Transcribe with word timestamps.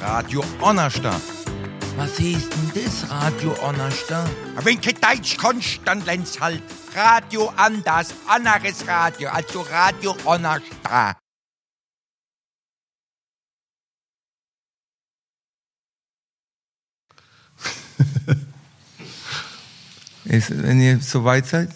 Radio 0.00 0.42
Onnerstadt. 0.60 1.20
Was 1.96 2.18
heißt 2.18 2.52
denn 2.52 2.72
das, 2.74 3.10
Radio 3.10 3.54
Onnerstadt? 3.62 4.30
Wenn 4.62 4.80
du 4.80 4.92
Deutsch 4.94 5.36
kannst, 5.36 5.80
dann 5.84 6.02
lernst 6.06 6.40
halt 6.40 6.62
Radio 6.94 7.52
anders, 7.56 8.14
anderes 8.26 8.86
Radio, 8.88 9.28
also 9.28 9.60
Radio 9.60 10.16
Onnerstadt. 10.24 11.18
Ist, 20.24 20.62
wenn 20.62 20.80
ihr 20.80 20.98
so 21.00 21.24
weit 21.24 21.46
seid? 21.46 21.68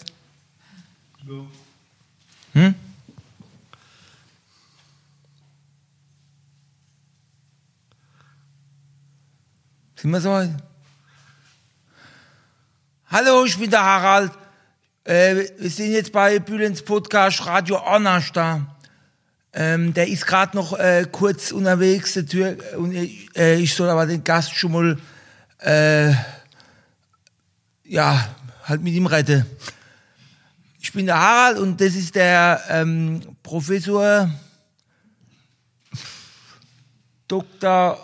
Hm? 2.53 2.73
Wir 10.07 10.21
so? 10.21 10.53
Hallo, 13.07 13.43
ich 13.43 13.57
bin 13.57 13.71
der 13.71 13.81
Harald. 13.81 14.31
Äh, 15.03 15.47
wir 15.57 15.69
sind 15.71 15.93
jetzt 15.93 16.11
bei 16.11 16.37
Bülens 16.37 16.83
Podcast 16.83 17.43
Radio 17.47 17.81
Onnasch 17.83 18.31
da. 18.31 18.77
Ähm, 19.51 19.95
der 19.95 20.07
ist 20.07 20.27
gerade 20.27 20.55
noch 20.55 20.77
äh, 20.77 21.07
kurz 21.11 21.51
unterwegs, 21.51 22.13
der 22.13 22.27
Tür, 22.27 22.55
und 22.77 22.91
ich, 22.91 23.35
äh, 23.35 23.55
ich 23.55 23.73
soll 23.73 23.89
aber 23.89 24.05
den 24.05 24.23
Gast 24.23 24.55
schon 24.55 24.73
mal, 24.73 24.97
äh, 25.57 26.13
ja, 27.83 28.29
halt 28.65 28.83
mit 28.83 28.93
ihm 28.93 29.07
retten. 29.07 29.43
Ich 30.79 30.93
bin 30.93 31.07
der 31.07 31.19
Harald 31.19 31.57
und 31.57 31.81
das 31.81 31.95
ist 31.95 32.13
der 32.13 32.61
ähm, 32.69 33.21
Professor 33.41 34.29
Dr. 37.27 37.97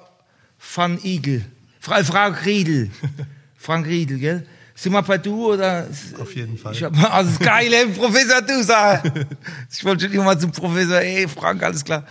van 0.75 0.97
Igel. 1.03 1.45
Fra 1.81 2.03
Frank 2.03 2.45
Riedel. 2.45 2.91
Frank 3.57 3.87
Riedel, 3.87 4.19
gell? 4.19 4.47
Sind 4.75 4.93
wir 4.93 5.01
bei 5.01 5.17
du 5.17 5.51
oder? 5.51 5.87
Auf 6.19 6.35
jeden 6.35 6.57
Fall. 6.57 6.73
Ich 6.73 6.83
hab, 6.83 7.13
also 7.13 7.37
geil, 7.39 7.73
ey, 7.73 7.87
Professor 7.87 8.41
du 8.41 8.63
sag. 8.63 9.03
Ich 9.71 9.83
wollte 9.83 10.05
schon 10.05 10.13
immer 10.13 10.25
mal 10.25 10.39
zum 10.39 10.51
Professor, 10.51 10.99
ey, 10.99 11.27
Frank, 11.27 11.61
alles 11.63 11.83
klar. 11.83 12.05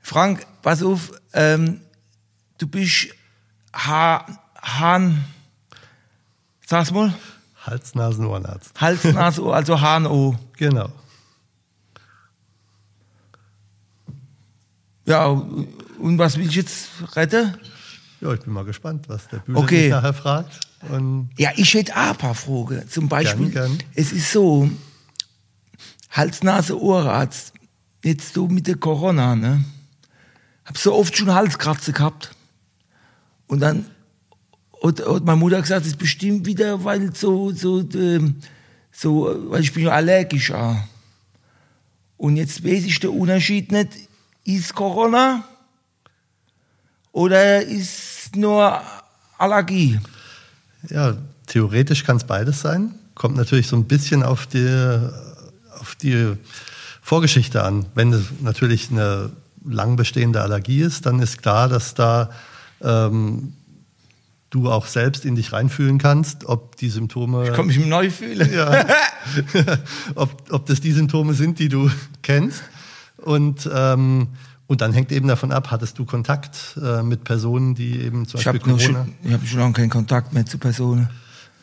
Frank, 0.00 0.46
pass 0.62 0.82
auf, 0.82 1.12
ähm, 1.34 1.80
du 2.58 2.66
bist 2.66 3.08
ha 3.74 4.26
Hahn, 4.60 5.22
sag's 6.66 6.90
mal, 6.90 7.12
Hals, 7.62 7.94
Nasen, 7.94 8.26
Ohrenarzt. 8.26 8.78
Hals, 8.80 9.04
Nase, 9.04 9.42
Ohr, 9.42 9.54
also 9.54 9.78
HNO. 9.78 10.38
Genau. 10.56 10.90
Ja, 15.06 15.26
und 15.26 16.18
was 16.18 16.38
will 16.38 16.46
ich 16.46 16.54
jetzt 16.54 16.88
retten? 17.14 17.54
Ja, 18.24 18.32
ich 18.32 18.40
bin 18.40 18.54
mal 18.54 18.64
gespannt, 18.64 19.06
was 19.08 19.28
der 19.28 19.38
Bühler 19.38 19.58
Okay. 19.58 19.90
nachher 19.90 20.14
fragt. 20.14 20.58
Und 20.90 21.28
Ja, 21.36 21.50
ich 21.56 21.74
hätte 21.74 21.94
auch 21.94 22.10
ein 22.10 22.16
paar 22.16 22.34
Fragen. 22.34 22.88
Zum 22.88 23.06
Beispiel, 23.08 23.50
Gern, 23.50 23.76
gern. 23.76 23.88
es 23.94 24.12
ist 24.12 24.32
so, 24.32 24.70
Hals, 26.10 26.42
Nase, 26.42 26.80
Ohrarzt, 26.80 27.52
jetzt 28.02 28.34
du 28.34 28.46
mit 28.48 28.66
der 28.66 28.76
Corona, 28.76 29.36
ne? 29.36 29.62
Hab 30.64 30.78
so 30.78 30.94
oft 30.94 31.14
schon 31.16 31.34
Halskratze 31.34 31.92
gehabt. 31.92 32.34
Und 33.46 33.60
dann 33.60 33.84
hat, 34.82 35.06
hat 35.06 35.24
meine 35.24 35.36
Mutter 35.38 35.60
gesagt, 35.60 35.82
es 35.82 35.88
ist 35.88 35.98
bestimmt 35.98 36.46
wieder, 36.46 36.82
weil 36.82 37.14
so, 37.14 37.50
so, 37.52 37.80
ähm, 37.94 38.36
so, 38.90 39.50
weil 39.50 39.60
ich 39.62 39.72
bin 39.74 39.84
ja 39.84 39.90
allergisch 39.90 40.50
auch. 40.50 40.76
Und 42.16 42.36
jetzt 42.36 42.64
weiß 42.64 42.84
ich 42.84 43.00
den 43.00 43.10
Unterschied 43.10 43.70
nicht, 43.70 43.90
ist 44.44 44.74
Corona 44.74 45.44
oder 47.12 47.60
ist 47.62 48.13
nur 48.36 48.80
Allergie? 49.38 49.98
ja, 50.90 51.14
theoretisch 51.46 52.04
kann 52.04 52.16
es 52.16 52.24
beides 52.24 52.60
sein. 52.60 52.94
Kommt 53.14 53.36
natürlich 53.36 53.68
so 53.68 53.76
ein 53.76 53.84
bisschen 53.84 54.22
auf 54.22 54.46
die, 54.46 54.98
auf 55.80 55.94
die 55.94 56.32
Vorgeschichte 57.00 57.62
an. 57.62 57.86
Wenn 57.94 58.12
es 58.12 58.24
natürlich 58.40 58.90
eine 58.90 59.30
lang 59.64 59.96
bestehende 59.96 60.42
Allergie 60.42 60.80
ist, 60.80 61.06
dann 61.06 61.20
ist 61.20 61.42
klar, 61.42 61.68
dass 61.68 61.94
da 61.94 62.30
ähm, 62.82 63.54
du 64.50 64.70
auch 64.70 64.86
selbst 64.86 65.24
in 65.24 65.36
dich 65.36 65.52
reinfühlen 65.52 65.98
kannst, 65.98 66.44
ob 66.44 66.76
die 66.76 66.88
Symptome. 66.88 67.48
Ich 67.48 67.54
kann 67.54 67.66
mich 67.66 67.78
neu 67.78 68.10
fühlen. 68.10 68.52
Ja. 68.52 68.84
ob, 70.14 70.44
ob 70.50 70.66
das 70.66 70.80
die 70.80 70.92
Symptome 70.92 71.34
sind, 71.34 71.58
die 71.58 71.68
du 71.68 71.90
kennst. 72.22 72.62
Und, 73.16 73.68
ähm, 73.72 74.28
und 74.66 74.80
dann 74.80 74.92
hängt 74.92 75.12
eben 75.12 75.28
davon 75.28 75.52
ab, 75.52 75.70
hattest 75.70 75.98
du 75.98 76.04
Kontakt 76.04 76.78
äh, 76.82 77.02
mit 77.02 77.24
Personen, 77.24 77.74
die 77.74 78.00
eben 78.00 78.26
zum 78.26 78.40
Ich 78.40 78.46
Beispiel 78.46 78.72
habe 78.72 78.78
Corona. 78.78 79.04
schon, 79.04 79.14
ich 79.22 79.32
hab 79.32 79.46
schon 79.46 79.58
lange 79.60 79.72
keinen 79.74 79.90
Kontakt 79.90 80.32
mehr 80.32 80.46
zu 80.46 80.58
Personen. 80.58 81.08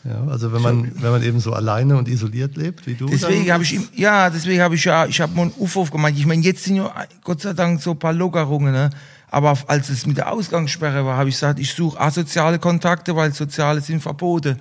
Ja, 0.04 0.26
also 0.28 0.52
wenn 0.52 0.62
man, 0.64 0.92
wenn 1.02 1.12
man 1.12 1.22
eben 1.22 1.40
so 1.40 1.54
alleine 1.54 1.96
und 1.96 2.08
isoliert 2.08 2.58
lebt, 2.58 2.88
wie 2.88 2.96
du. 2.96 3.06
Deswegen 3.06 3.52
habe 3.52 3.64
ich, 3.64 3.80
ja, 3.96 4.32
deswegen 4.32 4.62
habe 4.62 4.74
ich 4.74 4.84
ja, 4.84 5.06
ich 5.06 5.22
habe 5.22 5.36
mal 5.36 5.44
einen 5.44 5.54
Aufruf 5.60 5.92
gemacht. 5.92 6.14
Ich 6.16 6.26
meine, 6.26 6.42
jetzt 6.42 6.64
sind 6.64 6.78
ja 6.78 6.92
Gott 7.24 7.42
sei 7.42 7.54
Dank 7.54 7.82
so 7.82 7.92
ein 7.92 8.00
paar 8.00 8.14
Lockerungen, 8.14 8.74
ne? 8.74 8.90
Aber 9.30 9.58
als 9.68 9.90
es 9.90 10.06
mit 10.06 10.18
der 10.18 10.32
Ausgangssperre 10.32 11.06
war, 11.06 11.18
habe 11.18 11.30
ich 11.30 11.36
gesagt, 11.36 11.60
ich 11.60 11.72
suche 11.74 12.00
asoziale 12.00 12.60
Kontakte, 12.60 13.16
weil 13.16 13.32
soziale 13.34 13.80
sind 13.80 14.02
verboten. 14.02 14.58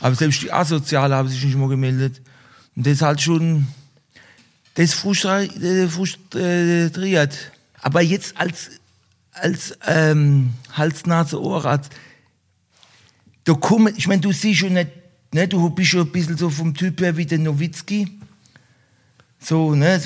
Aber 0.00 0.14
selbst 0.14 0.42
die 0.42 0.52
asoziale 0.52 1.14
haben 1.14 1.28
sich 1.28 1.44
nicht 1.44 1.58
mehr 1.58 1.68
gemeldet. 1.68 2.22
Und 2.76 2.86
das 2.86 2.94
ist 2.94 3.02
halt 3.02 3.20
schon, 3.20 3.66
das 4.74 4.94
äh, 4.94 5.88
frustriert. 5.88 7.34
Aber 7.84 8.00
jetzt 8.00 8.38
als, 8.38 8.70
als 9.32 9.76
ähm, 9.86 10.54
Hals-Nase-Ohrarzt, 10.72 11.92
da 13.44 13.52
kommen, 13.52 13.92
ich 13.94 14.08
meine, 14.08 14.22
du 14.22 14.32
siehst 14.32 14.60
schon 14.60 14.72
nicht, 14.72 14.90
ne, 15.34 15.46
du 15.46 15.68
bist 15.68 15.90
schon 15.90 16.00
ein 16.00 16.10
bisschen 16.10 16.38
so 16.38 16.48
vom 16.48 16.72
Typ 16.72 16.98
her 17.02 17.14
wie 17.14 17.26
der 17.26 17.38
Nowitzki. 17.38 18.08
So, 19.38 19.74
ne, 19.74 20.00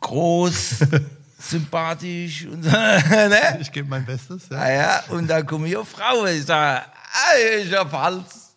groß, 0.00 0.80
sympathisch 1.38 2.44
und 2.44 2.62
so, 2.62 2.70
ne? 2.70 3.58
Ich 3.58 3.72
gebe 3.72 3.88
mein 3.88 4.04
Bestes. 4.04 4.42
Ja. 4.50 4.58
Ah 4.58 4.70
ja, 4.70 5.04
und 5.08 5.26
dann 5.26 5.46
kommen 5.46 5.64
hier 5.64 5.82
Frauen, 5.82 6.28
ich 6.28 6.44
sage, 6.44 6.84
ah, 6.84 7.36
ich 7.58 7.74
hab 7.74 7.90
Hals. 7.90 8.54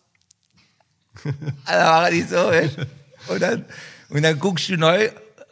Also 1.64 1.84
machen 1.84 2.12
die 2.12 2.22
so, 2.22 3.32
und 3.32 3.40
dann, 3.40 3.64
und 4.10 4.22
dann 4.22 4.38
guckst 4.38 4.68
du 4.68 4.76
neu, 4.76 5.08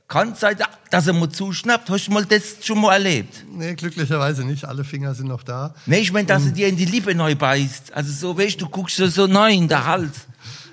kann 0.09 0.35
sein, 0.37 0.57
dass 0.91 1.07
er 1.07 1.13
mal 1.13 1.29
zuschnappt, 1.29 1.91
hast 1.91 2.07
du 2.07 2.13
mal 2.13 2.25
das 2.25 2.65
schon 2.65 2.81
mal 2.81 2.93
erlebt? 2.93 3.45
Nee, 3.51 3.75
glücklicherweise 3.75 4.45
nicht. 4.45 4.65
Alle 4.65 4.85
Finger 4.85 5.15
sind 5.15 5.27
noch 5.27 5.43
da. 5.43 5.75
Nee, 5.87 5.99
ich 5.99 6.13
meine, 6.13 6.27
dass 6.27 6.45
er 6.45 6.53
dir 6.53 6.69
in 6.69 6.77
die 6.77 6.85
Lippe 6.85 7.15
neu 7.15 7.35
beißt. 7.35 7.93
Also 7.93 8.13
so, 8.13 8.39
weißt 8.39 8.61
du, 8.61 8.67
du 8.67 8.71
guckst 8.71 8.97
so, 8.97 9.07
so 9.09 9.27
neu 9.27 9.53
in 9.53 9.67
der 9.67 9.85
Hals. 9.85 10.27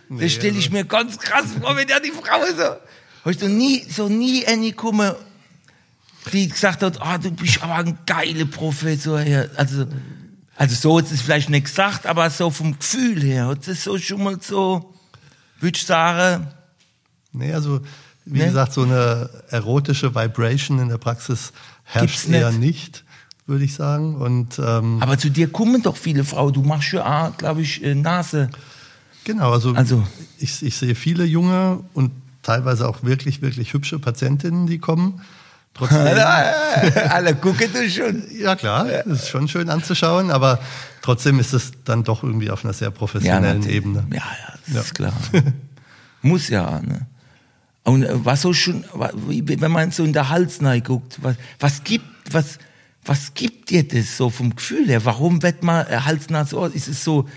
Nee, 0.09 0.23
das 0.23 0.33
stelle 0.33 0.57
ich 0.57 0.69
mir 0.69 0.85
ganz 0.85 1.17
krass 1.17 1.45
vor, 1.59 1.75
wenn 1.75 1.87
ja 1.87 1.99
die 1.99 2.11
Frau 2.11 2.45
so. 2.55 2.75
Hast 3.25 3.41
du 3.41 3.47
nie, 3.47 3.83
so 3.89 4.07
nie 4.07 4.45
eine 4.45 4.69
gekommen, 4.69 5.15
die 6.31 6.47
gesagt 6.47 6.83
hat, 6.83 7.01
ah, 7.01 7.17
du 7.17 7.31
bist 7.31 7.63
aber 7.63 7.75
ein 7.75 7.97
geiler 8.05 8.45
Professor 8.45 9.19
her. 9.19 9.49
Also, 9.55 9.87
also 10.55 10.75
so 10.75 10.97
hat 10.99 11.11
es 11.11 11.21
vielleicht 11.21 11.49
nicht 11.49 11.65
gesagt, 11.65 12.05
aber 12.05 12.29
so 12.29 12.51
vom 12.51 12.77
Gefühl 12.77 13.21
her, 13.23 13.47
hat 13.47 13.67
es 13.67 13.83
so 13.83 13.97
schon 13.97 14.23
mal 14.23 14.39
so, 14.39 14.93
würde 15.59 15.77
ich 15.77 15.85
sagen, 15.85 16.53
Nee, 17.33 17.51
also 17.51 17.81
wie 18.25 18.39
Nee? 18.39 18.45
gesagt, 18.45 18.73
so 18.73 18.83
eine 18.83 19.29
erotische 19.49 20.15
Vibration 20.15 20.79
in 20.79 20.89
der 20.89 20.97
Praxis 20.97 21.51
herrscht 21.83 22.07
Gibt's 22.23 22.27
nicht. 22.27 22.39
eher 22.41 22.51
nicht, 22.51 23.03
würde 23.47 23.65
ich 23.65 23.73
sagen. 23.73 24.15
Und 24.15 24.59
ähm, 24.59 24.97
aber 25.01 25.17
zu 25.17 25.29
dir 25.29 25.51
kommen 25.51 25.81
doch 25.81 25.97
viele 25.97 26.23
Frauen. 26.23 26.53
Du 26.53 26.61
machst 26.63 26.91
ja 26.93 27.27
auch, 27.29 27.37
glaube 27.37 27.61
ich, 27.61 27.83
äh, 27.83 27.95
Nase. 27.95 28.49
genau, 29.25 29.51
also, 29.51 29.73
Also- 29.73 30.05
ich, 30.39 30.63
ich 30.63 30.75
sehe 30.77 30.95
viele 30.95 31.25
junge 31.25 31.79
und 31.93 32.11
teilweise 32.43 32.87
auch 32.87 33.03
wirklich, 33.03 33.41
wirklich 33.41 33.73
hübsche 33.73 33.99
Patientinnen, 33.99 34.67
die 34.67 34.79
kommen. 34.79 35.21
Trotzdem, 35.75 36.05
Alle 37.09 37.33
gucken 37.35 37.67
du 37.73 37.89
schon. 37.89 38.23
ja 38.37 38.55
klar, 38.55 38.85
das 38.85 39.23
ist 39.23 39.29
schon 39.29 39.47
schön 39.47 39.69
anzuschauen, 39.69 40.29
aber 40.29 40.59
trotzdem 41.01 41.39
ist 41.39 41.51
es 41.53 41.71
dann 41.83 42.03
doch 42.03 42.21
irgendwie 42.23 42.51
auf 42.51 42.63
einer 42.63 42.73
sehr 42.73 42.91
professionellen 42.91 43.59
natürlich. 43.59 43.77
Ebene. 43.77 44.05
Ja, 44.11 44.17
ja, 44.17 44.53
das 44.67 44.75
Ja. 44.75 44.81
ist 44.81 44.93
klar. 44.93 45.13
Muss 46.21 46.47
ja, 46.49 46.79
ne? 46.81 47.07
Und 47.83 48.03
äh, 48.03 48.25
was 48.25 48.41
so 48.41 48.53
schon, 48.53 48.85
wenn 48.93 49.71
man 49.71 49.91
so 49.91 50.03
in 50.03 50.13
der 50.13 50.29
Hals 50.29 50.59
guckt, 50.83 51.19
was, 51.21 51.35
was 51.59 51.83
gibt, 51.83 52.05
was, 52.31 52.57
was 53.03 53.33
gibt 53.33 53.69
dir 53.69 53.87
das 53.87 54.17
so 54.17 54.29
vom 54.29 54.55
Gefühl 54.55 54.87
her? 54.87 55.03
Warum 55.05 55.41
wird 55.43 55.63
man 55.63 55.85
äh, 55.87 55.97
Hals, 55.97 56.29
Nase, 56.29 56.57
Ohr? 56.57 56.73
Ist 56.73 56.87
es 56.87 57.03
so, 57.03 57.27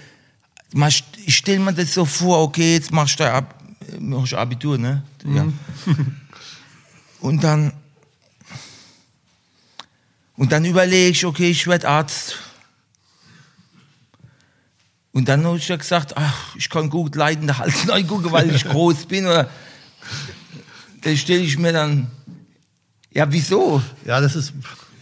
man, 0.72 0.92
ich 1.24 1.36
stelle 1.36 1.58
mir 1.58 1.72
das 1.72 1.94
so 1.94 2.04
vor, 2.04 2.42
okay, 2.42 2.74
jetzt 2.74 2.92
machst 2.92 3.18
du 3.18 3.30
Ab, 3.30 3.62
äh, 3.92 3.98
machst 3.98 4.34
Abitur, 4.34 4.78
ne? 4.78 5.02
Ja. 5.24 5.46
Und 7.20 7.42
dann, 7.42 7.72
und 10.36 10.52
dann 10.52 10.64
überlege 10.64 11.08
ich, 11.08 11.24
okay, 11.24 11.50
ich 11.50 11.66
werde 11.66 11.88
Arzt. 11.88 12.36
Und 15.12 15.28
dann 15.28 15.44
habe 15.44 15.56
ich 15.56 15.66
ja 15.66 15.76
gesagt, 15.76 16.16
ach, 16.16 16.54
ich 16.56 16.68
kann 16.68 16.90
gut 16.90 17.16
leiden, 17.16 17.46
der 17.46 17.58
Hals 17.58 17.86
neu 17.86 18.04
gucken, 18.04 18.30
weil 18.32 18.54
ich 18.54 18.64
groß 18.68 19.06
bin. 19.06 19.26
Oder 19.26 19.50
da 21.02 21.14
stelle 21.16 21.40
ich 21.42 21.58
mir 21.58 21.72
dann, 21.72 22.10
ja, 23.12 23.30
wieso? 23.30 23.82
Ja, 24.04 24.20
das 24.20 24.36
ist, 24.36 24.52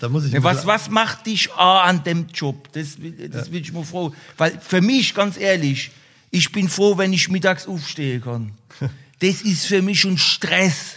Da 0.01 0.09
muss 0.09 0.25
ich 0.27 0.33
Ja, 0.33 0.43
was, 0.43 0.67
was 0.67 0.91
macht 0.91 1.27
dich 1.27 1.53
ah, 1.53 1.83
an 1.83 2.05
dem 2.05 2.27
Job? 2.33 2.69
Das, 2.73 3.01
will- 3.01 3.29
das 3.29 3.51
will 3.51 3.61
ich 3.63 3.73
mal 3.73 3.85
froh. 3.85 4.13
Weil 4.37 4.59
für 4.61 4.81
mich, 4.81 5.15
ganz 5.15 5.37
ehrlich, 5.39 5.91
ich 6.31 6.51
bin 6.53 6.69
froh, 6.69 6.99
wenn 6.99 7.13
ich 7.13 7.29
mittags 7.29 7.67
aufstehen 7.67 8.21
kann. 8.23 8.53
Das 9.21 9.41
ist 9.43 9.67
für 9.67 9.81
mich 9.81 10.01
schon 10.01 10.19
Stress. 10.19 10.97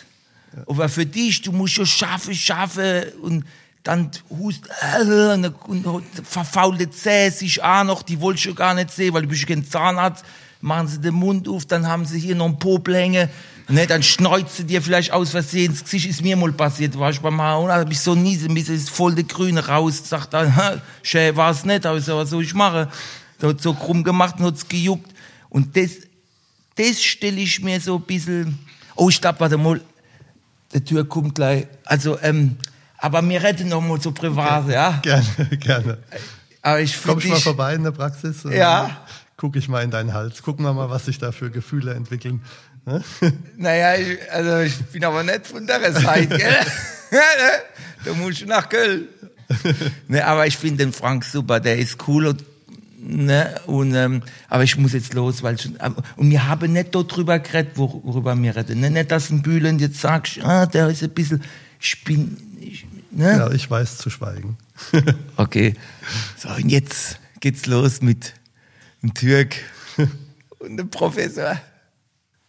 Aber 0.66 0.90
für 0.90 1.06
dich, 1.06 1.44
du 1.44 1.52
musst 1.52 1.76
schon 1.76 1.86
schaffen, 1.86 2.34
schaffen 2.36 3.04
und 3.22 3.46
dann 3.84 4.10
hust 4.30 4.68
äh, 4.82 5.34
und, 5.68 5.86
und 5.86 6.06
verfaulte 6.24 6.90
Zähne 6.90 7.32
sich 7.32 7.64
auch 7.64 7.84
noch, 7.86 8.02
die 8.02 8.20
wollte 8.20 8.38
ich 8.40 8.44
schon 8.44 8.56
gar 8.56 8.74
nicht 8.74 8.92
sehen, 8.92 9.14
weil 9.14 9.22
du 9.22 9.28
bist 9.30 9.44
ja 9.44 9.48
kein 9.48 9.66
Zahnarzt. 9.66 10.26
Machen 10.60 10.88
sie 10.88 11.00
den 11.00 11.14
Mund 11.14 11.48
auf, 11.48 11.66
dann 11.68 11.88
haben 11.88 12.06
sie 12.06 12.20
hier 12.20 12.36
noch 12.36 12.48
einen 12.48 12.60
Popel 12.60 12.96
hängen. 12.96 13.30
Ne, 13.70 13.86
dann 13.86 14.02
schneuzt 14.02 14.56
sie 14.56 14.64
dir 14.64 14.82
vielleicht 14.82 15.12
aus 15.12 15.32
Versehen 15.32 15.72
ins 15.72 15.84
Gesicht. 15.84 16.10
Ist 16.10 16.22
mir 16.22 16.38
mal 16.38 16.54
passiert, 16.54 16.98
war 16.98 17.10
ich 17.10 17.20
beim 17.20 17.42
Hauen, 17.42 17.70
hab 17.70 17.92
ich 17.92 18.00
so 18.00 18.16
niese, 18.16 18.48
mir 18.48 18.66
ist 18.68 18.90
voll 18.90 19.14
der 19.14 19.26
Grüne 19.26 19.66
raus. 19.68 20.08
Sagt 20.08 20.34
dann, 20.34 20.56
"Ha, 20.56 20.82
schön 21.04 21.36
war 21.36 21.52
es 21.52 21.66
nicht, 21.66 21.86
aber 21.86 22.00
sag, 22.00 22.16
was 22.16 22.30
soll 22.30 22.44
ich 22.44 22.54
machen? 22.54 22.88
Da 23.40 23.50
hat 23.50 23.62
so 23.62 23.74
krumm 23.74 24.04
gemacht 24.04 24.36
und 24.40 24.46
hat's 24.46 24.68
gejuckt. 24.68 25.12
Und 25.50 25.76
das, 25.76 25.92
das 26.76 27.04
stelle 27.04 27.42
ich 27.42 27.62
mir 27.62 27.80
so 27.82 27.96
ein 27.98 28.04
bisschen. 28.04 28.58
Oh, 28.96 29.10
ich 29.10 29.20
glaube, 29.20 29.40
warte 29.42 29.58
mal, 29.58 29.82
der 30.74 30.84
Tür 30.84 31.08
kommt 31.08 31.36
gleich. 31.36 31.68
Also, 31.86 32.18
ähm, 32.22 32.58
aber 32.98 33.22
mir 33.22 33.44
retten 33.44 33.68
noch 33.68 33.82
mal 33.82 34.00
so 34.02 34.12
privat, 34.12 34.70
ja. 34.70 35.00
Gerne, 35.04 35.26
gerne. 35.60 35.98
Aber 36.62 36.80
ich 36.80 36.94
Komm 37.02 37.20
finde 37.22 37.36
ich 37.38 37.44
mal 37.46 37.54
vorbei 37.54 37.76
in 37.76 37.84
der 37.84 37.92
Praxis? 37.92 38.44
Ja. 38.44 39.06
Gucke 39.38 39.60
ich 39.60 39.68
mal 39.70 39.84
in 39.84 39.92
deinen 39.92 40.14
Hals. 40.14 40.42
Gucken 40.42 40.66
wir 40.66 40.74
mal, 40.74 40.90
was 40.90 41.06
sich 41.06 41.20
da 41.20 41.32
für 41.32 41.52
Gefühle 41.52 41.94
entwickeln. 41.94 42.42
Ne? 42.88 43.04
naja, 43.58 43.96
ich, 43.96 44.32
also 44.32 44.60
ich 44.60 44.78
bin 44.86 45.04
aber 45.04 45.22
nicht 45.24 45.46
von 45.46 45.68
der 45.68 45.92
Seite, 45.94 46.38
gell? 46.38 46.56
da 48.06 48.14
musst 48.14 48.42
du 48.42 48.46
nach 48.46 48.70
Köln. 48.70 49.08
ne, 50.08 50.26
aber 50.26 50.48
ich 50.48 50.58
finde 50.58 50.86
den 50.86 50.94
Frank 50.94 51.24
super, 51.26 51.60
der 51.60 51.78
ist 51.78 52.08
cool 52.08 52.28
und 52.28 52.44
Ne, 53.00 53.62
und, 53.68 53.94
ähm, 53.94 54.24
aber 54.50 54.64
ich 54.64 54.76
muss 54.76 54.92
jetzt 54.92 55.14
los, 55.14 55.42
weil 55.44 55.58
schon, 55.58 55.78
und 56.18 56.30
wir 56.32 56.48
haben 56.48 56.74
nicht 56.74 56.94
dort 56.94 57.16
drüber 57.16 57.40
geredet, 57.40 57.78
wor- 57.78 58.02
worüber 58.04 58.36
wir 58.36 58.56
reden. 58.56 58.80
Ne, 58.82 58.90
nicht, 58.90 59.12
dass 59.12 59.30
ein 59.30 59.44
Bühlen 59.44 59.80
jetzt 59.80 60.02
sagt, 60.02 60.40
ah, 60.44 60.66
der 60.66 60.90
ist 60.90 61.04
ein 61.04 61.12
bisschen, 61.12 61.42
ich 61.80 62.04
bin, 62.04 62.36
ich, 62.60 62.86
ne? 63.12 63.38
Ja, 63.38 63.52
ich 63.52 63.70
weiß 63.70 63.98
zu 64.00 64.10
schweigen. 64.10 64.58
Okay. 65.38 65.76
So, 66.38 66.50
und 66.50 66.68
jetzt 66.70 67.20
geht's 67.40 67.66
los 67.68 68.02
mit 68.02 68.34
dem 69.04 69.14
Türk 69.14 69.56
und 70.60 70.76
dem 70.76 70.90
Professor. 70.90 71.58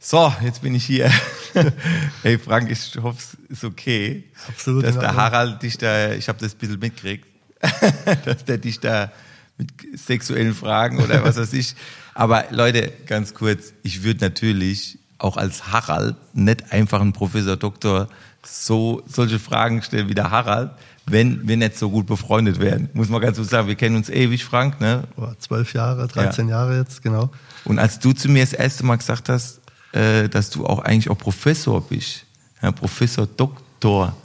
So, 0.01 0.33
jetzt 0.43 0.63
bin 0.63 0.77
ich 0.77 0.85
hier. 0.85 1.11
hey 2.23 2.39
Frank, 2.39 2.71
ich 2.71 2.97
hoffe, 3.03 3.19
es 3.49 3.59
ist 3.59 3.65
okay. 3.65 4.25
Absolut 4.47 4.85
Dass 4.85 4.97
der. 4.97 5.17
Harald 5.17 5.61
dich 5.63 5.77
da, 5.77 6.13
ich 6.13 6.29
habe 6.29 6.39
das 6.39 6.55
ein 6.55 6.59
bisschen 6.59 6.79
mitgekriegt, 6.79 7.27
dass 8.25 8.45
der 8.45 8.59
dich 8.59 8.79
da 8.79 9.11
mit 9.57 9.73
sexuellen 9.99 10.55
Fragen 10.55 11.03
oder 11.03 11.25
was 11.25 11.37
weiß 11.37 11.53
ich. 11.53 11.75
Aber 12.15 12.45
Leute, 12.51 12.93
ganz 13.07 13.35
kurz, 13.35 13.73
ich 13.83 14.05
würde 14.05 14.25
natürlich 14.25 14.99
auch 15.19 15.37
als 15.37 15.73
Harald 15.73 16.15
nicht 16.33 16.73
einfach 16.73 17.01
einen 17.01 17.13
Professor 17.13 17.57
Doktor 17.57 18.09
so 18.47 19.03
solche 19.09 19.41
Fragen 19.41 19.83
stellen 19.83 20.09
wie 20.09 20.15
der 20.15 20.31
Harald, 20.31 20.71
wenn 21.07 21.49
wir 21.49 21.57
nicht 21.57 21.77
so 21.77 21.91
gut 21.91 22.07
befreundet 22.07 22.61
wären. 22.61 22.89
Muss 22.93 23.09
man 23.09 23.21
ganz 23.21 23.37
so 23.37 23.43
sagen, 23.43 23.67
wir 23.67 23.75
kennen 23.75 23.97
uns 23.97 24.09
ewig, 24.11 24.45
Frank, 24.45 24.81
ne? 24.81 25.09
Zwölf 25.41 25.75
Jahre, 25.75 26.07
13 26.07 26.49
Jahre 26.49 26.77
jetzt, 26.79 27.03
genau. 27.03 27.31
Und 27.65 27.81
als 27.81 27.99
du 27.99 28.13
zu 28.13 28.29
mir 28.29 28.45
das 28.45 28.53
erste 28.53 28.87
Mal 28.87 28.97
gesagt 28.97 29.29
hast, 29.29 29.61
äh, 29.93 30.29
dass 30.29 30.51
du 30.51 30.67
auch 30.67 30.81
eigentlich 30.81 31.11
auch 31.11 31.19
Professor 31.19 31.81
bist, 31.81 32.25
ja, 32.63 32.73
Professor 32.73 33.27
Doktor, 33.27 34.17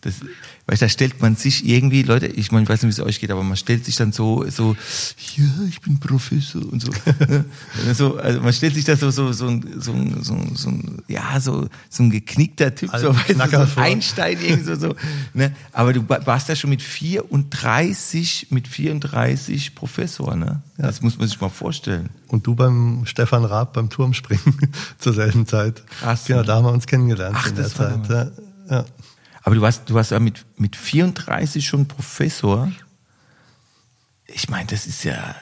das, 0.00 0.14
weil 0.70 0.76
da 0.78 0.88
stellt 0.88 1.20
man 1.20 1.34
sich 1.34 1.66
irgendwie, 1.66 2.02
Leute, 2.04 2.28
ich 2.28 2.52
meine, 2.52 2.62
ich 2.62 2.68
weiß 2.68 2.84
nicht, 2.84 2.96
wie 2.96 3.00
es 3.02 3.04
euch 3.04 3.18
geht, 3.18 3.32
aber 3.32 3.42
man 3.42 3.56
stellt 3.56 3.84
sich 3.84 3.96
dann 3.96 4.12
so, 4.12 4.48
so, 4.48 4.76
ja, 5.36 5.44
ich 5.68 5.80
bin 5.80 5.98
Professor 5.98 6.62
und 6.70 6.80
so. 6.80 6.92
so 7.92 8.16
also 8.18 8.40
man 8.40 8.52
stellt 8.52 8.74
sich 8.76 8.84
da 8.84 8.94
so, 8.96 9.10
so, 9.10 9.32
so, 9.32 9.48
ein- 9.48 9.66
so, 9.80 9.92
ein- 9.92 10.22
so, 10.22 10.34
ein- 10.34 10.54
so, 10.54 10.72
ja, 11.08 11.40
so, 11.40 11.68
so 11.88 12.04
ein 12.04 12.10
geknickter 12.10 12.72
Typ, 12.72 12.88
so, 12.96 13.08
Alten 13.10 13.36
weißt 13.40 13.50
so 13.50 13.56
ein. 13.58 13.68
Einstein 13.78 14.38
irgendwie 14.40 14.62
so, 14.62 14.76
so, 14.76 14.94
ne? 15.34 15.52
Aber 15.72 15.92
du 15.92 16.08
wa- 16.08 16.20
warst 16.24 16.48
ja 16.48 16.54
schon 16.54 16.70
mit 16.70 16.82
34, 16.82 18.46
mit 18.50 18.68
34 18.68 19.74
Professor, 19.74 20.36
ne? 20.36 20.62
Das 20.78 21.02
muss 21.02 21.18
man 21.18 21.26
sich 21.26 21.40
mal 21.40 21.48
vorstellen. 21.48 22.10
Und 22.28 22.46
du 22.46 22.54
beim 22.54 23.02
Stefan 23.06 23.44
Raab 23.44 23.72
beim 23.72 23.90
Turmspringen 23.90 24.56
zur 24.98 25.14
selben 25.14 25.46
Zeit. 25.46 25.82
Krass. 26.00 26.26
Genau, 26.26 26.44
da 26.44 26.54
haben 26.56 26.64
wir 26.66 26.72
uns 26.72 26.86
kennengelernt 26.86 27.36
Ach, 27.38 27.48
in 27.48 27.56
der 27.56 27.66
Zeit. 27.68 28.08
Ja, 28.08 28.30
ja. 28.70 28.84
Aber 29.42 29.54
du 29.54 29.60
warst, 29.60 29.88
du 29.88 29.94
warst 29.94 30.10
ja 30.10 30.20
mit, 30.20 30.44
mit 30.56 30.76
34 30.76 31.64
schon 31.66 31.86
Professor. 31.86 32.70
Ich 34.26 34.48
meine, 34.48 34.66
das 34.66 34.86
ist 34.86 35.04
ja, 35.04 35.34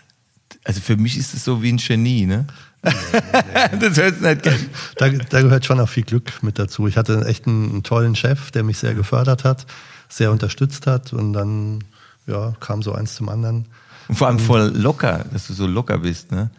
also 0.64 0.80
für 0.80 0.96
mich 0.96 1.16
ist 1.16 1.34
es 1.34 1.44
so 1.44 1.62
wie 1.62 1.72
ein 1.72 1.78
Genie, 1.78 2.26
ne? 2.26 2.46
das 2.82 3.96
hört 3.96 4.20
nicht 4.20 4.42
gern. 4.42 4.70
Da, 4.96 5.08
da 5.08 5.42
gehört 5.42 5.66
schon 5.66 5.80
auch 5.80 5.88
viel 5.88 6.04
Glück 6.04 6.42
mit 6.42 6.58
dazu. 6.58 6.86
Ich 6.86 6.96
hatte 6.96 7.24
echt 7.26 7.46
einen, 7.46 7.70
einen 7.70 7.82
tollen 7.82 8.14
Chef, 8.14 8.52
der 8.52 8.62
mich 8.62 8.78
sehr 8.78 8.94
gefördert 8.94 9.44
hat, 9.44 9.66
sehr 10.08 10.30
unterstützt 10.30 10.86
hat 10.86 11.12
und 11.12 11.32
dann 11.32 11.82
ja, 12.26 12.54
kam 12.60 12.82
so 12.82 12.92
eins 12.92 13.16
zum 13.16 13.28
anderen. 13.28 13.66
Und 14.06 14.16
vor 14.16 14.28
allem 14.28 14.38
voll 14.38 14.72
locker, 14.74 15.24
dass 15.32 15.48
du 15.48 15.54
so 15.54 15.66
locker 15.66 15.98
bist, 15.98 16.30
ne? 16.30 16.50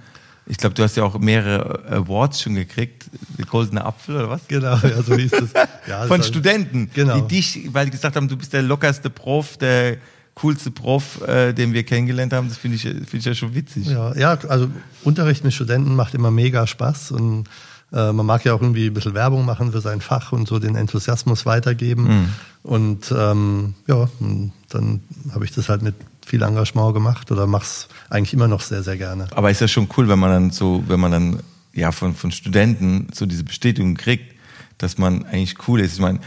Ich 0.50 0.58
glaube, 0.58 0.74
du 0.76 0.84
hast 0.84 0.98
ja 0.98 1.04
auch 1.04 1.18
mehrere 1.20 1.86
Awards 1.90 2.42
schon 2.42 2.56
gekriegt. 2.56 3.10
Der 3.38 3.46
Goldene 3.46 3.86
Apfel 3.86 4.16
oder 4.16 4.30
was? 4.32 4.42
Genau, 4.48 4.76
ja, 4.78 5.02
so 5.04 5.16
hieß 5.16 5.32
es. 5.34 5.54
Ja, 5.88 6.06
Von 6.08 6.18
das- 6.18 6.28
Studenten, 6.28 6.90
Genau. 6.94 7.22
die 7.22 7.36
dich, 7.36 7.70
weil 7.72 7.86
die 7.86 7.92
gesagt 7.92 8.16
haben, 8.16 8.28
du 8.28 8.36
bist 8.36 8.52
der 8.52 8.64
lockerste 8.64 9.10
Prof, 9.10 9.58
der 9.58 9.98
coolste 10.36 10.72
Prof, 10.72 11.22
äh, 11.28 11.54
den 11.54 11.74
wir 11.74 11.84
kennengelernt 11.84 12.34
haben. 12.34 12.48
Das 12.50 12.58
finde 12.58 12.76
ich, 12.78 12.82
finde 12.84 13.18
ich 13.18 13.26
ja 13.26 13.34
schon 13.36 13.54
witzig. 13.56 13.88
Ja, 13.88 14.16
ja, 14.16 14.38
also 14.48 14.70
Unterricht 15.04 15.44
mit 15.44 15.54
Studenten 15.54 15.96
macht 15.96 16.14
immer 16.16 16.32
mega 16.32 16.66
Spaß 16.66 17.12
und 17.12 17.48
äh, 17.92 18.12
man 18.12 18.26
mag 18.26 18.44
ja 18.46 18.54
auch 18.54 18.62
irgendwie 18.62 18.88
ein 18.88 18.94
bisschen 18.94 19.14
Werbung 19.14 19.46
machen 19.46 19.72
für 19.72 19.82
sein 19.82 20.02
Fach 20.02 20.32
und 20.32 20.48
so 20.48 20.58
den 20.60 20.76
Enthusiasmus 20.76 21.46
weitergeben. 21.46 22.04
Mhm. 22.04 22.30
Und 22.64 23.14
ähm, 23.16 23.74
ja, 23.88 24.08
und 24.20 24.52
dann 24.70 25.02
habe 25.34 25.46
ich 25.46 25.52
das 25.52 25.70
halt 25.70 25.82
mit 25.82 25.96
viel 26.30 26.44
Engagement 26.44 26.94
gemacht 26.94 27.32
oder 27.32 27.48
mach's 27.48 27.88
eigentlich 28.10 28.34
immer 28.34 28.48
noch 28.48 28.62
sehr, 28.62 28.84
sehr 28.84 28.98
gerne. 28.98 29.28
Aber 29.32 29.50
ist 29.50 29.62
ja 29.62 29.68
schon 29.68 29.90
cool, 29.98 30.08
wenn 30.08 30.20
man 30.20 30.30
dann 30.30 30.52
so, 30.52 30.84
wenn 30.88 31.00
man 31.00 31.12
dann 31.12 31.40
ja 31.74 31.92
von, 31.92 32.14
von 32.14 32.32
Studenten 32.32 33.08
so 33.14 33.26
diese 33.26 33.44
Bestätigung 33.44 33.96
kriegt, 33.96 34.36
dass 34.78 34.98
man 35.00 35.26
eigentlich 35.26 35.68
cool 35.68 35.80
ist. 35.80 35.94
Ich 35.94 36.00
meine, 36.00 36.20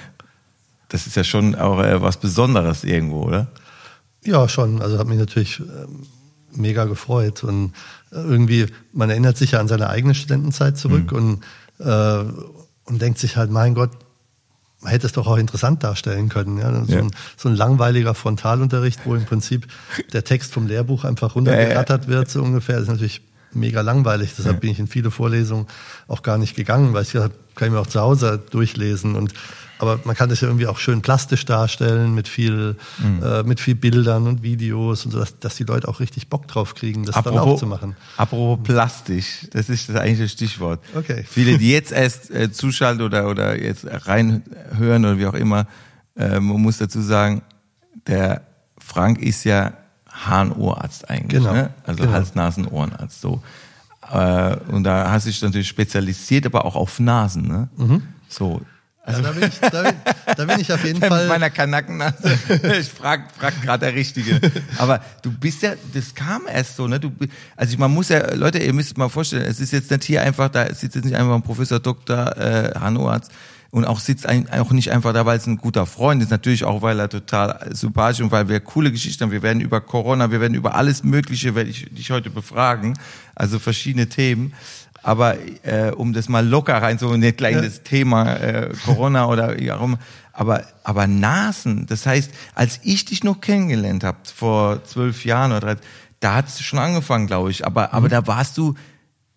das 0.88 1.06
ist 1.06 1.14
ja 1.14 1.22
schon 1.22 1.54
auch 1.54 1.81
äh, 1.81 2.02
was 2.02 2.16
Besonderes 2.19 2.82
irgendwo, 2.82 3.22
oder? 3.22 3.46
Ja, 4.25 4.49
schon. 4.49 4.82
Also 4.82 4.99
hat 4.99 5.06
mich 5.06 5.19
natürlich 5.19 5.60
ähm, 5.60 6.06
mega 6.55 6.84
gefreut. 6.84 7.44
Und 7.44 7.72
äh, 8.10 8.16
irgendwie, 8.16 8.67
man 8.93 9.08
erinnert 9.08 9.36
sich 9.36 9.53
ja 9.53 9.60
an 9.60 9.69
seine 9.69 9.88
eigene 9.88 10.15
Studentenzeit 10.15 10.76
zurück 10.76 11.12
und, 11.12 11.44
äh, 11.79 12.24
und 12.84 13.00
denkt 13.00 13.19
sich 13.19 13.36
halt, 13.36 13.50
mein 13.50 13.74
Gott, 13.74 13.91
man 14.82 14.91
hätte 14.91 15.06
es 15.06 15.12
doch 15.12 15.27
auch 15.27 15.36
interessant 15.39 15.82
darstellen 15.84 16.29
können. 16.29 16.58
Ja? 16.58 16.84
So, 16.84 16.93
Ja. 16.93 16.98
Ein, 16.98 17.10
so 17.36 17.48
ein 17.48 17.56
langweiliger 17.56 18.15
Frontalunterricht, 18.15 19.01
wo 19.05 19.15
im 19.15 19.24
Prinzip 19.24 19.67
der 20.12 20.24
Text 20.24 20.53
vom 20.53 20.67
Lehrbuch 20.67 21.05
einfach 21.05 21.34
runtergerattert 21.36 22.08
wird, 22.08 22.29
so 22.31 22.43
ungefähr, 22.43 22.74
das 22.77 22.84
ist 22.84 22.91
natürlich 22.91 23.22
mega 23.53 23.81
langweilig. 23.81 24.32
Deshalb 24.36 24.60
bin 24.60 24.70
ich 24.70 24.79
in 24.79 24.86
viele 24.86 25.10
Vorlesungen 25.10 25.67
auch 26.08 26.22
gar 26.22 26.39
nicht 26.39 26.56
gegangen, 26.56 26.94
weil 26.94 27.03
ich 27.03 27.12
gedacht 27.12 27.31
habe, 27.31 27.39
kann 27.55 27.69
ich 27.69 27.74
mir 27.74 27.81
auch 27.81 27.86
zu 27.86 28.01
Hause 28.01 28.43
durchlesen. 28.51 29.15
Und, 29.15 29.32
aber 29.82 29.98
man 30.05 30.15
kann 30.15 30.29
das 30.29 30.41
ja 30.41 30.46
irgendwie 30.46 30.69
auch 30.69 30.79
schön 30.79 31.03
plastisch 31.03 31.44
darstellen 31.44 32.15
mit 32.15 32.29
viel, 32.29 32.77
äh, 33.20 33.43
mit 33.43 33.58
viel 33.58 33.74
Bildern 33.74 34.29
und 34.29 34.44
Videos 34.44 35.05
und 35.05 35.10
so, 35.10 35.19
dass, 35.19 35.41
dass 35.41 35.56
die 35.56 35.65
Leute 35.65 35.89
auch 35.89 35.98
richtig 35.98 36.29
Bock 36.29 36.46
drauf 36.46 36.77
kriegen, 36.77 37.05
das 37.05 37.20
dann 37.20 37.36
auch 37.36 37.58
zu 37.58 37.67
machen. 37.67 37.96
apropos 38.17 38.62
plastisch, 38.62 39.48
das 39.51 39.69
ist 39.69 39.89
das 39.89 39.96
eigentliche 39.96 40.29
Stichwort. 40.29 40.81
Okay. 40.94 41.24
Viele, 41.29 41.58
die 41.58 41.72
jetzt 41.72 41.91
erst 41.91 42.31
äh, 42.31 42.53
zuschalten 42.53 43.03
oder, 43.03 43.29
oder 43.29 43.60
jetzt 43.60 43.84
reinhören 43.84 45.05
oder 45.05 45.19
wie 45.19 45.27
auch 45.27 45.34
immer, 45.34 45.67
äh, 46.17 46.39
man 46.39 46.62
muss 46.62 46.79
dazu 46.79 47.01
sagen, 47.01 47.43
der 48.06 48.43
Frank 48.79 49.20
ist 49.20 49.43
ja 49.43 49.72
Hahn-Ohrarzt 50.08 51.10
eigentlich, 51.10 51.43
Genau, 51.43 51.55
ne? 51.55 51.74
also 51.84 52.03
genau. 52.05 52.15
Hals-Nasen-Ohrenarzt 52.15 53.20
so. 53.20 53.43
Äh, 54.12 54.56
und 54.69 54.84
da 54.84 55.10
hast 55.10 55.27
du 55.27 55.31
dich 55.31 55.43
natürlich 55.43 55.69
spezialisiert, 55.69 56.46
aber 56.46 56.65
auch 56.67 56.77
auf 56.77 57.01
Nasen, 57.01 57.48
ne? 57.48 57.69
Mhm. 57.77 58.03
So. 58.29 58.62
Ja, 59.04 59.20
da, 59.20 59.32
bin 59.32 59.48
ich, 59.48 59.58
da, 59.58 59.82
bin, 59.82 59.94
da 60.36 60.44
bin 60.44 60.60
ich 60.60 60.72
auf 60.72 60.84
jeden 60.84 60.98
Mit 61.00 61.08
Fall. 61.08 61.26
meiner 61.26 61.50
Kanackennase. 61.50 62.38
ich 62.80 62.88
frag, 62.88 63.32
frag 63.36 63.60
gerade 63.60 63.86
der 63.86 63.94
Richtige. 63.94 64.40
Aber 64.78 65.00
du 65.22 65.32
bist 65.32 65.62
ja, 65.62 65.72
das 65.92 66.14
kam 66.14 66.42
erst 66.46 66.76
so, 66.76 66.86
ne? 66.86 67.00
Du, 67.00 67.10
also 67.56 67.76
man 67.78 67.92
muss 67.92 68.10
ja, 68.10 68.32
Leute, 68.34 68.58
ihr 68.58 68.72
müsst 68.72 68.96
mal 68.96 69.08
vorstellen, 69.08 69.44
es 69.44 69.58
ist 69.58 69.72
jetzt 69.72 69.90
nicht 69.90 70.04
hier 70.04 70.22
einfach, 70.22 70.48
da 70.50 70.72
sitzt 70.72 70.94
jetzt 70.94 71.04
nicht 71.04 71.16
einfach 71.16 71.34
ein 71.34 71.42
Professor 71.42 71.80
Dr. 71.80 72.36
Äh, 72.36 72.78
Hanoarzt 72.78 73.32
und 73.72 73.86
auch 73.86 73.98
sitzt 73.98 74.26
ein, 74.26 74.48
auch 74.50 74.70
nicht 74.70 74.92
einfach 74.92 75.12
da, 75.12 75.26
weil 75.26 75.38
es 75.38 75.46
ein 75.46 75.56
guter 75.56 75.86
Freund 75.86 76.22
ist, 76.22 76.30
natürlich 76.30 76.62
auch, 76.64 76.82
weil 76.82 77.00
er 77.00 77.08
total 77.08 77.70
sympathisch 77.72 78.20
und 78.20 78.30
weil 78.30 78.48
wir 78.48 78.60
coole 78.60 78.92
Geschichten 78.92 79.24
haben. 79.24 79.32
Wir 79.32 79.42
werden 79.42 79.60
über 79.60 79.80
Corona, 79.80 80.30
wir 80.30 80.40
werden 80.40 80.54
über 80.54 80.76
alles 80.76 81.02
Mögliche, 81.02 81.54
werde 81.56 81.70
ich 81.70 81.86
dich 81.90 82.10
heute 82.12 82.30
befragen, 82.30 82.96
also 83.34 83.58
verschiedene 83.58 84.08
Themen. 84.08 84.52
Aber 85.02 85.36
äh, 85.62 85.90
um 85.90 86.12
das 86.12 86.28
mal 86.28 86.46
locker 86.46 86.80
rein, 86.80 86.98
so 86.98 87.16
nicht 87.16 87.36
gleich 87.36 87.56
ja. 87.56 87.62
das 87.62 87.82
Thema 87.82 88.34
äh, 88.36 88.70
Corona 88.84 89.26
oder 89.26 89.58
immer, 89.58 89.98
aber, 90.32 90.64
aber 90.84 91.06
Nasen, 91.06 91.86
das 91.86 92.06
heißt, 92.06 92.32
als 92.54 92.80
ich 92.82 93.04
dich 93.04 93.24
noch 93.24 93.40
kennengelernt 93.40 94.04
habe, 94.04 94.18
vor 94.34 94.84
zwölf 94.84 95.24
Jahren 95.24 95.52
oder 95.52 95.60
13, 95.74 95.84
da 96.20 96.34
hat 96.34 96.48
es 96.48 96.60
schon 96.62 96.78
angefangen, 96.78 97.26
glaube 97.26 97.50
ich, 97.50 97.66
aber, 97.66 97.88
mhm. 97.88 97.94
aber 97.94 98.08
da 98.08 98.26
warst 98.26 98.56
du, 98.56 98.74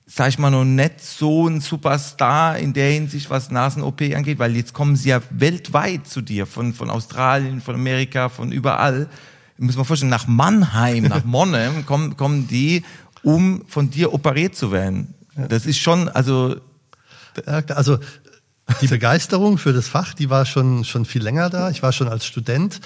sag 0.06 0.30
ich 0.30 0.40
mal, 0.40 0.52
noch 0.52 0.64
nicht 0.64 1.02
so 1.02 1.48
ein 1.48 1.62
Superstar 1.62 2.58
in 2.58 2.74
der 2.74 2.92
Hinsicht, 2.92 3.30
was 3.30 3.52
Nasen-OP 3.52 4.02
angeht, 4.16 4.40
weil 4.40 4.56
jetzt 4.56 4.74
kommen 4.74 4.96
sie 4.96 5.10
ja 5.10 5.22
weltweit 5.32 6.08
zu 6.08 6.22
dir, 6.22 6.46
von, 6.46 6.74
von 6.74 6.90
Australien, 6.90 7.60
von 7.60 7.76
Amerika, 7.76 8.30
von 8.30 8.52
überall. 8.52 9.10
Muss 9.58 9.78
man 9.78 9.86
vorstellen, 9.86 10.12
nach 10.12 10.28
Mannheim, 10.28 11.06
nach 11.06 11.24
Monnem 11.26 11.86
kommen, 11.86 12.18
kommen 12.18 12.48
die, 12.48 12.84
um 13.24 13.64
von 13.68 13.90
dir 13.90 14.14
operiert 14.14 14.56
zu 14.56 14.72
werden. 14.72 15.16
Das 15.36 15.66
ist 15.66 15.80
schon, 15.80 16.10
also. 16.10 16.56
Also, 17.68 18.00
die 18.82 18.88
Begeisterung 18.88 19.58
für 19.58 19.74
das 19.74 19.88
Fach, 19.88 20.14
die 20.14 20.30
war 20.30 20.46
schon, 20.46 20.86
schon 20.86 21.06
viel 21.06 21.22
länger 21.22 21.50
da. 21.50 21.70
Ich 21.70 21.84
war 21.84 21.92
schon 21.92 22.08
als 22.08 22.26
Student 22.26 22.80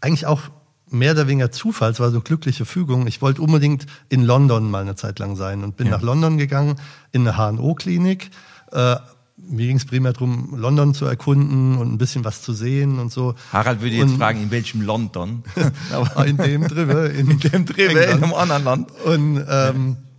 eigentlich 0.00 0.26
auch 0.26 0.42
mehr 0.90 1.12
oder 1.12 1.26
weniger 1.26 1.50
Zufall, 1.50 1.90
es 1.90 2.00
war 2.00 2.10
so 2.10 2.20
glückliche 2.20 2.66
Fügung. 2.66 3.06
Ich 3.06 3.22
wollte 3.22 3.40
unbedingt 3.40 3.86
in 4.08 4.22
London 4.22 4.70
mal 4.70 4.82
eine 4.82 4.94
Zeit 4.94 5.18
lang 5.18 5.36
sein 5.36 5.64
und 5.64 5.76
bin 5.76 5.86
ja. 5.86 5.94
nach 5.94 6.02
London 6.02 6.36
gegangen, 6.36 6.76
in 7.12 7.26
eine 7.26 7.38
HNO-Klinik. 7.38 8.30
Äh, 8.72 8.96
mir 9.36 9.66
ging 9.66 9.76
es 9.76 9.86
primär 9.86 10.12
darum, 10.12 10.54
London 10.56 10.94
zu 10.94 11.06
erkunden 11.06 11.78
und 11.78 11.92
ein 11.92 11.98
bisschen 11.98 12.24
was 12.24 12.42
zu 12.42 12.52
sehen 12.52 12.98
und 12.98 13.10
so. 13.10 13.34
Harald 13.52 13.80
würde 13.80 13.96
jetzt 13.96 14.12
und, 14.12 14.18
fragen, 14.18 14.42
in 14.42 14.50
welchem 14.50 14.82
London? 14.82 15.42
in 16.26 16.36
dem 16.36 16.68
drüber. 16.68 17.10
In, 17.10 17.30
in 17.30 17.40
dem 17.40 17.64
drüber, 17.64 18.08
in 18.08 18.22
einem 18.22 18.34
anderen 18.34 18.64
Land. 18.64 18.90
Und, 19.04 19.44
ähm, 19.48 19.96
ja, 19.96 20.11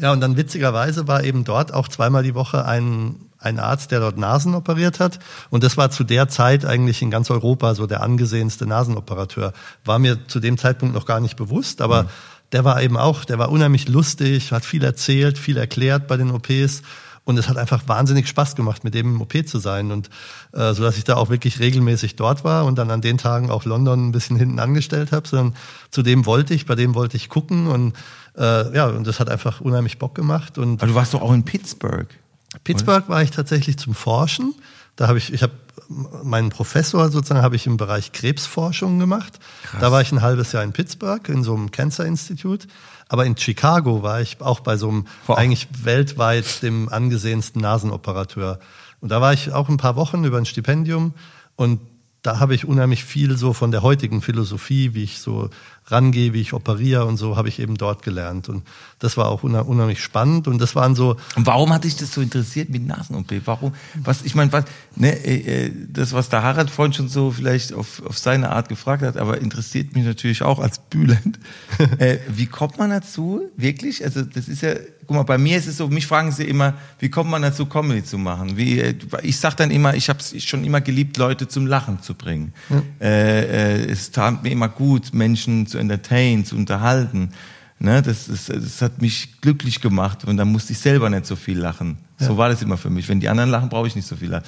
und 0.00 0.20
dann 0.20 0.36
witzigerweise 0.36 1.08
war 1.08 1.24
eben 1.24 1.44
dort 1.44 1.74
auch 1.74 1.88
zweimal 1.88 2.22
die 2.22 2.34
Woche 2.34 2.64
ein 2.64 3.16
ein 3.40 3.58
Arzt, 3.58 3.90
der 3.90 4.00
dort 4.00 4.18
Nasen 4.18 4.54
operiert 4.54 5.00
hat. 5.00 5.18
Und 5.48 5.64
das 5.64 5.76
war 5.76 5.90
zu 5.90 6.04
der 6.04 6.28
Zeit 6.28 6.64
eigentlich 6.64 7.02
in 7.02 7.10
ganz 7.10 7.30
Europa 7.30 7.74
so 7.74 7.86
der 7.86 8.02
angesehenste 8.02 8.66
Nasenoperateur. 8.66 9.52
War 9.84 9.98
mir 9.98 10.26
zu 10.28 10.40
dem 10.40 10.58
Zeitpunkt 10.58 10.94
noch 10.94 11.06
gar 11.06 11.20
nicht 11.20 11.36
bewusst, 11.36 11.80
aber 11.80 12.04
mhm. 12.04 12.08
der 12.52 12.64
war 12.64 12.82
eben 12.82 12.96
auch, 12.96 13.24
der 13.24 13.38
war 13.38 13.50
unheimlich 13.50 13.88
lustig, 13.88 14.52
hat 14.52 14.64
viel 14.64 14.84
erzählt, 14.84 15.38
viel 15.38 15.56
erklärt 15.56 16.06
bei 16.06 16.16
den 16.16 16.30
OPs. 16.30 16.82
Und 17.24 17.38
es 17.38 17.48
hat 17.48 17.58
einfach 17.58 17.86
wahnsinnig 17.86 18.28
Spaß 18.28 18.56
gemacht, 18.56 18.82
mit 18.82 18.94
dem 18.94 19.14
im 19.14 19.20
OP 19.20 19.46
zu 19.46 19.58
sein. 19.58 19.92
Und 19.92 20.10
äh, 20.52 20.72
so 20.74 20.82
dass 20.82 20.96
ich 20.96 21.04
da 21.04 21.16
auch 21.16 21.30
wirklich 21.30 21.60
regelmäßig 21.60 22.16
dort 22.16 22.44
war 22.44 22.64
und 22.64 22.76
dann 22.76 22.90
an 22.90 23.02
den 23.02 23.18
Tagen 23.18 23.50
auch 23.50 23.64
London 23.64 24.08
ein 24.08 24.12
bisschen 24.12 24.36
hinten 24.36 24.58
angestellt 24.58 25.12
habe, 25.12 25.28
sondern 25.28 25.54
zu 25.90 26.02
dem 26.02 26.26
wollte 26.26 26.54
ich, 26.54 26.66
bei 26.66 26.74
dem 26.74 26.94
wollte 26.94 27.16
ich 27.16 27.28
gucken 27.28 27.68
und 27.68 27.94
äh, 28.36 28.74
ja, 28.74 28.86
und 28.86 29.06
das 29.06 29.20
hat 29.20 29.28
einfach 29.28 29.60
unheimlich 29.60 29.98
Bock 29.98 30.14
gemacht. 30.14 30.58
Und 30.58 30.80
Aber 30.82 30.86
du 30.86 30.94
warst 30.94 31.14
doch 31.14 31.22
auch 31.22 31.32
in 31.32 31.44
Pittsburgh. 31.44 32.08
Pittsburgh 32.64 33.08
war 33.08 33.22
ich 33.22 33.30
tatsächlich 33.30 33.78
zum 33.78 33.94
Forschen. 33.94 34.54
Da 34.96 35.08
habe 35.08 35.18
ich, 35.18 35.32
ich 35.32 35.42
habe 35.42 35.52
meinen 36.22 36.50
Professor 36.50 37.10
sozusagen 37.10 37.42
habe 37.42 37.56
ich 37.56 37.66
im 37.66 37.76
Bereich 37.76 38.12
Krebsforschung 38.12 38.98
gemacht. 38.98 39.38
Krass. 39.64 39.80
Da 39.80 39.92
war 39.92 40.00
ich 40.02 40.12
ein 40.12 40.22
halbes 40.22 40.52
Jahr 40.52 40.62
in 40.62 40.72
Pittsburgh 40.72 41.28
in 41.28 41.42
so 41.42 41.54
einem 41.54 41.70
Cancer 41.70 42.04
Institute. 42.04 42.68
Aber 43.08 43.26
in 43.26 43.36
Chicago 43.36 44.02
war 44.02 44.20
ich 44.20 44.40
auch 44.40 44.60
bei 44.60 44.76
so 44.76 44.88
einem 44.88 45.06
wow. 45.26 45.36
eigentlich 45.36 45.68
weltweit 45.82 46.62
dem 46.62 46.88
angesehensten 46.88 47.60
Nasenoperateur. 47.60 48.60
Und 49.00 49.10
da 49.10 49.20
war 49.20 49.32
ich 49.32 49.52
auch 49.52 49.68
ein 49.68 49.78
paar 49.78 49.96
Wochen 49.96 50.24
über 50.24 50.38
ein 50.38 50.46
Stipendium 50.46 51.14
und 51.56 51.80
da 52.22 52.38
habe 52.38 52.54
ich 52.54 52.66
unheimlich 52.66 53.04
viel 53.04 53.36
so 53.36 53.52
von 53.52 53.70
der 53.70 53.82
heutigen 53.82 54.20
Philosophie, 54.20 54.94
wie 54.94 55.04
ich 55.04 55.20
so 55.20 55.48
rangehe, 55.90 56.32
wie 56.32 56.40
ich 56.40 56.52
operiere 56.52 57.04
und 57.06 57.16
so, 57.16 57.36
habe 57.36 57.48
ich 57.48 57.58
eben 57.58 57.76
dort 57.76 58.02
gelernt. 58.02 58.48
Und 58.48 58.62
das 58.98 59.16
war 59.16 59.28
auch 59.28 59.42
unheimlich 59.42 60.02
spannend. 60.02 60.48
Und 60.48 60.60
das 60.60 60.74
waren 60.74 60.94
so. 60.94 61.16
Und 61.36 61.46
warum 61.46 61.72
hat 61.72 61.84
dich 61.84 61.96
das 61.96 62.12
so 62.12 62.20
interessiert 62.20 62.70
mit 62.70 62.86
Nasen-OP? 62.86 63.32
Warum? 63.44 63.72
Was, 64.02 64.22
ich 64.22 64.34
meine, 64.34 64.52
was, 64.52 64.64
ne, 64.96 65.12
äh, 65.24 65.66
äh, 65.66 65.72
das, 65.88 66.12
was 66.12 66.28
der 66.28 66.42
Harald 66.42 66.70
vorhin 66.70 66.92
schon 66.92 67.08
so 67.08 67.30
vielleicht 67.30 67.72
auf, 67.72 68.02
auf 68.04 68.18
seine 68.18 68.50
Art 68.50 68.68
gefragt 68.68 69.02
hat, 69.02 69.16
aber 69.16 69.40
interessiert 69.40 69.94
mich 69.94 70.04
natürlich 70.04 70.42
auch 70.42 70.58
als 70.58 70.78
Bülent. 70.78 71.38
äh, 71.98 72.18
wie 72.28 72.46
kommt 72.46 72.78
man 72.78 72.90
dazu? 72.90 73.42
Wirklich? 73.56 74.04
Also, 74.04 74.22
das 74.22 74.48
ist 74.48 74.62
ja, 74.62 74.74
guck 75.10 75.16
mal, 75.16 75.22
bei 75.24 75.38
mir 75.38 75.58
ist 75.58 75.66
es 75.66 75.76
so, 75.76 75.88
mich 75.88 76.06
fragen 76.06 76.30
sie 76.30 76.44
immer, 76.44 76.74
wie 77.00 77.08
kommt 77.08 77.30
man 77.30 77.42
dazu, 77.42 77.66
Comedy 77.66 78.04
zu 78.04 78.16
machen? 78.16 78.56
Wie, 78.56 78.78
äh, 78.78 78.94
ich 79.22 79.38
sag 79.38 79.56
dann 79.56 79.72
immer, 79.72 79.94
ich 79.96 80.08
habe 80.08 80.20
es 80.20 80.40
schon 80.44 80.62
immer 80.62 80.80
geliebt, 80.80 81.16
Leute 81.16 81.48
zum 81.48 81.66
Lachen 81.66 82.00
zu 82.00 82.14
bringen. 82.14 82.52
Ja. 82.68 82.82
Äh, 83.00 83.80
äh, 83.80 83.90
es 83.90 84.12
tat 84.12 84.44
mir 84.44 84.50
immer 84.50 84.68
gut, 84.68 85.12
Menschen 85.12 85.66
zu 85.66 85.78
entertainen, 85.80 86.44
zu 86.44 86.56
unterhalten. 86.56 87.30
Ne, 87.78 88.02
das, 88.02 88.28
ist, 88.28 88.50
das 88.50 88.82
hat 88.82 89.00
mich 89.00 89.40
glücklich 89.40 89.80
gemacht 89.80 90.24
und 90.26 90.36
dann 90.36 90.52
musste 90.52 90.74
ich 90.74 90.78
selber 90.78 91.08
nicht 91.08 91.24
so 91.24 91.34
viel 91.34 91.58
lachen. 91.58 91.96
Ja. 92.18 92.26
So 92.26 92.36
war 92.36 92.50
das 92.50 92.60
immer 92.60 92.76
für 92.76 92.90
mich. 92.90 93.08
Wenn 93.08 93.20
die 93.20 93.28
anderen 93.28 93.48
lachen, 93.48 93.70
brauche 93.70 93.86
ich 93.86 93.96
nicht 93.96 94.06
so 94.06 94.16
viel 94.16 94.28
lachen. 94.28 94.44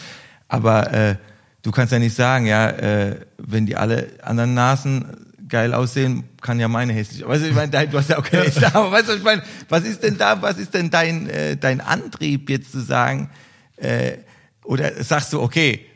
Aber 0.48 0.92
äh, 0.92 1.16
du 1.62 1.70
kannst 1.70 1.92
ja 1.92 1.98
nicht 1.98 2.14
sagen, 2.14 2.44
ja, 2.44 2.68
äh, 2.68 3.20
wenn 3.38 3.64
die 3.64 3.74
alle 3.76 4.08
anderen 4.22 4.52
Nasen 4.52 5.06
geil 5.48 5.72
aussehen, 5.72 6.24
kann 6.40 6.60
ja 6.60 6.68
meine 6.68 6.92
hässlich. 6.92 7.26
Weißt 7.26 7.44
du, 7.44 7.48
ich 7.48 7.54
meine, 7.54 7.70
du 7.70 7.98
hast 7.98 8.10
ja 8.10 8.18
auch 8.18 8.24
keine 8.24 8.48
ja. 8.48 8.74
aber 8.74 8.90
weißt 8.92 9.08
du, 9.08 9.12
ich 9.14 9.22
meine, 9.22 9.42
was 9.68 9.84
ist 9.84 10.02
denn 10.02 10.18
da, 10.18 10.40
was 10.42 10.58
ist 10.58 10.74
denn 10.74 10.90
dein, 10.90 11.28
äh, 11.28 11.56
dein 11.56 11.80
Antrieb 11.80 12.50
jetzt 12.50 12.72
zu 12.72 12.80
sagen, 12.80 13.30
äh, 13.76 14.18
oder 14.64 15.02
sagst 15.02 15.32
du, 15.32 15.40
okay, 15.40 15.86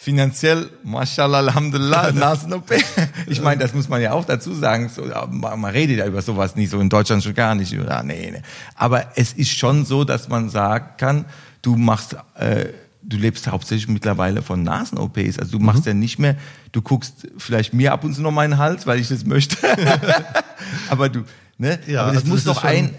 finanziell, 0.00 0.70
mashallah, 0.84 1.38
alhamdulillah, 1.38 2.12
Nasen-OP. 2.12 2.70
Ich 3.26 3.42
meine, 3.42 3.60
das 3.60 3.74
muss 3.74 3.88
man 3.88 4.00
ja 4.00 4.12
auch 4.12 4.24
dazu 4.24 4.54
sagen. 4.54 4.88
So, 4.88 5.02
man, 5.28 5.60
man 5.60 5.72
redet 5.72 5.98
ja 5.98 6.06
über 6.06 6.22
sowas 6.22 6.54
nicht, 6.54 6.70
so 6.70 6.78
in 6.78 6.88
Deutschland 6.88 7.24
schon 7.24 7.34
gar 7.34 7.56
nicht. 7.56 7.76
Oder, 7.76 8.04
nee, 8.04 8.30
nee. 8.32 8.42
Aber 8.76 9.08
es 9.16 9.32
ist 9.32 9.50
schon 9.50 9.84
so, 9.84 10.04
dass 10.04 10.28
man 10.28 10.50
sagen 10.50 10.90
kann, 10.98 11.24
du 11.62 11.74
machst, 11.74 12.16
äh, 12.36 12.66
du 13.02 13.16
lebst 13.16 13.48
hauptsächlich 13.48 13.88
mittlerweile 13.88 14.40
von 14.40 14.62
Nasen-OPs. 14.62 15.40
Also 15.40 15.58
du 15.58 15.58
machst 15.58 15.82
mhm. 15.82 15.88
ja 15.88 15.94
nicht 15.94 16.18
mehr, 16.20 16.36
du 16.70 16.80
guckst 16.80 17.26
vielleicht 17.36 17.74
mir 17.74 17.92
ab 17.92 18.04
und 18.04 18.14
zu 18.14 18.22
noch 18.22 18.30
meinen 18.30 18.56
Hals, 18.56 18.86
weil 18.86 19.00
ich 19.00 19.08
das 19.08 19.24
möchte. 19.24 19.56
Aber 20.90 21.08
du, 21.08 21.24
ne? 21.58 21.80
Ja, 21.88 22.02
Aber 22.02 22.12
das 22.12 22.22
also 22.22 22.32
muss 22.34 22.44
das 22.44 22.54
doch 22.54 22.64
ein, 22.64 22.94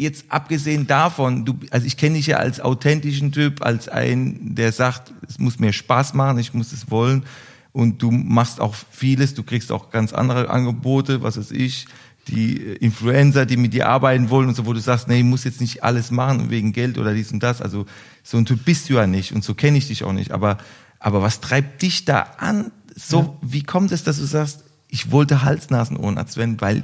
jetzt 0.00 0.26
abgesehen 0.28 0.86
davon, 0.86 1.44
du, 1.44 1.58
also 1.70 1.86
ich 1.86 1.96
kenne 1.96 2.16
dich 2.16 2.28
ja 2.28 2.36
als 2.38 2.60
authentischen 2.60 3.32
Typ, 3.32 3.62
als 3.62 3.88
ein, 3.88 4.54
der 4.54 4.72
sagt, 4.72 5.12
es 5.28 5.38
muss 5.38 5.58
mir 5.58 5.72
Spaß 5.72 6.14
machen, 6.14 6.38
ich 6.38 6.54
muss 6.54 6.72
es 6.72 6.90
wollen 6.90 7.24
und 7.72 8.02
du 8.02 8.10
machst 8.10 8.60
auch 8.60 8.74
vieles, 8.90 9.34
du 9.34 9.42
kriegst 9.42 9.70
auch 9.72 9.90
ganz 9.90 10.12
andere 10.12 10.50
Angebote, 10.50 11.22
was 11.22 11.38
weiß 11.38 11.50
ich, 11.52 11.86
die 12.28 12.56
Influencer, 12.56 13.46
die 13.46 13.56
mit 13.56 13.72
dir 13.72 13.88
arbeiten 13.88 14.30
wollen 14.30 14.48
und 14.48 14.54
so, 14.54 14.66
wo 14.66 14.72
du 14.72 14.80
sagst, 14.80 15.08
nee, 15.08 15.18
ich 15.18 15.24
muss 15.24 15.44
jetzt 15.44 15.60
nicht 15.60 15.82
alles 15.82 16.10
machen 16.10 16.50
wegen 16.50 16.72
Geld 16.72 16.98
oder 16.98 17.14
dies 17.14 17.32
und 17.32 17.42
das, 17.42 17.62
also 17.62 17.86
so 18.22 18.36
ein 18.36 18.46
Typ 18.46 18.64
bist 18.64 18.88
du 18.90 18.94
ja 18.94 19.06
nicht 19.06 19.32
und 19.32 19.44
so 19.44 19.54
kenne 19.54 19.78
ich 19.78 19.88
dich 19.88 20.04
auch 20.04 20.12
nicht, 20.12 20.32
aber, 20.32 20.58
aber 20.98 21.22
was 21.22 21.40
treibt 21.40 21.82
dich 21.82 22.04
da 22.04 22.26
an? 22.38 22.70
So, 22.94 23.20
ja. 23.20 23.38
wie 23.42 23.62
kommt 23.62 23.92
es, 23.92 24.04
dass 24.04 24.18
du 24.18 24.24
sagst, 24.24 24.64
ich 24.88 25.10
wollte 25.10 25.42
Hals-Nasen-Ohrenarzt 25.42 26.36
werden, 26.36 26.60
weil 26.60 26.82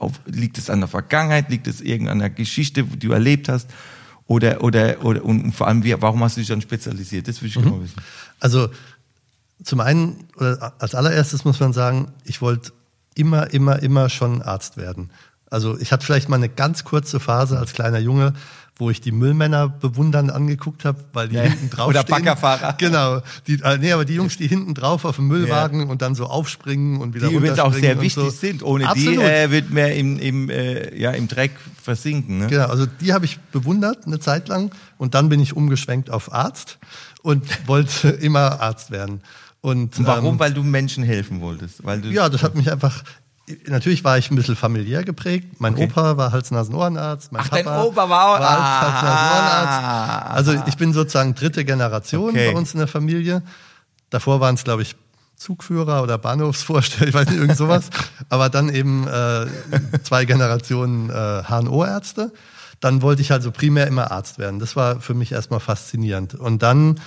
auf, 0.00 0.20
liegt 0.24 0.58
es 0.58 0.70
an 0.70 0.80
der 0.80 0.88
Vergangenheit? 0.88 1.50
Liegt 1.50 1.66
es 1.66 1.80
irgendeiner 1.80 2.30
Geschichte, 2.30 2.84
die 2.84 2.98
du 2.98 3.12
erlebt 3.12 3.48
hast? 3.48 3.68
Oder, 4.26 4.62
oder, 4.62 5.04
oder, 5.04 5.24
und 5.24 5.52
vor 5.52 5.66
allem, 5.66 5.84
wie, 5.84 5.94
warum 6.00 6.22
hast 6.22 6.36
du 6.36 6.40
dich 6.40 6.48
dann 6.48 6.60
spezialisiert? 6.60 7.28
Das 7.28 7.42
würde 7.42 7.48
ich 7.48 7.56
mhm. 7.56 7.62
genau 7.62 7.82
wissen. 7.82 8.00
Also, 8.38 8.70
zum 9.62 9.80
einen, 9.80 10.28
oder 10.36 10.72
als 10.78 10.94
allererstes 10.94 11.44
muss 11.44 11.60
man 11.60 11.72
sagen, 11.72 12.12
ich 12.24 12.40
wollte 12.40 12.72
immer, 13.14 13.52
immer, 13.52 13.82
immer 13.82 14.08
schon 14.08 14.40
Arzt 14.40 14.76
werden. 14.76 15.10
Also, 15.50 15.78
ich 15.78 15.92
hatte 15.92 16.06
vielleicht 16.06 16.28
mal 16.28 16.36
eine 16.36 16.48
ganz 16.48 16.84
kurze 16.84 17.20
Phase 17.20 17.58
als 17.58 17.72
kleiner 17.72 17.98
Junge, 17.98 18.34
wo 18.80 18.90
ich 18.90 19.00
die 19.00 19.12
Müllmänner 19.12 19.68
bewundernd 19.68 20.32
angeguckt 20.32 20.84
habe, 20.84 20.98
weil 21.12 21.28
die 21.28 21.36
ja, 21.36 21.42
hinten 21.42 21.70
drauf 21.70 21.88
Oder. 21.88 22.02
Baggerfahrer. 22.02 22.74
Genau. 22.78 23.20
Die, 23.46 23.60
äh, 23.62 23.78
nee, 23.78 23.92
aber 23.92 24.04
die 24.04 24.14
Jungs, 24.14 24.36
die 24.36 24.48
hinten 24.48 24.74
drauf 24.74 25.04
auf 25.04 25.16
dem 25.16 25.28
Müllwagen 25.28 25.80
ja. 25.80 25.86
und 25.86 26.02
dann 26.02 26.14
so 26.14 26.26
aufspringen 26.26 27.00
und 27.00 27.14
wieder 27.14 27.28
Die 27.28 27.34
übrigens 27.34 27.58
auch 27.58 27.74
sehr 27.74 28.00
wichtig 28.00 28.24
so. 28.24 28.30
sind. 28.30 28.62
Ohne 28.62 28.88
Absolut. 28.88 29.20
die 29.20 29.22
äh, 29.22 29.50
wird 29.50 29.70
mehr 29.70 29.94
im, 29.94 30.18
im, 30.18 30.48
äh, 30.48 30.98
ja, 30.98 31.10
im 31.10 31.28
Dreck 31.28 31.52
versinken. 31.80 32.38
Ne? 32.38 32.46
Genau, 32.46 32.66
also 32.66 32.86
die 32.86 33.12
habe 33.12 33.26
ich 33.26 33.38
bewundert 33.38 34.06
eine 34.06 34.18
Zeit 34.18 34.48
lang 34.48 34.72
und 34.96 35.14
dann 35.14 35.28
bin 35.28 35.40
ich 35.40 35.54
umgeschwenkt 35.54 36.10
auf 36.10 36.32
Arzt 36.32 36.78
und 37.22 37.44
wollte 37.68 38.08
immer 38.08 38.60
Arzt 38.60 38.90
werden. 38.90 39.20
Und, 39.60 39.98
und 39.98 40.06
warum? 40.06 40.34
Ähm, 40.34 40.40
Weil 40.40 40.54
du 40.54 40.62
Menschen 40.62 41.04
helfen 41.04 41.42
wolltest. 41.42 41.84
Weil 41.84 42.00
du 42.00 42.08
ja, 42.08 42.30
das 42.30 42.42
hat 42.42 42.54
mich 42.54 42.72
einfach 42.72 43.02
natürlich 43.66 44.04
war 44.04 44.18
ich 44.18 44.30
ein 44.30 44.36
bisschen 44.36 44.56
familiär 44.56 45.04
geprägt. 45.04 45.60
Mein 45.60 45.74
okay. 45.74 45.84
Opa 45.84 46.16
war 46.16 46.32
Hals-Nasen-Ohrenarzt. 46.32 47.32
Mein 47.32 47.42
Ach, 47.42 47.50
Papa 47.50 47.62
dein 47.62 47.86
Opa 47.86 48.08
war, 48.08 48.28
auch, 48.28 48.40
war 48.40 48.80
Hals-Nasen-Ohrenarzt. 48.80 50.30
Also 50.30 50.62
ich 50.68 50.76
bin 50.76 50.92
sozusagen 50.92 51.34
dritte 51.34 51.64
Generation 51.64 52.30
okay. 52.30 52.52
bei 52.52 52.58
uns 52.58 52.72
in 52.72 52.78
der 52.78 52.88
Familie. 52.88 53.42
Davor 54.10 54.40
waren 54.40 54.54
es, 54.54 54.64
glaube 54.64 54.82
ich, 54.82 54.96
Zugführer 55.36 56.02
oder 56.02 56.18
Bahnhofsvorsteher, 56.18 57.08
ich 57.08 57.14
weiß 57.14 57.28
nicht, 57.28 57.38
irgend 57.38 57.56
sowas. 57.56 57.88
Aber 58.28 58.50
dann 58.50 58.68
eben 58.68 59.08
äh, 59.08 59.46
zwei 60.02 60.26
Generationen 60.26 61.08
äh, 61.10 61.42
HNO-Ärzte. 61.44 62.32
Dann 62.80 63.02
wollte 63.02 63.22
ich 63.22 63.32
also 63.32 63.50
primär 63.50 63.86
immer 63.86 64.10
Arzt 64.10 64.38
werden. 64.38 64.58
Das 64.58 64.76
war 64.76 65.00
für 65.00 65.14
mich 65.14 65.32
erstmal 65.32 65.60
faszinierend. 65.60 66.34
Und 66.34 66.62
dann 66.62 67.00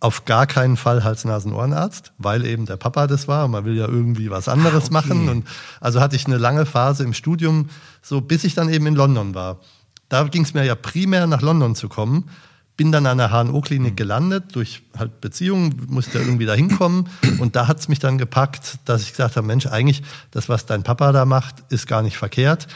auf 0.00 0.24
gar 0.26 0.46
keinen 0.46 0.76
Fall 0.76 1.04
Hals-Nasen-Ohrenarzt, 1.04 2.12
weil 2.18 2.44
eben 2.44 2.66
der 2.66 2.76
Papa 2.76 3.06
das 3.06 3.28
war 3.28 3.46
und 3.46 3.52
man 3.52 3.64
will 3.64 3.76
ja 3.76 3.88
irgendwie 3.88 4.30
was 4.30 4.48
anderes 4.48 4.84
ah, 4.84 4.86
okay. 4.86 4.92
machen. 4.92 5.28
Und 5.28 5.46
also 5.80 6.00
hatte 6.00 6.16
ich 6.16 6.26
eine 6.26 6.36
lange 6.36 6.66
Phase 6.66 7.02
im 7.02 7.14
Studium, 7.14 7.70
so 8.02 8.20
bis 8.20 8.44
ich 8.44 8.54
dann 8.54 8.68
eben 8.68 8.86
in 8.86 8.94
London 8.94 9.34
war. 9.34 9.60
da 10.08 10.22
ging 10.24 10.42
es 10.42 10.54
mir 10.54 10.64
ja 10.64 10.74
primär 10.76 11.26
nach 11.26 11.42
London 11.42 11.74
zu 11.74 11.88
kommen. 11.88 12.28
Bin 12.76 12.92
dann 12.92 13.06
an 13.06 13.18
der 13.18 13.30
HNO-Klinik 13.30 13.92
Mhm. 13.92 13.96
gelandet, 13.96 14.44
durch 14.54 14.82
halt 14.96 15.20
Beziehungen, 15.22 15.86
musste 15.88 16.18
ja 16.18 16.24
irgendwie 16.24 16.44
da 16.44 16.52
hinkommen. 16.52 17.08
Und 17.38 17.56
da 17.56 17.66
hat 17.66 17.80
es 17.80 17.88
mich 17.88 17.98
dann 17.98 18.18
gepackt, 18.18 18.78
dass 18.84 19.02
ich 19.02 19.10
gesagt 19.12 19.36
habe, 19.36 19.46
Mensch, 19.46 19.66
eigentlich, 19.66 20.02
das, 20.30 20.48
was 20.50 20.66
dein 20.66 20.82
Papa 20.82 21.10
da 21.12 21.24
macht, 21.24 21.54
ist 21.70 21.86
gar 21.88 22.02
nicht 22.02 22.18
verkehrt. 22.18 22.68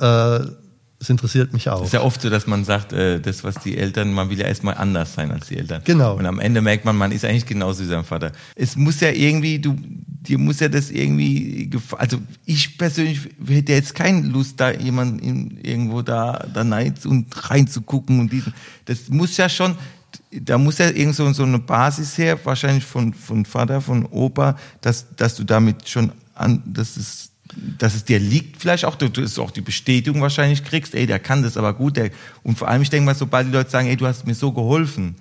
Äh, 0.00 0.40
es 1.02 1.10
interessiert 1.10 1.52
mich 1.52 1.68
auch. 1.68 1.84
ist 1.84 1.92
ja 1.92 2.00
oft 2.00 2.22
so, 2.22 2.30
dass 2.30 2.46
man 2.46 2.64
sagt, 2.64 2.92
äh, 2.92 3.20
das, 3.20 3.42
was 3.42 3.56
die 3.56 3.76
Eltern, 3.76 4.12
man 4.12 4.30
will 4.30 4.38
ja 4.38 4.46
erstmal 4.46 4.74
anders 4.74 5.14
sein 5.14 5.32
als 5.32 5.48
die 5.48 5.58
Eltern. 5.58 5.82
Genau. 5.84 6.16
Und 6.16 6.26
am 6.26 6.38
Ende 6.38 6.62
merkt 6.62 6.84
man, 6.84 6.96
man 6.96 7.10
ist 7.10 7.24
eigentlich 7.24 7.44
genauso 7.44 7.82
wie 7.82 7.88
sein 7.88 8.04
Vater. 8.04 8.30
Es 8.54 8.76
muss 8.76 9.00
ja 9.00 9.10
irgendwie, 9.10 9.58
du, 9.58 9.76
dir 9.76 10.38
muss 10.38 10.60
ja 10.60 10.68
das 10.68 10.92
irgendwie, 10.92 11.68
also 11.98 12.18
ich 12.46 12.78
persönlich 12.78 13.28
hätte 13.44 13.72
jetzt 13.72 13.96
keine 13.96 14.28
Lust, 14.28 14.60
da 14.60 14.70
jemanden 14.70 15.58
irgendwo 15.60 16.02
da, 16.02 16.46
da 16.54 16.62
rein 16.62 16.94
und 17.04 17.50
reinzugucken 17.50 18.20
und 18.20 18.32
diesen. 18.32 18.54
Das 18.84 19.08
muss 19.08 19.36
ja 19.36 19.48
schon, 19.48 19.74
da 20.30 20.56
muss 20.56 20.78
ja 20.78 20.88
irgend 20.88 21.16
so, 21.16 21.32
so 21.32 21.42
eine 21.42 21.58
Basis 21.58 22.16
her, 22.16 22.38
wahrscheinlich 22.44 22.84
von, 22.84 23.12
von 23.12 23.44
Vater, 23.44 23.80
von 23.80 24.06
Opa, 24.06 24.56
dass, 24.80 25.06
dass 25.16 25.34
du 25.34 25.42
damit 25.42 25.88
schon 25.88 26.12
an, 26.34 26.62
das 26.64 26.96
ist, 26.96 27.31
dass 27.78 27.94
es 27.94 28.04
dir 28.04 28.18
liegt, 28.18 28.60
vielleicht 28.60 28.84
auch, 28.84 28.94
du, 28.94 29.08
du 29.08 29.22
es 29.22 29.38
auch 29.38 29.50
die 29.50 29.60
Bestätigung 29.60 30.22
wahrscheinlich 30.22 30.64
kriegst, 30.64 30.94
ey, 30.94 31.06
der 31.06 31.18
kann 31.18 31.42
das 31.42 31.56
aber 31.56 31.74
gut, 31.74 31.96
der, 31.96 32.10
und 32.42 32.58
vor 32.58 32.68
allem, 32.68 32.82
ich 32.82 32.90
denke 32.90 33.06
mal, 33.06 33.14
sobald 33.14 33.48
die 33.48 33.52
Leute 33.52 33.70
sagen, 33.70 33.88
ey, 33.88 33.96
du 33.96 34.06
hast 34.06 34.26
mir 34.26 34.34
so 34.34 34.52
geholfen, 34.52 35.16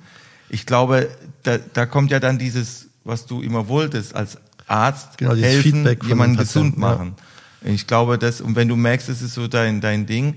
ich 0.49 0.65
glaube, 0.65 1.09
da, 1.43 1.57
da 1.57 1.85
kommt 1.85 2.11
ja 2.11 2.19
dann 2.19 2.37
dieses, 2.37 2.87
was 3.03 3.25
du 3.25 3.41
immer 3.41 3.67
wolltest, 3.67 4.15
als 4.15 4.37
Arzt 4.67 5.17
Genau, 5.17 5.35
helfen, 5.35 5.85
jemanden 6.07 6.35
den 6.35 6.45
gesund 6.45 6.75
Patienten, 6.75 6.81
ja. 6.81 6.87
machen. 6.87 7.15
Ich 7.63 7.87
glaube, 7.87 8.17
das, 8.17 8.41
und 8.41 8.55
wenn 8.55 8.67
du 8.67 8.75
merkst, 8.75 9.09
das 9.09 9.21
ist 9.21 9.33
so 9.33 9.47
dein, 9.47 9.81
dein 9.81 10.05
Ding, 10.05 10.35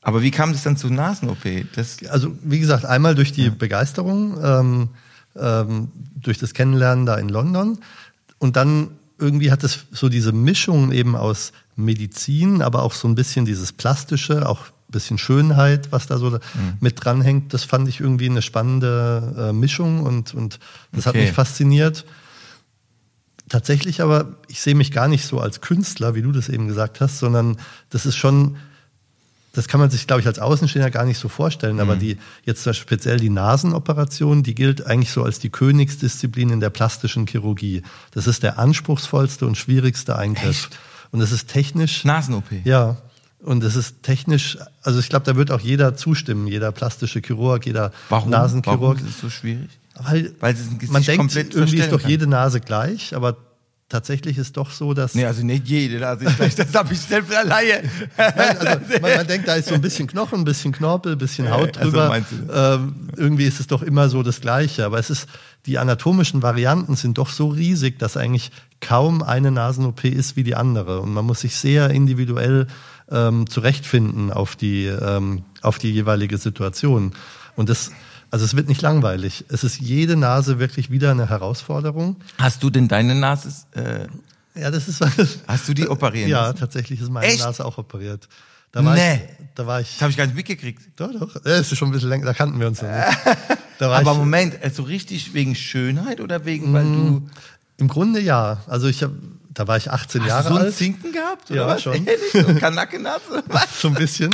aber 0.00 0.22
wie 0.22 0.30
kam 0.30 0.52
das 0.52 0.62
dann 0.62 0.76
zu 0.76 0.88
Nasen-OP? 0.88 1.44
Also 2.08 2.36
wie 2.42 2.60
gesagt, 2.60 2.84
einmal 2.84 3.14
durch 3.14 3.32
die 3.32 3.50
Begeisterung, 3.50 4.38
ähm, 4.42 4.88
ähm, 5.34 5.88
durch 6.14 6.38
das 6.38 6.54
Kennenlernen 6.54 7.06
da 7.06 7.16
in 7.16 7.28
London 7.28 7.78
und 8.38 8.56
dann 8.56 8.90
irgendwie 9.18 9.50
hat 9.50 9.64
es 9.64 9.86
so 9.92 10.08
diese 10.08 10.32
Mischung 10.32 10.92
eben 10.92 11.16
aus 11.16 11.52
Medizin, 11.76 12.62
aber 12.62 12.82
auch 12.82 12.92
so 12.92 13.08
ein 13.08 13.14
bisschen 13.14 13.44
dieses 13.44 13.72
Plastische, 13.72 14.48
auch 14.48 14.60
ein 14.66 14.92
bisschen 14.92 15.18
Schönheit, 15.18 15.90
was 15.92 16.06
da 16.06 16.18
so 16.18 16.30
da 16.30 16.40
mit 16.80 17.04
dranhängt. 17.04 17.52
Das 17.54 17.64
fand 17.64 17.88
ich 17.88 18.00
irgendwie 18.00 18.28
eine 18.28 18.42
spannende 18.42 19.48
äh, 19.50 19.52
Mischung 19.52 20.02
und, 20.02 20.34
und 20.34 20.58
das 20.92 21.06
hat 21.06 21.14
Okay. 21.14 21.24
mich 21.24 21.32
fasziniert. 21.32 22.04
Tatsächlich 23.48 24.00
aber, 24.02 24.36
ich 24.48 24.60
sehe 24.60 24.74
mich 24.74 24.90
gar 24.90 25.06
nicht 25.06 25.24
so 25.24 25.38
als 25.38 25.60
Künstler, 25.60 26.14
wie 26.16 26.22
du 26.22 26.32
das 26.32 26.48
eben 26.48 26.66
gesagt 26.66 27.00
hast, 27.00 27.18
sondern 27.20 27.58
das 27.90 28.04
ist 28.04 28.16
schon, 28.16 28.56
das 29.56 29.68
kann 29.68 29.80
man 29.80 29.88
sich, 29.88 30.06
glaube 30.06 30.20
ich, 30.20 30.26
als 30.26 30.38
Außenstehender 30.38 30.90
gar 30.90 31.06
nicht 31.06 31.18
so 31.18 31.28
vorstellen. 31.28 31.80
Aber 31.80 31.96
die, 31.96 32.18
jetzt 32.44 32.62
speziell 32.76 33.18
die 33.18 33.30
Nasenoperation, 33.30 34.42
die 34.42 34.54
gilt 34.54 34.86
eigentlich 34.86 35.10
so 35.10 35.22
als 35.22 35.38
die 35.38 35.48
Königsdisziplin 35.48 36.50
in 36.50 36.60
der 36.60 36.68
plastischen 36.68 37.26
Chirurgie. 37.26 37.82
Das 38.10 38.26
ist 38.26 38.42
der 38.42 38.58
anspruchsvollste 38.58 39.46
und 39.46 39.56
schwierigste 39.56 40.16
Eingriff. 40.16 40.68
Und 41.10 41.22
es 41.22 41.32
ist 41.32 41.48
technisch. 41.48 42.04
Nasen-OP? 42.04 42.44
Ja. 42.64 42.98
Und 43.40 43.64
es 43.64 43.76
ist 43.76 44.02
technisch, 44.02 44.58
also 44.82 44.98
ich 44.98 45.08
glaube, 45.08 45.24
da 45.24 45.36
wird 45.36 45.50
auch 45.50 45.60
jeder 45.60 45.96
zustimmen, 45.96 46.46
jeder 46.46 46.70
plastische 46.70 47.20
Chirurg, 47.20 47.64
jeder 47.64 47.92
Warum? 48.10 48.28
Nasenchirurg. 48.28 48.80
Warum 48.80 48.96
ist 48.96 49.14
es 49.14 49.20
so 49.20 49.30
schwierig? 49.30 49.70
Weil, 49.94 50.34
Weil 50.40 50.52
es 50.52 50.68
ein 50.68 50.78
Gesicht 50.78 50.92
man 50.92 51.02
denkt, 51.02 51.54
irgendwie 51.54 51.78
ist 51.78 51.92
doch 51.92 52.02
kann. 52.02 52.10
jede 52.10 52.26
Nase 52.26 52.60
gleich, 52.60 53.14
aber 53.16 53.38
tatsächlich 53.88 54.36
ist 54.36 54.56
doch 54.56 54.70
so, 54.70 54.94
dass 54.94 55.14
Nee, 55.14 55.26
also 55.26 55.44
nicht 55.44 55.68
jede 55.68 55.96
ist 55.96 56.36
gleich, 56.36 56.54
das 56.54 56.74
habe 56.74 56.92
ich 56.92 57.00
selbst 57.00 57.34
alleine. 57.34 57.88
Nein, 58.16 58.58
also 58.58 58.80
man, 59.00 59.16
man 59.16 59.26
denkt, 59.26 59.46
da 59.46 59.54
ist 59.54 59.68
so 59.68 59.74
ein 59.74 59.80
bisschen 59.80 60.08
Knochen, 60.08 60.40
ein 60.40 60.44
bisschen 60.44 60.72
Knorpel, 60.72 61.12
ein 61.12 61.18
bisschen 61.18 61.50
Haut 61.50 61.78
also 61.78 61.90
drüber. 61.90 62.20
du 62.30 62.52
ähm, 62.52 63.10
irgendwie 63.16 63.44
ist 63.44 63.60
es 63.60 63.68
doch 63.68 63.82
immer 63.82 64.08
so 64.08 64.22
das 64.22 64.40
Gleiche. 64.40 64.84
Aber 64.84 64.98
es 64.98 65.10
ist, 65.10 65.28
die 65.66 65.78
anatomischen 65.78 66.42
Varianten 66.42 66.96
sind 66.96 67.18
doch 67.18 67.30
so 67.30 67.48
riesig, 67.48 67.98
dass 67.98 68.16
eigentlich 68.16 68.50
kaum 68.80 69.22
eine 69.22 69.52
Nasen-OP 69.52 70.04
ist 70.04 70.36
wie 70.36 70.42
die 70.42 70.56
andere. 70.56 71.00
Und 71.00 71.12
man 71.12 71.24
muss 71.24 71.40
sich 71.40 71.56
sehr 71.56 71.90
individuell 71.90 72.66
ähm, 73.10 73.48
zurechtfinden 73.48 74.32
auf 74.32 74.56
die, 74.56 74.86
ähm, 74.86 75.44
auf 75.62 75.78
die 75.78 75.92
jeweilige 75.92 76.38
Situation. 76.38 77.12
Und 77.54 77.68
das, 77.68 77.92
also 78.30 78.44
es 78.44 78.54
wird 78.56 78.68
nicht 78.68 78.82
langweilig. 78.82 79.44
Es 79.48 79.64
ist 79.64 79.80
jede 79.80 80.16
Nase 80.16 80.58
wirklich 80.58 80.90
wieder 80.90 81.10
eine 81.10 81.28
Herausforderung. 81.28 82.16
Hast 82.38 82.62
du 82.62 82.70
denn 82.70 82.88
deine 82.88 83.14
Nase, 83.14 83.48
äh, 83.74 84.06
Ja, 84.60 84.70
das 84.70 84.88
ist 84.88 85.00
hast 85.46 85.68
du 85.68 85.74
die 85.74 85.88
operieren 85.88 86.30
Ja, 86.30 86.46
lassen? 86.46 86.58
tatsächlich 86.58 87.00
ist 87.00 87.10
meine 87.10 87.26
Echt? 87.26 87.40
Nase 87.40 87.64
auch 87.64 87.78
operiert. 87.78 88.28
Da 88.72 88.84
war 88.84 88.94
Nee. 88.94 89.14
ich, 89.14 89.46
da 89.54 89.66
war 89.66 89.80
ich 89.80 89.92
Das 89.92 90.02
habe 90.02 90.10
ich 90.10 90.16
gar 90.16 90.26
nicht 90.26 90.34
mitgekriegt. 90.36 90.82
doch, 90.96 91.12
doch. 91.12 91.34
Ja, 91.36 91.40
Das 91.44 91.70
ist 91.72 91.78
schon 91.78 91.88
ein 91.88 91.92
bisschen 91.92 92.08
länger, 92.10 92.26
da 92.26 92.34
kannten 92.34 92.58
wir 92.60 92.66
uns 92.66 92.82
noch 92.82 92.88
nicht. 92.90 93.18
Aber 93.80 94.00
ich, 94.00 94.06
Moment, 94.18 94.54
also 94.62 94.82
richtig 94.84 95.34
wegen 95.34 95.54
Schönheit 95.54 96.20
oder 96.20 96.44
wegen, 96.46 96.72
weil 96.72 96.84
du 96.84 97.28
Im 97.78 97.88
Grunde 97.88 98.20
ja. 98.20 98.62
Also 98.66 98.86
ich 98.88 99.02
hab, 99.02 99.10
da 99.52 99.66
war 99.68 99.76
ich 99.76 99.90
18 99.90 100.22
hast 100.22 100.28
Jahre 100.28 100.42
du 100.44 100.48
so 100.48 100.54
einen 100.56 100.64
alt. 100.66 100.74
Zinken 100.74 101.12
gehabt? 101.12 101.50
Oder 101.50 101.60
Ja, 101.60 101.66
was? 101.68 101.82
schon. 101.82 101.92
Ehrlich? 102.06 102.32
So 102.32 102.38
eine 102.46 102.58
Kanackennase? 102.58 103.42
Was? 103.48 103.80
So 103.80 103.88
ein 103.88 103.94
bisschen. 103.94 104.30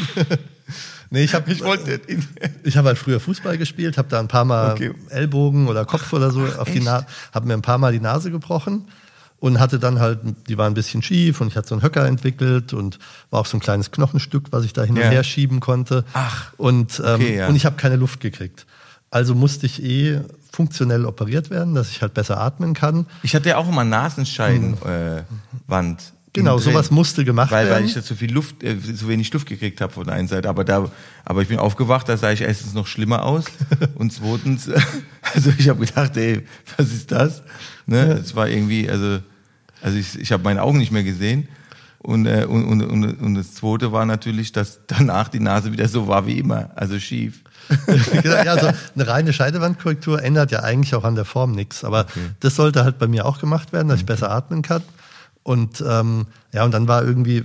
Nee, 1.13 1.23
ich 1.25 1.35
habe 1.35 1.51
Ich 1.53 1.63
wollte 1.63 2.01
ich 2.65 2.77
hab 2.77 2.85
halt 2.85 2.99
früher 2.99 3.21
Fußball 3.21 3.57
gespielt, 3.59 3.97
habe 3.99 4.09
da 4.09 4.19
ein 4.19 4.29
paar 4.29 4.45
Mal 4.45 4.73
Okay. 4.73 4.93
Ellbogen 5.11 5.69
oder 5.69 5.85
Kopf 5.85 6.13
oder 6.13 6.31
so 6.33 6.41
auf 6.59 6.69
die 6.71 6.79
Echt? 6.79 6.85
Nase, 6.87 7.07
habe 7.33 7.47
mir 7.47 7.55
ein 7.55 7.63
paar 7.63 7.79
Mal 7.79 7.93
die 7.93 8.01
Nase 8.01 8.31
gebrochen 8.31 8.89
und 9.39 9.59
hatte 9.61 9.79
dann 9.79 9.99
halt, 10.01 10.21
die 10.49 10.57
war 10.59 10.67
ein 10.67 10.75
bisschen 10.75 11.03
schief 11.03 11.41
und 11.41 11.49
ich 11.49 11.57
hatte 11.57 11.69
so 11.69 11.75
einen 11.75 11.83
Höcker 11.83 12.07
entwickelt 12.07 12.73
und 12.73 12.99
war 13.31 13.41
auch 13.41 13.47
so 13.47 13.57
ein 13.57 13.61
kleines 13.61 13.91
Knochenstück, 13.91 14.47
was 14.51 14.65
ich 14.65 14.73
da 14.73 14.83
hin 14.85 14.97
und 14.97 15.03
Ja. 15.03 15.09
her 15.11 15.25
schieben 15.25 15.61
konnte. 15.61 16.05
Ach, 16.15 16.53
und, 16.59 17.01
ähm, 17.05 17.15
okay, 17.15 17.37
ja. 17.39 17.49
und 17.49 17.57
ich 17.57 17.67
habe 17.67 17.77
keine 17.77 17.97
Luft 17.97 18.21
gekriegt. 18.21 18.67
Also 19.11 19.35
musste 19.35 19.67
ich 19.67 19.83
eh 19.83 20.21
funktionell 20.53 21.05
operiert 21.07 21.51
werden, 21.51 21.75
dass 21.75 21.91
ich 21.91 22.03
halt 22.03 22.15
besser 22.15 22.41
atmen 22.41 22.73
kann. 22.73 23.07
Ich 23.23 23.35
hatte 23.35 23.49
ja 23.51 23.57
auch 23.59 23.69
immer 23.69 23.85
Nasenscheidenwand. 23.85 24.85
Äh, 24.87 25.23
Wand 25.67 26.01
Hm. 26.03 26.22
Genau, 26.35 26.57
sowas 26.57 26.91
musste 26.91 27.27
gemacht 27.27 27.51
weil, 27.51 27.67
werden. 27.67 27.81
Weil 27.81 27.85
ich 27.87 27.95
da 27.95 28.03
zu 28.03 28.17
viel 28.17 28.33
Luft, 28.33 28.63
äh, 28.63 28.81
zu 28.81 29.07
wenig 29.07 29.31
Luft 29.35 29.47
gekriegt 29.47 29.83
habe 29.83 29.93
von 29.93 30.05
der 30.05 30.15
einen 30.15 30.29
Seite. 30.29 30.49
Aber 30.49 30.65
da, 30.65 30.91
aber 31.27 31.43
ich 31.43 31.49
bin 31.49 31.59
aufgewacht, 31.59 32.09
da 32.09 32.17
sah 32.17 32.33
ich 32.33 32.41
erstens 32.41 32.73
noch 32.73 32.87
schlimmer 32.87 33.25
aus 33.25 33.45
und 33.97 34.13
zweitens, 34.13 34.71
also 35.35 35.53
ich 35.59 35.69
habe 35.69 35.85
gedacht, 35.85 36.17
ey, 36.17 36.47
was 36.77 36.91
ist 36.91 37.13
das? 37.13 37.43
Ne, 37.87 38.13
es 38.13 38.35
war 38.35 38.49
irgendwie, 38.49 38.89
also, 38.89 39.19
also 39.83 39.99
ich, 39.99 40.19
ich 40.19 40.33
habe 40.33 40.43
meine 40.43 40.63
Augen 40.63 40.79
nicht 40.79 40.93
mehr 40.93 41.05
gesehen. 41.05 41.49
Und, 41.99 42.27
äh, 42.27 42.47
und, 42.49 42.65
und, 42.65 42.83
und, 42.83 43.21
und 43.21 43.35
das 43.35 43.55
zweite 43.55 43.93
war 43.93 44.07
natürlich, 44.07 44.51
dass 44.51 44.81
danach 44.89 45.29
die 45.29 45.39
Nase 45.39 45.71
wieder 45.71 45.87
so 45.87 46.09
war 46.09 46.27
wie 46.27 46.39
immer, 46.39 46.71
also 46.75 46.99
schief. 46.99 47.43
ja, 48.25 48.33
also 48.53 48.73
eine 48.95 49.07
reine 49.07 49.33
Scheidewandkorrektur 49.33 50.21
ändert 50.21 50.51
ja 50.51 50.65
eigentlich 50.65 50.95
auch 50.97 51.05
an 51.05 51.15
der 51.15 51.25
Form 51.25 51.53
nichts. 51.53 51.85
Aber 51.85 52.07
das 52.41 52.57
sollte 52.57 52.85
halt 52.85 52.99
bei 52.99 53.07
mir 53.07 53.25
auch 53.25 53.39
gemacht 53.39 53.73
werden, 53.73 53.89
dass 53.89 54.01
ich 54.01 54.07
besser 54.07 54.31
atmen 54.31 54.63
kann. 54.63 54.83
Und 55.43 55.83
ähm, 55.87 56.27
ja, 56.53 56.65
und 56.65 56.73
dann 56.73 56.89
war 56.89 57.03
irgendwie, 57.05 57.45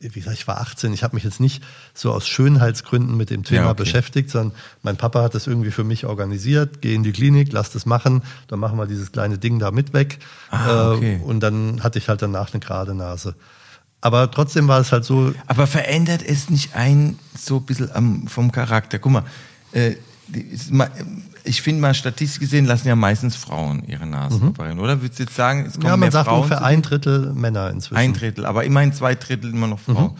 wie 0.00 0.08
gesagt, 0.08 0.36
ich 0.36 0.46
war 0.46 0.60
18, 0.60 0.92
ich 0.92 1.02
habe 1.02 1.16
mich 1.16 1.24
jetzt 1.24 1.40
nicht 1.40 1.62
so 1.94 2.12
aus 2.12 2.28
Schönheitsgründen 2.28 3.16
mit 3.16 3.30
dem 3.30 3.42
Thema 3.44 3.62
Ja, 3.62 3.70
okay. 3.70 3.82
beschäftigt, 3.82 4.30
sondern 4.30 4.56
mein 4.82 4.96
Papa 4.96 5.22
hat 5.22 5.34
das 5.34 5.46
irgendwie 5.46 5.70
für 5.70 5.84
mich 5.84 6.06
organisiert, 6.06 6.80
geh 6.80 6.94
in 6.94 7.02
die 7.02 7.12
Klinik, 7.12 7.52
lass 7.52 7.70
das 7.70 7.86
machen, 7.86 8.22
dann 8.48 8.60
machen 8.60 8.78
wir 8.78 8.86
dieses 8.86 9.12
kleine 9.12 9.38
Ding 9.38 9.58
da 9.58 9.70
mit 9.70 9.92
weg. 9.92 10.18
Ah, 10.50 10.92
okay. 10.92 11.16
äh, 11.16 11.24
und 11.24 11.40
dann 11.40 11.82
hatte 11.82 11.98
ich 11.98 12.08
halt 12.08 12.22
danach 12.22 12.52
eine 12.52 12.60
gerade 12.60 12.94
Nase. 12.94 13.34
Aber 14.00 14.30
trotzdem 14.30 14.68
war 14.68 14.80
es 14.80 14.92
halt 14.92 15.04
so, 15.04 15.32
Aber 15.46 15.66
verändert 15.66 16.22
es 16.22 16.50
nicht 16.50 16.76
ein 16.76 17.18
so 17.34 17.56
ein 17.56 17.64
bisschen 17.64 17.90
am, 17.94 18.26
vom 18.28 18.52
Charakter? 18.52 18.98
Guck 18.98 19.12
mal, 19.12 19.24
äh, 19.72 19.94
ich 21.44 21.62
finde 21.62 21.80
mal 21.82 21.94
statistisch 21.94 22.40
gesehen 22.40 22.64
lassen 22.64 22.88
ja 22.88 22.96
meistens 22.96 23.36
Frauen 23.36 23.84
ihre 23.86 24.06
Nasen 24.06 24.48
operieren, 24.48 24.78
oder? 24.78 25.00
Würdest 25.02 25.18
du 25.20 25.24
jetzt 25.24 25.36
sagen, 25.36 25.66
es 25.66 25.74
kommen 25.74 25.82
Mhm. 25.82 25.86
ja, 25.86 25.90
man 25.92 26.00
mehr 26.00 26.10
sagt 26.10 26.26
Frauen 26.28 26.36
ungefähr 26.42 26.64
ein 26.64 26.82
Drittel 26.82 27.32
Männer 27.34 27.70
inzwischen. 27.70 27.96
ein 28.00 28.12
Drittel, 28.14 28.46
aber 28.46 28.64
immerhin 28.64 28.92
zwei 28.92 29.14
Drittel 29.14 29.50
immer 29.52 29.66
noch 29.66 29.78
Frauen. 29.80 30.12
Mhm. 30.14 30.18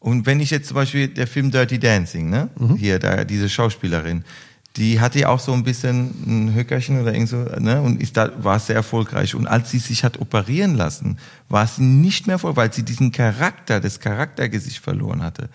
Und 0.00 0.26
wenn 0.26 0.40
ich 0.40 0.50
jetzt 0.50 0.68
zum 0.68 0.74
Beispiel 0.76 1.08
der 1.08 1.26
Film 1.26 1.50
Dirty 1.50 1.78
Dancing, 1.78 2.28
ne, 2.30 2.50
Mhm. 2.58 2.76
hier 2.76 2.98
da 2.98 3.24
diese 3.24 3.48
Schauspielerin, 3.48 4.24
die 4.76 5.00
hatte 5.00 5.18
ja 5.20 5.28
auch 5.28 5.40
so 5.40 5.52
ein 5.52 5.64
bisschen 5.64 6.10
ein 6.26 6.54
Höckerchen 6.54 7.00
oder 7.00 7.12
irgend 7.12 7.28
so, 7.28 7.36
ne, 7.58 7.80
und 7.82 8.00
ist 8.00 8.16
da 8.16 8.30
war 8.44 8.58
sehr 8.60 8.76
erfolgreich. 8.76 9.34
Und 9.34 9.46
als 9.48 9.70
sie 9.70 9.78
sich 9.80 10.04
hat 10.04 10.20
operieren 10.20 10.76
lassen, 10.76 11.18
war 11.48 11.66
sie 11.66 11.82
nicht 11.82 12.26
mehr 12.28 12.38
voll, 12.38 12.54
weil 12.56 12.72
sie 12.72 12.84
diesen 12.84 13.10
Charakter, 13.10 13.80
das 13.80 13.98
Charaktergesicht 13.98 14.78
verloren 14.78 15.22
hatte. 15.22 15.48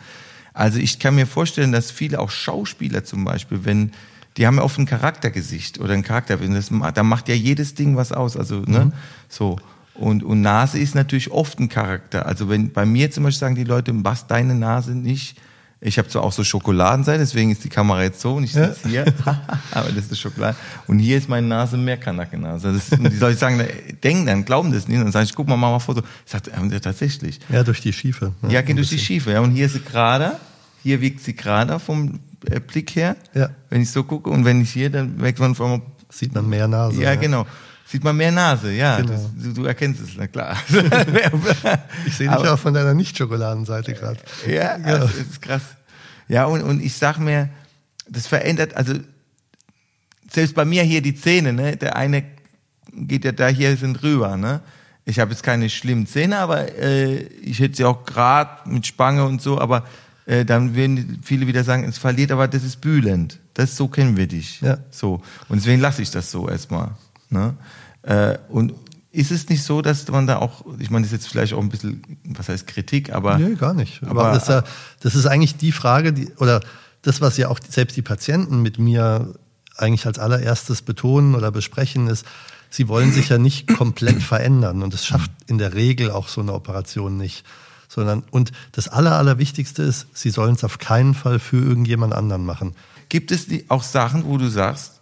Also 0.53 0.77
ich 0.79 0.99
kann 0.99 1.15
mir 1.15 1.25
vorstellen, 1.25 1.71
dass 1.71 1.89
viele 1.89 2.19
auch 2.19 2.29
Schauspieler 2.31 3.03
zum 3.05 3.23
Beispiel, 3.23 3.63
wenn 3.63 3.91
die 4.37 4.47
haben 4.47 4.57
ja 4.57 4.63
oft 4.63 4.79
ein 4.79 4.85
Charaktergesicht 4.85 5.79
oder 5.79 5.93
ein 5.93 6.03
Charakter, 6.03 6.37
das, 6.37 6.71
da 6.93 7.03
macht 7.03 7.29
ja 7.29 7.35
jedes 7.35 7.75
Ding 7.75 7.95
was 7.95 8.11
aus, 8.11 8.35
also 8.35 8.61
ne, 8.61 8.91
so. 9.29 9.57
Und, 9.95 10.23
und 10.23 10.41
Nase 10.41 10.79
ist 10.79 10.95
natürlich 10.95 11.31
oft 11.31 11.59
ein 11.59 11.69
Charakter. 11.69 12.25
Also 12.25 12.49
wenn 12.49 12.71
bei 12.71 12.85
mir 12.85 13.11
zum 13.11 13.23
Beispiel 13.23 13.39
sagen 13.39 13.55
die 13.55 13.63
Leute, 13.63 13.91
was 13.95 14.27
deine 14.27 14.55
Nase 14.55 14.93
nicht. 14.95 15.37
Ich 15.85 15.97
habe 15.97 16.07
zwar 16.07 16.23
auch 16.23 16.31
so 16.31 16.45
Schokoladenseite, 16.45 17.19
deswegen 17.19 17.51
ist 17.51 17.63
die 17.65 17.69
Kamera 17.69 18.03
jetzt 18.03 18.21
so 18.21 18.35
und 18.35 18.45
ich 18.45 18.53
sitze 18.53 18.87
hier, 18.87 19.05
aber 19.71 19.91
das 19.91 20.05
ist 20.05 20.17
Schokolade. 20.17 20.55
Und 20.87 20.99
hier 20.99 21.17
ist 21.17 21.27
meine 21.27 21.45
Nase 21.45 21.77
mehr 21.77 21.97
Kanackennase. 21.97 22.69
Und 22.69 23.11
die 23.11 23.17
Leute 23.17 23.37
sagen, 23.37 23.61
denken 24.01 24.25
dann, 24.25 24.45
glauben 24.45 24.71
das 24.71 24.87
nicht. 24.87 24.97
Und 24.97 25.03
dann 25.03 25.11
sage 25.11 25.25
ich, 25.25 25.35
guck 25.35 25.47
mal, 25.47 25.57
mach 25.57 25.69
mal 25.69 25.75
ein 25.75 25.81
Foto. 25.81 26.01
Ich 26.25 26.31
sage, 26.31 26.51
ja, 26.71 26.79
tatsächlich. 26.79 27.39
Ja, 27.49 27.63
durch 27.63 27.81
die 27.81 27.91
Schiefe. 27.91 28.31
ne? 28.41 28.53
Ja, 28.53 28.61
geht 28.61 28.77
durch 28.77 28.89
die 28.89 28.97
Schiefe. 28.97 29.33
Ja. 29.33 29.41
Und 29.41 29.51
hier 29.51 29.65
ist 29.65 29.73
sie 29.73 29.81
gerade. 29.81 30.37
hier 30.83 31.01
wiegt 31.01 31.19
sie 31.19 31.35
gerade 31.35 31.77
vom 31.79 32.19
Blick 32.59 32.95
her, 32.95 33.15
Ja. 33.33 33.49
wenn 33.69 33.81
ich 33.81 33.91
so 33.91 34.03
gucke. 34.03 34.29
Und 34.29 34.45
wenn 34.45 34.61
ich 34.61 34.71
hier, 34.71 34.89
dann 34.89 35.17
merkt 35.17 35.39
man 35.39 35.55
von 35.55 35.81
Sieht 36.09 36.33
man 36.35 36.47
mehr 36.47 36.67
Nase. 36.67 37.01
ja, 37.01 37.15
genau. 37.15 37.45
Sieht 37.87 38.03
man 38.03 38.15
mehr 38.15 38.31
Nase, 38.31 38.71
ja. 38.71 38.97
Genau. 38.97 39.11
Das, 39.11 39.21
du, 39.35 39.53
du 39.53 39.65
erkennst 39.65 40.01
es, 40.01 40.09
na 40.17 40.27
klar. 40.27 40.57
Ich 42.05 42.15
sehe 42.15 42.27
dich 42.27 42.37
Aber- 42.37 42.53
auch 42.53 42.59
von 42.59 42.73
deiner 42.73 42.93
Nicht-Schokoladenseite 42.93 43.93
gerade. 43.93 44.19
Ja, 44.47 44.77
Ja. 44.77 44.97
Das 44.99 45.15
ist 45.15 45.41
krass. 45.41 45.61
Ja, 46.27 46.45
und, 46.45 46.61
und 46.63 46.81
ich 46.83 46.93
sag 46.95 47.17
mir, 47.19 47.49
das 48.07 48.27
verändert, 48.27 48.75
also 48.75 48.93
selbst 50.31 50.55
bei 50.55 50.65
mir 50.65 50.83
hier 50.83 51.01
die 51.01 51.15
Zähne, 51.15 51.53
ne? 51.53 51.75
Der 51.77 51.95
eine 51.95 52.23
geht 52.93 53.25
ja 53.25 53.31
da 53.31 53.47
hier 53.47 53.75
sind 53.77 54.01
rüber, 54.03 54.37
ne? 54.37 54.61
Ich 55.05 55.19
habe 55.19 55.31
jetzt 55.31 55.43
keine 55.43 55.69
schlimmen 55.69 56.07
Zähne, 56.07 56.37
aber 56.39 56.77
äh, 56.77 57.15
ich 57.41 57.59
hätte 57.59 57.75
sie 57.75 57.83
auch 57.85 58.05
gerade 58.05 58.69
mit 58.69 58.87
Spange 58.87 59.25
und 59.25 59.41
so, 59.41 59.59
aber 59.59 59.83
äh, 60.25 60.45
dann 60.45 60.75
würden 60.75 61.19
viele 61.23 61.47
wieder 61.47 61.63
sagen, 61.63 61.83
es 61.83 61.97
verliert, 61.97 62.31
aber 62.31 62.47
das 62.47 62.63
ist 62.63 62.81
bühlend. 62.81 63.39
Das 63.53 63.75
so 63.75 63.87
kennen 63.87 64.17
wir 64.17 64.27
dich. 64.27 64.61
Ja. 64.61 64.77
So. 64.91 65.21
Und 65.49 65.57
deswegen 65.57 65.81
lasse 65.81 66.01
ich 66.01 66.11
das 66.11 66.31
so 66.31 66.47
erstmal. 66.49 66.91
Ne? 67.29 67.55
Äh, 68.03 68.37
und 68.49 68.73
ist 69.11 69.31
es 69.31 69.47
nicht 69.47 69.63
so, 69.63 69.81
dass 69.81 70.07
man 70.07 70.25
da 70.25 70.37
auch, 70.37 70.65
ich 70.79 70.89
meine, 70.89 71.05
das 71.05 71.13
ist 71.13 71.23
jetzt 71.23 71.31
vielleicht 71.31 71.53
auch 71.53 71.61
ein 71.61 71.69
bisschen, 71.69 72.01
was 72.29 72.49
heißt 72.49 72.65
Kritik, 72.65 73.13
aber 73.13 73.37
Nee, 73.37 73.55
gar 73.55 73.73
nicht. 73.73 74.01
Aber, 74.03 74.25
Aber- 74.25 74.33
das, 74.33 74.43
ist 74.43 74.49
ja, 74.49 74.63
das 75.01 75.15
ist 75.15 75.25
eigentlich 75.27 75.55
die 75.57 75.71
Frage, 75.71 76.13
die, 76.13 76.31
oder 76.37 76.61
das, 77.03 77.21
was 77.21 77.37
ja 77.37 77.49
auch 77.49 77.59
selbst 77.67 77.95
die 77.95 78.01
Patienten 78.01 78.61
mit 78.61 78.79
mir 78.79 79.35
eigentlich 79.77 80.05
als 80.05 80.19
allererstes 80.19 80.81
betonen 80.81 81.35
oder 81.35 81.51
besprechen, 81.51 82.07
ist, 82.07 82.25
sie 82.69 82.87
wollen 82.87 83.11
sich 83.11 83.29
ja 83.29 83.37
nicht 83.37 83.67
komplett 83.67 84.21
verändern. 84.21 84.81
Und 84.81 84.93
das 84.93 85.05
schafft 85.05 85.31
in 85.47 85.57
der 85.59 85.73
Regel 85.75 86.09
auch 86.09 86.27
so 86.27 86.41
eine 86.41 86.53
Operation 86.53 87.17
nicht. 87.17 87.45
Sondern, 87.93 88.23
und 88.31 88.51
das 88.71 88.87
Aller, 88.87 89.17
Allerwichtigste 89.17 89.83
ist, 89.83 90.07
sie 90.13 90.31
sollen 90.31 90.55
es 90.55 90.63
auf 90.63 90.79
keinen 90.79 91.13
Fall 91.13 91.37
für 91.37 91.57
irgendjemand 91.57 92.13
anderen 92.13 92.43
machen. 92.43 92.75
Gibt 93.07 93.31
es 93.31 93.45
auch 93.67 93.83
Sachen, 93.83 94.25
wo 94.25 94.37
du 94.37 94.49
sagst, 94.49 94.99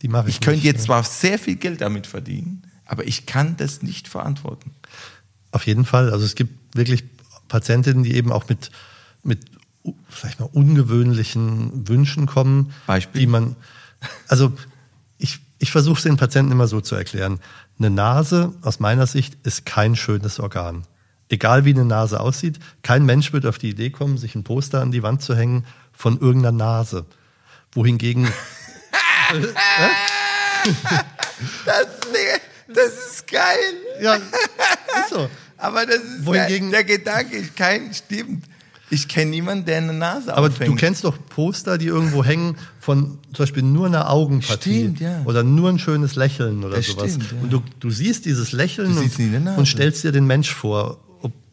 Die 0.00 0.08
mache 0.08 0.30
ich 0.30 0.36
ich 0.36 0.40
könnte 0.40 0.64
jetzt 0.64 0.84
zwar 0.84 1.04
sehr 1.04 1.38
viel 1.38 1.56
Geld 1.56 1.82
damit 1.82 2.06
verdienen, 2.06 2.62
aber 2.86 3.06
ich 3.06 3.26
kann 3.26 3.58
das 3.58 3.82
nicht 3.82 4.08
verantworten. 4.08 4.70
Auf 5.52 5.66
jeden 5.66 5.84
Fall. 5.84 6.10
Also 6.10 6.24
es 6.24 6.34
gibt 6.34 6.74
wirklich 6.74 7.04
Patientinnen, 7.48 8.04
die 8.04 8.14
eben 8.14 8.32
auch 8.32 8.48
mit, 8.48 8.70
mit 9.22 9.44
sag 10.08 10.30
ich 10.30 10.38
mal, 10.38 10.48
ungewöhnlichen 10.50 11.86
Wünschen 11.88 12.24
kommen. 12.24 12.72
Beispiel? 12.86 13.20
Die 13.20 13.26
man, 13.26 13.54
also 14.28 14.56
ich, 15.18 15.40
ich 15.58 15.70
versuche 15.70 15.98
es 15.98 16.04
den 16.04 16.16
Patienten 16.16 16.52
immer 16.52 16.68
so 16.68 16.80
zu 16.80 16.94
erklären. 16.94 17.38
Eine 17.78 17.90
Nase, 17.90 18.54
aus 18.62 18.80
meiner 18.80 19.06
Sicht, 19.06 19.36
ist 19.42 19.66
kein 19.66 19.94
schönes 19.94 20.40
Organ. 20.40 20.86
Egal 21.30 21.64
wie 21.64 21.70
eine 21.70 21.84
Nase 21.86 22.20
aussieht, 22.20 22.58
kein 22.82 23.06
Mensch 23.06 23.32
wird 23.32 23.46
auf 23.46 23.56
die 23.56 23.70
Idee 23.70 23.88
kommen, 23.90 24.18
sich 24.18 24.34
ein 24.34 24.44
Poster 24.44 24.82
an 24.82 24.90
die 24.90 25.02
Wand 25.02 25.22
zu 25.22 25.34
hängen 25.36 25.64
von 25.92 26.20
irgendeiner 26.20 26.56
Nase. 26.56 27.06
Wohingegen 27.72 28.28
Das, 31.64 31.86
das 32.68 33.12
ist 33.12 33.26
geil. 33.30 33.56
ja, 34.02 34.16
ist 35.00 35.10
so. 35.10 35.28
Aber 35.56 35.86
das 35.86 35.96
ist 36.02 36.26
Wohingegen- 36.26 36.70
der, 36.70 36.84
der 36.84 36.98
Gedanke, 36.98 37.36
ich 37.38 37.54
kein, 37.54 37.92
stimmt. 37.94 38.44
Ich 38.92 39.06
kenne 39.06 39.30
niemanden, 39.30 39.66
der 39.66 39.76
eine 39.78 39.92
Nase 39.92 40.34
Aber 40.36 40.48
aufhängt. 40.48 40.68
du 40.68 40.74
kennst 40.74 41.04
doch 41.04 41.16
Poster, 41.28 41.78
die 41.78 41.86
irgendwo 41.86 42.24
hängen 42.24 42.56
von 42.80 43.18
zum 43.32 43.44
Beispiel 43.44 43.62
nur 43.62 43.86
einer 43.86 44.10
Augenpartie 44.10 44.80
Stimmt, 44.80 45.00
ja. 45.00 45.22
oder 45.26 45.44
nur 45.44 45.68
ein 45.70 45.78
schönes 45.78 46.16
Lächeln 46.16 46.64
oder 46.64 46.74
Das 46.76 46.86
sowas. 46.86 47.12
stimmt, 47.12 47.30
ja. 47.30 47.38
Und 47.40 47.52
du, 47.52 47.62
du 47.78 47.90
siehst 47.90 48.24
dieses 48.24 48.50
Lächeln 48.50 48.92
Du 48.96 49.00
siehst 49.02 49.20
und, 49.20 49.44
Nase. 49.44 49.58
und 49.60 49.66
stellst 49.66 50.02
dir 50.02 50.10
den 50.10 50.26
Mensch 50.26 50.52
vor 50.52 50.98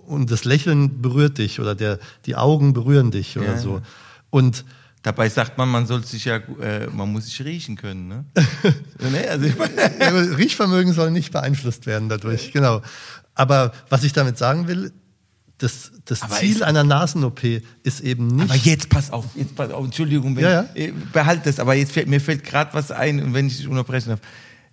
und 0.07 0.31
das 0.31 0.45
Lächeln 0.45 1.01
berührt 1.01 1.37
dich 1.37 1.59
oder 1.59 1.75
der, 1.75 1.99
die 2.25 2.35
Augen 2.35 2.73
berühren 2.73 3.11
dich 3.11 3.37
oder 3.37 3.53
Ja, 3.53 3.57
so. 3.57 3.81
Und 4.29 4.65
Dabei 5.03 5.29
sagt 5.29 5.57
man, 5.57 5.69
man 5.69 5.85
soll 5.85 6.03
sich 6.03 6.25
ja, 6.25 6.37
äh, 6.59 6.87
man 6.87 7.09
muss 7.13 7.27
sich 7.27 7.41
riechen 7.45 7.77
können, 7.77 8.09
ne? 8.09 8.25
ne? 8.99 9.29
Also, 9.29 9.45
ich 9.45 9.57
meine, 9.57 10.37
Riechvermögen 10.37 10.91
soll 10.91 11.11
nicht 11.11 11.31
beeinflusst 11.31 11.85
werden 11.85 12.09
dadurch, 12.09 12.51
genau. 12.51 12.81
Aber 13.33 13.71
was 13.87 14.03
ich 14.03 14.11
damit 14.11 14.37
sagen 14.37 14.67
will, 14.67 14.91
das, 15.59 15.93
das 16.03 16.21
Ziel 16.39 16.61
einer 16.63 16.83
Nasen-OP 16.83 17.41
ist 17.83 18.01
eben 18.01 18.27
nicht. 18.27 18.49
aber 18.51 18.55
jetzt 18.55 18.89
pass 18.89 19.09
auf, 19.11 19.25
jetzt 19.35 19.55
pass 19.55 19.71
auf, 19.71 19.85
Entschuldigung, 19.85 20.35
wenn, 20.35 20.43
Ja, 20.43 20.51
ja. 20.51 20.65
äh, 20.73 20.91
behalt 21.13 21.45
das, 21.45 21.59
aber 21.59 21.73
jetzt 21.75 21.93
fällt, 21.93 22.07
mir 22.07 22.19
fällt 22.19 22.43
gerade 22.43 22.73
was 22.73 22.91
ein, 22.91 23.23
und 23.23 23.33
wenn 23.33 23.47
ich 23.47 23.57
dich 23.57 23.67
unterbrechen 23.67 24.09
darf. 24.09 24.19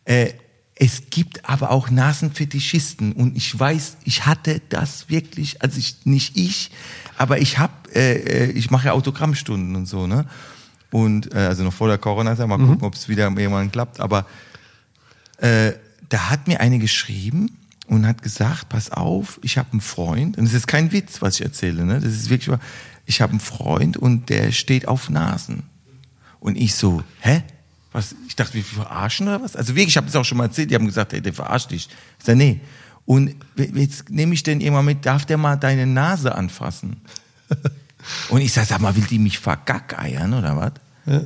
Äh, 0.05 0.33
es 0.77 1.11
gibt 1.11 1.49
aber 1.49 1.71
auch 1.71 1.91
Nasenfetischisten 1.91 3.13
und 3.13 3.37
ich 3.37 3.57
weiß, 3.59 3.99
ich 4.05 4.27
hatte 4.27 4.61
das 4.69 5.09
wirklich, 5.09 5.63
also 5.63 5.79
ich, 5.79 6.05
nicht 6.05 6.37
ich, 6.37 6.71
aber 7.17 7.39
ich 7.39 7.59
habe, 7.59 7.73
äh, 7.95 8.47
äh, 8.47 8.51
ich 8.51 8.71
mache 8.71 8.87
ja 8.87 8.93
Autogrammstunden 8.93 9.77
und 9.77 9.87
so, 9.87 10.07
ne? 10.07 10.27
Und 10.91 11.33
äh, 11.33 11.39
also 11.39 11.65
noch 11.65 11.73
vor 11.73 11.89
der 11.89 11.99
Corona-Zeit, 11.99 12.47
mal 12.47 12.59
gucken, 12.59 12.83
ob 12.83 12.95
es 12.95 13.09
wieder 13.09 13.25
irgendwann 13.25 13.71
klappt. 13.71 14.01
Aber 14.01 14.27
äh, 15.39 15.73
da 16.09 16.31
hat 16.31 16.47
mir 16.47 16.61
eine 16.61 16.79
geschrieben 16.79 17.57
und 17.87 18.07
hat 18.07 18.23
gesagt, 18.23 18.69
pass 18.69 18.91
auf, 18.91 19.41
ich 19.43 19.59
habe 19.59 19.73
einen 19.73 19.81
Freund, 19.81 20.39
und 20.39 20.47
es 20.47 20.55
ist 20.55 20.67
kein 20.67 20.93
Witz, 20.93 21.21
was 21.21 21.37
ich 21.37 21.43
erzähle, 21.43 21.85
ne? 21.85 21.95
Das 22.01 22.13
ist 22.13 22.31
wirklich. 22.31 22.57
Ich 23.07 23.21
habe 23.21 23.31
einen 23.31 23.41
Freund 23.41 23.97
und 23.97 24.31
der 24.31 24.51
steht 24.51 24.89
auf 24.89 25.11
Nasen. 25.11 25.65
Und 26.41 26.57
ich 26.57 26.75
so, 26.75 27.03
hä? 27.21 27.43
Was? 27.95 28.15
Ich 28.27 28.35
dachte, 28.35 28.55
wir 28.55 28.65
verarschen 28.65 29.29
oder 29.29 29.41
was? 29.41 29.55
Also 29.55 29.77
wirklich, 29.77 29.91
ich 29.91 29.97
habe 29.97 30.07
das 30.07 30.17
auch 30.17 30.25
schon 30.25 30.37
mal 30.37 30.47
erzählt, 30.47 30.69
die 30.69 30.75
haben 30.75 30.87
gesagt, 30.87 31.13
ey, 31.13 31.23
der 31.23 31.33
verarscht 31.33 31.71
dich. 31.71 31.89
Ich 32.19 32.25
sag, 32.27 32.35
nee. 32.37 32.61
Und 33.07 33.37
jetzt 33.57 34.11
nehme 34.11 34.35
ich 34.35 34.43
den 34.43 34.61
irgendwann 34.61 34.85
mit, 34.85 35.07
darf 35.07 35.25
der 35.27 35.39
mal 35.39 35.57
deine 35.57 35.87
Nase 35.87 36.35
anfassen? 36.35 36.97
Und 38.31 38.41
ich 38.41 38.53
sag, 38.53 38.67
sag 38.67 38.81
mal, 38.81 38.97
will 38.97 39.07
die 39.09 39.21
mich 39.21 39.39
vergackeiern 39.39 40.35
oder 40.35 40.57
was? 40.57 40.73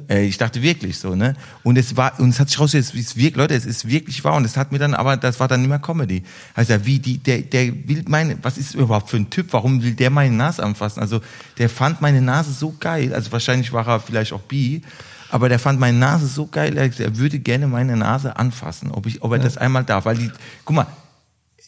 Äh, 0.08 0.26
ich 0.26 0.36
dachte 0.38 0.60
wirklich 0.62 0.98
so, 0.98 1.14
ne? 1.14 1.36
Und 1.62 1.78
es 1.78 1.96
war, 1.96 2.18
und 2.20 2.30
es 2.30 2.40
hat 2.40 2.48
sich 2.48 2.58
rausgestellt, 2.58 2.84
es 2.84 3.10
ist 3.10 3.16
wirklich, 3.16 3.36
Leute, 3.36 3.54
es 3.54 3.64
ist 3.64 3.88
wirklich 3.88 4.22
wahr. 4.24 4.34
Und 4.34 4.44
es 4.44 4.56
hat 4.56 4.72
mir 4.72 4.78
dann, 4.78 4.94
aber 4.94 5.16
das 5.16 5.40
war 5.40 5.48
dann 5.48 5.60
nicht 5.60 5.68
mehr 5.68 5.78
Comedy. 5.78 6.22
Also 6.54 6.74
wie 6.84 6.98
die, 6.98 7.18
der, 7.18 7.42
der 7.42 7.72
will 7.88 8.04
meine, 8.06 8.38
was 8.42 8.58
ist 8.58 8.74
überhaupt 8.74 9.10
für 9.10 9.16
ein 9.16 9.30
Typ? 9.30 9.52
Warum 9.52 9.82
will 9.82 9.94
der 9.94 10.10
meine 10.10 10.34
Nase 10.34 10.62
anfassen? 10.62 11.00
Also 11.00 11.20
der 11.58 11.68
fand 11.68 12.00
meine 12.00 12.20
Nase 12.20 12.52
so 12.52 12.74
geil. 12.78 13.14
Also 13.14 13.32
wahrscheinlich 13.32 13.72
war 13.72 13.86
er 13.86 14.00
vielleicht 14.00 14.32
auch 14.32 14.42
bi. 14.42 14.82
Aber 15.30 15.48
der 15.48 15.58
fand 15.58 15.78
meine 15.78 15.98
Nase 15.98 16.26
so 16.26 16.46
geil, 16.46 16.76
er, 16.76 17.16
würde 17.18 17.38
gerne 17.38 17.66
meine 17.66 17.96
Nase 17.96 18.36
anfassen, 18.36 18.90
ob 18.90 19.06
ich, 19.06 19.22
ob 19.22 19.32
er 19.32 19.38
das 19.38 19.58
einmal 19.58 19.84
darf. 19.84 20.06
Weil 20.06 20.16
die, 20.16 20.30
guck 20.64 20.76
mal, 20.76 20.86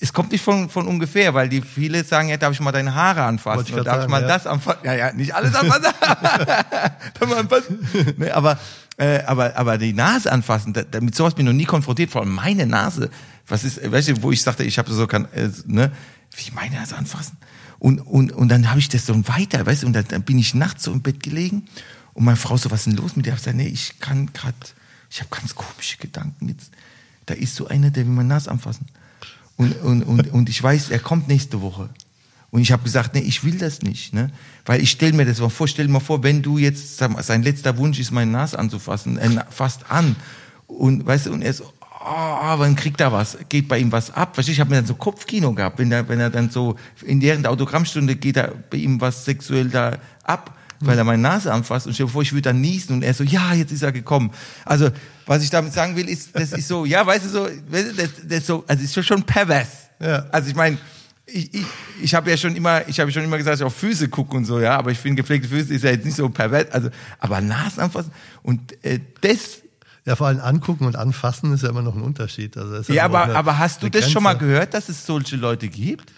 es 0.01 0.13
kommt 0.15 0.33
nicht 0.33 0.43
von, 0.43 0.71
von 0.71 0.87
ungefähr, 0.87 1.35
weil 1.35 1.51
die 1.51 1.61
viele 1.61 2.03
sagen, 2.05 2.31
ja, 2.31 2.39
darf 2.39 2.53
ich 2.53 2.61
mal 2.61 2.73
deine 2.73 2.95
Haare 2.95 3.23
anfassen? 3.23 3.67
Ich 3.67 3.73
darf 3.73 3.81
ich 3.81 3.85
sagen, 3.85 4.11
mal 4.11 4.23
ja. 4.23 4.29
das 4.29 4.47
anfassen? 4.47 4.81
Ja, 4.83 4.95
ja, 4.95 5.13
nicht 5.13 5.35
alles 5.35 5.55
anfassen. 5.55 5.83
darf 6.01 7.29
man 7.29 7.39
anfassen? 7.39 7.87
Nee, 8.17 8.31
aber, 8.31 8.59
äh, 8.97 9.23
aber, 9.25 9.55
aber 9.57 9.77
die 9.77 9.93
Nase 9.93 10.33
anfassen, 10.33 10.73
da, 10.73 10.83
damit 10.83 11.15
sowas 11.15 11.35
bin 11.35 11.47
ich 11.47 11.53
noch 11.53 11.57
nie 11.57 11.67
konfrontiert, 11.67 12.11
vor 12.11 12.23
allem 12.23 12.35
meine 12.35 12.67
Nase. 12.67 13.11
Was 13.47 13.65
ist, 13.65 13.91
weißt 13.91 14.09
du, 14.09 14.23
wo 14.23 14.33
ich 14.33 14.43
sagte, 14.43 14.65
ich 14.65 14.79
habe 14.79 14.91
so, 14.91 15.07
kann, 15.07 15.27
äh, 15.35 15.51
ne, 15.67 15.93
wie 16.35 16.51
meine 16.53 16.77
Nase 16.77 16.97
anfassen? 16.97 17.37
Und, 17.79 18.01
und, 18.01 18.33
und 18.33 18.49
dann 18.49 18.71
habe 18.71 18.79
ich 18.79 18.89
das 18.89 19.05
so 19.05 19.29
weiter, 19.29 19.67
weißt 19.67 19.83
du, 19.83 19.87
und 19.87 19.93
dann, 19.93 20.07
dann 20.09 20.23
bin 20.23 20.39
ich 20.39 20.55
nachts 20.55 20.85
so 20.85 20.93
im 20.93 21.03
Bett 21.03 21.23
gelegen 21.23 21.67
und 22.15 22.25
meine 22.25 22.37
Frau 22.37 22.57
so, 22.57 22.71
was 22.71 22.81
ist 22.81 22.87
denn 22.87 22.97
los 22.97 23.17
mit 23.17 23.27
dir? 23.27 23.31
Ich 23.31 23.37
gesagt, 23.37 23.57
nee, 23.57 23.67
ich 23.67 23.99
kann 24.01 24.33
grad, 24.33 24.75
ich 25.11 25.21
habe 25.21 25.31
ganz 25.31 25.55
komische 25.55 25.97
Gedanken 25.99 26.49
jetzt. 26.49 26.71
Da 27.27 27.35
ist 27.35 27.55
so 27.55 27.69
einer, 27.69 27.91
der 27.91 28.07
will 28.07 28.13
meine 28.13 28.29
Nase 28.29 28.51
anfassen. 28.51 28.87
Und, 29.57 29.73
und, 29.83 30.03
und, 30.03 30.33
und 30.33 30.49
ich 30.49 30.63
weiß, 30.63 30.91
er 30.91 30.99
kommt 30.99 31.29
nächste 31.29 31.61
Woche. 31.61 31.91
Und 32.51 32.63
ich 32.63 32.73
habe 32.73 32.83
gesagt, 32.83 33.15
nee, 33.15 33.21
ich 33.21 33.45
will 33.45 33.59
das 33.59 33.83
nicht, 33.83 34.13
ne? 34.13 34.31
Weil 34.65 34.83
ich 34.83 34.91
stell 34.91 35.13
mir 35.13 35.25
das 35.25 35.39
mal 35.39 35.51
vor, 35.51 35.69
stell 35.69 35.87
dir 35.87 35.93
mal 35.93 36.01
vor, 36.01 36.23
wenn 36.25 36.43
du 36.43 36.59
jetzt, 36.59 36.97
sein 36.97 37.43
letzter 37.43 37.77
Wunsch 37.77 38.01
ist, 38.01 38.11
meine 38.11 38.31
Nase 38.31 38.59
anzufassen, 38.59 39.19
er 39.19 39.47
fasst 39.51 39.91
an. 39.91 40.17
Und 40.67 41.07
weißt 41.07 41.27
du, 41.27 41.33
und 41.33 41.43
er 41.43 41.53
so, 41.53 41.65
oh, 41.65 42.59
wann 42.59 42.75
kriegt 42.75 43.01
er 43.01 43.13
was? 43.13 43.39
Geht 43.49 43.69
bei 43.69 43.79
ihm 43.79 43.93
was 43.93 44.11
ab? 44.13 44.35
Du, 44.35 44.41
ich 44.41 44.59
habe 44.59 44.71
mir 44.71 44.77
dann 44.77 44.87
so 44.87 44.95
Kopfkino 44.95 45.53
gehabt, 45.53 45.79
wenn 45.79 45.93
er, 45.93 46.09
wenn 46.09 46.19
er 46.19 46.31
dann 46.31 46.51
so, 46.51 46.77
in 47.05 47.21
der 47.21 47.39
Autogrammstunde 47.49 48.17
geht 48.17 48.37
er 48.37 48.55
bei 48.71 48.79
ihm 48.79 49.01
was 49.01 49.25
sexuell 49.25 49.69
da 49.69 49.99
ab, 50.25 50.57
weil 50.81 50.97
er 50.99 51.05
meine 51.05 51.21
Nase 51.23 51.53
anfasst 51.53 51.87
und 51.87 51.93
stell 51.95 52.07
dir 52.07 52.13
vor, 52.13 52.23
ich 52.23 52.33
würde 52.33 52.43
dann 52.43 52.61
niesen 52.61 52.95
und 52.97 53.03
er 53.03 53.13
so, 53.15 53.23
ja, 53.25 53.53
jetzt 53.55 53.71
ist 53.73 53.83
er 53.83 53.93
gekommen. 53.93 54.31
Also, 54.65 54.89
was 55.27 55.43
ich 55.43 55.51
damit 55.51 55.73
sagen 55.73 55.95
will, 55.97 56.09
ist, 56.09 56.31
das 56.35 56.53
ist 56.53 56.69
so, 56.69 56.85
ja, 56.85 57.07
weißt 57.07 57.27
du, 57.27 57.29
so, 57.29 57.49
das, 57.71 57.95
das 58.27 58.39
ist 58.39 58.47
so, 58.47 58.65
also 58.67 58.83
ist 58.83 59.07
schon, 59.07 59.23
pervers. 59.23 59.69
Ja. 60.01 60.25
Also 60.33 60.49
ich 60.49 60.55
meine, 60.57 60.79
ich, 61.27 61.53
ich, 61.55 61.65
ich 62.03 62.15
habe 62.15 62.31
ja 62.31 62.37
schon 62.37 62.57
immer, 62.57 62.89
ich 62.89 62.99
habe 62.99 63.13
schon 63.13 63.23
immer 63.23 63.37
gesagt, 63.39 63.59
ich 63.59 63.63
auf 63.63 63.77
Füße 63.77 64.09
gucke 64.09 64.37
und 64.37 64.45
so, 64.47 64.59
ja, 64.59 64.77
aber 64.79 64.91
ich 64.91 64.99
finde, 64.99 65.23
gepflegte 65.23 65.49
Füße 65.49 65.73
ist 65.75 65.85
ja 65.85 65.91
jetzt 65.91 66.05
nicht 66.05 66.17
so 66.17 66.29
pervers, 66.29 66.71
also, 66.73 66.89
aber 67.19 67.41
Nasen 67.41 67.81
anfassen 67.81 68.11
und 68.43 68.61
äh, 68.85 68.99
das, 69.21 69.59
ja, 70.07 70.17
vor 70.17 70.29
allem 70.29 70.41
angucken 70.41 70.87
und 70.87 70.97
anfassen 70.97 71.53
ist 71.53 71.63
ja 71.63 71.69
immer 71.69 71.83
noch 71.83 71.95
ein 71.95 72.01
Unterschied. 72.03 72.57
Also 72.57 72.91
ja, 72.93 73.07
noch 73.07 73.15
aber, 73.15 73.25
eine- 73.25 73.35
aber 73.37 73.59
hast 73.59 73.83
du 73.83 73.91
das 73.91 74.11
schon 74.11 74.23
mal 74.23 74.33
gehört, 74.39 74.73
dass 74.75 74.89
es 74.89 75.05
solche 75.05 75.37
Leute 75.37 75.69
gibt? 75.69 76.11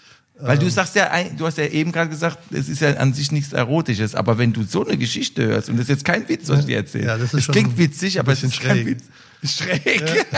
Weil 0.46 0.58
du 0.58 0.68
sagst 0.70 0.94
ja, 0.96 1.10
du 1.36 1.46
hast 1.46 1.58
ja 1.58 1.66
eben 1.66 1.92
gerade 1.92 2.10
gesagt, 2.10 2.38
es 2.52 2.68
ist 2.68 2.80
ja 2.80 2.94
an 2.94 3.14
sich 3.14 3.32
nichts 3.32 3.52
Erotisches, 3.52 4.14
aber 4.14 4.38
wenn 4.38 4.52
du 4.52 4.64
so 4.64 4.84
eine 4.84 4.96
Geschichte 4.98 5.46
hörst, 5.46 5.68
und 5.68 5.76
das 5.76 5.84
ist 5.84 5.90
jetzt 5.90 6.04
kein 6.04 6.28
Witz, 6.28 6.48
was 6.48 6.60
ich 6.60 6.66
dir 6.66 6.76
erzähle, 6.78 7.06
Ja, 7.06 7.16
das 7.16 7.32
ist 7.32 7.48
es 7.48 7.52
klingt 7.52 7.78
witzig, 7.78 8.18
aber 8.18 8.32
es 8.32 8.42
ist 8.42 8.60
kein 8.60 8.76
schräg. 8.78 8.86
Witz. 8.86 9.04
Schräg. 9.44 10.26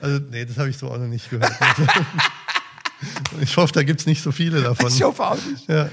Also, 0.00 0.20
nee, 0.30 0.44
das 0.44 0.58
habe 0.58 0.68
ich 0.68 0.76
so 0.76 0.90
auch 0.90 0.98
noch 0.98 1.06
nicht 1.06 1.30
gehört. 1.30 1.50
ich 3.40 3.56
hoffe, 3.56 3.72
da 3.72 3.82
gibt's 3.82 4.04
nicht 4.04 4.22
so 4.22 4.32
viele 4.32 4.60
davon. 4.60 4.88
Ich 4.88 5.02
hoffe 5.02 5.26
auch 5.26 5.38
nicht. 5.46 5.66
Ja. 5.66 5.88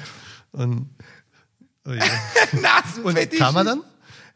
Und 0.51 0.89
Oh 1.87 1.93
je. 1.93 2.01
Und 3.03 3.31
kam 3.37 3.55
er 3.55 3.63
dann? 3.63 3.81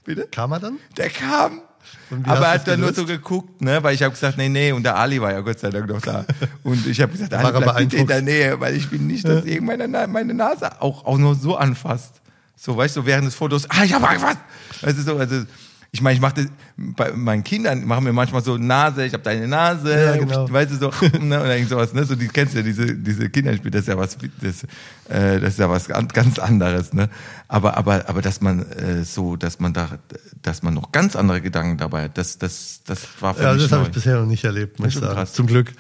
Bitte? 0.06 0.28
Kam 0.32 0.54
er 0.54 0.60
dann? 0.60 0.80
Der 0.96 1.10
kam. 1.10 1.62
Aber 2.24 2.48
er 2.48 2.54
hat 2.54 2.68
dann 2.68 2.80
nur 2.80 2.94
so 2.94 3.06
geguckt, 3.06 3.62
ne? 3.62 3.82
Weil 3.84 3.96
ich 3.96 4.04
habe 4.04 4.14
gesagt, 4.14 4.38
nee, 4.38 4.50
nee, 4.50 4.72
und 4.72 4.84
der 4.84 4.98
Ali 4.98 5.22
war 5.22 5.32
ja 5.32 5.40
Gott 5.42 5.60
sei 5.60 5.70
Dank 5.70 5.88
noch 5.88 6.02
da. 6.02 6.26
Und 6.64 6.86
ich 6.86 7.00
habe 7.02 7.12
gesagt, 7.12 7.34
Ali, 7.34 7.52
bleib 7.52 7.78
bitte 7.78 7.98
in 7.98 8.08
der 8.08 8.22
Nähe, 8.22 8.60
weil 8.60 8.76
ich 8.76 8.92
will 8.92 9.00
nicht, 9.00 9.28
dass 9.28 9.46
irgend 9.46 9.68
meine, 9.68 10.08
meine 10.08 10.34
Nase 10.34 10.82
auch, 10.82 11.06
auch 11.06 11.18
nur 11.18 11.36
so 11.36 11.56
anfasst. 11.56 12.22
So, 12.56 12.78
weißt 12.78 12.98
du, 12.98 13.06
während 13.06 13.26
des 13.26 13.36
Fotos, 13.36 13.70
ah, 13.70 13.84
ich 13.84 13.94
habe 13.94 14.08
angefasst. 14.08 14.40
Weißt 14.82 14.98
du, 14.98 15.02
so, 15.02 15.18
also, 15.18 15.44
ich 15.94 16.02
meine, 16.02 16.16
ich 16.16 16.22
mache 16.22 16.36
das, 16.36 16.46
bei 16.78 17.12
meinen 17.12 17.44
Kindern 17.44 17.84
machen 17.86 18.06
wir 18.06 18.14
manchmal 18.14 18.42
so 18.42 18.58
Nase, 18.58 19.06
ich 19.06 19.12
habe 19.14 19.24
deine 19.24 19.46
Nase, 19.46 19.92
Ja, 19.94 20.16
genau. 20.16 20.50
weißt 20.50 20.72
du, 20.72 20.76
so, 20.78 20.92
ne, 21.20 21.38
oder 21.42 21.54
irgend 21.54 21.70
sowas, 21.70 21.94
ne, 21.94 22.06
so, 22.06 22.16
die 22.16 22.30
kennst 22.30 22.54
du 22.54 22.60
ja, 22.60 22.64
diese, 22.64 22.96
diese 22.96 23.30
Kinderspiele, 23.30 23.72
das 23.72 23.82
ist 23.82 23.88
ja 23.90 23.98
was, 23.98 24.18
das, 24.40 24.64
äh, 25.10 25.42
das 25.42 25.54
ist 25.54 25.60
ja 25.60 25.70
was 25.70 25.90
ganz 25.90 26.40
anderes, 26.40 26.94
ne, 26.94 27.10
aber, 27.50 27.76
aber, 27.76 28.08
aber, 28.08 28.22
dass 28.22 28.40
man, 28.40 28.62
äh, 28.72 29.04
so, 29.04 29.36
dass 29.36 29.60
man 29.60 29.74
da, 29.74 29.90
dass 30.42 30.64
man 30.64 30.74
noch 30.76 30.94
ganz 30.94 31.18
andere 31.18 31.42
Gedanken 31.42 31.78
dabei 31.78 32.04
hat, 32.06 32.18
das, 32.18 32.38
das, 32.38 32.80
das 32.86 33.02
war 33.20 33.34
für 33.34 33.44
Ja, 33.44 33.54
mich 33.54 33.64
das 33.64 33.72
habe 33.74 33.84
ich 33.84 33.92
bisher 33.92 34.18
noch 34.18 34.26
nicht 34.28 34.46
erlebt, 34.46 34.80
muss 34.80 34.90
ich 34.90 34.96
sagen. 34.96 35.14
krass. 35.14 35.34
Zum 35.34 35.48
Glück. 35.48 35.74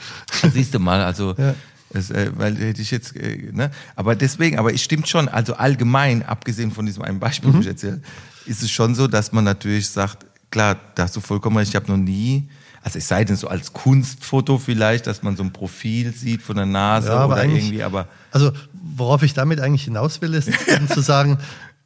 Siehst 0.51 0.73
du 0.73 0.79
mal, 0.79 1.01
also, 1.05 1.35
Ja. 1.37 1.55
es, 1.93 2.11
äh, 2.11 2.31
weil 2.35 2.57
hätte 2.57 2.81
ich 2.81 2.91
jetzt, 2.91 3.15
äh, 3.15 3.49
ne, 3.53 3.71
aber 3.95 4.15
deswegen, 4.17 4.59
aber 4.59 4.73
es 4.73 4.81
stimmt 4.83 5.07
schon, 5.07 5.29
also 5.29 5.53
allgemein, 5.53 6.21
abgesehen 6.23 6.71
von 6.71 6.85
diesem 6.85 7.01
einen 7.03 7.19
Beispiel, 7.21 7.49
Mhm. 7.53 7.61
ich 7.61 7.67
erzähle, 7.67 8.01
ist 8.45 8.63
es 8.63 8.71
schon 8.71 8.95
so, 8.95 9.07
dass 9.07 9.31
man 9.31 9.43
natürlich 9.43 9.89
sagt, 9.89 10.25
klar, 10.49 10.77
da 10.95 11.03
hast 11.03 11.15
du 11.15 11.21
vollkommen 11.21 11.57
recht, 11.57 11.69
ich 11.69 11.75
habe 11.75 11.89
noch 11.91 11.97
nie, 11.97 12.49
also 12.83 12.97
es 12.97 13.07
sei 13.07 13.23
denn 13.23 13.35
so 13.35 13.47
als 13.47 13.73
Kunstfoto 13.73 14.57
vielleicht, 14.57 15.07
dass 15.07 15.21
man 15.23 15.35
so 15.37 15.43
ein 15.43 15.53
Profil 15.53 16.13
sieht 16.13 16.41
von 16.41 16.55
der 16.55 16.65
Nase 16.65 17.09
Ja, 17.09 17.19
aber 17.19 17.33
oder 17.35 17.45
irgendwie, 17.45 17.83
aber 17.83 18.07
Also, 18.31 18.51
worauf 18.73 19.21
ich 19.23 19.33
damit 19.33 19.59
eigentlich 19.59 19.83
hinaus 19.83 20.21
will, 20.21 20.33
ist 20.33 20.49
zu 20.93 21.01
sagen, 21.01 21.37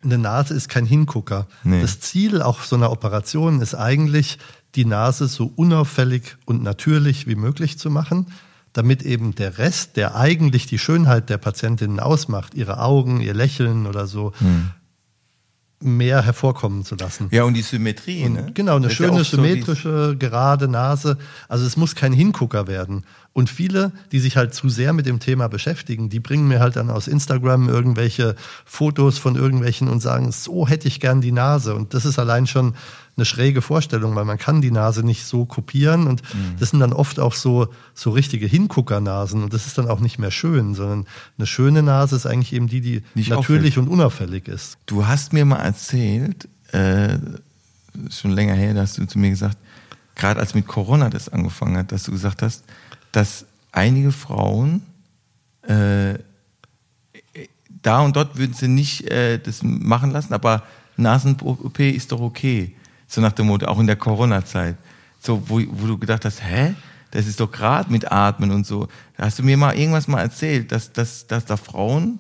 eine 0.04 0.18
Nase 0.18 0.54
ist 0.54 0.70
kein 0.70 0.86
Hingucker. 0.86 1.48
Nee. 1.64 1.82
Das 1.82 2.00
Ziel 2.00 2.42
auch 2.42 2.62
so 2.62 2.76
einer 2.76 2.92
Operation 2.92 3.62
ist 3.62 3.76
eigentlich, 3.76 4.38
die 4.76 4.86
Nase 4.86 5.28
so 5.28 5.52
unauffällig 5.56 6.36
und 6.46 6.62
natürlich 6.62 7.28
wie 7.28 7.36
möglich 7.36 7.80
zu 7.80 7.90
machen, 7.90 8.28
damit 8.74 9.04
eben 9.04 9.34
der 9.36 9.58
Rest, 9.58 9.96
der 9.96 10.16
eigentlich 10.16 10.66
die 10.68 10.78
Schönheit 10.80 11.30
der 11.30 11.38
Patientinnen 11.38 12.00
ausmacht, 12.00 12.54
ihre 12.56 12.80
Augen, 12.82 13.22
ihr 13.22 13.34
Lächeln 13.34 13.86
oder 13.88 14.06
so, 14.06 14.34
Hm. 14.40 14.72
Mehr 15.82 16.24
hervorkommen 16.24 16.84
zu 16.84 16.96
lassen. 16.96 17.28
ja, 17.32 17.44
und 17.44 17.54
die 17.54 17.62
Symmetrie, 17.62 18.24
Und 18.26 18.34
ne? 18.34 18.52
Genau, 18.54 18.76
eine 18.76 18.84
Das 18.84 18.94
ist 18.94 19.00
ja 19.00 19.08
schöne, 19.08 19.22
oft 19.22 19.30
so 19.30 19.38
symmetrische, 19.38 20.16
gerade 20.18 20.68
Nase. 20.68 21.18
Also 21.48 21.66
es 21.66 21.78
muss 21.78 21.96
kein 21.96 22.14
Hingucker 22.14 22.68
werden. 22.68 23.04
Und 23.38 23.50
viele, 23.50 23.92
die 24.14 24.22
sich 24.22 24.38
halt 24.38 24.54
zu 24.54 24.70
sehr 24.70 24.94
mit 24.94 25.06
dem 25.06 25.20
Thema 25.20 25.50
beschäftigen, 25.50 26.08
die 26.08 26.22
bringen 26.22 26.48
mir 26.48 26.62
halt 26.62 26.78
dann 26.78 26.90
aus 26.90 27.10
Instagram 27.10 27.68
irgendwelche 27.68 28.38
Fotos 28.64 29.18
von 29.18 29.36
irgendwelchen 29.36 29.90
und 29.90 30.00
sagen, 30.00 30.32
so 30.32 30.70
hätte 30.70 30.88
ich 30.88 31.02
gern 31.02 31.20
die 31.20 31.34
Nase. 31.34 31.76
Und 31.76 31.94
das 31.94 32.06
ist 32.06 32.18
allein 32.18 32.48
schon 32.48 32.76
eine 33.18 33.26
schräge 33.26 33.62
Vorstellung, 33.62 34.16
weil 34.16 34.24
man 34.24 34.38
kann 34.38 34.62
die 34.62 34.72
Nase 34.72 35.04
nicht 35.04 35.26
so 35.26 35.44
kopieren. 35.44 36.08
Und 36.08 36.22
Mhm. 36.22 36.56
das 36.60 36.70
sind 36.70 36.80
dann 36.80 36.94
oft 36.94 37.20
auch 37.20 37.34
so, 37.34 37.68
so 37.94 38.12
richtige 38.12 38.48
Hinguckernasen. 38.48 39.44
Und 39.44 39.54
das 39.54 39.68
ist 39.68 39.78
dann 39.78 39.90
auch 39.90 40.00
nicht 40.00 40.18
mehr 40.18 40.32
schön, 40.32 40.74
sondern 40.74 41.06
eine 41.38 41.46
schöne 41.46 41.84
Nase 41.84 42.16
ist 42.16 42.26
eigentlich 42.26 42.54
eben 42.54 42.68
die, 42.70 42.80
die 42.80 43.04
Nicht 43.16 43.32
natürlich 43.32 43.78
und 43.78 43.90
unauffällig 43.90 44.48
ist. 44.48 44.78
Du 44.86 45.08
hast 45.08 45.34
mir 45.34 45.44
mal 45.44 45.58
erzählt, 45.60 46.48
äh, 46.72 47.18
schon 48.10 48.32
länger 48.32 48.54
her, 48.54 48.74
da 48.74 48.82
hast 48.84 48.98
du 48.98 49.06
zu 49.06 49.20
mir 49.20 49.30
gesagt, 49.30 49.58
gerade 50.16 50.40
als 50.40 50.56
mit 50.56 50.68
Corona 50.68 51.10
das 51.10 51.28
angefangen 51.28 51.76
hat, 51.76 51.92
dass 51.92 52.04
du 52.04 52.12
gesagt 52.12 52.42
hast, 52.42 52.64
dass 53.16 53.46
einige 53.72 54.12
Frauen 54.12 54.82
äh, 55.62 56.16
da 57.82 58.02
und 58.02 58.16
dort 58.16 58.38
würden 58.38 58.54
sie 58.54 58.68
nicht 58.68 59.10
äh, 59.10 59.38
das 59.38 59.62
machen 59.64 60.12
lassen, 60.12 60.34
aber 60.34 60.64
Nasen-OP 60.98 61.80
ist 61.80 62.12
doch 62.12 62.20
okay. 62.20 62.76
So 63.08 63.22
nach 63.22 63.32
dem 63.32 63.48
Motto, 63.48 63.68
auch 63.68 63.80
in 63.80 63.88
der 63.88 63.96
Corona-Zeit. 63.96 64.76
So, 65.20 65.42
wo, 65.48 65.62
wo 65.70 65.88
du 65.88 65.98
gedacht 65.98 66.26
hast, 66.26 66.44
hä? 66.44 66.76
Das 67.12 67.28
ist 67.28 67.40
doch 67.40 67.52
gerade 67.52 67.92
mit 67.92 68.12
Atmen 68.12 68.52
und 68.52 68.66
so. 68.66 68.88
Da 69.16 69.26
hast 69.26 69.40
du 69.40 69.44
mir 69.44 69.56
mal 69.56 69.78
irgendwas 69.78 70.08
mal 70.08 70.22
erzählt, 70.22 70.72
dass, 70.72 70.92
dass, 70.92 71.28
dass 71.28 71.46
da 71.46 71.56
Frauen, 71.56 72.20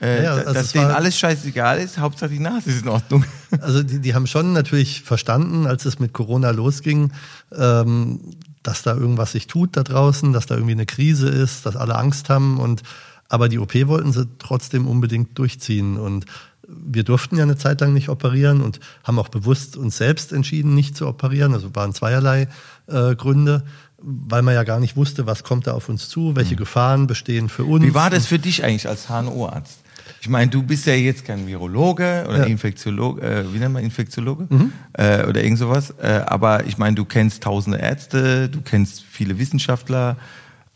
äh, 0.00 0.24
Ja, 0.24 0.34
also 0.34 0.52
dass 0.52 0.72
denen 0.72 0.88
war- 0.88 0.96
alles 0.96 1.18
scheißegal 1.18 1.78
ist, 1.78 1.98
Hauptsache 1.98 2.30
die 2.30 2.38
Nase 2.40 2.70
ist 2.70 2.82
in 2.82 2.88
Ordnung. 2.88 3.24
Also 3.60 3.82
die, 3.82 3.98
die 3.98 4.14
haben 4.14 4.26
schon 4.28 4.52
natürlich 4.52 5.02
verstanden, 5.02 5.66
als 5.66 5.84
es 5.84 5.98
mit 5.98 6.12
Corona 6.12 6.50
losging, 6.50 7.10
ähm, 7.56 8.20
dass 8.62 8.82
da 8.82 8.94
irgendwas 8.94 9.32
sich 9.32 9.46
tut 9.48 9.76
da 9.76 9.82
draußen, 9.82 10.32
dass 10.32 10.46
da 10.46 10.54
irgendwie 10.54 10.72
eine 10.74 10.86
Krise 10.86 11.28
ist, 11.28 11.66
dass 11.66 11.74
alle 11.76 11.96
Angst 11.96 12.28
haben 12.30 12.58
und 12.58 12.82
aber 13.28 13.48
die 13.48 13.58
OP 13.58 13.74
wollten 13.88 14.12
sie 14.12 14.26
trotzdem 14.38 14.86
unbedingt 14.88 15.38
durchziehen 15.38 15.96
und 15.98 16.26
wir 16.68 17.02
durften 17.02 17.36
ja 17.36 17.42
eine 17.42 17.56
Zeit 17.56 17.80
lang 17.80 17.92
nicht 17.92 18.08
operieren 18.08 18.60
und 18.60 18.78
haben 19.02 19.18
auch 19.18 19.28
bewusst 19.28 19.76
uns 19.76 19.96
selbst 19.96 20.32
entschieden, 20.32 20.74
nicht 20.74 20.96
zu 20.96 21.06
operieren. 21.08 21.52
Also 21.52 21.74
waren 21.74 21.92
zweierlei 21.92 22.46
äh, 22.86 23.16
Gründe, 23.16 23.64
weil 23.98 24.42
man 24.42 24.54
ja 24.54 24.62
gar 24.62 24.78
nicht 24.78 24.96
wusste, 24.96 25.26
was 25.26 25.42
kommt 25.42 25.66
da 25.66 25.72
auf 25.72 25.88
uns 25.88 26.08
zu, 26.08 26.36
welche 26.36 26.54
Gefahren 26.56 27.06
bestehen 27.08 27.48
für 27.48 27.64
uns. 27.64 27.82
Mhm. 27.84 27.88
Wie 27.88 27.94
war 27.94 28.10
das 28.10 28.26
für 28.26 28.38
dich 28.38 28.62
eigentlich 28.62 28.88
als 28.88 29.08
HNO-Arzt? 29.08 29.80
Ich 30.20 30.28
meine, 30.28 30.50
du 30.50 30.62
bist 30.62 30.86
ja 30.86 30.94
jetzt 30.94 31.24
kein 31.24 31.46
Virologe 31.46 32.24
oder 32.28 32.38
Ja. 32.38 32.44
Infektiologe, 32.44 33.22
äh, 33.22 33.44
wie 33.54 33.58
nennt 33.58 33.72
man 33.74 33.82
Infektiologe? 33.84 34.48
Äh, 34.94 35.24
oder 35.26 35.42
irgend 35.42 35.58
sowas. 35.58 35.94
Äh, 36.02 36.22
aber 36.26 36.66
ich 36.66 36.78
meine, 36.78 36.96
du 36.96 37.04
kennst 37.04 37.42
tausende 37.42 37.78
Ärzte, 37.78 38.48
du 38.48 38.60
kennst 38.62 39.02
viele 39.02 39.38
Wissenschaftler. 39.38 40.16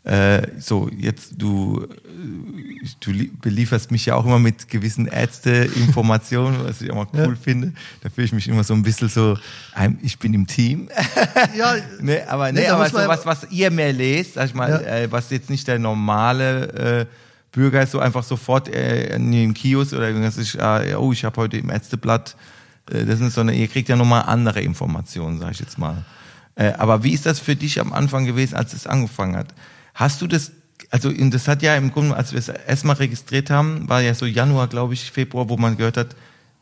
Äh, 0.03 0.47
so, 0.59 0.87
jetzt 0.95 1.33
du, 1.35 1.83
äh, 1.83 2.87
du 2.99 3.11
li- 3.11 3.31
belieferst 3.41 3.89
mich 3.89 4.05
ja 4.05 4.13
auch 4.13 4.23
immer 4.25 4.37
mit 4.37 4.67
gewissen 4.69 5.07
Ärzte-Informationen, 5.07 6.57
was 6.63 6.79
ich 6.81 6.91
auch 6.91 6.95
mal 6.95 7.07
cool 7.13 7.33
Ja. 7.33 7.35
finde. 7.41 7.73
Da 8.01 8.09
fühle 8.09 8.25
ich 8.25 8.31
mich 8.33 8.47
immer 8.47 8.63
so 8.63 8.75
ein 8.75 8.83
bisschen 8.83 9.09
so, 9.09 9.35
ich 10.03 10.19
bin 10.19 10.33
im 10.35 10.45
Team. 10.45 10.89
Ja, 11.57 11.73
Nee, 12.01 12.19
aber, 12.27 12.51
Nee, 12.51 12.61
nee, 12.61 12.67
aber 12.67 12.87
so 12.87 12.97
was, 12.97 13.25
was 13.25 13.47
ihr 13.49 13.71
mehr 13.71 13.93
lest, 13.93 14.35
sag 14.35 14.45
ich 14.45 14.53
mal, 14.53 14.69
Ja. 14.69 14.79
äh, 14.81 15.11
was 15.11 15.29
jetzt 15.31 15.49
nicht 15.49 15.67
der 15.67 15.79
normale 15.79 17.07
Bürger 17.55 17.87
so 17.87 17.99
einfach 17.99 18.23
sofort 18.23 18.67
äh, 18.67 19.15
in 19.15 19.31
dem 19.31 19.53
Kiosk 19.53 19.93
oder 19.93 20.07
irgendwas 20.07 20.37
ist, 20.37 20.55
äh, 20.55 20.93
oh, 20.95 21.13
ich 21.13 21.23
habe 21.23 21.37
heute 21.41 21.57
im 21.57 21.69
Ärzteblatt, 21.69 22.35
äh, 22.91 23.05
das 23.05 23.21
ist, 23.21 23.33
sondern 23.33 23.55
ihr 23.55 23.69
kriegt 23.69 23.87
ja 23.87 23.95
nochmal 23.95 24.23
andere 24.23 24.59
Informationen, 24.61 25.39
sag 25.39 25.51
ich 25.51 25.61
jetzt 25.61 25.77
mal. 25.77 26.03
Äh, 26.55 26.73
aber 26.73 27.03
wie 27.03 27.13
ist 27.13 27.25
das 27.25 27.39
für 27.39 27.55
dich 27.55 27.79
am 27.79 27.93
Anfang 27.93 28.25
gewesen, 28.25 28.55
als 28.55 28.73
es 28.73 28.85
angefangen 28.85 29.37
hat? 29.37 29.55
Hast 29.93 30.21
du 30.21 30.27
das, 30.27 30.51
also 30.89 31.07
und 31.07 31.33
das 31.33 31.47
hat 31.47 31.61
ja 31.61 31.75
im 31.77 31.91
Grunde, 31.91 32.15
als 32.15 32.33
wir 32.33 32.39
es 32.39 32.49
erstmal 32.49 32.97
registriert 32.97 33.49
haben, 33.49 33.87
war 33.87 34.01
ja 34.01 34.13
so 34.13 34.25
Januar, 34.25 34.67
glaube 34.67 34.93
ich, 34.93 35.09
Februar, 35.09 35.47
wo 35.47 35.55
man 35.55 35.77
gehört 35.77 35.95
hat, 35.95 36.15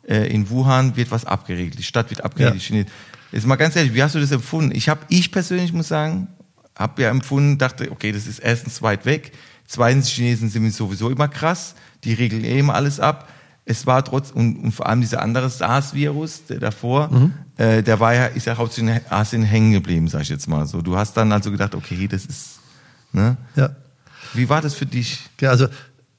äh, 0.07 0.31
in 0.31 0.47
Wuhan 0.51 0.95
wird 0.95 1.09
was 1.09 1.25
abgeregelt, 1.25 1.79
die 1.79 1.83
Stadt 1.83 2.11
wird 2.11 2.23
abgeregelt. 2.23 2.69
Ja. 2.69 2.83
Jetzt 3.31 3.47
mal 3.47 3.55
ganz 3.55 3.75
ehrlich, 3.75 3.95
wie 3.95 4.03
hast 4.03 4.13
du 4.13 4.19
das 4.19 4.31
empfunden? 4.31 4.75
Ich 4.75 4.89
habe, 4.89 5.01
ich 5.09 5.31
persönlich 5.31 5.73
muss 5.73 5.87
sagen, 5.87 6.27
habe 6.75 7.01
ja 7.01 7.09
empfunden, 7.09 7.57
dachte, 7.57 7.91
okay, 7.91 8.11
das 8.11 8.27
ist 8.27 8.37
erstens 8.37 8.83
weit 8.83 9.05
weg, 9.05 9.31
zweitens, 9.67 10.09
Chinesen 10.09 10.49
sind 10.49 10.73
sowieso 10.73 11.09
immer 11.09 11.27
krass, 11.27 11.75
die 12.03 12.13
regeln 12.13 12.43
eh 12.43 12.59
immer 12.59 12.75
alles 12.75 12.99
ab. 12.99 13.29
Es 13.65 13.87
war 13.87 14.03
trotz, 14.03 14.31
und, 14.31 14.57
und 14.57 14.71
vor 14.73 14.87
allem 14.87 15.01
dieser 15.01 15.21
andere 15.21 15.49
SARS-Virus, 15.49 16.45
der 16.47 16.59
davor, 16.59 17.09
äh, 17.57 17.81
der 17.81 17.99
war 17.99 18.13
ja, 18.13 18.25
ist 18.25 18.45
ja 18.45 18.57
hauptsächlich 18.57 18.95
in 18.95 19.01
Asien 19.11 19.43
hängen 19.43 19.71
geblieben, 19.71 20.07
sag 20.09 20.21
ich 20.21 20.29
jetzt 20.29 20.47
mal 20.47 20.65
so. 20.65 20.81
Du 20.81 20.97
hast 20.97 21.15
dann 21.15 21.31
also 21.31 21.49
gedacht, 21.49 21.73
okay, 21.73 22.07
das 22.07 22.25
ist, 22.25 22.59
ne? 23.13 23.37
ja. 23.55 23.69
Wie 24.33 24.49
war 24.49 24.61
das 24.61 24.73
für 24.73 24.85
dich? 24.85 25.19
Ja, 25.39 25.51
also 25.51 25.67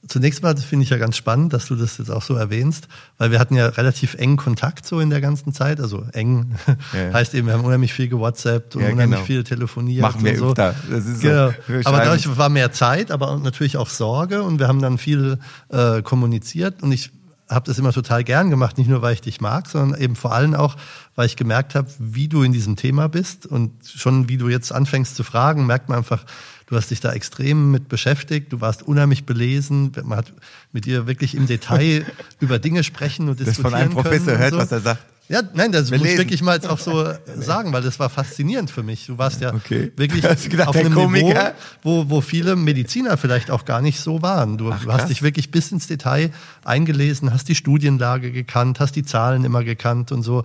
zunächst 0.07 0.43
mal 0.43 0.55
finde 0.57 0.83
ich 0.83 0.89
ja 0.89 0.97
ganz 0.97 1.17
spannend, 1.17 1.53
dass 1.53 1.67
du 1.67 1.75
das 1.75 1.97
jetzt 1.97 2.09
auch 2.11 2.21
so 2.21 2.35
erwähnst, 2.35 2.87
weil 3.17 3.31
wir 3.31 3.39
hatten 3.39 3.55
ja 3.55 3.67
relativ 3.67 4.15
engen 4.15 4.37
Kontakt 4.37 4.85
so 4.85 4.99
in 4.99 5.09
der 5.09 5.21
ganzen 5.21 5.53
Zeit. 5.53 5.79
Also 5.79 6.05
eng 6.13 6.55
Ja. 6.93 7.13
heißt 7.13 7.33
eben, 7.33 7.47
wir 7.47 7.53
haben 7.53 7.65
unheimlich 7.65 7.93
viel 7.93 8.07
gewhatsappt 8.07 8.75
und 8.75 8.83
Ja, 8.83 8.89
unheimlich 8.89 9.17
genau. 9.17 9.25
viel 9.25 9.43
telefoniert. 9.43 10.01
Machen 10.01 10.23
wir 10.23 10.33
und 10.33 10.37
so. 10.37 10.47
öfter. 10.49 10.75
Das 10.89 11.05
ist 11.05 11.21
so. 11.21 11.27
genau. 11.27 11.51
Wir 11.67 11.87
Aber 11.87 11.97
dadurch 11.97 12.37
war 12.37 12.49
mehr 12.49 12.71
Zeit, 12.71 13.11
aber 13.11 13.37
natürlich 13.37 13.77
auch 13.77 13.89
Sorge 13.89 14.43
und 14.43 14.59
wir 14.59 14.67
haben 14.67 14.81
dann 14.81 14.97
viel 14.97 15.39
äh, 15.69 16.01
kommuniziert 16.01 16.83
und 16.83 16.91
ich 16.91 17.11
habe 17.49 17.67
das 17.67 17.77
immer 17.77 17.93
total 17.93 18.23
gern 18.23 18.49
gemacht, 18.49 18.77
nicht 18.77 18.89
nur 18.89 19.01
weil 19.01 19.13
ich 19.13 19.21
dich 19.21 19.39
mag, 19.39 19.67
sondern 19.69 19.99
eben 20.01 20.15
vor 20.15 20.33
allem 20.33 20.55
auch, 20.55 20.75
weil 21.13 21.27
ich 21.27 21.35
gemerkt 21.35 21.75
habe, 21.75 21.87
wie 21.99 22.27
du 22.27 22.41
in 22.41 22.51
diesem 22.51 22.75
Thema 22.75 23.07
bist 23.07 23.45
und 23.45 23.71
schon 23.85 24.29
wie 24.29 24.37
du 24.37 24.49
jetzt 24.49 24.71
anfängst 24.71 25.15
zu 25.15 25.23
fragen, 25.23 25.65
merkt 25.67 25.87
man 25.89 25.99
einfach, 25.99 26.25
du 26.67 26.75
hast 26.75 26.91
dich 26.91 26.99
da 26.99 27.13
extrem 27.13 27.71
mit 27.71 27.89
beschäftigt, 27.89 28.51
du 28.51 28.61
warst 28.61 28.83
unheimlich 28.83 29.25
belesen, 29.25 29.91
man 30.03 30.17
hat 30.17 30.33
mit 30.71 30.85
dir 30.85 31.07
wirklich 31.07 31.35
im 31.35 31.47
Detail 31.47 32.05
über 32.39 32.59
Dinge 32.59 32.83
sprechen 32.83 33.29
und 33.29 33.39
Das 33.39 33.47
diskutieren 33.47 33.71
von 33.71 33.79
einem 33.79 33.93
Professor 33.93 34.25
können 34.33 34.39
hört, 34.39 34.51
so. 34.53 34.57
was 34.57 34.71
er 34.71 34.81
sagt. 34.81 35.14
Ja, 35.27 35.41
nein, 35.55 35.71
das 35.71 35.89
muss 35.89 36.01
ich 36.01 36.17
wirklich 36.19 36.43
mal 36.43 36.53
jetzt 36.53 36.67
auch 36.67 36.77
so 36.77 37.03
sagen, 37.37 37.73
weil 37.73 37.81
das 37.81 37.97
war 37.97 38.09
faszinierend 38.11 38.69
für 38.69 38.83
mich. 38.83 39.07
Du 39.07 39.17
warst 39.17 39.41
ja 39.41 39.53
Okay. 39.55 39.91
wirklich 39.97 40.21
gedacht, 40.49 40.67
auf 40.67 40.75
der 40.75 40.85
einem 40.85 41.11
Niveau, 41.11 41.33
wo, 41.81 42.09
wo 42.09 42.21
viele 42.21 42.55
Mediziner 42.55 43.17
vielleicht 43.17 43.49
auch 43.49 43.65
gar 43.65 43.81
nicht 43.81 43.99
so 43.99 44.21
waren. 44.21 44.57
Du 44.59 44.71
Ach, 44.71 44.85
hast 44.87 45.09
dich 45.09 45.23
wirklich 45.23 45.49
bis 45.49 45.71
ins 45.71 45.87
Detail 45.87 46.29
eingelesen, 46.63 47.33
hast 47.33 47.49
die 47.49 47.55
Studienlage 47.55 48.31
gekannt, 48.31 48.79
hast 48.79 48.95
die 48.95 49.03
Zahlen 49.03 49.43
immer 49.45 49.63
gekannt 49.63 50.11
und 50.11 50.21
so. 50.21 50.43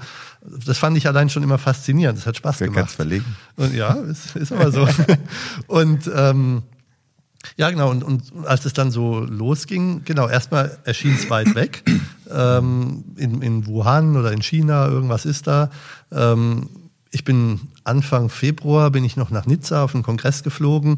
Das 0.65 0.79
fand 0.79 0.97
ich 0.97 1.07
allein 1.07 1.29
schon 1.29 1.43
immer 1.43 1.59
faszinierend. 1.59 2.19
Das 2.19 2.27
hat 2.27 2.39
Spaß 2.39 2.61
Wer 2.61 2.69
gemacht. 2.69 2.85
kann's 2.85 2.95
verlegen? 2.95 3.37
Und 3.57 3.75
ja, 3.75 3.93
ist, 3.93 4.35
ist 4.37 4.51
aber 4.51 4.73
so. 4.73 4.89
und 5.67 6.11
ähm, 6.17 6.63
ja, 7.57 7.71
genau. 7.71 7.91
Und, 7.91 8.03
und 8.03 8.23
als 8.47 8.65
es 8.65 8.73
dann 8.73 8.91
so 8.91 9.21
losging, 9.21 10.03
genau, 10.05 10.27
erstmal 10.29 10.79
erschien 10.85 11.15
es 11.15 11.29
weit 11.29 11.55
weg. 11.55 11.83
Ähm, 12.33 13.05
in, 13.17 13.43
in 13.43 13.67
Wuhan 13.67 14.17
oder 14.17 14.33
in 14.33 14.43
China, 14.43 14.89
irgendwas 14.89 15.25
ist 15.25 15.47
da. 15.47 15.71
Ähm, 16.13 16.69
ich 17.11 17.25
bin 17.25 17.61
Anfang 17.85 18.29
Februar, 18.29 18.91
bin 18.91 19.05
ich 19.05 19.17
noch 19.17 19.31
nach 19.31 19.47
Nizza 19.47 19.83
auf 19.83 19.95
einen 19.95 20.05
Kongress 20.05 20.43
geflogen. 20.43 20.97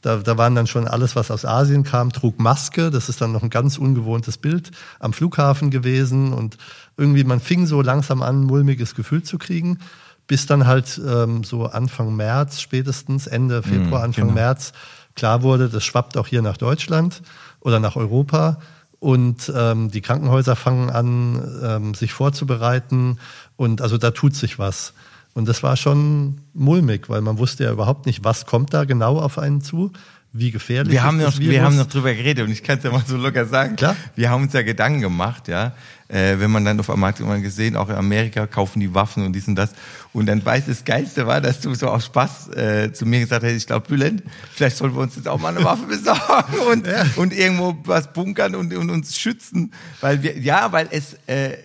Da, 0.00 0.16
da 0.16 0.36
waren 0.36 0.54
dann 0.54 0.66
schon 0.66 0.88
alles, 0.88 1.14
was 1.14 1.30
aus 1.30 1.44
Asien 1.44 1.84
kam, 1.84 2.12
trug 2.12 2.40
Maske. 2.40 2.90
Das 2.90 3.08
ist 3.08 3.20
dann 3.20 3.32
noch 3.32 3.42
ein 3.42 3.50
ganz 3.50 3.78
ungewohntes 3.78 4.38
Bild 4.38 4.70
am 4.98 5.12
Flughafen 5.12 5.70
gewesen. 5.70 6.32
Und 6.32 6.56
irgendwie, 6.96 7.24
man 7.24 7.40
fing 7.40 7.66
so 7.66 7.82
langsam 7.82 8.22
an, 8.22 8.40
ein 8.40 8.46
mulmiges 8.46 8.94
Gefühl 8.94 9.22
zu 9.22 9.38
kriegen 9.38 9.78
bis 10.26 10.46
dann 10.46 10.66
halt 10.66 11.00
ähm, 11.06 11.44
so 11.44 11.66
Anfang 11.66 12.14
März 12.16 12.60
spätestens, 12.60 13.26
Ende 13.26 13.62
Februar, 13.62 13.98
mhm, 13.98 14.04
Anfang 14.04 14.24
genau. 14.28 14.34
März 14.34 14.72
klar 15.14 15.42
wurde, 15.42 15.68
das 15.68 15.84
schwappt 15.84 16.16
auch 16.16 16.26
hier 16.26 16.42
nach 16.42 16.56
Deutschland 16.56 17.22
oder 17.60 17.80
nach 17.80 17.96
Europa. 17.96 18.58
Und 19.02 19.52
ähm, 19.52 19.90
die 19.90 20.00
Krankenhäuser 20.00 20.54
fangen 20.54 20.88
an, 20.88 21.60
ähm, 21.60 21.92
sich 21.92 22.12
vorzubereiten. 22.12 23.18
Und 23.56 23.82
also 23.82 23.98
da 23.98 24.12
tut 24.12 24.36
sich 24.36 24.60
was. 24.60 24.94
Und 25.34 25.48
das 25.48 25.64
war 25.64 25.76
schon 25.76 26.42
mulmig, 26.54 27.08
weil 27.08 27.20
man 27.20 27.36
wusste 27.36 27.64
ja 27.64 27.72
überhaupt 27.72 28.06
nicht, 28.06 28.22
was 28.22 28.46
kommt 28.46 28.72
da 28.72 28.84
genau 28.84 29.18
auf 29.18 29.38
einen 29.38 29.60
zu 29.60 29.90
wie 30.34 30.50
gefährlich 30.50 30.92
wir 30.92 31.02
haben 31.02 31.18
noch, 31.18 31.38
Wir 31.38 31.62
haben 31.62 31.76
noch 31.76 31.86
drüber 31.86 32.14
geredet 32.14 32.46
und 32.46 32.52
ich 32.52 32.62
kann 32.62 32.78
es 32.78 32.84
ja 32.84 32.90
mal 32.90 33.04
so 33.06 33.18
locker 33.18 33.44
sagen. 33.44 33.76
Klar. 33.76 33.96
Wir 34.16 34.30
haben 34.30 34.44
uns 34.44 34.54
ja 34.54 34.62
Gedanken 34.62 35.02
gemacht, 35.02 35.46
ja. 35.48 35.72
Äh, 36.08 36.38
wenn 36.38 36.50
man 36.50 36.64
dann 36.64 36.80
auf 36.80 36.88
einmal 36.88 37.12
hat 37.12 37.20
man 37.20 37.42
gesehen, 37.42 37.76
auch 37.76 37.88
in 37.88 37.94
Amerika 37.94 38.46
kaufen 38.46 38.80
die 38.80 38.94
Waffen 38.94 39.26
und 39.26 39.34
dies 39.34 39.46
und 39.46 39.56
das. 39.56 39.72
Und 40.14 40.26
dann 40.26 40.44
weiß 40.44 40.66
das 40.66 40.84
Geilste 40.84 41.26
war, 41.26 41.40
dass 41.42 41.60
du 41.60 41.74
so 41.74 41.88
aus 41.88 42.06
Spaß 42.06 42.48
äh, 42.48 42.92
zu 42.92 43.04
mir 43.04 43.20
gesagt 43.20 43.44
hast, 43.44 43.52
ich 43.52 43.66
glaube, 43.66 43.86
Bülent, 43.88 44.22
vielleicht 44.52 44.78
sollten 44.78 44.96
wir 44.96 45.02
uns 45.02 45.16
jetzt 45.16 45.28
auch 45.28 45.38
mal 45.38 45.54
eine 45.54 45.64
Waffe 45.64 45.86
besorgen 45.86 46.58
und, 46.70 46.86
ja. 46.86 47.04
und 47.16 47.34
irgendwo 47.34 47.76
was 47.84 48.12
bunkern 48.12 48.54
und, 48.54 48.74
und 48.74 48.90
uns 48.90 49.18
schützen. 49.18 49.72
Weil 50.00 50.22
wir, 50.22 50.38
ja, 50.38 50.72
weil 50.72 50.88
es, 50.90 51.16
äh, 51.26 51.56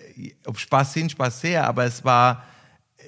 ob 0.44 0.58
Spaß 0.58 0.94
hin, 0.94 1.08
Spaß 1.08 1.42
her, 1.42 1.66
aber 1.66 1.84
es 1.84 2.04
war, 2.04 2.44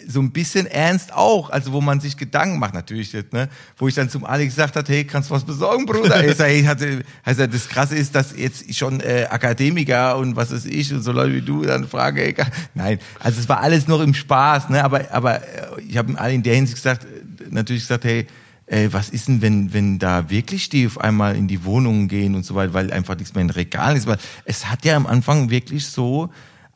so 0.08 0.20
ein 0.20 0.30
bisschen 0.30 0.66
ernst 0.66 1.12
auch, 1.12 1.50
also 1.50 1.72
wo 1.72 1.80
man 1.80 2.00
sich 2.00 2.16
Gedanken 2.16 2.58
macht, 2.58 2.74
natürlich 2.74 3.12
jetzt, 3.12 3.32
ne, 3.32 3.48
wo 3.76 3.88
ich 3.88 3.94
dann 3.94 4.08
zum 4.08 4.24
Alex 4.24 4.54
gesagt 4.54 4.76
habe, 4.76 4.92
hey, 4.92 5.04
kannst 5.04 5.30
du 5.30 5.34
was 5.34 5.44
besorgen, 5.44 5.86
Bruder? 5.86 6.24
ich 6.26 6.36
sag, 6.36 6.48
hey, 6.48 6.62
hatte, 6.64 7.02
also 7.24 7.46
das 7.46 7.68
Krasse 7.68 7.96
ist, 7.96 8.14
dass 8.14 8.36
jetzt 8.36 8.74
schon 8.74 9.00
äh, 9.00 9.26
Akademiker 9.30 10.16
und 10.16 10.36
was 10.36 10.50
ist 10.50 10.66
ich 10.66 10.92
und 10.92 11.02
so 11.02 11.12
Leute 11.12 11.34
wie 11.34 11.42
du 11.42 11.62
dann 11.62 11.86
fragen, 11.88 12.18
hey, 12.18 12.34
nein, 12.74 12.98
also 13.18 13.40
es 13.40 13.48
war 13.48 13.60
alles 13.60 13.88
noch 13.88 14.00
im 14.00 14.14
Spaß, 14.14 14.68
ne, 14.70 14.84
aber 14.84 15.10
aber 15.10 15.42
äh, 15.42 15.80
ich 15.88 15.96
habe 15.96 16.18
alle 16.18 16.34
in 16.34 16.42
der 16.42 16.54
Hinsicht 16.54 16.76
gesagt, 16.76 17.06
natürlich 17.50 17.82
gesagt, 17.82 18.04
hey, 18.04 18.26
äh, 18.70 18.88
was 18.92 19.10
ist 19.10 19.28
denn, 19.28 19.42
wenn, 19.42 19.72
wenn 19.72 19.98
da 19.98 20.30
wirklich 20.30 20.68
die 20.68 20.86
auf 20.86 21.00
einmal 21.00 21.36
in 21.36 21.48
die 21.48 21.64
Wohnungen 21.64 22.08
gehen 22.08 22.34
und 22.34 22.44
so 22.44 22.54
weiter, 22.54 22.72
weil 22.72 22.92
einfach 22.92 23.16
nichts 23.16 23.34
mehr 23.34 23.42
in 23.42 23.50
Regal 23.50 23.96
ist, 23.96 24.06
weil 24.06 24.18
es 24.44 24.70
hat 24.70 24.84
ja 24.84 24.96
am 24.96 25.06
Anfang 25.06 25.50
wirklich 25.50 25.86
so, 25.86 26.30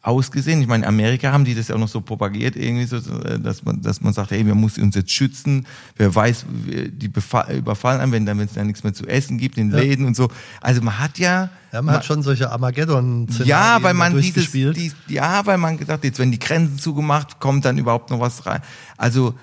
ausgesehen. 0.04 0.60
Ich 0.60 0.68
meine, 0.68 0.84
in 0.84 0.88
Amerika 0.88 1.32
haben 1.32 1.46
die 1.46 1.54
das 1.54 1.68
ja 1.68 1.74
auch 1.74 1.78
noch 1.78 1.88
so 1.88 2.02
propagiert, 2.02 2.56
irgendwie 2.56 2.84
so, 2.84 3.00
dass 3.00 3.64
man, 3.64 3.80
dass 3.80 4.02
man 4.02 4.12
sagt, 4.12 4.32
hey, 4.32 4.44
wir 4.44 4.54
müssen 4.54 4.82
uns 4.84 4.94
jetzt 4.94 5.10
schützen. 5.10 5.66
Wer 5.96 6.14
weiß, 6.14 6.44
die 6.46 7.06
überfallen 7.06 8.02
einem, 8.02 8.12
wenn 8.12 8.26
dann, 8.26 8.38
wenn 8.38 8.44
es 8.44 8.52
dann 8.52 8.66
nichts 8.66 8.84
mehr 8.84 8.92
zu 8.92 9.06
essen 9.06 9.38
gibt 9.38 9.56
in 9.56 9.70
ja. 9.70 9.78
Läden 9.78 10.04
und 10.04 10.14
so. 10.14 10.28
Also 10.60 10.82
man 10.82 10.98
hat 10.98 11.18
ja, 11.18 11.48
ja, 11.72 11.80
man, 11.80 11.86
man 11.86 11.94
hat 11.96 12.04
schon 12.04 12.22
solche 12.22 12.50
armageddon 12.50 13.28
Ja, 13.44 13.82
weil 13.82 13.94
man 13.94 14.14
dieses, 14.20 14.52
die, 14.52 14.92
ja, 15.08 15.46
weil 15.46 15.56
man 15.56 15.78
gesagt, 15.78 16.04
jetzt 16.04 16.18
wenn 16.18 16.30
die 16.30 16.38
Grenzen 16.38 16.78
zugemacht, 16.78 17.40
kommt 17.40 17.64
dann 17.64 17.78
überhaupt 17.78 18.10
noch 18.10 18.20
was 18.20 18.44
rein. 18.44 18.60
Also 18.98 19.34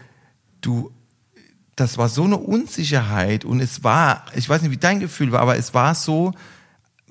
du, 0.62 0.92
das 1.76 1.98
war 1.98 2.08
so 2.08 2.24
eine 2.24 2.38
Unsicherheit 2.38 3.46
und 3.46 3.62
es 3.62 3.84
war, 3.84 4.26
ich 4.36 4.48
weiß 4.48 4.62
nicht, 4.62 4.72
wie 4.72 4.78
dein 4.78 5.00
Gefühl 5.00 5.32
war, 5.32 5.42
aber 5.42 5.58
es 5.58 5.74
war 5.74 5.96
so, 5.96 6.34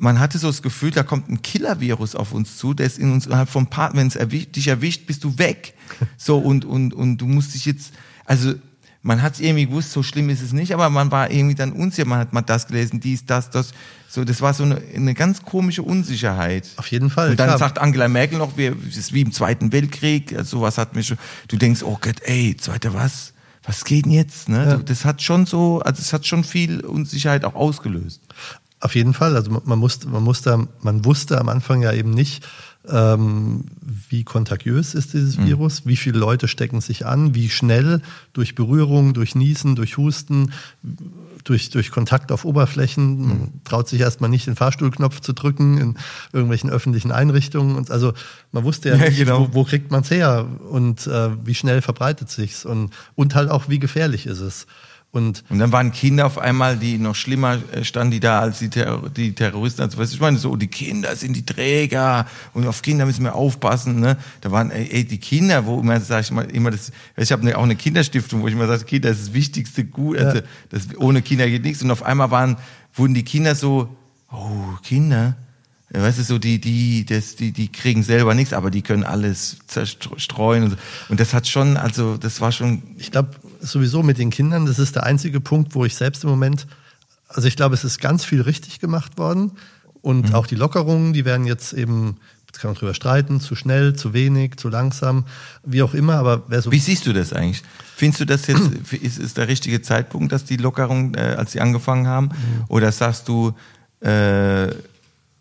man 0.01 0.19
hatte 0.19 0.39
so 0.39 0.47
das 0.47 0.63
Gefühl, 0.63 0.91
da 0.91 1.03
kommt 1.03 1.29
ein 1.29 1.43
Killer-Virus 1.43 2.15
auf 2.15 2.33
uns 2.33 2.57
zu, 2.57 2.73
der 2.73 2.87
ist 2.87 2.99
in 2.99 3.13
uns 3.13 3.27
innerhalb 3.27 3.51
von 3.51 3.67
paar, 3.69 3.95
wenn 3.95 4.07
es 4.07 4.17
erwischt, 4.17 4.57
dich 4.57 4.67
erwischt, 4.69 5.07
bist 5.07 5.23
du 5.25 5.39
weg. 5.39 5.75
So, 6.17 6.39
und, 6.39 6.65
und, 6.65 6.95
und 6.95 7.19
du 7.19 7.27
musst 7.27 7.55
dich 7.55 7.67
jetzt, 7.67 7.93
also, 8.25 8.55
man 9.03 9.23
hat 9.23 9.35
es 9.35 9.41
irgendwie 9.41 9.67
gewusst, 9.67 9.91
so 9.91 10.03
schlimm 10.03 10.31
ist 10.31 10.41
es 10.41 10.53
nicht, 10.53 10.73
aber 10.73 10.89
man 10.89 11.11
war 11.11 11.31
irgendwie 11.31 11.57
dann 11.57 11.73
unsicher, 11.73 12.07
man 12.07 12.21
hat 12.21 12.33
mal 12.33 12.43
das 12.43 12.69
gelesen, 12.69 13.01
dies, 13.01 13.27
das, 13.27 13.51
das. 13.51 13.73
So, 14.09 14.25
das 14.25 14.41
war 14.41 14.55
so 14.55 14.63
eine, 14.63 14.81
eine 14.95 15.15
ganz 15.15 15.43
komische 15.43 15.83
Unsicherheit. 15.83 16.69
Auf 16.77 16.91
jeden 16.93 17.11
Fall. 17.11 17.31
Und 17.31 17.41
dann 17.41 17.49
klar. 17.49 17.59
sagt 17.59 17.79
Angela 17.81 18.09
Merkel 18.09 18.39
noch, 18.39 18.57
wir, 18.57 18.77
es 18.89 18.97
ist 18.97 19.13
wie 19.13 19.23
im 19.23 19.33
Zweiten 19.33 19.73
Weltkrieg, 19.73 20.33
also 20.37 20.59
sowas 20.59 20.79
hat 20.79 20.95
mich 20.95 21.09
schon, 21.09 21.19
du 21.49 21.57
denkst, 21.57 21.83
oh 21.83 21.99
Gott, 22.01 22.21
ey, 22.23 22.57
zweiter 22.57 22.95
was? 22.95 23.33
Was 23.65 23.85
geht 23.85 24.07
denn 24.07 24.13
jetzt? 24.13 24.49
Ne? 24.49 24.65
Ja. 24.65 24.77
Das 24.77 25.05
hat 25.05 25.21
schon 25.23 25.45
so, 25.45 25.81
also 25.81 26.01
es 26.01 26.13
hat 26.13 26.27
schon 26.27 26.45
viel 26.45 26.81
Unsicherheit 26.81 27.45
auch 27.45 27.55
ausgelöst. 27.55 28.23
Auf 28.81 28.95
jeden 28.95 29.13
Fall. 29.13 29.37
Also 29.37 29.61
man 29.65 29.79
musste, 29.79 30.09
man 30.09 30.23
musste, 30.23 30.69
man 30.81 31.05
wusste 31.05 31.39
am 31.39 31.51
Anfang 31.51 31.83
ja 31.83 31.93
eben 31.93 32.11
nicht, 32.11 32.47
ähm, 32.89 33.65
wie 33.83 34.25
kontagiös 34.25 34.95
ist 34.95 35.13
dieses 35.13 35.37
mhm. 35.37 35.47
Virus, 35.47 35.85
wie 35.85 35.97
viele 35.97 36.19
Leute 36.19 36.49
stecken 36.49 36.81
sich 36.81 37.05
an, 37.05 37.35
wie 37.35 37.51
schnell 37.51 38.01
durch 38.33 38.55
Berührung, 38.55 39.13
durch 39.13 39.35
Niesen, 39.35 39.77
durch 39.77 39.99
Husten, 39.99 40.53
durch, 41.45 41.69
durch 41.69 41.91
Kontakt 41.91 42.33
auf 42.33 42.47
Oberflächen. 42.47 43.21
Man 43.21 43.39
mhm. 43.39 43.65
traut 43.65 43.87
sich 43.87 44.01
erstmal 44.01 44.31
nicht, 44.31 44.47
den 44.47 44.57
Fahrstuhlknopf 44.57 45.21
zu 45.21 45.35
drücken 45.35 45.77
in 45.77 45.99
irgendwelchen 46.33 46.71
öffentlichen 46.71 47.13
Einrichtungen. 47.13 47.77
Und 47.77 47.91
also 47.91 48.15
man 48.51 48.65
wusste 48.65 48.89
ja, 48.89 48.97
nicht, 48.97 49.19
genau. 49.19 49.49
wo, 49.53 49.55
wo, 49.55 49.65
kriegt 49.65 49.91
man 49.91 50.01
es 50.01 50.11
her 50.11 50.47
und 50.71 51.07
äh, 51.07 51.31
wie 51.45 51.55
schnell 51.55 51.83
verbreitet 51.83 52.31
sich's 52.31 52.65
und, 52.65 52.95
und 53.15 53.35
halt 53.35 53.51
auch, 53.51 53.69
wie 53.69 53.79
gefährlich 53.79 54.27
ist 54.27 54.41
es. 54.41 54.67
Und, 55.13 55.43
und 55.49 55.59
dann 55.59 55.73
waren 55.73 55.91
Kinder 55.91 56.25
auf 56.25 56.39
einmal, 56.39 56.77
die 56.77 56.97
noch 56.97 57.17
schlimmer 57.17 57.59
äh, 57.73 57.83
standen, 57.83 58.13
die 58.13 58.21
da 58.21 58.39
als 58.39 58.61
die, 58.61 58.71
Terror 58.71 59.11
die 59.11 59.33
Terroristen. 59.33 59.83
Also, 59.83 59.99
was 59.99 60.13
ich 60.13 60.21
meine, 60.21 60.39
so, 60.39 60.55
die 60.55 60.69
Kinder 60.69 61.17
sind 61.17 61.35
die 61.35 61.45
Träger 61.45 62.27
und 62.55 62.65
auf 62.69 62.81
Kinder 62.83 63.07
müssen 63.07 63.25
wir 63.25 63.35
aufpassen. 63.35 63.99
Ne? 63.99 64.17
Da 64.41 64.53
waren 64.53 64.71
ey, 64.71 64.89
ey 64.89 65.05
die 65.05 65.19
Kinder, 65.19 65.67
wo 65.67 65.81
immer, 65.81 65.99
sag 66.01 66.21
ich 66.21 66.31
mal, 66.31 66.49
immer 66.51 66.71
das, 66.71 66.93
ich 67.17 67.33
habe 67.33 67.45
ne, 67.45 67.59
auch 67.59 67.65
eine 67.65 67.75
Kinderstiftung, 67.75 68.43
wo 68.43 68.47
ich 68.47 68.55
immer 68.55 68.69
sage, 68.69 68.85
Kinder, 68.85 69.11
ist 69.11 69.21
das 69.21 69.35
wichtigste 69.35 69.85
Gut, 69.85 70.17
also, 70.17 70.39
ja. 70.39 70.45
das, 70.69 70.97
ohne 70.97 71.23
Kinder 71.23 71.49
geht 71.49 71.65
nichts. 71.65 71.83
Und 71.83 71.91
auf 71.91 72.05
einmal 72.05 72.31
waren, 72.31 72.57
wurden 72.95 73.15
die 73.15 73.25
Kinder 73.25 73.57
so, 73.57 73.97
oh, 74.31 74.77
Kinder, 74.85 75.35
weißt 75.93 76.21
du, 76.21 76.23
so 76.23 76.39
die, 76.39 76.61
die, 76.61 77.05
das, 77.05 77.35
die, 77.35 77.51
die 77.51 77.67
kriegen 77.67 78.03
selber 78.03 78.35
nichts, 78.35 78.53
aber 78.53 78.71
die 78.71 78.83
können 78.83 79.03
alles 79.03 79.59
zerstreuen 79.67 80.65
und, 80.65 80.71
so. 80.71 80.77
und 81.09 81.19
das 81.19 81.35
hat 81.35 81.49
schon, 81.49 81.77
also 81.77 82.17
das 82.17 82.41
war 82.41 82.53
schon. 82.53 82.83
Ich 82.97 83.11
glaube 83.11 83.31
sowieso 83.61 84.03
mit 84.03 84.19
den 84.19 84.31
Kindern, 84.31 84.67
das 84.67 84.79
ist 84.79 84.97
der 84.97 85.05
einzige 85.05 85.41
Punkt, 85.41 85.75
wo 85.75 85.85
ich 85.85 85.95
selbst 85.95 86.25
im 86.25 86.31
Moment, 86.31 86.67
also 87.29 87.47
ich 87.47 87.57
glaube, 87.57 87.75
es 87.75 87.85
ist 87.85 88.01
ganz 88.01 88.25
viel 88.25 88.41
richtig 88.41 88.81
gemacht 88.81 89.19
worden 89.19 89.53
und 90.03 90.31
mhm. 90.31 90.35
auch 90.35 90.47
die 90.47 90.57
Lockerungen, 90.57 91.13
die 91.13 91.25
werden 91.25 91.47
jetzt 91.47 91.73
eben, 91.73 92.17
jetzt 92.47 92.61
kann 92.61 92.71
man 92.71 92.79
drüber 92.79 92.95
streiten, 92.95 93.41
zu 93.41 93.55
schnell, 93.55 93.95
zu 93.95 94.13
wenig, 94.13 94.57
zu 94.57 94.69
langsam, 94.69 95.25
wie 95.65 95.83
auch 95.83 95.95
immer, 95.95 96.15
aber 96.15 96.45
wer 96.49 96.63
so. 96.63 96.73
Wie 96.73 96.79
siehst 96.79 97.07
du 97.07 97.13
das 97.13 97.33
eigentlich? 97.33 97.63
Findest 97.97 98.21
du 98.21 98.27
das 98.27 98.47
jetzt, 98.47 98.93
ist, 98.93 99.19
ist 99.19 99.37
der 99.37 99.49
richtige 99.49 99.83
Zeitpunkt, 99.83 100.33
dass 100.33 100.45
die 100.45 100.57
Lockerungen, 100.57 101.15
äh, 101.15 101.37
als 101.39 101.53
sie 101.53 101.61
angefangen 101.61 102.07
haben? 102.07 102.27
Mhm. 102.27 102.65
Oder 102.69 102.93
sagst 102.93 103.29
du, 103.29 103.53
äh, 104.01 104.69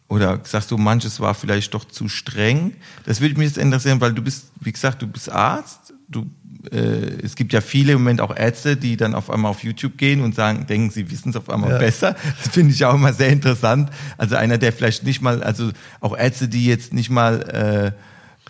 oder 0.10 0.40
sagst 0.44 0.72
du, 0.72 0.78
manches 0.78 1.20
war 1.20 1.36
vielleicht 1.36 1.74
doch 1.74 1.86
zu 1.86 2.10
streng? 2.10 2.74
Das 3.06 3.22
würde 3.22 3.38
mich 3.38 3.50
jetzt 3.50 3.58
interessieren, 3.60 4.02
weil 4.02 4.14
du 4.14 4.24
bist, 4.24 4.48
wie 4.60 4.72
gesagt, 4.72 5.02
du 5.04 5.08
bist 5.08 5.32
Arzt. 5.32 5.94
Du, 6.08 6.26
äh, 6.72 7.24
es 7.24 7.36
gibt 7.36 7.54
ja 7.54 7.62
viele 7.62 7.94
im 7.94 8.00
Moment 8.00 8.22
auch 8.22 8.36
Ärzte, 8.36 8.78
die 8.78 8.98
dann 8.98 9.16
auf 9.16 9.30
einmal 9.30 9.52
auf 9.52 9.64
YouTube 9.64 9.98
gehen 9.98 10.22
und 10.22 10.36
sagen, 10.36 10.66
denken, 10.68 10.92
sie 10.92 11.10
wissen 11.12 11.30
es 11.30 11.36
auf 11.36 11.50
einmal 11.50 11.72
ja. 11.72 11.78
besser. 11.78 12.16
Das 12.44 12.54
finde 12.54 12.74
ich 12.74 12.86
auch 12.86 12.96
immer 12.96 13.14
sehr 13.14 13.30
interessant. 13.30 13.90
Also 14.18 14.36
einer, 14.36 14.58
der 14.58 14.74
vielleicht 14.74 15.04
nicht 15.04 15.22
mal, 15.22 15.44
also 15.44 15.72
auch 16.00 16.18
Ärzte, 16.18 16.48
die 16.48 16.66
jetzt 16.66 16.94
nicht 16.94 17.10
mal 17.10 17.42
äh, 17.42 17.92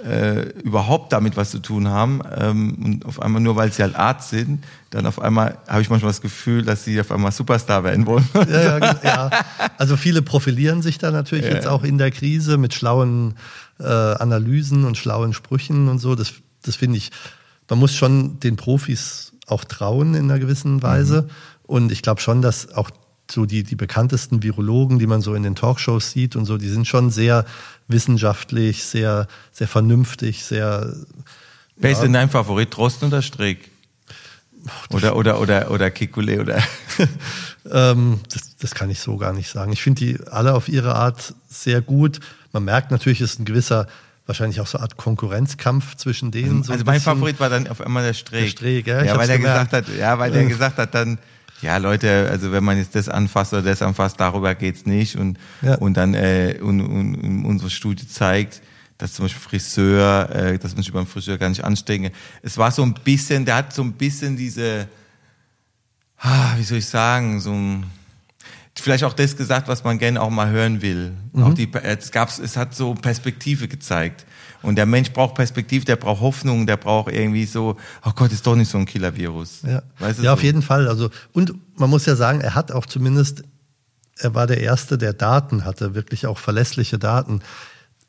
äh, 0.06 0.50
überhaupt 0.64 1.12
damit 1.14 1.36
was 1.36 1.52
zu 1.52 1.60
tun 1.60 1.90
haben 1.90 2.22
ähm, 2.38 2.78
und 2.84 3.06
auf 3.06 3.22
einmal 3.22 3.42
nur 3.42 3.56
weil 3.56 3.72
sie 3.72 3.82
halt 3.82 3.96
Arzt 3.96 4.30
sind, 4.30 4.64
dann 4.92 5.06
auf 5.06 5.20
einmal 5.20 5.58
habe 5.68 5.82
ich 5.82 5.90
manchmal 5.90 6.10
das 6.10 6.22
Gefühl, 6.22 6.64
dass 6.64 6.86
sie 6.86 7.00
auf 7.02 7.12
einmal 7.12 7.32
Superstar 7.32 7.84
werden 7.84 8.06
wollen. 8.06 8.28
Ja, 8.34 8.78
ja, 8.78 8.96
ja. 9.04 9.30
Also 9.78 9.98
viele 9.98 10.22
profilieren 10.22 10.82
sich 10.82 10.98
da 11.00 11.12
natürlich 11.12 11.46
ja. 11.46 11.54
jetzt 11.54 11.68
auch 11.68 11.84
in 11.84 11.98
der 11.98 12.12
Krise 12.12 12.58
mit 12.58 12.74
schlauen 12.74 13.36
äh, 13.80 13.84
Analysen 13.84 14.86
und 14.86 14.98
schlauen 14.98 15.34
Sprüchen 15.34 15.90
und 15.90 16.00
so. 16.00 16.16
Das, 16.16 16.34
das 16.64 16.76
finde 16.76 16.98
ich, 16.98 17.12
man 17.70 17.80
muss 17.80 17.94
schon 17.94 18.40
den 18.40 18.56
Profis 18.56 19.34
auch 19.48 19.64
trauen 19.64 20.16
in 20.16 20.26
einer 20.26 20.40
gewissen 20.40 20.82
Weise. 20.84 21.24
Mhm. 21.24 21.30
Und 21.64 21.92
ich 21.92 22.02
glaube 22.02 22.22
schon, 22.22 22.42
dass 22.42 22.74
auch 22.74 22.90
so 23.32 23.46
die, 23.46 23.64
die 23.64 23.76
bekanntesten 23.76 24.42
Virologen, 24.42 25.00
die 25.00 25.08
man 25.08 25.22
so 25.22 25.36
in 25.36 25.44
den 25.44 25.56
Talkshows 25.56 26.12
sieht 26.12 26.36
und 26.36 26.46
so, 26.46 26.58
die 26.58 26.68
sind 26.68 26.88
schon 26.88 27.12
sehr 27.12 27.46
wissenschaftlich, 27.88 28.84
sehr, 28.84 29.28
sehr 29.52 29.68
vernünftig, 29.68 30.44
sehr. 30.44 30.96
Wer 31.76 31.92
ja. 31.92 31.96
ist 31.96 32.04
denn 32.04 32.14
dein 32.14 32.30
Favorit? 32.30 32.76
Drosten 32.76 33.08
oder 33.08 33.22
Strick? 33.22 33.70
Oder, 34.92 35.16
oder, 35.16 35.40
oder, 35.40 35.72
oder 35.72 35.90
Kikule 35.90 36.42
oder? 36.42 36.62
ähm, 37.72 38.20
das, 38.32 38.58
das 38.58 38.76
kann 38.76 38.90
ich 38.90 39.00
so 39.00 39.16
gar 39.18 39.32
nicht 39.32 39.50
sagen. 39.50 39.72
Ich 39.72 39.82
finde 39.82 40.04
die 40.04 40.28
alle 40.28 40.54
auf 40.54 40.68
ihre 40.68 40.96
Art 40.96 41.34
sehr 41.48 41.82
gut. 41.82 42.20
Man 42.52 42.66
merkt 42.66 42.92
natürlich, 42.92 43.22
es 43.22 43.34
ist 43.34 43.40
ein 43.40 43.46
gewisser, 43.46 43.88
wahrscheinlich 44.30 44.62
auch 44.62 44.68
so 44.68 44.78
eine 44.78 44.84
Art 44.84 44.96
Konkurrenzkampf 44.96 45.96
zwischen 45.96 46.32
denen. 46.32 46.60
Also, 46.60 46.78
so 46.78 46.84
mein 46.86 47.02
Favorit 47.02 47.40
war 47.42 47.50
dann 47.50 47.68
auf 47.68 47.82
einmal 47.82 48.04
der 48.04 48.14
Streeck. 48.14 48.44
Der 48.44 48.50
Streeck, 48.50 48.88
ja. 48.88 49.04
Ja, 49.04 49.18
weil 49.18 49.30
er 49.30 49.40
gesagt 49.40 49.74
hat, 49.74 49.86
ja, 49.98 50.18
weil 50.18 50.34
er 50.34 50.46
gesagt 50.46 50.78
hat 50.78 50.96
dann, 50.96 51.18
ja 51.62 51.76
Leute, 51.78 52.30
also 52.32 52.54
wenn 52.54 52.64
man 52.64 52.78
jetzt 52.78 52.96
das 52.96 53.10
anfasst 53.10 53.52
oder 53.52 53.64
das 53.64 53.82
anfasst, 53.82 54.20
darüber 54.20 54.56
geht's 54.56 54.86
nicht 54.86 55.18
und 55.18 55.38
ja. 55.62 55.76
und 55.76 55.96
dann 55.98 56.14
äh, 56.14 56.58
und, 56.62 56.80
und, 56.80 57.16
und 57.16 57.46
unsere 57.46 57.70
Studie 57.70 58.08
zeigt, 58.08 58.62
dass 58.98 59.14
zum 59.14 59.26
Beispiel 59.26 59.42
Friseur, 59.42 60.30
äh, 60.34 60.58
dass 60.58 60.74
man 60.76 60.84
sich 60.84 60.94
beim 60.94 61.08
Friseur 61.08 61.38
gar 61.38 61.50
nicht 61.50 61.64
anstrengen. 61.64 62.12
Es 62.42 62.58
war 62.58 62.72
so 62.72 62.84
ein 62.84 62.94
bisschen, 62.94 63.46
der 63.46 63.56
hat 63.56 63.74
so 63.74 63.82
ein 63.82 63.94
bisschen 63.94 64.38
diese, 64.38 64.88
ah, 66.20 66.54
wie 66.58 66.64
soll 66.64 66.78
ich 66.78 66.86
sagen, 66.86 67.42
so 67.42 67.52
ein, 67.52 67.86
vielleicht 68.82 69.04
auch 69.04 69.14
das 69.14 69.36
gesagt, 69.36 69.68
was 69.68 69.84
man 69.84 69.98
gerne 69.98 70.22
auch 70.22 70.30
mal 70.30 70.50
hören 70.50 70.82
will. 70.82 71.14
Mhm. 71.34 71.44
Auch 71.44 71.54
die, 71.54 71.70
es 71.84 72.12
gab's, 72.12 72.40
es 72.40 72.58
hat 72.58 72.76
so 72.76 72.94
Perspektive 72.94 73.68
gezeigt. 73.68 74.26
Und 74.62 74.76
der 74.76 74.86
Mensch 74.86 75.12
braucht 75.12 75.36
Perspektive, 75.36 75.86
der 75.86 75.96
braucht 75.96 76.22
Hoffnung, 76.22 76.68
der 76.68 76.78
braucht 76.78 77.14
irgendwie 77.14 77.46
so, 77.46 77.78
oh 78.06 78.12
Gott, 78.14 78.32
ist 78.32 78.46
doch 78.46 78.56
nicht 78.56 78.70
so 78.70 78.78
ein 78.78 78.86
Killer-Virus. 78.86 79.62
Ja, 79.64 79.82
weißt 80.00 80.20
du 80.20 80.24
ja 80.24 80.32
so? 80.32 80.34
auf 80.34 80.44
jeden 80.44 80.62
Fall. 80.62 80.88
Also, 80.88 81.10
und 81.32 81.54
man 81.78 81.90
muss 81.90 82.06
ja 82.06 82.16
sagen, 82.16 82.42
er 82.42 82.56
hat 82.56 82.72
auch 82.72 82.86
zumindest, 82.86 83.44
er 84.18 84.36
war 84.36 84.48
der 84.48 84.60
Erste, 84.60 84.98
der 84.98 85.14
Daten 85.14 85.64
hatte, 85.64 85.96
wirklich 85.96 86.28
auch 86.28 86.38
verlässliche 86.38 87.00
Daten. 87.00 87.42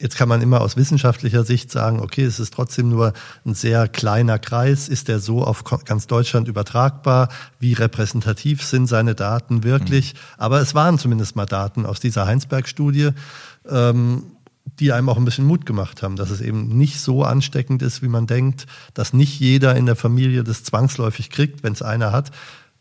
Jetzt 0.01 0.17
kann 0.17 0.31
man 0.31 0.41
immer 0.41 0.63
aus 0.63 0.79
wissenschaftlicher 0.79 1.45
Sicht 1.45 1.71
sagen, 1.71 2.01
okay, 2.01 2.25
es 2.25 2.41
ist 2.41 2.55
trotzdem 2.55 2.89
nur 2.89 3.13
ein 3.45 3.53
sehr 3.53 3.87
kleiner 3.87 4.39
Kreis. 4.39 4.89
Ist 4.89 5.09
der 5.09 5.19
so 5.19 5.45
auf 5.45 5.63
ganz 5.63 6.07
Deutschland 6.07 6.49
übertragbar? 6.49 7.29
Wie 7.59 7.75
repräsentativ 7.75 8.65
sind 8.65 8.87
seine 8.87 9.15
Daten 9.15 9.63
wirklich? 9.63 10.15
Mhm. 10.15 10.19
Aber 10.39 10.61
es 10.63 10.75
waren 10.75 10.99
zumindest 10.99 11.37
mal 11.37 11.45
Daten 11.45 11.85
aus 11.85 12.01
dieser 12.01 12.27
Heinsberg-Studie. 12.27 13.11
Ähm, 13.69 14.23
die 14.79 14.93
einem 14.93 15.09
auch 15.09 15.17
ein 15.17 15.25
bisschen 15.25 15.47
Mut 15.47 15.67
gemacht 15.67 16.03
haben, 16.03 16.17
dass 16.17 16.31
es 16.31 16.41
eben 16.41 16.69
nicht 16.77 17.01
so 17.01 17.25
ansteckend 17.25 17.83
ist, 17.83 18.03
wie 18.03 18.09
man 18.09 18.27
denkt, 18.27 18.67
dass 18.95 19.13
nicht 19.13 19.39
jeder 19.41 19.75
in 19.75 19.87
der 19.87 19.97
Familie 19.97 20.45
das 20.45 20.65
zwangsläufig 20.65 21.29
kriegt, 21.31 21.63
wenn 21.63 21.73
es 21.73 21.83
einer 21.83 22.13
hat. 22.13 22.31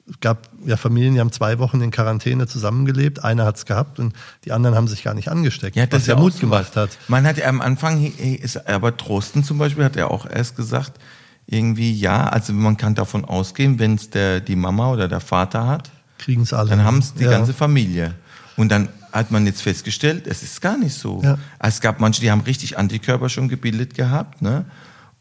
Es 0.09 0.19
gab 0.19 0.49
ja 0.65 0.75
Familien, 0.75 1.13
die 1.13 1.19
haben 1.19 1.31
zwei 1.31 1.59
Wochen 1.59 1.81
in 1.81 1.91
Quarantäne 1.91 2.47
zusammengelebt, 2.47 3.23
einer 3.23 3.45
hat 3.45 3.57
es 3.57 3.65
gehabt 3.65 3.99
und 3.99 4.13
die 4.45 4.51
anderen 4.51 4.75
haben 4.75 4.87
sich 4.87 5.03
gar 5.03 5.13
nicht 5.13 5.29
angesteckt, 5.29 5.75
ja, 5.75 5.85
das 5.85 6.01
was 6.01 6.07
ja 6.07 6.15
Mut 6.15 6.33
so 6.33 6.39
gemacht 6.39 6.75
hat. 6.75 6.97
Man 7.07 7.25
hat 7.25 7.37
ja 7.37 7.47
am 7.47 7.61
Anfang, 7.61 8.11
ist, 8.17 8.67
aber 8.67 8.97
Trosten 8.97 9.43
zum 9.43 9.57
Beispiel 9.57 9.83
hat 9.83 9.95
er 9.95 10.09
auch 10.11 10.25
erst 10.25 10.55
gesagt, 10.55 10.99
irgendwie 11.45 11.93
ja, 11.93 12.27
also 12.27 12.53
man 12.53 12.77
kann 12.77 12.95
davon 12.95 13.25
ausgehen, 13.25 13.79
wenn 13.79 13.95
es 13.95 14.09
die 14.09 14.55
Mama 14.55 14.91
oder 14.91 15.07
der 15.07 15.19
Vater 15.19 15.67
hat, 15.67 15.91
kriegen 16.19 16.43
es 16.43 16.53
alle. 16.53 16.69
Dann 16.69 16.83
haben 16.83 16.99
es 16.99 17.15
die 17.15 17.23
ja. 17.23 17.31
ganze 17.31 17.53
Familie. 17.53 18.13
Und 18.55 18.69
dann 18.69 18.89
hat 19.11 19.31
man 19.31 19.45
jetzt 19.45 19.61
festgestellt, 19.61 20.27
es 20.27 20.43
ist 20.43 20.61
gar 20.61 20.77
nicht 20.77 20.93
so. 20.93 21.21
Ja. 21.23 21.39
Es 21.59 21.81
gab 21.81 21.99
manche, 21.99 22.21
die 22.21 22.29
haben 22.29 22.41
richtig 22.41 22.77
Antikörper 22.77 23.29
schon 23.29 23.47
gebildet 23.47 23.95
gehabt, 23.95 24.41
ne? 24.41 24.65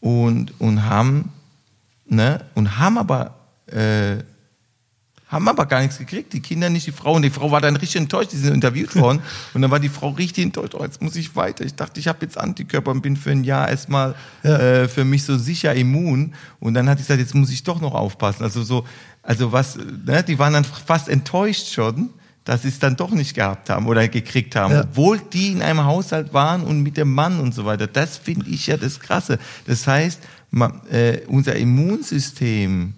Und, 0.00 0.60
und 0.60 0.84
haben, 0.84 1.30
ne? 2.06 2.44
Und 2.54 2.78
haben 2.78 2.98
aber, 2.98 3.36
äh, 3.66 4.18
haben 5.28 5.46
aber 5.46 5.66
gar 5.66 5.80
nichts 5.80 5.98
gekriegt, 5.98 6.32
die 6.32 6.40
Kinder 6.40 6.70
nicht, 6.70 6.86
die 6.86 6.92
Frau. 6.92 7.14
Und 7.14 7.22
die 7.22 7.30
Frau 7.30 7.50
war 7.50 7.60
dann 7.60 7.76
richtig 7.76 8.00
enttäuscht, 8.00 8.32
die 8.32 8.38
sind 8.38 8.54
interviewt 8.54 8.96
worden. 8.96 9.20
Und 9.54 9.62
dann 9.62 9.70
war 9.70 9.78
die 9.78 9.90
Frau 9.90 10.10
richtig 10.10 10.44
enttäuscht, 10.44 10.74
oh, 10.74 10.82
jetzt 10.82 11.02
muss 11.02 11.16
ich 11.16 11.36
weiter. 11.36 11.64
Ich 11.64 11.74
dachte, 11.74 12.00
ich 12.00 12.08
habe 12.08 12.18
jetzt 12.22 12.38
Antikörper 12.38 12.90
und 12.90 13.02
bin 13.02 13.16
für 13.16 13.30
ein 13.30 13.44
Jahr 13.44 13.68
erstmal 13.68 14.14
ja. 14.42 14.58
äh, 14.58 14.88
für 14.88 15.04
mich 15.04 15.24
so 15.24 15.36
sicher 15.36 15.74
immun. 15.74 16.34
Und 16.60 16.74
dann 16.74 16.88
hat 16.88 16.98
sie 16.98 17.04
gesagt, 17.04 17.20
jetzt 17.20 17.34
muss 17.34 17.50
ich 17.50 17.62
doch 17.62 17.80
noch 17.80 17.94
aufpassen. 17.94 18.42
Also 18.42 18.62
so, 18.62 18.86
also 19.22 19.52
was, 19.52 19.76
ne, 19.76 20.24
die 20.24 20.38
waren 20.38 20.54
dann 20.54 20.64
fast 20.64 21.08
enttäuscht 21.08 21.72
schon 21.72 22.10
dass 22.48 22.62
sie 22.62 22.68
es 22.68 22.78
dann 22.78 22.96
doch 22.96 23.10
nicht 23.10 23.34
gehabt 23.34 23.68
haben 23.68 23.86
oder 23.86 24.08
gekriegt 24.08 24.56
haben, 24.56 24.72
ja. 24.72 24.80
obwohl 24.80 25.18
die 25.18 25.52
in 25.52 25.60
einem 25.60 25.84
Haushalt 25.84 26.32
waren 26.32 26.62
und 26.62 26.82
mit 26.82 26.96
dem 26.96 27.12
Mann 27.12 27.40
und 27.40 27.54
so 27.54 27.66
weiter. 27.66 27.86
Das 27.86 28.16
finde 28.16 28.48
ich 28.48 28.68
ja 28.68 28.78
das 28.78 29.00
Krasse. 29.00 29.38
Das 29.66 29.86
heißt, 29.86 30.22
man, 30.50 30.80
äh, 30.90 31.20
unser 31.26 31.56
Immunsystem 31.56 32.94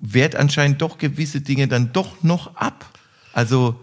wehrt 0.00 0.36
anscheinend 0.36 0.80
doch 0.82 0.98
gewisse 0.98 1.40
Dinge 1.40 1.68
dann 1.68 1.92
doch 1.92 2.22
noch 2.22 2.56
ab. 2.56 2.86
Also 3.32 3.80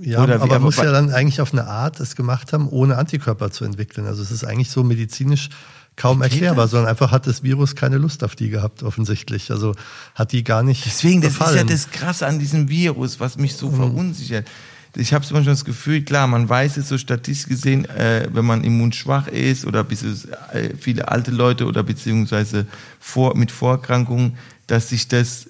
ja, 0.00 0.22
oder 0.22 0.36
aber 0.36 0.46
man 0.46 0.62
muss 0.62 0.76
ja 0.76 0.90
dann 0.90 1.12
eigentlich 1.12 1.40
auf 1.40 1.52
eine 1.52 1.66
Art 1.66 2.00
es 2.00 2.16
gemacht 2.16 2.52
haben, 2.52 2.68
ohne 2.68 2.96
Antikörper 2.96 3.50
zu 3.50 3.64
entwickeln. 3.64 4.06
Also 4.06 4.22
es 4.22 4.30
ist 4.30 4.44
eigentlich 4.44 4.70
so 4.70 4.82
medizinisch 4.82 5.50
kaum 5.96 6.22
erklärbar, 6.22 6.68
sondern 6.68 6.88
einfach 6.88 7.10
hat 7.10 7.26
das 7.26 7.42
Virus 7.42 7.76
keine 7.76 7.98
Lust 7.98 8.24
auf 8.24 8.34
die 8.34 8.48
gehabt, 8.48 8.82
offensichtlich. 8.82 9.50
Also 9.50 9.74
hat 10.14 10.32
die 10.32 10.42
gar 10.42 10.62
nicht. 10.62 10.86
Deswegen, 10.86 11.20
das 11.20 11.34
gefallen. 11.34 11.56
ist 11.56 11.60
ja 11.60 11.64
das 11.64 11.90
Krasse 11.90 12.26
an 12.26 12.38
diesem 12.38 12.70
Virus, 12.70 13.20
was 13.20 13.36
mich 13.36 13.54
so 13.56 13.70
mhm. 13.70 13.76
verunsichert. 13.76 14.48
Ich 14.96 15.12
habe 15.12 15.24
manchmal 15.30 15.54
das 15.54 15.64
Gefühl, 15.66 16.02
klar, 16.02 16.26
man 16.26 16.48
weiß 16.48 16.78
es 16.78 16.88
so 16.88 16.96
statistisch 16.96 17.48
gesehen, 17.48 17.84
äh, 17.84 18.28
wenn 18.32 18.44
man 18.44 18.64
immunschwach 18.64 19.28
ist 19.28 19.66
oder 19.66 19.84
bis 19.84 20.02
äh, 20.02 20.74
viele 20.78 21.08
alte 21.08 21.30
Leute 21.30 21.66
oder 21.66 21.82
beziehungsweise 21.82 22.66
vor, 22.98 23.36
mit 23.36 23.52
Vorerkrankungen, 23.52 24.38
dass 24.66 24.88
sich 24.88 25.06
das 25.06 25.49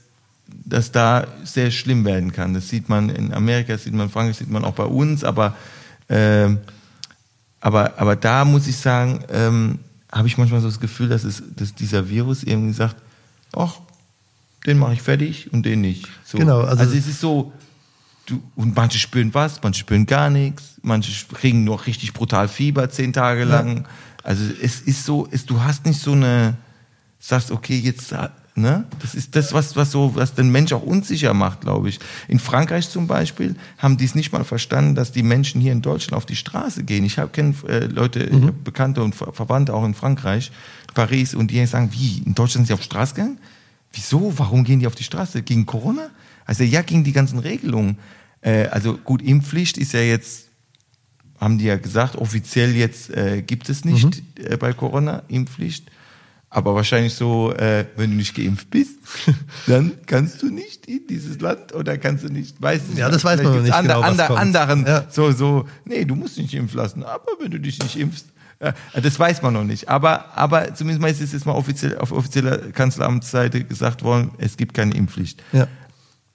dass 0.65 0.93
da 0.93 1.27
sehr 1.45 1.71
schlimm 1.71 2.05
werden 2.05 2.33
kann. 2.33 2.55
Das 2.55 2.69
sieht 2.69 2.89
man 2.89 3.09
in 3.09 3.33
Amerika, 3.33 3.73
das 3.73 3.85
sieht 3.85 3.95
man 3.95 4.07
in 4.07 4.13
Frankreich, 4.13 4.37
das 4.37 4.39
sieht 4.39 4.51
man 4.51 4.65
auch 4.65 4.75
bei 4.75 4.85
uns, 4.85 5.25
aber, 5.25 5.57
äh, 6.09 6.49
aber, 7.61 7.99
aber 7.99 8.17
da 8.17 8.45
muss 8.45 8.67
ich 8.67 8.77
sagen, 8.77 9.25
ähm, 9.31 9.79
habe 10.13 10.29
ich 10.29 10.39
manchmal 10.39 10.61
so 10.61 10.69
das 10.69 10.81
Gefühl, 10.81 11.09
dass, 11.09 11.25
es, 11.25 11.43
dass 11.57 11.75
dieser 11.75 12.09
Virus 12.09 12.43
irgendwie 12.43 12.73
sagt, 12.73 12.97
ach, 13.57 13.77
den 14.67 14.79
mache 14.79 14.95
ich 14.95 15.03
fertig 15.03 15.53
und 15.53 15.65
den 15.65 15.81
nicht. 15.81 16.09
So. 16.25 16.39
Genau. 16.39 16.61
Also, 16.61 16.83
also 16.83 16.97
es 16.97 17.07
ist 17.07 17.21
so, 17.21 17.53
du, 18.27 18.43
und 18.57 18.77
manche 18.77 18.99
spüren 18.99 19.33
was, 19.33 19.63
manche 19.63 19.81
spüren 19.81 20.07
gar 20.07 20.31
nichts, 20.31 20.75
manche 20.83 21.13
kriegen 21.35 21.65
noch 21.65 21.87
richtig 21.87 22.13
brutal 22.13 22.49
Fieber 22.49 22.91
zehn 22.91 23.13
Tage 23.13 23.45
lang. 23.45 23.79
Ja. 23.79 23.85
Also 24.23 24.45
es 24.61 24.81
ist 24.81 25.05
so, 25.05 25.27
es, 25.31 25.47
du 25.47 25.63
hast 25.63 25.87
nicht 25.87 26.01
so 26.01 26.13
eine, 26.13 26.57
sagst, 27.19 27.51
okay, 27.51 27.79
jetzt 27.79 28.15
Ne? 28.61 28.85
Das 29.01 29.15
ist 29.15 29.35
das, 29.37 29.53
was, 29.53 29.77
was, 29.77 29.91
so, 29.91 30.15
was 30.15 30.35
den 30.35 30.51
Mensch 30.51 30.73
auch 30.73 30.83
unsicher 30.83 31.35
macht, 31.35 31.63
glaube 31.63 31.89
ich. 31.89 31.99
In 32.29 32.39
Frankreich 32.39 32.91
zum 32.91 33.07
Beispiel 33.07 33.57
haben 33.79 33.97
die 33.97 34.05
es 34.05 34.15
nicht 34.15 34.33
mal 34.33 34.45
verstanden, 34.45 34.95
dass 34.95 35.13
die 35.13 35.23
Menschen 35.23 35.61
hier 35.61 35.73
in 35.73 35.83
Deutschland 35.83 36.17
auf 36.17 36.27
die 36.27 36.37
Straße 36.37 36.85
gehen. 36.85 37.05
Ich 37.05 37.19
kenne 37.33 37.55
äh, 37.69 37.87
Leute, 37.87 38.29
mhm. 38.31 38.63
Bekannte 38.63 39.03
und 39.03 39.15
Ver 39.15 39.33
Verwandte 39.33 39.75
auch 39.75 39.85
in 39.85 39.95
Frankreich, 39.95 40.53
Paris, 40.95 41.35
und 41.35 41.51
die 41.51 41.65
sagen, 41.67 41.91
wie, 41.93 42.19
in 42.19 42.35
Deutschland 42.35 42.53
sind 42.53 42.67
sie 42.67 42.73
auf 42.75 42.81
die 42.81 42.87
Straße 42.87 43.15
gegangen? 43.15 43.39
Wieso? 43.93 44.33
Warum 44.37 44.65
gehen 44.65 44.81
die 44.81 44.87
auf 44.87 44.95
die 44.95 45.05
Straße? 45.05 45.43
Gegen 45.43 45.67
Corona? 45.67 46.11
Also 46.45 46.65
ja, 46.65 46.83
gegen 46.83 47.05
die 47.05 47.13
ganzen 47.13 47.39
Regelungen. 47.39 47.99
Äh, 48.41 48.67
also 48.67 48.97
gut, 48.97 49.23
Impfpflicht 49.23 49.79
ist 49.79 49.93
ja 49.93 50.01
jetzt, 50.01 50.49
haben 51.39 51.59
die 51.59 51.67
ja 51.67 51.77
gesagt, 51.77 52.17
offiziell 52.17 52.75
jetzt 52.75 53.11
äh, 53.11 53.43
gibt 53.43 53.69
es 53.69 53.85
nicht 53.85 54.23
mhm. 54.39 54.45
äh, 54.45 54.57
bei 54.57 54.73
Corona 54.73 55.23
Impfpflicht. 55.29 55.91
Aber 56.53 56.75
wahrscheinlich 56.75 57.15
so, 57.15 57.53
äh, 57.53 57.87
wenn 57.97 58.11
du 58.11 58.17
nicht 58.17 58.35
geimpft 58.35 58.71
bist, 58.71 58.99
dann 59.69 59.93
kannst 60.07 60.43
du 60.43 60.51
nicht 60.51 60.87
in 60.87 61.07
dieses 61.09 61.41
Land 61.41 61.73
oder 61.73 61.97
kannst 61.97 62.25
du 62.25 62.29
nicht, 62.29 62.61
weiß 62.61 62.89
nicht. 62.89 62.99
Ja, 62.99 63.09
das 63.09 63.23
weiß 63.23 63.41
man 63.41 63.55
noch 63.55 63.63
nicht 63.63 63.73
ander, 63.73 63.95
genau, 63.95 64.07
ander, 64.07 64.37
anderen, 64.37 64.85
ja. 64.85 65.05
so, 65.09 65.31
so, 65.31 65.69
nee, 65.85 66.05
du 66.05 66.17
musst 66.17 66.39
nicht 66.39 66.53
impfen 66.53 66.77
lassen, 66.77 67.05
aber 67.05 67.29
wenn 67.41 67.53
du 67.53 67.61
dich 67.61 67.81
nicht 67.81 67.97
impfst, 67.97 68.27
äh, 68.59 68.73
das 69.01 69.17
weiß 69.17 69.43
man 69.43 69.55
noch 69.55 69.63
nicht. 69.63 69.89
Aber, 69.89 70.37
aber 70.37 70.75
zumindest 70.75 71.01
mal 71.01 71.09
ist 71.09 71.21
es 71.21 71.33
jetzt 71.33 71.47
mal 71.47 71.53
offiziell, 71.53 71.97
auf 71.99 72.11
offizieller 72.11 72.59
Kanzleramtsseite 72.73 73.63
gesagt 73.63 74.03
worden, 74.03 74.33
es 74.39 74.57
gibt 74.57 74.75
keine 74.75 74.95
Impfpflicht. 74.95 75.45
Ja. 75.53 75.69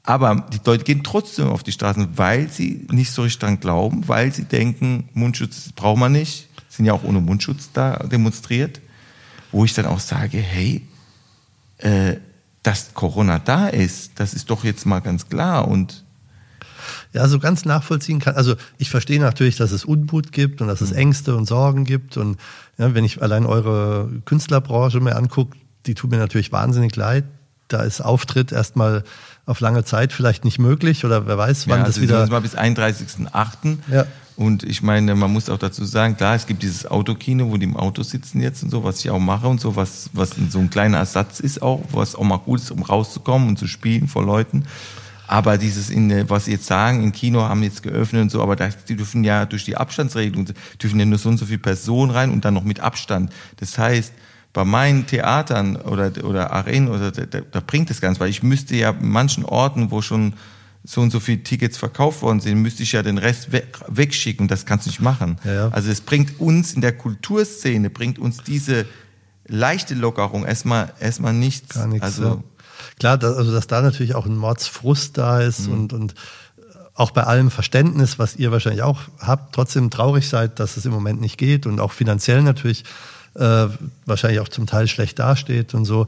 Aber 0.04 0.48
die 0.54 0.60
Leute 0.64 0.86
gehen 0.86 1.04
trotzdem 1.04 1.50
auf 1.50 1.64
die 1.64 1.74
Straßen, 1.74 2.18
weil 2.18 2.48
sie 2.48 2.88
nicht 2.90 3.12
so 3.12 3.24
richtig 3.24 3.40
dran 3.40 3.60
glauben, 3.60 4.08
weil 4.08 4.32
sie 4.32 4.46
denken, 4.46 5.10
Mundschutz 5.14 5.74
braucht 5.76 6.00
man 6.00 6.14
nicht, 6.14 6.48
sind 6.70 6.86
ja 6.86 6.94
auch 6.94 7.04
ohne 7.04 7.20
Mundschutz 7.20 7.72
da 7.74 7.98
demonstriert 7.98 8.80
wo 9.56 9.64
ich 9.64 9.74
dann 9.74 9.86
auch 9.86 10.02
sage, 10.02 10.38
hey, 10.38 10.86
äh, 11.78 12.18
dass 12.62 12.94
Corona 12.94 13.40
da 13.40 13.70
ist, 13.70 14.20
das 14.20 14.34
ist 14.34 14.50
doch 14.50 14.66
jetzt 14.66 14.86
mal 14.86 15.00
ganz 15.00 15.30
klar 15.30 15.70
und 15.70 16.04
ja, 17.14 17.26
so 17.30 17.40
ganz 17.40 17.64
nachvollziehen 17.64 18.20
kann. 18.20 18.36
Also 18.36 18.56
ich 18.78 18.90
verstehe 18.90 19.22
natürlich, 19.22 19.56
dass 19.56 19.72
es 19.72 19.86
Unmut 19.86 20.34
gibt 20.34 20.62
und 20.62 20.68
dass 20.68 20.82
es 20.82 20.92
mhm. 20.92 20.98
Ängste 20.98 21.38
und 21.38 21.46
Sorgen 21.46 21.86
gibt. 21.86 22.18
Und 22.18 22.38
ja, 22.78 22.94
wenn 22.94 23.06
ich 23.06 23.22
allein 23.22 23.46
eure 23.46 24.10
Künstlerbranche 24.26 25.00
mir 25.00 25.16
angucke, 25.16 25.56
die 25.86 25.96
tut 25.96 26.12
mir 26.12 26.18
natürlich 26.18 26.52
wahnsinnig 26.52 26.94
leid. 26.98 27.24
Da 27.70 27.82
ist 27.84 28.02
Auftritt 28.02 28.52
erstmal 28.52 29.06
auf 29.46 29.60
lange 29.60 29.84
Zeit 29.84 30.12
vielleicht 30.12 30.44
nicht 30.46 30.60
möglich 30.60 31.06
oder 31.06 31.28
wer 31.28 31.38
weiß, 31.38 31.68
wann 31.68 31.80
ja, 31.80 31.86
also 31.86 32.00
das 32.00 32.02
wieder. 32.02 32.28
Mal 32.28 32.42
bis 32.42 32.58
31.08. 32.58 33.78
Ja. 33.92 34.06
Und 34.36 34.64
ich 34.64 34.82
meine, 34.82 35.16
man 35.16 35.32
muss 35.32 35.50
auch 35.50 35.58
dazu 35.58 35.86
sagen, 35.86 36.18
klar, 36.18 36.36
es 36.36 36.46
gibt 36.46 36.62
dieses 36.62 36.86
Autokino, 36.86 37.50
wo 37.50 37.58
die 37.58 37.66
im 37.66 37.78
Auto 37.78 38.04
sitzen 38.04 38.42
jetzt 38.42 38.64
und 38.64 38.70
so, 38.70 38.84
was 38.84 39.00
ich 39.00 39.10
auch 39.10 39.20
mache 39.20 39.48
und 39.48 39.62
so, 39.62 39.78
was, 39.78 40.10
was 40.12 40.32
so 40.50 40.60
ein 40.60 40.70
kleiner 40.70 40.98
Ersatz 40.98 41.40
ist 41.40 41.62
auch, 41.62 41.82
was 41.92 42.16
auch 42.16 42.24
mal 42.24 42.38
gut 42.38 42.60
ist, 42.60 42.72
um 42.72 42.84
rauszukommen 42.84 43.48
und 43.48 43.58
zu 43.58 43.68
spielen 43.68 44.08
vor 44.08 44.26
Leuten. 44.26 44.66
Aber 45.28 45.58
dieses, 45.58 45.90
in, 45.90 46.30
was 46.30 46.46
Sie 46.46 46.52
jetzt 46.52 46.68
sagen, 46.68 47.04
im 47.04 47.12
Kino 47.12 47.42
haben 47.42 47.64
jetzt 47.64 47.82
geöffnet 47.82 48.24
und 48.24 48.32
so, 48.32 48.44
aber 48.44 48.56
da, 48.56 48.68
die 48.88 48.96
dürfen 48.96 49.24
ja 49.24 49.46
durch 49.46 49.64
die 49.64 49.78
Abstandsregelung, 49.78 50.48
dürfen 50.82 51.00
ja 51.00 51.06
nur 51.06 51.18
so 51.18 51.30
und 51.30 51.38
so 51.38 51.46
viele 51.46 51.60
Personen 51.60 52.12
rein 52.12 52.30
und 52.30 52.46
dann 52.46 52.54
noch 52.54 52.64
mit 52.64 52.80
Abstand. 52.80 53.32
Das 53.58 53.78
heißt, 53.78 54.14
bei 54.56 54.64
meinen 54.64 55.06
Theatern 55.06 55.76
oder, 55.76 56.14
oder 56.24 56.52
Arenen, 56.52 56.88
oder, 56.88 57.12
da, 57.12 57.42
da 57.42 57.60
bringt 57.60 57.92
es 57.92 58.00
ganz, 58.00 58.22
weil 58.22 58.30
ich 58.30 58.42
müsste 58.42 58.74
ja 58.78 58.96
manchen 58.98 59.44
Orten, 59.44 59.92
wo 59.92 60.02
schon 60.02 60.34
so 60.86 61.02
und 61.02 61.12
so 61.12 61.20
viele 61.20 61.44
Tickets 61.44 61.78
verkauft 61.78 62.22
worden 62.22 62.40
sind, 62.40 62.62
müsste 62.62 62.84
ich 62.84 62.94
ja 62.94 63.04
den 63.04 63.18
Rest 63.18 63.52
we 63.52 63.64
wegschicken. 63.90 64.48
Das 64.48 64.66
kannst 64.66 64.86
du 64.86 64.92
nicht 64.92 65.02
machen. 65.02 65.40
Ja, 65.44 65.54
ja. 65.54 65.68
Also 65.70 65.92
es 65.92 66.00
bringt 66.00 66.40
uns 66.40 66.74
in 66.74 66.80
der 66.80 66.94
Kulturszene, 66.94 67.90
bringt 67.90 68.18
uns 68.18 68.44
diese 68.44 68.86
leichte 69.46 69.94
Lockerung 69.94 70.46
erstmal, 70.46 70.94
erstmal 71.02 71.34
nichts. 71.34 71.76
Gar 71.76 71.88
nichts. 71.88 72.06
Also, 72.06 72.24
ja. 72.24 72.44
Klar, 72.98 73.18
dass, 73.18 73.36
also 73.36 73.52
dass 73.52 73.68
da 73.68 73.82
natürlich 73.82 74.16
auch 74.16 74.26
ein 74.26 74.38
Mordsfrust 74.38 75.18
da 75.18 75.42
ist 75.42 75.68
mhm. 75.68 75.74
und, 75.74 75.94
und 75.94 76.16
auch 76.94 77.12
bei 77.12 77.24
allem 77.24 77.52
Verständnis, 77.52 78.20
was 78.20 78.38
ihr 78.38 78.54
wahrscheinlich 78.54 78.84
auch 78.84 79.02
habt, 79.20 79.54
trotzdem 79.54 79.90
traurig 79.90 80.30
seid, 80.30 80.62
dass 80.62 80.78
es 80.78 80.86
im 80.86 80.94
Moment 80.94 81.20
nicht 81.20 81.38
geht 81.38 81.66
und 81.66 81.82
auch 81.82 81.92
finanziell 81.92 82.42
natürlich 82.42 82.86
äh, 83.36 83.68
wahrscheinlich 84.06 84.40
auch 84.40 84.50
zum 84.50 84.68
Teil 84.68 84.88
schlecht 84.88 85.20
dasteht 85.20 85.74
und 85.74 85.86
so. 85.86 86.08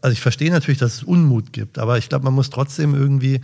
Also 0.00 0.12
ich 0.12 0.20
verstehe 0.20 0.50
natürlich, 0.50 0.78
dass 0.78 0.94
es 0.94 1.02
Unmut 1.04 1.52
gibt, 1.52 1.78
aber 1.78 1.98
ich 1.98 2.08
glaube, 2.08 2.24
man 2.24 2.34
muss 2.34 2.50
trotzdem 2.50 2.94
irgendwie, 2.94 3.40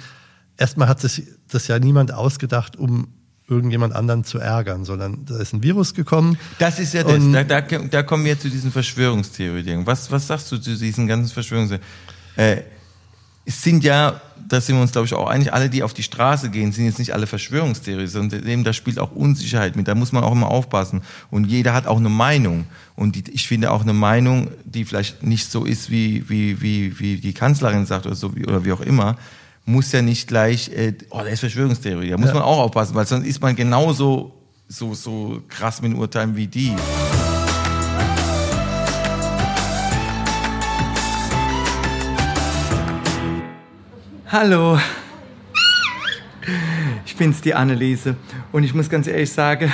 erstmal 0.56 0.88
hat 0.88 1.00
sich 1.00 1.22
das 1.48 1.68
ja 1.68 1.78
niemand 1.78 2.12
ausgedacht, 2.12 2.76
um 2.76 3.08
irgendjemand 3.48 3.94
anderen 3.94 4.24
zu 4.24 4.38
ärgern, 4.38 4.84
sondern 4.84 5.24
da 5.24 5.38
ist 5.38 5.52
ein 5.52 5.62
Virus 5.62 5.94
gekommen. 5.94 6.36
Das 6.58 6.80
ist 6.80 6.94
ja 6.94 7.04
das. 7.04 7.22
Da, 7.32 7.44
da, 7.44 7.60
da, 7.60 8.02
kommen 8.02 8.24
wir 8.24 8.38
zu 8.38 8.50
diesen 8.50 8.72
Verschwörungstheorien. 8.72 9.86
Was, 9.86 10.10
was 10.10 10.26
sagst 10.26 10.50
du 10.50 10.58
zu 10.58 10.76
diesen 10.76 11.06
ganzen 11.06 11.32
Verschwörungstheorien? 11.32 11.86
Äh, 12.36 12.62
es 13.48 13.62
sind 13.62 13.84
ja, 13.84 14.20
da 14.48 14.60
sind 14.60 14.74
wir 14.74 14.82
uns, 14.82 14.90
glaube 14.90 15.06
ich, 15.06 15.14
auch 15.14 15.28
einig, 15.28 15.52
alle, 15.52 15.70
die 15.70 15.84
auf 15.84 15.94
die 15.94 16.02
Straße 16.02 16.50
gehen, 16.50 16.72
sind 16.72 16.84
jetzt 16.84 16.98
nicht 16.98 17.14
alle 17.14 17.28
Verschwörungstheorien, 17.28 18.08
sondern 18.08 18.46
eben 18.46 18.64
da 18.64 18.72
spielt 18.72 18.98
auch 18.98 19.12
Unsicherheit 19.12 19.76
mit. 19.76 19.86
Da 19.86 19.94
muss 19.94 20.10
man 20.10 20.24
auch 20.24 20.32
immer 20.32 20.50
aufpassen. 20.50 21.02
Und 21.30 21.44
jeder 21.44 21.72
hat 21.72 21.86
auch 21.86 21.98
eine 21.98 22.08
Meinung. 22.08 22.66
Und 22.96 23.14
die, 23.14 23.24
ich 23.30 23.46
finde 23.46 23.70
auch 23.70 23.82
eine 23.82 23.92
Meinung, 23.92 24.50
die 24.64 24.84
vielleicht 24.84 25.22
nicht 25.22 25.48
so 25.48 25.64
ist, 25.64 25.90
wie, 25.90 26.28
wie, 26.28 26.60
wie, 26.60 26.98
wie 26.98 27.16
die 27.18 27.32
Kanzlerin 27.32 27.86
sagt 27.86 28.06
oder 28.06 28.16
so, 28.16 28.34
wie, 28.34 28.44
oder 28.44 28.64
wie 28.64 28.72
auch 28.72 28.80
immer, 28.80 29.16
muss 29.64 29.92
ja 29.92 30.02
nicht 30.02 30.26
gleich, 30.26 30.68
äh, 30.70 30.94
oh, 31.10 31.18
da 31.18 31.26
ist 31.26 31.40
Verschwörungstheorie. 31.40 32.10
Da 32.10 32.18
muss 32.18 32.28
ja. 32.28 32.34
man 32.34 32.42
auch 32.42 32.58
aufpassen, 32.58 32.96
weil 32.96 33.06
sonst 33.06 33.26
ist 33.26 33.40
man 33.40 33.54
genauso 33.54 34.34
so, 34.66 34.92
so 34.94 35.40
krass 35.48 35.80
mit 35.80 35.92
den 35.92 35.98
Urteilen 35.98 36.34
wie 36.34 36.48
die. 36.48 36.74
Hallo, 44.28 44.76
ich 47.06 47.14
bin's, 47.14 47.40
die 47.42 47.54
Anneliese. 47.54 48.16
Und 48.50 48.64
ich 48.64 48.74
muss 48.74 48.90
ganz 48.90 49.06
ehrlich 49.06 49.30
sagen, 49.30 49.72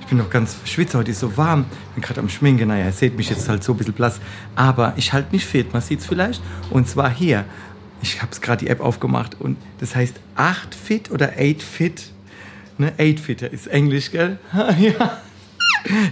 ich 0.00 0.06
bin 0.06 0.18
noch 0.18 0.30
ganz 0.30 0.54
verschwitzt, 0.54 0.94
heute 0.94 1.10
ist 1.10 1.18
so 1.18 1.36
warm. 1.36 1.64
Ich 1.88 1.94
bin 1.94 2.04
gerade 2.04 2.20
am 2.20 2.28
Schminken, 2.28 2.68
naja, 2.68 2.84
ihr 2.84 2.92
seht 2.92 3.16
mich 3.16 3.28
jetzt 3.28 3.48
halt 3.48 3.64
so 3.64 3.72
ein 3.72 3.78
bisschen 3.78 3.94
blass. 3.94 4.20
Aber 4.54 4.92
ich 4.96 5.12
halte 5.12 5.32
mich 5.32 5.44
fit, 5.44 5.72
man 5.72 5.82
sieht's 5.82 6.06
vielleicht. 6.06 6.40
Und 6.70 6.88
zwar 6.88 7.10
hier, 7.10 7.44
ich 8.02 8.22
habe 8.22 8.30
gerade 8.40 8.64
die 8.64 8.70
App 8.70 8.78
aufgemacht 8.78 9.34
und 9.40 9.56
das 9.80 9.96
heißt 9.96 10.20
8 10.36 10.72
Fit 10.72 11.10
oder 11.10 11.32
8 11.36 11.60
Fit. 11.60 12.12
Ne, 12.78 12.92
8 13.00 13.18
Fit 13.18 13.42
ist 13.42 13.66
Englisch, 13.66 14.12
gell? 14.12 14.38
ja. 14.78 15.22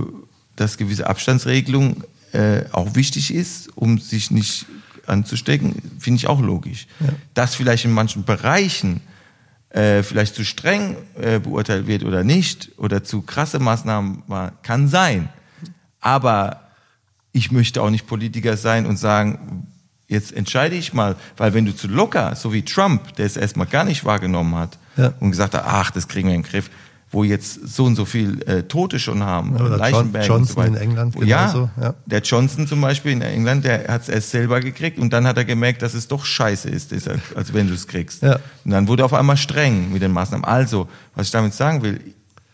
dass 0.55 0.77
gewisse 0.77 1.07
Abstandsregelung 1.07 2.03
äh, 2.31 2.63
auch 2.71 2.95
wichtig 2.95 3.33
ist, 3.33 3.69
um 3.75 3.97
sich 3.97 4.31
nicht 4.31 4.65
anzustecken, 5.07 5.75
finde 5.99 6.17
ich 6.17 6.27
auch 6.27 6.41
logisch. 6.41 6.87
Ja. 6.99 7.09
Dass 7.33 7.55
vielleicht 7.55 7.85
in 7.85 7.91
manchen 7.91 8.23
Bereichen 8.23 9.01
äh, 9.69 10.03
vielleicht 10.03 10.35
zu 10.35 10.45
streng 10.45 10.95
äh, 11.19 11.39
beurteilt 11.39 11.87
wird 11.87 12.03
oder 12.03 12.23
nicht 12.23 12.71
oder 12.77 13.03
zu 13.03 13.21
krasse 13.21 13.59
Maßnahmen 13.59 14.23
war, 14.27 14.51
kann 14.63 14.87
sein. 14.87 15.29
Aber 15.99 16.61
ich 17.31 17.51
möchte 17.51 17.81
auch 17.81 17.89
nicht 17.89 18.07
Politiker 18.07 18.55
sein 18.55 18.85
und 18.85 18.97
sagen, 18.97 19.67
jetzt 20.07 20.31
entscheide 20.31 20.75
ich 20.75 20.93
mal, 20.93 21.15
weil 21.35 21.53
wenn 21.53 21.65
du 21.65 21.75
zu 21.75 21.87
locker, 21.87 22.35
so 22.35 22.53
wie 22.53 22.61
Trump, 22.61 23.15
der 23.15 23.25
es 23.25 23.37
erstmal 23.37 23.67
gar 23.67 23.83
nicht 23.83 24.05
wahrgenommen 24.05 24.55
hat 24.55 24.77
ja. 24.97 25.13
und 25.19 25.31
gesagt 25.31 25.53
hat, 25.53 25.63
ach, 25.65 25.91
das 25.91 26.07
kriegen 26.07 26.29
wir 26.29 26.35
in 26.35 26.43
den 26.43 26.49
Griff, 26.49 26.69
wo 27.15 27.23
jetzt 27.23 27.67
so 27.67 27.85
und 27.85 27.95
so 27.95 28.03
viel 28.03 28.43
äh, 28.45 28.63
Tote 28.63 28.99
schon 28.99 29.23
haben. 29.23 29.55
Oder 29.55 29.77
Leichenberg 29.77 30.27
Johnson 30.27 30.63
so 30.63 30.69
in 30.69 30.75
England 30.75 31.15
genauso. 31.15 31.69
Ja, 31.77 31.83
ja, 31.83 31.93
der 32.05 32.19
Johnson 32.19 32.67
zum 32.67 32.81
Beispiel 32.81 33.13
in 33.13 33.21
England, 33.21 33.63
der 33.63 33.87
hat 33.87 34.01
es 34.01 34.09
erst 34.09 34.31
selber 34.31 34.59
gekriegt 34.59 34.99
und 34.99 35.13
dann 35.13 35.25
hat 35.25 35.37
er 35.37 35.45
gemerkt, 35.45 35.81
dass 35.81 35.93
es 35.93 36.09
doch 36.09 36.25
scheiße 36.25 36.69
ist, 36.69 36.93
als 37.35 37.53
wenn 37.53 37.69
du 37.69 37.73
es 37.73 37.87
kriegst. 37.87 38.21
Ja. 38.21 38.37
Und 38.65 38.71
dann 38.71 38.89
wurde 38.89 39.03
er 39.03 39.05
auf 39.05 39.13
einmal 39.13 39.37
streng 39.37 39.93
mit 39.93 40.01
den 40.01 40.11
Maßnahmen. 40.11 40.43
Also, 40.43 40.89
was 41.15 41.27
ich 41.27 41.31
damit 41.31 41.53
sagen 41.53 41.81
will, 41.83 42.01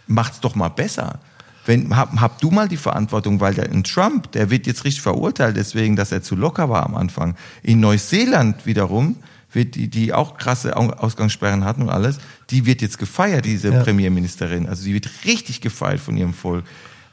macht's 0.05 0.39
doch 0.39 0.53
mal 0.53 0.69
besser. 0.69 1.19
Wenn, 1.65 1.95
hab, 1.95 2.19
hab 2.21 2.39
du 2.39 2.51
mal 2.51 2.67
die 2.67 2.77
Verantwortung, 2.77 3.39
weil 3.39 3.55
der 3.55 3.67
in 3.69 3.83
Trump, 3.83 4.31
der 4.31 4.51
wird 4.51 4.67
jetzt 4.67 4.85
richtig 4.85 5.01
verurteilt, 5.01 5.57
deswegen, 5.57 5.95
dass 5.95 6.11
er 6.11 6.21
zu 6.21 6.35
locker 6.35 6.69
war 6.69 6.85
am 6.85 6.95
Anfang. 6.95 7.35
In 7.63 7.79
Neuseeland 7.79 8.67
wiederum, 8.67 9.15
wird 9.53 9.75
die, 9.75 9.87
die 9.89 10.13
auch 10.13 10.37
krasse 10.37 10.75
Ausgangssperren 10.75 11.65
hatten 11.65 11.83
und 11.83 11.89
alles, 11.89 12.19
die 12.49 12.65
wird 12.65 12.81
jetzt 12.81 12.97
gefeiert, 12.97 13.45
diese 13.45 13.69
ja. 13.69 13.83
Premierministerin. 13.83 14.67
Also 14.67 14.85
die 14.85 14.93
wird 14.93 15.09
richtig 15.25 15.61
gefeiert 15.61 15.99
von 15.99 16.17
ihrem 16.17 16.33
Volk. 16.33 16.65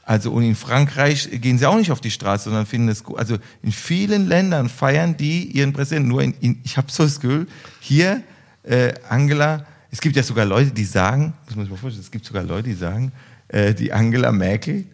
Also 0.03 0.31
und 0.31 0.43
in 0.43 0.55
Frankreich 0.55 1.29
gehen 1.33 1.59
sie 1.59 1.67
auch 1.67 1.77
nicht 1.77 1.91
auf 1.91 2.01
die 2.01 2.09
Straße, 2.09 2.45
sondern 2.45 2.65
finden 2.65 2.89
es 2.89 3.03
gut. 3.03 3.19
Also 3.19 3.37
in 3.61 3.71
vielen 3.71 4.27
Ländern 4.27 4.67
feiern 4.67 5.15
die 5.15 5.43
ihren 5.43 5.71
Präsidenten. 5.71 6.09
Nur 6.09 6.23
in, 6.23 6.33
in 6.41 6.59
ich 6.63 6.77
habe 6.77 6.91
so 6.91 7.03
das 7.03 7.19
Gefühl, 7.19 7.47
hier 7.79 8.23
äh, 8.63 8.93
Angela, 9.07 9.67
es 9.91 10.01
gibt 10.01 10.15
ja 10.15 10.23
sogar 10.23 10.45
Leute, 10.45 10.71
die 10.71 10.83
sagen, 10.83 11.33
muss 11.45 11.55
man 11.55 11.65
sich 11.65 11.71
mal 11.71 11.77
vorstellen, 11.77 12.03
es 12.03 12.11
gibt 12.11 12.25
sogar 12.25 12.43
Leute, 12.43 12.69
die 12.69 12.73
sagen, 12.73 13.11
äh, 13.49 13.73
die 13.75 13.93
Angela 13.93 14.31
Merkel, 14.31 14.85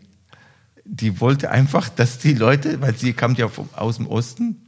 die 0.83 1.19
wollte 1.19 1.49
einfach, 1.49 1.89
dass 1.89 2.19
die 2.19 2.33
Leute, 2.33 2.81
weil 2.81 2.95
sie 2.95 3.13
kam 3.13 3.35
ja 3.35 3.47
vom, 3.47 3.69
aus 3.73 3.97
dem 3.97 4.07
Osten, 4.07 4.64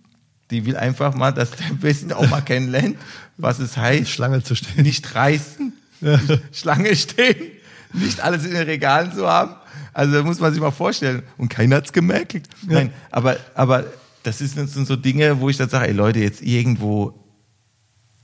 die 0.52 0.66
will 0.66 0.78
einfach 0.78 1.14
mal, 1.16 1.32
dass 1.32 1.52
der 1.52 1.82
Westen 1.82 2.14
auch 2.14 2.28
mal 2.30 2.42
kennenlernt, 2.42 2.98
was 3.38 3.60
es 3.60 3.78
heißt. 3.78 4.10
Schlange 4.10 4.44
zu 4.44 4.56
stehen. 4.56 4.84
Nicht 4.84 5.14
reißen, 5.14 5.74
ja. 6.02 6.20
Schlange 6.52 6.96
stehen, 6.96 7.52
nicht 7.94 8.22
alles 8.22 8.46
in 8.46 8.52
den 8.52 8.64
Regalen 8.64 9.12
zu 9.14 9.28
haben. 9.28 9.56
Also 9.94 10.14
da 10.14 10.24
muss 10.24 10.40
man 10.40 10.54
sich 10.54 10.62
mal 10.62 10.72
vorstellen. 10.72 11.24
Und 11.38 11.50
keiner 11.50 11.78
hat's 11.78 11.92
gemerkt. 11.92 12.34
Ja. 12.34 12.42
Nein, 12.68 12.94
aber, 13.10 13.38
aber 13.56 13.86
das 14.24 14.40
sind 14.40 14.70
so 14.70 14.96
Dinge, 14.96 15.40
wo 15.40 15.50
ich 15.50 15.58
dann 15.58 15.70
sage, 15.70 15.88
ey 15.88 15.94
Leute, 15.94 16.20
jetzt 16.20 16.42
irgendwo, 16.42 17.26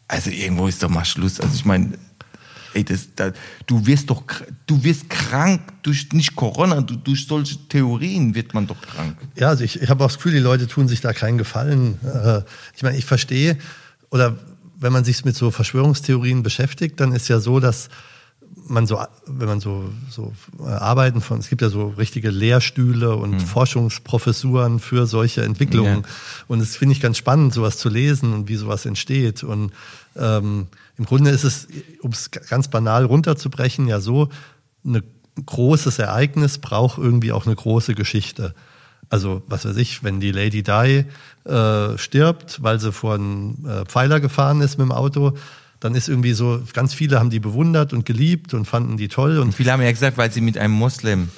also 0.07 0.29
irgendwo 0.29 0.67
ist 0.67 0.83
doch 0.83 0.89
mal 0.89 1.05
Schluss. 1.05 1.39
Also 1.39 1.55
ich 1.55 1.65
meine, 1.65 1.97
ey, 2.73 2.83
das, 2.83 3.09
da, 3.15 3.31
du 3.65 3.85
wirst 3.85 4.09
doch, 4.09 4.23
du 4.65 4.83
wirst 4.83 5.09
krank 5.09 5.61
durch 5.83 6.11
nicht 6.13 6.35
Corona, 6.35 6.81
du, 6.81 6.95
durch 6.95 7.27
solche 7.27 7.57
Theorien 7.69 8.35
wird 8.35 8.53
man 8.53 8.67
doch 8.67 8.81
krank. 8.81 9.17
Ja, 9.35 9.49
also 9.49 9.63
ich, 9.63 9.81
ich 9.81 9.89
habe 9.89 10.03
auch 10.03 10.07
das 10.07 10.17
Gefühl, 10.17 10.33
die 10.33 10.39
Leute 10.39 10.67
tun 10.67 10.87
sich 10.87 11.01
da 11.01 11.13
keinen 11.13 11.37
Gefallen. 11.37 11.99
Äh, 12.03 12.41
ich 12.75 12.83
meine, 12.83 12.97
ich 12.97 13.05
verstehe 13.05 13.57
oder 14.09 14.37
wenn 14.79 14.93
man 14.93 15.03
sich 15.03 15.23
mit 15.25 15.35
so 15.35 15.49
Verschwörungstheorien 15.49 16.43
beschäftigt, 16.43 16.99
dann 16.99 17.13
ist 17.13 17.29
ja 17.29 17.39
so, 17.39 17.59
dass 17.59 17.89
man 18.67 18.87
so, 18.87 18.99
wenn 19.25 19.47
man 19.47 19.59
so, 19.59 19.89
so 20.09 20.33
äh, 20.59 20.67
Arbeiten 20.69 21.21
von, 21.21 21.39
es 21.39 21.49
gibt 21.49 21.61
ja 21.61 21.69
so 21.69 21.89
richtige 21.97 22.29
Lehrstühle 22.29 23.15
und 23.15 23.33
Hm. 23.33 23.39
Forschungsprofessuren 23.39 24.79
für 24.79 25.05
solche 25.05 25.43
Entwicklungen. 25.43 26.01
Ja. 26.01 26.09
Und 26.47 26.59
das 26.59 26.75
finde 26.75 26.93
ich 26.93 27.01
ganz 27.01 27.17
spannend, 27.17 27.53
sowas 27.53 27.77
zu 27.77 27.89
lesen 27.89 28.33
und 28.33 28.47
wie 28.47 28.55
sowas 28.55 28.85
entsteht. 28.85 29.43
Und 29.43 29.71
ähm, 30.15 30.67
im 30.97 31.05
Grunde 31.05 31.31
ist 31.31 31.43
es, 31.43 31.67
um 32.01 32.11
es 32.11 32.31
ganz 32.31 32.67
banal 32.67 33.05
runterzubrechen, 33.05 33.87
ja 33.87 33.99
so, 33.99 34.29
ein 34.85 35.01
großes 35.45 35.99
Ereignis 35.99 36.59
braucht 36.59 36.97
irgendwie 36.97 37.31
auch 37.31 37.45
eine 37.45 37.55
große 37.55 37.95
Geschichte. 37.95 38.53
Also, 39.09 39.43
was 39.47 39.65
weiß 39.65 39.77
ich, 39.77 40.03
wenn 40.03 40.19
die 40.19 40.31
Lady 40.31 40.63
Di 40.63 41.05
äh, 41.45 41.97
stirbt, 41.97 42.63
weil 42.63 42.79
sie 42.79 42.91
vor 42.91 43.15
einen 43.15 43.65
äh, 43.65 43.85
Pfeiler 43.85 44.19
gefahren 44.19 44.61
ist 44.61 44.77
mit 44.77 44.85
dem 44.85 44.91
Auto, 44.91 45.33
dann 45.83 45.95
ist 45.95 46.07
irgendwie 46.09 46.33
so, 46.33 46.61
ganz 46.73 46.93
viele 46.93 47.19
haben 47.19 47.29
die 47.29 47.39
bewundert 47.39 47.91
und 47.93 48.05
geliebt 48.05 48.53
und 48.53 48.65
fanden 48.65 48.97
die 48.97 49.07
toll. 49.09 49.37
Und 49.39 49.53
Viele 49.53 49.71
haben 49.71 49.81
ja 49.81 49.91
gesagt, 49.91 50.17
weil 50.17 50.31
sie 50.31 50.41
mit 50.41 50.57
einem 50.57 50.73
Moslem 50.73 51.29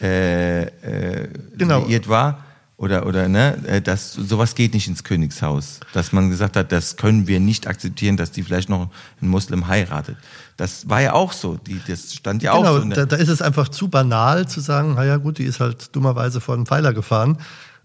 äh, 0.00 0.62
äh, 0.64 1.28
Genau. 1.56 1.84
liiert 1.86 2.08
war 2.08 2.44
oder 2.76 3.06
oder 3.06 3.28
ne, 3.28 3.56
äh, 3.66 3.80
dass 3.80 4.12
sowas 4.12 4.54
geht 4.54 4.74
nicht 4.74 4.86
ins 4.86 5.02
Königshaus, 5.02 5.80
dass 5.94 6.12
man 6.12 6.30
gesagt 6.30 6.56
hat, 6.56 6.70
das 6.70 6.96
können 6.96 7.26
wir 7.26 7.40
nicht 7.40 7.66
akzeptieren, 7.66 8.16
dass 8.16 8.30
die 8.30 8.42
vielleicht 8.42 8.68
noch 8.68 8.90
einen 9.20 9.30
Moslem 9.30 9.66
heiratet. 9.66 10.16
Das 10.56 10.88
war 10.88 11.00
ja 11.00 11.12
auch 11.14 11.32
so, 11.32 11.56
die 11.56 11.80
das 11.88 12.12
stand 12.14 12.42
ja 12.42 12.52
auch 12.52 12.58
genau, 12.62 12.76
so. 12.76 12.82
in 12.82 12.90
der- 12.90 13.06
da, 13.06 13.16
da 13.16 13.22
ist 13.22 13.28
es 13.28 13.42
einfach 13.42 13.68
zu 13.68 13.88
banal 13.88 14.46
zu 14.46 14.60
sagen, 14.60 14.94
naja 14.94 15.16
gut, 15.16 15.38
die 15.38 15.44
ist 15.44 15.60
halt 15.60 15.94
dummerweise 15.96 16.40
vor 16.40 16.54
einen 16.54 16.66
Pfeiler 16.66 16.92
gefahren, 16.92 17.38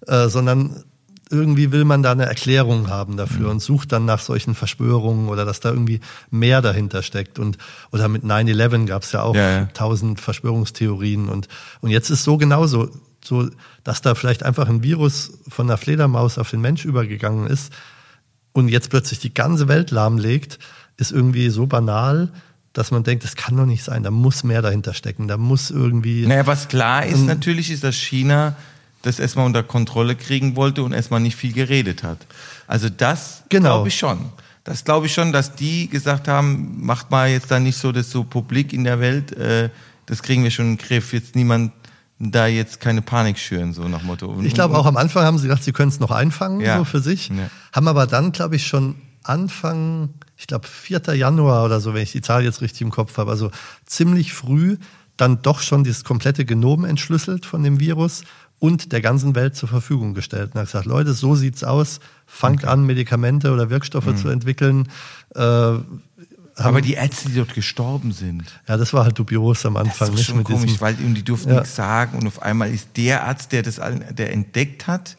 äh, 0.08 0.28
sondern 0.28 0.84
irgendwie 1.34 1.72
will 1.72 1.84
man 1.84 2.04
da 2.04 2.12
eine 2.14 2.26
Erklärung 2.26 2.90
haben 2.90 3.18
dafür 3.18 3.46
Mhm. 3.48 3.52
und 3.52 3.60
sucht 3.62 3.92
dann 3.92 4.06
nach 4.06 4.20
solchen 4.20 4.56
Verschwörungen 4.56 5.28
oder 5.28 5.44
dass 5.46 5.60
da 5.60 5.70
irgendwie 5.72 6.00
mehr 6.32 6.62
dahinter 6.62 7.02
steckt. 7.04 7.40
Und 7.40 7.58
oder 7.92 8.08
mit 8.08 8.24
9-11 8.24 8.86
gab 8.86 9.04
es 9.04 9.12
ja 9.12 9.22
auch 9.24 9.36
Ja, 9.36 9.52
ja. 9.60 9.66
tausend 9.74 10.22
Verschwörungstheorien 10.22 11.28
und, 11.30 11.48
und 11.82 11.90
jetzt 11.90 12.10
ist 12.10 12.24
so 12.24 12.38
genauso, 12.38 12.90
so, 13.24 13.50
dass 13.84 14.02
da 14.02 14.16
vielleicht 14.16 14.44
einfach 14.44 14.68
ein 14.70 14.84
Virus 14.84 15.40
von 15.48 15.68
der 15.68 15.78
Fledermaus 15.78 16.38
auf 16.38 16.50
den 16.52 16.62
Mensch 16.62 16.86
übergegangen 16.86 17.48
ist 17.48 17.74
und 18.52 18.68
jetzt 18.70 18.90
plötzlich 18.90 19.20
die 19.20 19.34
ganze 19.34 19.68
Welt 19.68 19.92
lahmlegt, 19.92 20.60
ist 20.98 21.12
irgendwie 21.12 21.50
so 21.50 21.66
banal, 21.66 22.32
dass 22.74 22.92
man 22.92 23.04
denkt, 23.04 23.24
das 23.24 23.36
kann 23.36 23.56
doch 23.56 23.66
nicht 23.66 23.84
sein, 23.84 24.04
da 24.04 24.12
muss 24.12 24.44
mehr 24.44 24.62
dahinter 24.62 24.94
stecken, 24.94 25.28
da 25.28 25.38
muss 25.38 25.72
irgendwie. 25.72 26.26
Naja, 26.28 26.46
was 26.48 26.68
klar 26.68 27.06
ist 27.06 27.20
Ähm, 27.20 27.26
natürlich, 27.28 27.72
ist, 27.72 27.84
dass 27.84 27.96
China 27.96 28.56
das 29.04 29.20
erstmal 29.20 29.46
unter 29.46 29.62
Kontrolle 29.64 30.16
kriegen 30.16 30.56
wollte 30.56 30.82
und 30.84 30.92
erstmal 30.94 31.20
nicht 31.20 31.36
viel 31.36 31.54
geredet 31.54 32.02
hat. 32.04 32.26
Also 32.68 32.90
das 32.90 33.44
Genau. 33.50 33.70
glaube 33.76 33.88
ich 33.90 33.98
schon. 33.98 34.18
Das 34.64 34.84
glaube 34.86 35.06
ich 35.06 35.14
schon, 35.14 35.32
dass 35.32 35.56
die 35.56 35.88
gesagt 35.90 36.28
haben, 36.28 36.84
macht 36.86 37.12
mal 37.12 37.30
jetzt 37.30 37.52
da 37.52 37.60
nicht 37.60 37.78
so 37.78 37.92
das 37.92 38.10
so 38.10 38.24
publik 38.24 38.74
in 38.74 38.84
der 38.86 39.00
Welt, 39.00 39.32
äh, 39.34 39.70
das 40.08 40.24
kriegen 40.24 40.44
wir 40.44 40.52
schon 40.52 40.66
in 40.72 40.78
den 40.78 40.86
Griff, 40.88 41.14
jetzt 41.14 41.36
niemand 41.36 41.72
da 42.20 42.48
jetzt 42.48 42.80
keine 42.80 43.02
Panik 43.02 43.38
schüren, 43.38 43.74
so 43.74 43.88
nach 43.90 44.04
Motto. 44.04 44.28
Und- 44.28 44.46
Ich 44.46 44.54
glaube, 44.54 44.78
auch 44.78 44.86
am 44.86 44.96
Anfang 44.96 45.24
haben 45.26 45.38
sie 45.38 45.48
gedacht, 45.48 45.64
sie 45.64 45.74
können 45.74 45.90
es 45.90 46.00
noch 46.00 46.12
einfangen, 46.12 46.62
Ja. 46.62 46.78
so 46.78 46.86
für 46.86 47.00
sich. 47.02 47.28
Ja. 47.30 47.50
Haben 47.74 47.88
aber 47.90 48.08
dann, 48.08 48.32
glaube 48.32 48.56
ich, 48.56 48.66
schon 48.66 48.96
Anfang, 49.24 50.10
ich 50.38 50.48
glaube, 50.48 50.68
4. 50.68 51.14
Januar 51.16 51.66
oder 51.66 51.82
so, 51.82 51.94
wenn 51.94 52.04
ich 52.04 52.12
die 52.14 52.22
Zahl 52.22 52.44
jetzt 52.44 52.62
richtig 52.62 52.82
im 52.82 52.92
Kopf 52.92 53.18
habe, 53.18 53.32
also 53.32 53.52
ziemlich 53.86 54.32
früh 54.34 54.78
dann 55.18 55.42
doch 55.42 55.60
schon 55.62 55.84
dieses 55.84 56.04
komplette 56.04 56.46
Genom 56.46 56.86
entschlüsselt 56.86 57.46
von 57.46 57.64
dem 57.64 57.80
Virus 57.80 58.24
und 58.64 58.94
der 58.94 59.02
ganzen 59.02 59.36
Welt 59.36 59.58
zur 59.58 59.68
Verfügung 59.68 60.14
gestellt. 60.14 60.52
Und 60.54 60.62
hat 60.62 60.68
gesagt, 60.68 60.86
Leute, 60.86 61.14
so 61.14 61.36
sieht's 61.36 61.66
aus, 61.66 62.00
fangt 62.26 62.64
an, 62.64 62.86
Medikamente 62.86 63.52
oder 63.52 63.70
Wirkstoffe 63.70 64.06
Mhm. 64.06 64.16
zu 64.18 64.30
entwickeln. 64.30 64.88
Äh, 65.36 65.42
aber 66.56 66.80
die 66.82 66.94
Ärzte, 66.94 67.28
die 67.28 67.36
dort 67.36 67.54
gestorben 67.56 68.14
sind, 68.14 68.44
ja, 68.70 68.78
das 68.78 68.94
war 68.94 69.04
halt 69.04 69.20
dubios 69.20 69.66
am 69.66 69.74
das 69.74 69.84
Anfang, 69.84 70.08
ist 70.08 70.12
doch 70.12 70.16
nicht 70.16 70.26
schon 70.28 70.44
komisch, 70.46 70.62
diesem. 70.64 70.82
weil 70.82 70.94
die 70.96 71.24
durften 71.26 71.50
Ja. 71.50 71.56
nichts 71.60 71.76
sagen 71.76 72.18
und 72.18 72.26
auf 72.26 72.42
einmal 72.42 72.72
ist 72.72 72.88
der 72.96 73.26
Arzt, 73.28 73.52
der 73.52 73.64
das, 73.64 73.82
der 74.12 74.32
entdeckt 74.32 74.88
hat, 74.88 75.18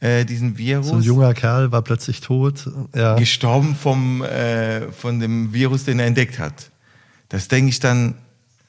äh, 0.00 0.24
diesen 0.24 0.56
Virus. 0.56 0.86
So 0.86 0.94
ein 0.94 1.02
junger 1.02 1.34
Kerl 1.34 1.72
war 1.72 1.82
plötzlich 1.82 2.22
tot. 2.22 2.70
Ja. 2.94 3.16
gestorben 3.16 3.74
vom, 3.76 4.22
äh, 4.22 4.90
von 4.92 5.20
dem 5.20 5.52
Virus, 5.52 5.84
den 5.84 5.98
er 5.98 6.06
entdeckt 6.06 6.38
hat. 6.38 6.70
Das 7.28 7.48
denke 7.48 7.68
ich 7.68 7.80
dann, 7.80 8.14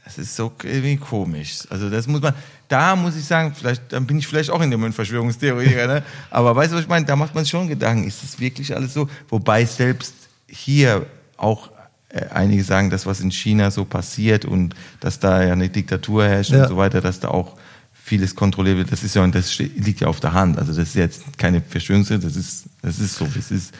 das 0.04 0.18
ist 0.18 0.36
so 0.36 0.52
irgendwie 0.64 0.98
komisch. 0.98 1.60
Also 1.70 1.90
das 1.90 2.08
muss 2.08 2.22
man, 2.22 2.34
da 2.74 2.96
muss 2.96 3.16
ich 3.16 3.26
sagen, 3.26 3.54
vielleicht, 3.56 3.94
dann 3.94 4.08
bin 4.08 4.18
ich 4.18 4.26
vielleicht 4.26 4.50
auch 4.50 4.60
in 4.60 4.72
dem 4.72 4.92
Verschwörungstheoretiker, 4.92 5.86
ne? 5.86 6.04
aber 6.32 6.56
weißt 6.56 6.72
du, 6.72 6.78
was 6.78 6.84
ich 6.84 6.90
meine? 6.90 7.06
Da 7.06 7.16
macht 7.16 7.36
man 7.36 7.44
sich 7.44 7.52
schon 7.52 7.68
Gedanken, 7.68 8.08
ist 8.08 8.24
das 8.24 8.40
wirklich 8.40 8.76
alles 8.76 8.96
so? 8.96 9.08
Wobei 9.30 9.64
selbst 9.66 10.16
hier 10.48 11.06
auch 11.38 11.70
äh, 12.10 12.26
einige 12.34 12.64
sagen, 12.64 12.90
das, 12.90 13.06
was 13.06 13.20
in 13.20 13.30
China 13.32 13.70
so 13.70 13.86
passiert 13.86 14.44
und 14.44 14.74
dass 15.02 15.20
da 15.20 15.44
ja 15.44 15.54
eine 15.54 15.70
Diktatur 15.70 16.26
herrscht 16.26 16.50
Ja. 16.50 16.64
und 16.64 16.70
so 16.70 16.78
weiter, 16.78 17.00
dass 17.00 17.20
da 17.20 17.28
auch 17.28 17.56
vieles 17.94 18.36
kontrolliert 18.36 18.78
wird, 18.78 18.92
das 18.92 19.04
ist 19.04 19.16
ja, 19.16 19.24
und 19.24 19.36
das 19.36 19.56
liegt 19.60 20.02
ja 20.02 20.08
auf 20.08 20.20
der 20.20 20.34
Hand. 20.34 20.58
Also 20.58 20.74
das 20.74 20.90
ist 20.90 20.96
jetzt 20.96 21.38
keine 21.38 21.62
Verschwörungstheorie, 21.62 22.24
das 22.24 22.36
ist, 22.36 22.66
das 22.82 22.98
ist 22.98 23.16
so, 23.16 23.34
wie 23.36 23.40
es 23.40 23.52
ist. 23.52 23.74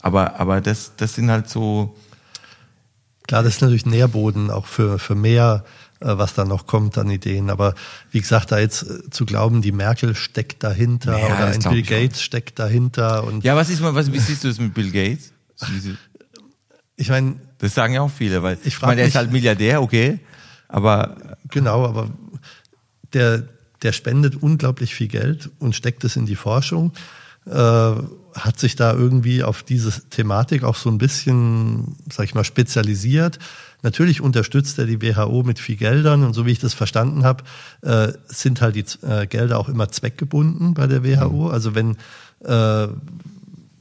Aber, 0.00 0.38
aber 0.38 0.60
das, 0.60 0.92
das 0.96 1.14
sind 1.16 1.30
halt 1.32 1.50
so, 1.50 1.96
Klar, 3.26 3.42
das 3.42 3.56
ist 3.56 3.60
natürlich 3.60 3.86
Nährboden 3.86 4.52
auch 4.52 4.66
für, 4.66 5.00
für 5.00 5.16
mehr, 5.16 5.64
was 6.00 6.34
da 6.34 6.44
noch 6.44 6.66
kommt 6.66 6.98
an 6.98 7.10
Ideen. 7.10 7.50
Aber 7.50 7.74
wie 8.10 8.20
gesagt, 8.20 8.52
da 8.52 8.58
jetzt 8.58 8.82
äh, 8.82 9.10
zu 9.10 9.24
glauben, 9.26 9.62
die 9.62 9.72
Merkel 9.72 10.14
steckt 10.14 10.62
dahinter 10.62 11.18
Ja, 11.18 11.26
oder 11.26 11.46
ein 11.46 11.60
Bill 11.60 11.78
ich. 11.78 11.86
Gates 11.86 12.22
steckt 12.22 12.58
dahinter. 12.58 13.24
Und 13.24 13.44
ja, 13.44 13.56
was 13.56 13.70
ist 13.70 13.80
mal, 13.80 13.94
was, 13.94 14.12
wie 14.12 14.18
siehst 14.18 14.44
du 14.44 14.48
das 14.48 14.58
mit 14.58 14.74
Bill 14.74 14.90
Gates? 14.90 15.32
Ich 16.96 17.08
meine, 17.08 17.36
Das 17.58 17.74
sagen 17.74 17.94
ja 17.94 18.02
auch 18.02 18.10
viele, 18.10 18.42
weil 18.42 18.58
Ich 18.64 18.76
frag 18.76 18.88
meine, 18.88 19.00
der 19.00 19.08
ist 19.08 19.14
halt 19.16 19.32
Milliardär, 19.32 19.82
okay, 19.82 20.18
aber 20.68 21.16
genau, 21.50 21.86
aber 21.86 22.10
der, 23.12 23.44
der 23.82 23.92
spendet 23.92 24.42
unglaublich 24.42 24.94
viel 24.94 25.08
Geld 25.08 25.50
und 25.58 25.74
steckt 25.74 26.04
es 26.04 26.16
in 26.16 26.26
die 26.26 26.36
Forschung. 26.36 26.92
Äh, 27.46 27.50
hat 28.34 28.58
sich 28.58 28.76
da 28.76 28.92
irgendwie 28.92 29.42
auf 29.42 29.62
diese 29.62 30.08
Thematik 30.10 30.64
auch 30.64 30.76
so 30.76 30.90
ein 30.90 30.98
bisschen, 30.98 31.96
sag 32.12 32.24
ich 32.24 32.34
mal, 32.34 32.44
spezialisiert. 32.44 33.38
Natürlich 33.82 34.20
unterstützt 34.20 34.78
er 34.78 34.86
die 34.86 35.00
WHO 35.02 35.42
mit 35.42 35.58
viel 35.58 35.76
Geldern 35.76 36.24
und 36.24 36.34
so 36.34 36.46
wie 36.46 36.52
ich 36.52 36.58
das 36.58 36.74
verstanden 36.74 37.24
habe, 37.24 37.44
äh, 37.82 38.12
sind 38.26 38.60
halt 38.60 38.74
die 38.74 38.84
äh, 39.06 39.26
Gelder 39.26 39.58
auch 39.58 39.68
immer 39.68 39.88
zweckgebunden 39.88 40.74
bei 40.74 40.86
der 40.86 41.04
WHO. 41.04 41.48
Also 41.48 41.74
wenn 41.74 41.96
äh, 42.44 42.88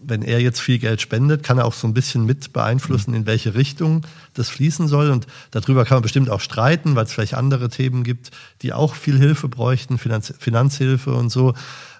wenn 0.07 0.21
er 0.21 0.39
jetzt 0.39 0.61
viel 0.61 0.77
Geld 0.77 1.01
spendet, 1.01 1.43
kann 1.43 1.57
er 1.57 1.65
auch 1.65 1.73
so 1.73 1.87
ein 1.87 1.93
bisschen 1.93 2.25
mit 2.25 2.53
beeinflussen, 2.53 3.13
in 3.13 3.25
welche 3.25 3.55
Richtung 3.55 4.05
das 4.33 4.49
fließen 4.49 4.87
soll. 4.87 5.09
Und 5.09 5.27
darüber 5.51 5.85
kann 5.85 5.95
man 5.95 6.03
bestimmt 6.03 6.29
auch 6.29 6.41
streiten, 6.41 6.95
weil 6.95 7.05
es 7.05 7.13
vielleicht 7.13 7.33
andere 7.33 7.69
Themen 7.69 8.03
gibt, 8.03 8.31
die 8.61 8.73
auch 8.73 8.95
viel 8.95 9.17
Hilfe 9.17 9.49
bräuchten, 9.49 9.97
Finanz 9.97 10.33
Finanzhilfe 10.37 11.13
und 11.13 11.31
so. 11.31 11.53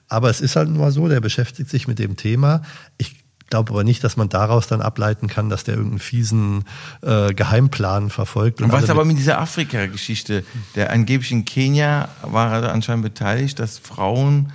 Aber 0.07 0.29
es 0.29 0.41
ist 0.41 0.55
halt 0.55 0.69
nur 0.69 0.91
so, 0.91 1.07
der 1.07 1.19
beschäftigt 1.19 1.69
sich 1.69 1.87
mit 1.87 1.97
dem 1.97 2.15
Thema. 2.15 2.61
Ich 2.97 3.24
glaube 3.49 3.71
aber 3.71 3.83
nicht, 3.83 4.03
dass 4.03 4.17
man 4.17 4.29
daraus 4.29 4.67
dann 4.67 4.81
ableiten 4.81 5.27
kann, 5.27 5.49
dass 5.49 5.63
der 5.63 5.75
irgendeinen 5.75 5.99
fiesen 5.99 6.63
äh, 7.01 7.33
Geheimplan 7.33 8.09
verfolgt. 8.09 8.61
Und 8.61 8.71
was 8.71 8.83
alle 8.83 8.91
aber 8.93 9.05
mit- 9.05 9.17
dieser 9.17 9.39
Afrika-Geschichte, 9.39 10.43
der 10.75 10.91
angeblich 10.91 11.31
in 11.31 11.45
Kenia 11.45 12.09
war 12.23 12.63
er 12.63 12.73
anscheinend 12.73 13.03
beteiligt, 13.03 13.59
dass 13.59 13.77
Frauen 13.77 14.51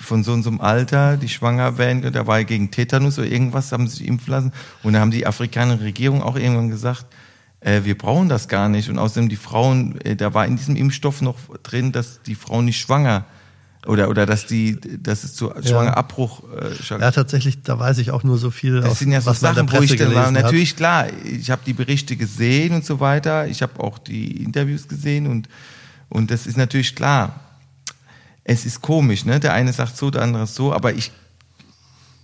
von 0.00 0.22
so 0.22 0.32
und 0.32 0.44
so 0.44 0.50
einem 0.50 0.60
Alter, 0.60 1.16
die 1.16 1.28
schwanger 1.28 1.76
werden, 1.76 2.12
da 2.12 2.26
war 2.28 2.38
er 2.38 2.44
gegen 2.44 2.70
Tetanus 2.70 3.18
oder 3.18 3.26
irgendwas, 3.28 3.72
haben 3.72 3.88
sie 3.88 3.96
sich 3.96 4.06
impfen 4.06 4.30
lassen. 4.30 4.52
Und 4.84 4.92
da 4.92 5.00
haben 5.00 5.10
die 5.10 5.26
afrikanische 5.26 5.82
Regierung 5.82 6.22
auch 6.22 6.36
irgendwann 6.36 6.70
gesagt, 6.70 7.06
äh, 7.60 7.82
wir 7.82 7.98
brauchen 7.98 8.28
das 8.28 8.46
gar 8.46 8.68
nicht. 8.68 8.88
Und 8.88 8.98
außerdem 9.00 9.28
die 9.28 9.34
Frauen, 9.36 10.00
äh, 10.02 10.14
da 10.14 10.32
war 10.34 10.46
in 10.46 10.56
diesem 10.56 10.76
Impfstoff 10.76 11.20
noch 11.20 11.36
drin, 11.64 11.90
dass 11.90 12.22
die 12.22 12.36
Frauen 12.36 12.66
nicht 12.66 12.78
schwanger 12.80 13.24
oder 13.88 14.10
oder 14.10 14.26
dass 14.26 14.46
die, 14.46 14.78
dass 15.02 15.24
es 15.24 15.34
zu 15.34 15.50
Schwangerabbruch 15.64 16.42
äh, 16.54 17.00
ja, 17.00 17.10
tatsächlich, 17.10 17.62
da 17.62 17.78
weiß 17.78 17.98
ich 17.98 18.10
auch 18.10 18.22
nur 18.22 18.36
so 18.36 18.50
viel, 18.50 18.82
das 18.82 18.90
aus, 18.90 18.98
sind 18.98 19.12
ja 19.12 19.20
so 19.22 19.32
Sachen, 19.32 19.72
wo 19.72 19.80
ich 19.80 19.96
dann 19.96 20.14
war. 20.14 20.30
Natürlich, 20.30 20.76
klar, 20.76 21.06
ich 21.24 21.50
habe 21.50 21.62
die 21.64 21.72
Berichte 21.72 22.16
gesehen 22.16 22.74
und 22.74 22.84
so 22.84 23.00
weiter. 23.00 23.48
Ich 23.48 23.62
habe 23.62 23.82
auch 23.82 23.98
die 23.98 24.42
Interviews 24.42 24.86
gesehen 24.86 25.26
und, 25.26 25.48
und 26.10 26.30
das 26.30 26.46
ist 26.46 26.58
natürlich 26.58 26.94
klar. 26.94 27.40
Es 28.44 28.66
ist 28.66 28.82
komisch, 28.82 29.24
ne? 29.24 29.40
Der 29.40 29.54
eine 29.54 29.72
sagt 29.72 29.96
so, 29.96 30.10
der 30.10 30.22
andere 30.22 30.46
so, 30.46 30.72
aber 30.72 30.92
ich, 30.92 31.10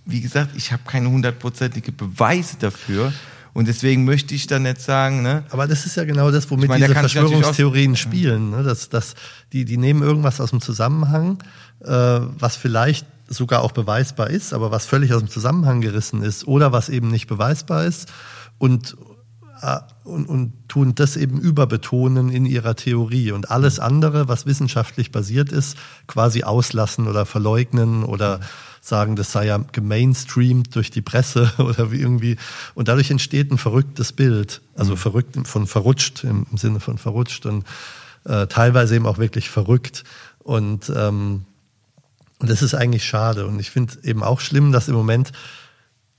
wie 0.05 0.21
gesagt, 0.21 0.51
ich 0.55 0.71
habe 0.71 0.83
keine 0.85 1.09
hundertprozentige 1.09 1.91
Beweise 1.91 2.57
dafür. 2.59 3.11
Und 3.55 3.69
deswegen 3.69 4.03
möchte 4.03 4.35
ich 4.35 4.47
dann 4.47 4.63
nicht 4.63 4.81
sagen, 4.81 5.21
ne? 5.21 5.45
Aber 5.49 5.65
das 5.65 5.85
ist 5.85 5.95
ja 5.95 6.03
genau 6.03 6.29
das, 6.29 6.51
womit 6.51 6.65
Ich 6.65 6.69
meine, 6.69 6.87
diese 6.87 6.99
Verschwörungstheorien 6.99 7.95
spielen. 7.95 8.49
Ne? 8.51 8.63
Dass, 8.63 8.89
dass 8.89 9.15
die, 9.53 9.63
die 9.63 9.77
nehmen 9.77 10.03
irgendwas 10.03 10.41
aus 10.41 10.49
dem 10.49 10.59
Zusammenhang, 10.59 11.41
äh, 11.79 11.87
was 11.87 12.57
vielleicht 12.57 13.07
sogar 13.29 13.61
auch 13.61 13.71
beweisbar 13.71 14.29
ist, 14.29 14.53
aber 14.53 14.71
was 14.71 14.85
völlig 14.85 15.13
aus 15.13 15.21
dem 15.21 15.29
Zusammenhang 15.29 15.79
gerissen 15.79 16.21
ist 16.21 16.45
oder 16.45 16.73
was 16.73 16.89
eben 16.89 17.09
nicht 17.09 17.27
beweisbar 17.27 17.85
ist 17.85 18.11
und 18.57 18.97
und, 20.03 20.25
und 20.27 20.53
tun 20.67 20.95
das 20.95 21.17
eben 21.17 21.39
überbetonen 21.39 22.29
in 22.29 22.45
ihrer 22.45 22.75
Theorie 22.75 23.31
und 23.31 23.49
alles 23.49 23.79
andere, 23.79 24.27
was 24.27 24.45
wissenschaftlich 24.45 25.11
basiert 25.11 25.51
ist, 25.51 25.77
quasi 26.07 26.43
auslassen 26.43 27.07
oder 27.07 27.25
verleugnen 27.25 28.03
oder 28.03 28.39
sagen, 28.81 29.15
das 29.15 29.31
sei 29.31 29.47
ja 29.47 29.57
gemainstreamt 29.57 30.75
durch 30.75 30.91
die 30.91 31.01
Presse 31.01 31.51
oder 31.57 31.91
wie 31.91 31.99
irgendwie. 31.99 32.37
Und 32.75 32.87
dadurch 32.87 33.11
entsteht 33.11 33.51
ein 33.51 33.57
verrücktes 33.57 34.13
Bild. 34.13 34.61
Also 34.75 34.93
mhm. 34.93 34.97
verrückt 34.97 35.47
von 35.47 35.67
verrutscht 35.67 36.23
im, 36.23 36.45
im, 36.51 36.57
Sinne 36.57 36.79
von 36.79 36.97
verrutscht 36.97 37.45
und 37.45 37.65
äh, 38.25 38.47
teilweise 38.47 38.95
eben 38.95 39.07
auch 39.07 39.17
wirklich 39.17 39.49
verrückt. 39.49 40.03
Und, 40.39 40.91
ähm, 40.95 41.45
und 42.39 42.49
das 42.49 42.61
ist 42.61 42.75
eigentlich 42.75 43.05
schade. 43.05 43.47
Und 43.47 43.59
ich 43.59 43.71
finde 43.71 43.93
eben 44.03 44.23
auch 44.23 44.39
schlimm, 44.39 44.71
dass 44.71 44.87
im 44.87 44.95
Moment, 44.95 45.31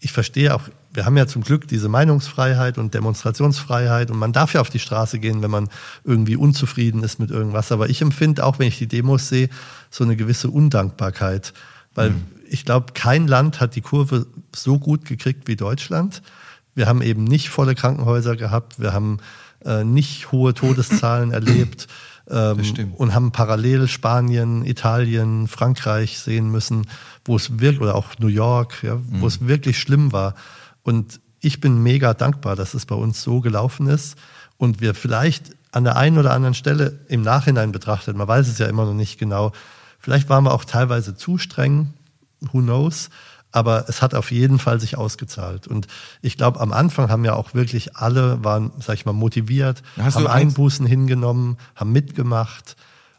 ich 0.00 0.12
verstehe 0.12 0.54
auch, 0.54 0.62
wir 0.96 1.06
haben 1.06 1.16
ja 1.16 1.26
zum 1.26 1.42
Glück 1.42 1.68
diese 1.68 1.88
Meinungsfreiheit 1.88 2.78
und 2.78 2.94
Demonstrationsfreiheit 2.94 4.10
und 4.10 4.18
man 4.18 4.32
darf 4.32 4.54
ja 4.54 4.60
auf 4.60 4.70
die 4.70 4.78
Straße 4.78 5.18
gehen, 5.18 5.42
wenn 5.42 5.50
man 5.50 5.68
irgendwie 6.04 6.36
unzufrieden 6.36 7.02
ist 7.04 7.20
mit 7.20 7.30
irgendwas. 7.30 7.70
Aber 7.70 7.88
ich 7.88 8.02
empfinde 8.02 8.44
auch, 8.44 8.58
wenn 8.58 8.68
ich 8.68 8.78
die 8.78 8.88
Demos 8.88 9.28
sehe, 9.28 9.48
so 9.90 10.02
eine 10.02 10.16
gewisse 10.16 10.50
Undankbarkeit. 10.50 11.52
Weil 11.94 12.10
mhm 12.10 12.36
ich 12.48 12.64
glaube, 12.64 12.92
kein 12.94 13.26
Land 13.26 13.60
hat 13.60 13.76
die 13.76 13.80
Kurve 13.80 14.26
so 14.54 14.78
gut 14.78 15.04
gekriegt 15.04 15.48
wie 15.48 15.56
Deutschland. 15.56 16.22
Wir 16.74 16.86
haben 16.86 17.02
eben 17.02 17.24
nicht 17.24 17.48
volle 17.48 17.74
Krankenhäuser 17.74 18.36
gehabt, 18.36 18.80
wir 18.80 18.92
haben 18.92 19.18
äh, 19.64 19.84
nicht 19.84 20.32
hohe 20.32 20.54
Todeszahlen 20.54 21.30
erlebt 21.32 21.88
ähm, 22.28 22.60
und 22.96 23.14
haben 23.14 23.32
parallel 23.32 23.88
Spanien, 23.88 24.64
Italien, 24.64 25.48
Frankreich 25.48 26.18
sehen 26.18 26.50
müssen, 26.50 26.86
wo 27.24 27.36
es 27.36 27.58
wirklich, 27.60 27.80
oder 27.80 27.94
auch 27.94 28.18
New 28.18 28.26
York, 28.28 28.82
ja, 28.82 28.98
wo 29.10 29.18
mhm. 29.18 29.26
es 29.26 29.46
wirklich 29.46 29.78
schlimm 29.78 30.12
war. 30.12 30.34
Und 30.86 31.20
ich 31.40 31.60
bin 31.60 31.82
mega 31.82 32.14
dankbar, 32.14 32.54
dass 32.54 32.72
es 32.72 32.86
bei 32.86 32.94
uns 32.94 33.20
so 33.20 33.40
gelaufen 33.40 33.88
ist 33.88 34.16
und 34.56 34.80
wir 34.80 34.94
vielleicht 34.94 35.50
an 35.72 35.82
der 35.82 35.96
einen 35.96 36.16
oder 36.16 36.32
anderen 36.32 36.54
Stelle 36.54 37.00
im 37.08 37.22
Nachhinein 37.22 37.72
betrachtet, 37.72 38.16
man 38.16 38.28
weiß 38.28 38.46
es 38.46 38.58
ja 38.58 38.66
immer 38.66 38.84
noch 38.84 38.94
nicht 38.94 39.18
genau, 39.18 39.50
vielleicht 39.98 40.28
waren 40.28 40.44
wir 40.44 40.54
auch 40.54 40.64
teilweise 40.64 41.16
zu 41.16 41.38
streng, 41.38 41.92
who 42.40 42.60
knows? 42.60 43.10
Aber 43.50 43.88
es 43.88 44.00
hat 44.00 44.14
auf 44.14 44.30
jeden 44.30 44.60
Fall 44.60 44.78
sich 44.78 44.96
ausgezahlt. 44.96 45.66
Und 45.66 45.88
ich 46.22 46.36
glaube, 46.36 46.60
am 46.60 46.72
Anfang 46.72 47.10
haben 47.10 47.24
ja 47.24 47.34
auch 47.34 47.52
wirklich 47.52 47.96
alle, 47.96 48.44
waren, 48.44 48.70
sag 48.78 48.94
ich 48.94 49.06
mal, 49.06 49.12
motiviert, 49.12 49.82
hast 49.98 50.14
haben 50.14 50.28
Einbußen 50.28 50.86
hingenommen, 50.86 51.56
haben 51.74 51.90
mitgemacht. 51.90 52.76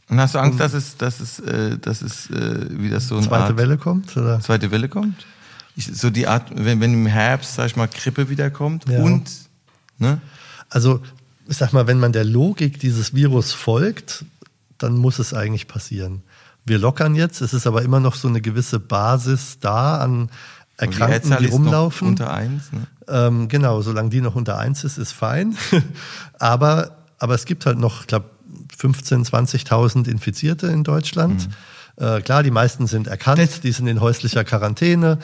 Und 0.07 0.21
hast 0.21 0.35
du 0.35 0.39
Angst, 0.39 0.61
dass 0.61 0.73
es, 0.73 0.95
dass 0.95 1.19
es, 1.19 1.39
äh, 1.39 1.77
dass 1.77 2.01
es 2.01 2.29
äh, 2.29 2.79
wieder 2.79 3.01
so 3.01 3.17
eine 3.17 3.27
zweite 3.27 3.43
Art, 3.43 3.57
Welle 3.57 3.77
kommt? 3.77 4.15
Oder? 4.15 4.39
Zweite 4.39 4.71
Welle 4.71 4.87
kommt? 4.87 5.25
Ich, 5.77 5.85
so 5.93 6.09
die 6.09 6.27
Art, 6.27 6.51
wenn, 6.53 6.81
wenn 6.81 6.93
im 6.93 7.05
Herbst, 7.05 7.55
sag 7.55 7.67
ich 7.67 7.75
mal, 7.77 7.87
Grippe 7.87 8.29
wiederkommt 8.29 8.89
ja. 8.89 9.01
und, 9.01 9.29
ne? 9.97 10.19
Also, 10.69 11.01
ich 11.47 11.55
sag 11.55 11.71
mal, 11.71 11.87
wenn 11.87 11.99
man 11.99 12.11
der 12.11 12.25
Logik 12.25 12.79
dieses 12.79 13.13
Virus 13.13 13.53
folgt, 13.53 14.25
dann 14.77 14.97
muss 14.97 15.19
es 15.19 15.33
eigentlich 15.33 15.67
passieren 15.67 16.23
wir 16.67 16.77
lockern 16.77 17.15
jetzt. 17.15 17.41
Es 17.41 17.53
ist 17.53 17.65
aber 17.65 17.81
immer 17.81 17.99
noch 17.99 18.15
so 18.15 18.27
eine 18.27 18.41
gewisse 18.41 18.79
Basis 18.79 19.59
da 19.59 19.99
an 19.99 20.29
Erkrankten, 20.77 21.35
die, 21.37 21.45
die 21.45 21.49
rumlaufen. 21.49 22.09
unter 22.09 22.31
eins. 22.33 22.71
Ne? 22.71 22.87
Ähm, 23.07 23.47
genau, 23.47 23.81
solange 23.81 24.09
die 24.09 24.21
noch 24.21 24.35
unter 24.35 24.57
eins 24.57 24.83
ist, 24.83 24.97
ist 24.97 25.13
fein. 25.13 25.57
aber, 26.39 26.97
aber 27.17 27.33
es 27.33 27.45
gibt 27.45 27.65
halt 27.65 27.79
noch, 27.79 28.01
ich 28.01 28.07
glaube, 28.07 28.29
15.000, 28.77 29.29
20.000 29.67 30.07
Infizierte 30.07 30.67
in 30.67 30.83
Deutschland. 30.83 31.47
Mhm. 31.97 32.03
Äh, 32.03 32.21
klar, 32.21 32.43
die 32.43 32.51
meisten 32.51 32.85
sind 32.85 33.07
erkannt, 33.07 33.39
das 33.39 33.61
die 33.61 33.71
sind 33.71 33.87
in 33.87 34.01
häuslicher 34.01 34.43
Quarantäne. 34.43 35.17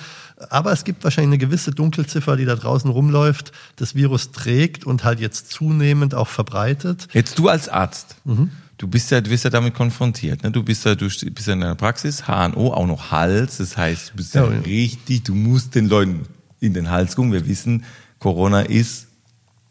Aber 0.50 0.72
es 0.72 0.84
gibt 0.84 1.04
wahrscheinlich 1.04 1.30
eine 1.30 1.38
gewisse 1.38 1.72
Dunkelziffer, 1.72 2.36
die 2.36 2.46
da 2.46 2.56
draußen 2.56 2.90
rumläuft, 2.90 3.52
das 3.76 3.96
Virus 3.96 4.32
trägt 4.32 4.86
und 4.86 5.04
halt 5.04 5.20
jetzt 5.20 5.52
zunehmend 5.52 6.16
auch 6.16 6.28
verbreitet. 6.28 7.08
Jetzt 7.14 7.40
du 7.40 7.50
als 7.50 7.70
Arzt. 7.70 8.16
Mhm 8.26 8.52
du 8.78 8.88
bist 8.88 9.12
ja, 9.12 9.22
du 9.22 9.30
bist 9.30 9.44
ja 9.44 9.50
damit 9.50 9.74
konfrontiert. 9.74 10.44
Ne? 10.44 10.52
Du 10.52 10.62
bist 10.62 10.86
ja, 10.86 10.94
du 10.96 11.06
bist 11.06 11.48
ja 11.48 11.54
in 11.54 11.62
der 11.62 11.76
Praxis, 11.76 12.28
HNO, 12.28 12.74
auch 12.74 12.86
noch 12.86 13.12
Hals. 13.12 13.58
Das 13.58 13.78
heißt, 13.78 14.12
du 14.12 14.16
bist 14.18 14.36
ja, 14.36 14.44
ja 14.44 14.60
richtig, 14.60 15.24
du 15.24 15.34
musst 15.36 15.76
den 15.76 15.88
Leuten 15.88 16.24
in 16.60 16.74
den 16.74 16.90
Hals 16.90 17.16
gucken. 17.16 17.32
Wir 17.32 17.48
wissen, 17.48 17.86
Corona 18.20 18.62
ist, 18.62 19.08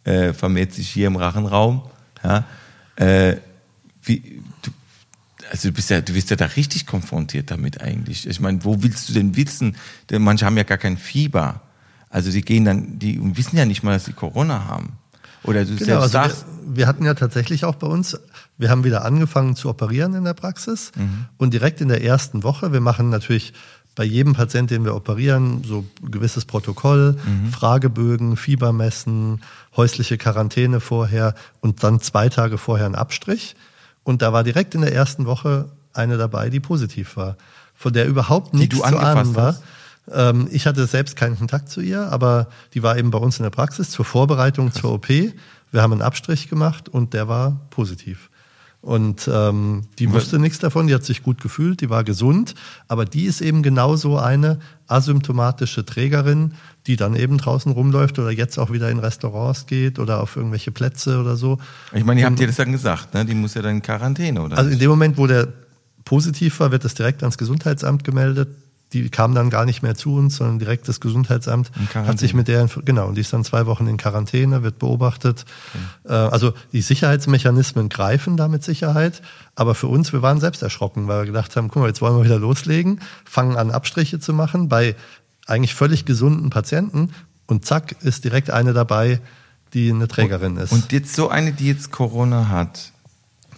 äh, 0.05 0.33
vermehrt 0.33 0.73
sich 0.73 0.89
hier 0.89 1.09
im 1.09 1.17
Rachenraum. 1.17 1.83
Ja? 2.25 2.45
Äh, 2.97 3.37
wie, 4.03 4.43
also 5.53 5.69
du 5.69 5.75
bist 5.75 5.91
ja, 5.91 6.01
du 6.01 6.15
bist 6.15 6.31
ja 6.31 6.37
da 6.37 6.47
richtig 6.47 6.87
konfrontiert 6.87 7.51
damit 7.51 7.83
eigentlich. 7.83 8.27
Ich 8.27 8.41
meine, 8.41 8.65
wo 8.65 8.83
willst 8.83 9.11
du 9.11 9.13
denn 9.13 9.37
wissen? 9.37 9.77
Denn 10.09 10.23
manche 10.23 10.47
haben 10.47 10.57
ja 10.57 10.63
gar 10.63 10.79
kein 10.79 10.97
Fieber. 10.97 11.61
Also 12.09 12.31
die 12.31 12.41
gehen 12.41 12.65
dann, 12.65 12.99
die 12.99 13.21
wissen 13.37 13.59
ja 13.59 13.67
nicht 13.67 13.83
mal, 13.83 13.93
dass 13.93 14.07
sie 14.07 14.15
Corona 14.15 14.65
haben. 14.65 14.95
Oder 15.45 15.67
du 15.67 15.77
genau, 15.77 15.97
also 15.97 16.09
sagst. 16.09 16.47
Wir, 16.63 16.77
wir, 16.79 16.87
hatten 16.87 17.05
ja 17.05 17.13
tatsächlich 17.13 17.67
auch 17.67 17.75
bei 17.75 17.87
uns, 17.87 18.19
wir 18.57 18.71
haben 18.71 18.83
wieder 18.85 19.05
angefangen 19.05 19.55
zu 19.55 19.69
operieren 19.69 20.15
in 20.15 20.25
der 20.25 20.33
Praxis 20.33 20.91
mhm. 20.97 21.27
und 21.37 21.53
direkt 21.53 21.83
in 21.83 21.89
der 21.89 22.03
ersten 22.03 22.45
Woche, 22.45 22.73
wir 22.73 22.81
machen 22.81 23.11
natürlich 23.11 23.53
bei 23.95 24.05
jedem 24.05 24.33
Patienten, 24.33 24.73
den 24.73 24.85
wir 24.87 24.95
operieren, 24.95 25.65
so 25.65 25.85
ein 26.03 26.11
gewisses 26.11 26.47
Protokoll, 26.47 27.19
mhm. 27.27 27.51
Fragebögen, 27.51 28.39
Fiebermessen, 28.39 29.43
häusliche 29.77 30.17
Quarantäne 30.17 30.81
vorher 30.81 31.35
und 31.61 31.83
dann 31.83 32.01
zwei 32.01 32.31
Tage 32.31 32.57
vorher 32.57 32.87
ein 32.87 32.95
Abstrich. 32.95 33.55
Und 34.05 34.23
da 34.23 34.33
war 34.33 34.45
direkt 34.45 34.75
in 34.75 34.81
der 34.81 34.93
ersten 34.93 35.27
Woche 35.27 35.71
eine 35.93 36.17
dabei, 36.17 36.51
die 36.51 36.61
positiv 36.61 37.17
war, 37.17 37.37
von 37.75 37.93
der 37.93 38.07
überhaupt 38.07 38.55
nichts 38.55 38.77
zu 38.77 38.85
ahnen 38.85 39.35
war. 39.35 39.47
Hast. 39.55 39.63
Ähm, 40.11 40.49
ich 40.51 40.67
hatte 40.67 40.87
selbst 40.87 41.17
keinen 41.17 41.39
Kontakt 41.39 41.69
zu 41.69 41.81
ihr, 41.81 42.11
aber 42.11 42.49
die 42.75 42.83
war 42.83 42.97
eben 42.97 43.11
bei 43.11 43.19
uns 43.19 43.39
in 43.39 43.45
der 43.45 43.51
Praxis 43.51 43.91
zur 43.91 44.05
Vorbereitung 44.05 44.71
Krass. 44.71 44.81
zur 44.81 44.93
OP. 44.93 45.09
Wir 45.09 45.83
haben 45.83 45.93
einen 45.93 46.03
Abstrich 46.03 46.49
gemacht 46.49 46.89
und 46.89 47.15
der 47.15 47.29
war 47.29 47.61
positiv. 47.71 48.31
Und 48.83 49.31
ähm, 49.33 49.83
die 50.01 50.13
wusste 50.13 50.41
nichts 50.41 50.59
davon, 50.59 50.89
die 50.89 50.95
hat 50.95 51.05
sich 51.05 51.23
gut 51.23 51.41
gefühlt, 51.41 51.81
die 51.81 51.89
war 51.89 52.03
gesund, 52.03 52.57
aber 52.89 53.05
die 53.05 53.27
ist 53.27 53.41
eben 53.41 53.63
genauso 53.63 54.19
eine 54.19 54.59
asymptomatische 54.89 55.87
Trägerin, 55.87 56.55
die 56.89 56.97
dann 56.97 57.15
eben 57.15 57.39
draußen 57.39 57.71
rumläuft 57.71 58.19
oder 58.19 58.33
jetzt 58.33 58.59
auch 58.59 58.73
wieder 58.73 58.91
in 58.91 58.99
Restaurants 58.99 59.67
geht 59.67 60.01
oder 60.01 60.21
auf 60.21 60.35
irgendwelche 60.35 60.73
Plätze 60.73 61.21
oder 61.21 61.37
so. 61.37 61.59
Ich 61.93 62.05
meine, 62.05 62.23
ihr 62.23 62.27
habt 62.27 62.41
ihr 62.41 62.49
das 62.49 62.57
dann 62.57 62.73
gesagt, 62.73 63.15
ne? 63.15 63.25
Die 63.25 63.37
muss 63.37 63.55
ja 63.55 63.63
dann 63.63 63.77
in 63.77 63.83
Quarantäne, 63.83 64.43
oder? 64.43 64.59
Also 64.59 64.71
in 64.71 64.81
dem 64.81 64.91
Moment, 64.91 65.17
wo 65.17 65.29
der 65.29 65.47
positiv 66.05 66.59
war, 66.59 66.73
wird 66.73 66.85
das 66.85 66.95
direkt 66.95 67.23
ans 67.23 67.39
Gesundheitsamt 67.39 68.03
gemeldet 68.03 68.49
die 68.93 69.09
kam 69.09 69.35
dann 69.35 69.51
gar 69.51 69.65
nicht 69.65 69.83
mehr 69.83 69.95
zu 69.95 70.15
uns, 70.15 70.37
sondern 70.37 70.59
direkt 70.59 70.89
das 70.89 71.01
Gesundheitsamt 71.01 71.71
hat 71.95 72.19
sich 72.19 72.35
mit 72.35 72.49
der, 72.49 72.69
genau, 72.85 73.09
und 73.09 73.15
die 73.17 73.23
ist 73.23 73.33
dann 73.33 73.45
zwei 73.45 73.67
Wochen 73.67 73.87
in 73.87 73.97
Quarantäne, 73.97 74.63
wird 74.63 74.79
beobachtet. 74.79 75.45
Okay. 76.05 76.15
Äh, 76.15 76.29
also 76.31 76.53
die 76.73 76.83
Sicherheitsmechanismen 76.83 77.89
greifen 77.89 78.37
da 78.37 78.49
mit 78.49 78.63
Sicherheit, 78.63 79.23
aber 79.55 79.75
für 79.75 79.89
uns, 79.89 80.13
wir 80.13 80.23
waren 80.23 80.41
selbst 80.41 80.63
erschrocken, 80.63 81.09
weil 81.09 81.23
wir 81.23 81.27
gedacht 81.27 81.57
haben, 81.57 81.69
guck 81.69 81.83
mal, 81.83 81.89
jetzt 81.89 82.01
wollen 82.01 82.17
wir 82.17 82.25
wieder 82.25 82.39
loslegen, 82.39 83.01
fangen 83.25 83.57
an 83.57 83.71
Abstriche 83.71 84.21
zu 84.21 84.33
machen 84.33 84.69
bei 84.69 84.95
eigentlich 85.47 85.75
völlig 85.75 86.05
gesunden 86.05 86.51
Patienten 86.51 87.11
und 87.47 87.65
zack, 87.65 87.97
ist 88.03 88.25
direkt 88.25 88.51
eine 88.51 88.73
dabei, 88.73 89.21
die 89.75 89.91
eine 89.91 90.09
Trägerin 90.09 90.57
ist. 90.57 90.73
Und 90.73 90.93
jetzt 90.93 91.15
so 91.15 91.29
eine, 91.29 91.53
die 91.53 91.67
jetzt 91.67 91.91
Corona 91.91 92.49
hat, 92.49 92.93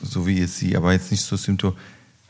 so 0.02 0.26
wie 0.26 0.40
es 0.40 0.58
sie, 0.58 0.76
aber 0.76 0.92
jetzt 0.92 1.10
nicht 1.10 1.24
so 1.24 1.36
Symptom, 1.36 1.74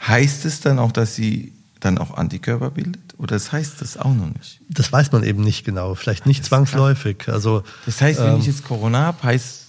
heißt 0.07 0.45
es 0.45 0.61
dann 0.61 0.79
auch, 0.79 0.93
dass 0.93 1.15
sie 1.15 1.53
dann 1.85 1.99
auch 1.99 2.17
Antikörper 2.17 2.71
bildet? 2.71 3.15
Oder 3.19 3.37
das 3.37 3.53
heißt 3.53 3.81
das 3.81 3.97
auch 3.97 4.15
noch 4.15 4.29
nicht? 4.29 4.61
Das 4.69 4.93
weiß 4.93 5.13
man 5.13 5.23
eben 5.23 5.43
nicht 5.43 5.65
genau. 5.65 5.95
Vielleicht 5.95 6.27
nicht 6.27 6.45
zwangsläufig. 6.45 7.29
Also, 7.29 7.63
das 7.87 8.01
heißt, 8.01 8.21
wenn 8.21 8.35
ähm, 8.35 8.41
ich 8.41 8.47
jetzt 8.47 8.65
Corona 8.65 9.01
habe, 9.01 9.23
heißt 9.23 9.65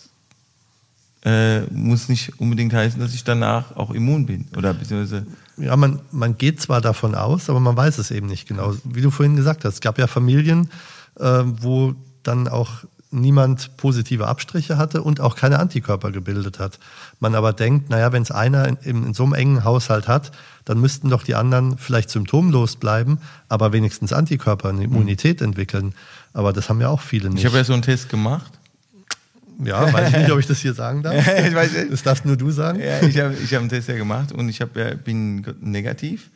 äh, 1.25 1.61
muss 1.71 2.07
nicht 2.07 2.39
unbedingt 2.39 2.73
heißen, 2.73 2.99
dass 2.99 3.13
ich 3.13 3.23
danach 3.23 3.75
auch 3.75 3.91
immun 3.91 4.27
bin. 4.27 4.47
Oder 4.55 4.73
beziehungsweise 4.73 5.25
ja, 5.57 5.75
man, 5.75 6.01
man 6.11 6.37
geht 6.37 6.61
zwar 6.61 6.81
davon 6.81 7.15
aus, 7.15 7.49
aber 7.49 7.59
man 7.59 7.75
weiß 7.75 7.97
es 7.97 8.11
eben 8.11 8.27
nicht 8.27 8.47
genau. 8.47 8.75
Wie 8.83 9.01
du 9.01 9.09
vorhin 9.09 9.35
gesagt 9.35 9.65
hast, 9.65 9.75
es 9.75 9.81
gab 9.81 9.97
ja 9.97 10.07
Familien, 10.07 10.69
äh, 11.19 11.43
wo 11.45 11.95
dann 12.23 12.47
auch 12.47 12.83
niemand 13.15 13.77
positive 13.77 14.27
Abstriche 14.27 14.77
hatte 14.77 15.01
und 15.01 15.19
auch 15.19 15.35
keine 15.35 15.59
Antikörper 15.59 16.11
gebildet 16.11 16.59
hat. 16.59 16.79
Man 17.19 17.35
aber 17.35 17.53
denkt, 17.53 17.89
naja, 17.89 18.11
wenn 18.11 18.21
es 18.21 18.31
einer 18.31 18.67
in, 18.67 18.77
in, 18.83 19.13
so 19.13 19.23
einem 19.23 19.33
engen 19.33 19.63
Haushalt 19.63 20.07
hat, 20.07 20.31
dann 20.65 20.79
müssten 20.79 21.09
doch 21.09 21.23
die 21.23 21.35
anderen 21.35 21.77
vielleicht 21.77 22.09
symptomlos 22.09 22.75
bleiben, 22.75 23.19
aber 23.49 23.73
wenigstens 23.73 24.13
Antikörper, 24.13 24.69
eine 24.69 24.83
Immunität 24.83 25.41
entwickeln. 25.41 25.93
Aber 26.33 26.53
das 26.53 26.69
haben 26.69 26.81
ja 26.81 26.89
auch 26.89 27.01
viele 27.01 27.29
nicht. 27.29 27.39
Ich 27.39 27.45
habe 27.45 27.57
ja 27.57 27.63
so 27.63 27.73
einen 27.73 27.81
Test 27.81 28.09
gemacht. 28.09 28.51
Ja, 29.63 29.91
weiß 29.93 30.09
ich 30.09 30.17
nicht, 30.17 30.31
ob 30.31 30.39
ich 30.39 30.47
das 30.47 30.59
hier 30.59 30.73
sagen 30.75 31.01
darf. 31.01 31.15
ich 31.15 31.55
weiß, 31.55 31.71
das 31.89 32.03
darfst 32.03 32.25
nur 32.25 32.35
du 32.35 32.51
sagen. 32.51 32.79
Ja, 32.79 33.01
ich 33.01 33.17
habe 33.19 33.33
ich 33.35 33.53
hab 33.53 33.61
einen 33.61 33.69
Test 33.69 33.87
ja 33.87 33.95
gemacht 33.95 34.31
und 34.31 34.49
ich 34.49 34.61
hab, 34.61 34.75
ja, 34.75 34.93
bin 34.95 35.45
negativ. 35.61 36.29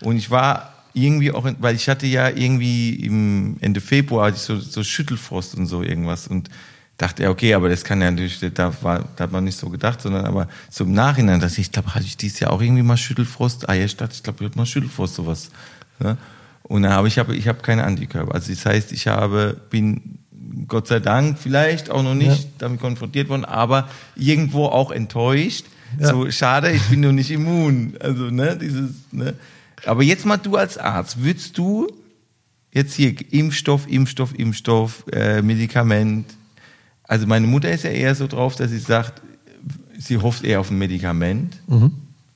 Und 0.00 0.16
ich 0.16 0.30
war 0.30 0.72
irgendwie 0.94 1.32
auch, 1.32 1.46
weil 1.58 1.74
ich 1.74 1.88
hatte 1.88 2.06
ja 2.06 2.28
irgendwie 2.28 2.94
im 2.94 3.56
Ende 3.60 3.80
Februar 3.80 4.32
so, 4.32 4.58
so 4.58 4.84
Schüttelfrost 4.84 5.54
und 5.54 5.66
so 5.66 5.82
irgendwas 5.82 6.26
und 6.28 6.50
dachte, 6.98 7.24
ja, 7.24 7.30
okay, 7.30 7.54
aber 7.54 7.68
das 7.68 7.84
kann 7.84 8.00
ja 8.00 8.10
natürlich, 8.10 8.38
da, 8.54 8.72
war, 8.82 9.08
da 9.16 9.24
hat 9.24 9.32
man 9.32 9.44
nicht 9.44 9.58
so 9.58 9.68
gedacht, 9.68 10.00
sondern 10.00 10.24
aber 10.24 10.48
so 10.70 10.84
im 10.84 10.92
Nachhinein, 10.92 11.40
dass 11.40 11.52
ich, 11.52 11.66
ich 11.66 11.72
glaube, 11.72 11.94
hatte 11.94 12.04
ich 12.04 12.16
dieses 12.16 12.40
Jahr 12.40 12.52
auch 12.52 12.60
irgendwie 12.60 12.82
mal 12.82 12.96
Schüttelfrost, 12.96 13.68
Eierstadt, 13.68 14.12
ich 14.12 14.22
glaube, 14.22 14.40
ich 14.40 14.50
hatte 14.50 14.58
mal 14.58 14.66
Schüttelfrost, 14.66 15.14
sowas. 15.14 15.50
Ja? 16.02 16.16
Und 16.62 16.82
dann 16.82 16.92
habe 16.92 17.08
ich, 17.08 17.18
habe, 17.18 17.34
ich 17.34 17.48
habe 17.48 17.60
keine 17.60 17.84
Antikörper. 17.84 18.34
Also 18.34 18.52
das 18.52 18.64
heißt, 18.64 18.92
ich 18.92 19.08
habe, 19.08 19.60
bin 19.70 20.18
Gott 20.68 20.86
sei 20.86 21.00
Dank 21.00 21.38
vielleicht 21.38 21.90
auch 21.90 22.02
noch 22.02 22.14
nicht 22.14 22.48
damit 22.58 22.80
konfrontiert 22.80 23.28
worden, 23.28 23.44
aber 23.44 23.88
irgendwo 24.16 24.66
auch 24.66 24.90
enttäuscht. 24.90 25.66
Ja. 25.98 26.08
So, 26.08 26.30
schade, 26.30 26.72
ich 26.72 26.82
bin 26.84 27.00
nur 27.00 27.12
nicht 27.12 27.30
immun. 27.30 27.94
Also, 28.00 28.30
ne, 28.30 28.56
dieses, 28.56 28.90
ne. 29.10 29.34
Aber 29.84 30.02
jetzt 30.02 30.24
mal 30.26 30.36
du 30.36 30.56
als 30.56 30.78
Arzt, 30.78 31.22
würdest 31.22 31.58
du 31.58 31.88
jetzt 32.72 32.94
hier 32.94 33.14
Impfstoff, 33.32 33.86
Impfstoff, 33.88 34.38
Impfstoff, 34.38 35.04
äh, 35.12 35.42
Medikament. 35.42 36.26
Also 37.04 37.26
meine 37.26 37.46
Mutter 37.46 37.70
ist 37.70 37.84
ja 37.84 37.90
eher 37.90 38.14
so 38.14 38.26
drauf, 38.26 38.56
dass 38.56 38.70
sie 38.70 38.78
sagt, 38.78 39.20
sie 39.98 40.16
hofft 40.18 40.44
eher 40.44 40.60
auf 40.60 40.70
ein 40.70 40.78
Medikament, 40.78 41.60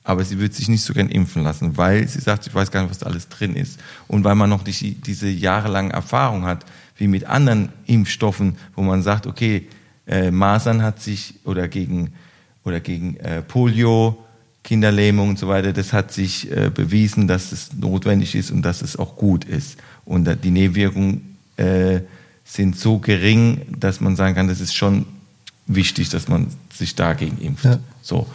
aber 0.03 0.23
sie 0.23 0.39
wird 0.39 0.53
sich 0.53 0.69
nicht 0.69 0.83
so 0.83 0.93
gern 0.93 1.09
impfen 1.09 1.43
lassen, 1.43 1.75
weil 1.75 2.07
sie 2.07 2.21
sagt, 2.21 2.47
ich 2.47 2.53
weiß 2.53 2.71
gar 2.71 2.81
nicht, 2.81 2.91
was 2.91 2.99
da 2.99 3.07
alles 3.07 3.27
drin 3.27 3.55
ist. 3.55 3.79
Und 4.07 4.23
weil 4.23 4.35
man 4.35 4.49
noch 4.49 4.63
nicht 4.65 4.79
die, 4.79 4.93
diese 4.93 5.27
jahrelange 5.27 5.91
Erfahrung 5.91 6.45
hat, 6.45 6.65
wie 6.95 7.07
mit 7.07 7.25
anderen 7.25 7.69
Impfstoffen, 7.87 8.57
wo 8.75 8.83
man 8.83 9.01
sagt, 9.01 9.27
okay, 9.27 9.67
äh, 10.05 10.31
Masern 10.31 10.81
hat 10.81 11.01
sich 11.01 11.35
oder 11.43 11.67
gegen 11.67 12.13
oder 12.63 12.79
gegen 12.79 13.17
äh, 13.17 13.41
Polio, 13.41 14.17
Kinderlähmung 14.67 15.29
und 15.29 15.39
so 15.39 15.47
weiter, 15.47 15.71
das 15.71 15.93
hat 15.93 16.11
sich 16.11 16.51
äh, 16.51 16.69
bewiesen, 16.69 17.25
dass 17.25 17.53
es 17.53 17.71
notwendig 17.71 18.35
ist 18.35 18.51
und 18.51 18.63
dass 18.63 18.81
es 18.81 18.97
auch 18.97 19.15
gut 19.15 19.45
ist. 19.45 19.77
Und 20.03 20.43
die 20.43 20.51
Nebenwirkungen 20.51 21.37
äh, 21.55 22.01
sind 22.43 22.77
so 22.77 22.99
gering, 22.99 23.61
dass 23.79 24.01
man 24.01 24.17
sagen 24.17 24.35
kann, 24.35 24.49
das 24.49 24.59
ist 24.59 24.75
schon 24.75 25.05
wichtig, 25.67 26.09
dass 26.09 26.27
man 26.27 26.47
sich 26.73 26.95
dagegen 26.95 27.37
impft. 27.37 27.63
Ja. 27.63 27.79
So. 28.01 28.27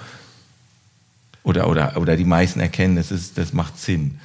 Oder, 1.43 1.69
oder, 1.69 1.99
oder 1.99 2.17
die 2.17 2.25
meisten 2.25 2.61
erkennen, 2.61 2.97
das, 2.97 3.11
ist, 3.11 3.37
das 3.37 3.53
macht 3.53 3.79
Sinn. 3.79 4.19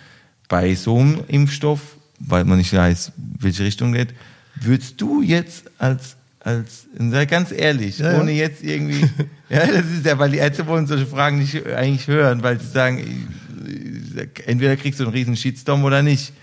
Bei 0.47 0.75
so 0.75 0.97
einem 0.97 1.25
Impfstoff, 1.27 1.97
weil 2.19 2.45
man 2.45 2.57
nicht 2.57 2.71
weiß, 2.71 3.11
welche 3.39 3.65
Richtung 3.65 3.91
geht, 3.91 4.13
würdest 4.55 5.01
du 5.01 5.21
jetzt 5.21 5.69
als, 5.77 6.15
als 6.47 6.87
sei 6.97 7.25
ganz 7.25 7.51
ehrlich, 7.51 7.99
Ja, 7.99 8.13
ja. 8.13 8.19
ohne 8.21 8.31
jetzt 8.31 8.63
irgendwie, 8.63 9.01
ja, 9.49 9.65
das 9.67 9.85
ist 9.85 10.05
ja, 10.05 10.17
weil 10.17 10.31
die 10.31 10.37
Ärzte 10.37 10.65
wollen 10.67 10.87
solche 10.87 11.05
Fragen 11.05 11.39
nicht 11.39 11.65
eigentlich 11.67 12.07
hören, 12.07 12.41
weil 12.43 12.59
sie 12.59 12.67
sagen, 12.67 13.27
entweder 14.45 14.75
kriegst 14.77 14.99
du 14.99 15.03
einen 15.03 15.13
riesen 15.13 15.35
Shitstorm 15.35 15.83
oder 15.83 16.01
nicht. 16.01 16.33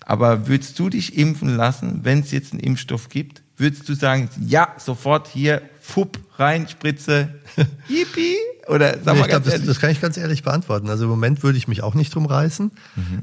Aber 0.00 0.48
würdest 0.48 0.78
du 0.78 0.88
dich 0.88 1.18
impfen 1.18 1.54
lassen, 1.56 2.00
wenn 2.02 2.20
es 2.20 2.30
jetzt 2.30 2.52
einen 2.52 2.60
Impfstoff 2.60 3.08
gibt? 3.10 3.42
Würdest 3.58 3.88
du 3.88 3.94
sagen, 3.94 4.30
ja, 4.46 4.68
sofort 4.78 5.28
hier, 5.28 5.60
fupp, 5.80 6.18
rein, 6.36 6.66
Spritze, 6.68 7.28
yippie? 7.88 8.36
Oder 8.68 8.98
sag 9.02 9.14
Nee, 9.14 9.20
mal 9.20 9.26
ganz 9.28 9.44
das, 9.46 9.54
ehrlich. 9.54 9.68
das 9.68 9.80
kann 9.80 9.90
ich 9.90 10.00
ganz 10.00 10.16
ehrlich 10.16 10.42
beantworten. 10.42 10.88
Also 10.88 11.04
im 11.04 11.10
Moment 11.10 11.42
würde 11.42 11.58
ich 11.58 11.68
mich 11.68 11.82
auch 11.82 11.94
nicht 11.94 12.14
drum 12.14 12.26
reißen. 12.26 12.70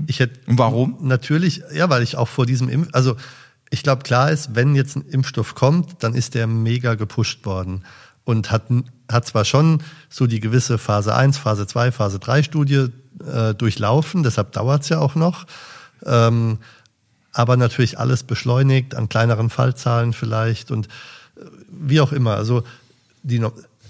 Ich 0.07 0.19
hätte 0.19 0.39
warum? 0.47 0.97
Natürlich, 1.01 1.61
ja, 1.73 1.89
weil 1.89 2.01
ich 2.03 2.17
auch 2.17 2.27
vor 2.27 2.45
diesem 2.47 2.67
Impf, 2.67 2.89
also 2.93 3.15
ich 3.70 3.84
glaube, 3.84 4.03
klar 4.03 4.32
ist, 4.32 4.55
wenn 4.55 4.76
jetzt 4.76 4.95
ein 4.95 5.05
Impfstoff 5.09 5.55
kommt, 5.55 6.03
dann 6.03 6.13
ist 6.13 6.36
der 6.36 6.47
mega 6.47 6.95
gepusht 6.95 7.45
worden 7.45 7.84
und 8.24 8.51
hat, 8.51 8.63
hat 9.11 9.26
zwar 9.26 9.45
schon 9.45 9.82
so 10.09 10.28
die 10.28 10.39
gewisse 10.39 10.78
Phase 10.78 11.16
1, 11.16 11.38
Phase 11.38 11.68
2, 11.68 11.91
Phase 11.91 12.20
3 12.20 12.43
Studie 12.43 12.88
äh, 13.32 13.53
durchlaufen, 13.53 14.24
deshalb 14.24 14.51
dauert 14.51 14.84
es 14.84 14.89
ja 14.89 14.99
auch 14.99 15.16
noch. 15.16 15.45
Ähm, 16.05 16.59
aber 17.32 17.57
natürlich 17.57 17.99
alles 17.99 18.24
beschleunigt, 18.24 18.95
an 18.95 19.09
kleineren 19.09 19.49
Fallzahlen 19.49 20.13
vielleicht 20.13 20.72
und 20.72 20.88
äh, 20.88 21.41
wie 21.70 22.01
auch 22.01 22.11
immer. 22.11 22.36
Also 22.36 22.63
die, 23.24 23.43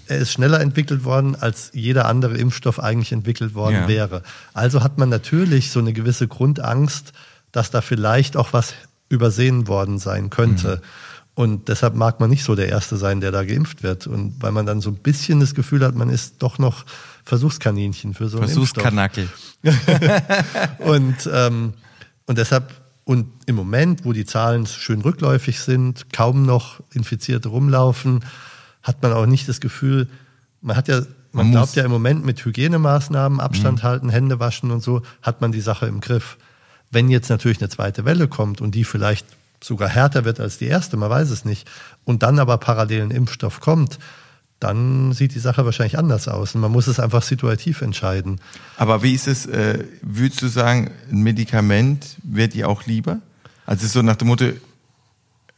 er 0.08 0.18
ist 0.18 0.32
schneller 0.32 0.60
entwickelt 0.60 1.04
worden, 1.04 1.36
als 1.36 1.70
jeder 1.74 2.06
andere 2.06 2.36
Impfstoff 2.36 2.80
eigentlich 2.80 3.12
entwickelt 3.12 3.54
worden 3.54 3.82
Ja. 3.82 3.88
wäre. 3.88 4.22
Also 4.54 4.82
hat 4.82 4.98
man 4.98 5.08
natürlich 5.08 5.70
so 5.70 5.80
eine 5.80 5.92
gewisse 5.92 6.28
Grundangst, 6.28 7.12
dass 7.52 7.70
da 7.70 7.80
vielleicht 7.80 8.36
auch 8.36 8.52
was 8.52 8.74
übersehen 9.08 9.68
worden 9.68 9.98
sein 9.98 10.30
könnte. 10.30 10.80
Und 11.34 11.68
deshalb 11.68 11.94
mag 11.94 12.18
man 12.18 12.30
nicht 12.30 12.44
so 12.44 12.54
der 12.54 12.70
Erste 12.70 12.96
sein, 12.96 13.20
der 13.20 13.30
da 13.30 13.44
geimpft 13.44 13.82
wird. 13.82 14.06
Und 14.06 14.36
weil 14.40 14.52
man 14.52 14.64
dann 14.64 14.80
so 14.80 14.88
ein 14.88 14.96
bisschen 14.96 15.38
das 15.38 15.54
Gefühl 15.54 15.84
hat, 15.84 15.94
man 15.94 16.08
ist 16.08 16.36
doch 16.38 16.58
noch 16.58 16.86
Versuchskaninchen 17.24 18.14
für 18.14 18.28
so 18.28 18.38
einen 18.38 18.48
Impfstoff. 18.48 18.82
Versuchskanackel. 18.82 19.28
Und, 20.78 21.28
ähm, 21.32 21.74
und 22.26 22.38
deshalb, 22.38 22.72
und 23.04 23.26
im 23.46 23.54
Moment, 23.54 24.04
wo 24.04 24.12
die 24.12 24.24
Zahlen 24.24 24.66
schön 24.66 25.00
rückläufig 25.00 25.60
sind, 25.60 26.12
kaum 26.12 26.44
noch 26.44 26.80
Infizierte 26.92 27.48
rumlaufen, 27.48 28.24
hat 28.82 29.02
man 29.02 29.12
auch 29.12 29.26
nicht 29.26 29.48
das 29.48 29.60
Gefühl, 29.60 30.08
man 30.60 30.76
hat 30.76 30.88
ja, 30.88 31.00
man, 31.32 31.46
Man 31.46 31.50
glaubt 31.50 31.76
ja 31.76 31.84
im 31.84 31.90
Moment 31.90 32.24
mit 32.24 32.44
Hygienemaßnahmen, 32.44 33.40
Abstand 33.40 33.82
halten, 33.82 34.08
Hände 34.08 34.40
waschen 34.40 34.70
und 34.70 34.82
so, 34.82 35.02
hat 35.22 35.40
man 35.40 35.52
die 35.52 35.60
Sache 35.60 35.86
im 35.86 36.00
Griff. 36.00 36.38
Wenn 36.96 37.10
jetzt 37.10 37.28
natürlich 37.28 37.60
eine 37.60 37.68
zweite 37.68 38.06
Welle 38.06 38.26
kommt 38.26 38.62
und 38.62 38.74
die 38.74 38.82
vielleicht 38.82 39.26
sogar 39.62 39.86
härter 39.86 40.24
wird 40.24 40.40
als 40.40 40.56
die 40.56 40.64
erste, 40.64 40.96
man 40.96 41.10
weiß 41.10 41.28
es 41.28 41.44
nicht, 41.44 41.68
und 42.06 42.22
dann 42.22 42.38
aber 42.38 42.56
parallel 42.56 43.02
ein 43.02 43.10
Impfstoff 43.10 43.60
kommt, 43.60 43.98
dann 44.60 45.12
sieht 45.12 45.34
die 45.34 45.38
Sache 45.38 45.66
wahrscheinlich 45.66 45.98
anders 45.98 46.26
aus. 46.26 46.54
Und 46.54 46.62
man 46.62 46.72
muss 46.72 46.86
es 46.86 46.98
einfach 46.98 47.20
situativ 47.20 47.82
entscheiden. 47.82 48.40
Aber 48.78 49.02
wie 49.02 49.12
ist 49.12 49.28
es, 49.28 49.44
äh, 49.44 49.84
würdest 50.00 50.40
du 50.40 50.48
sagen, 50.48 50.90
ein 51.12 51.18
Medikament 51.18 52.16
wird 52.22 52.54
dir 52.54 52.66
auch 52.66 52.86
lieber? 52.86 53.18
Also 53.66 53.86
so 53.86 54.00
nach 54.00 54.16
dem 54.16 54.28
Motto, 54.28 54.46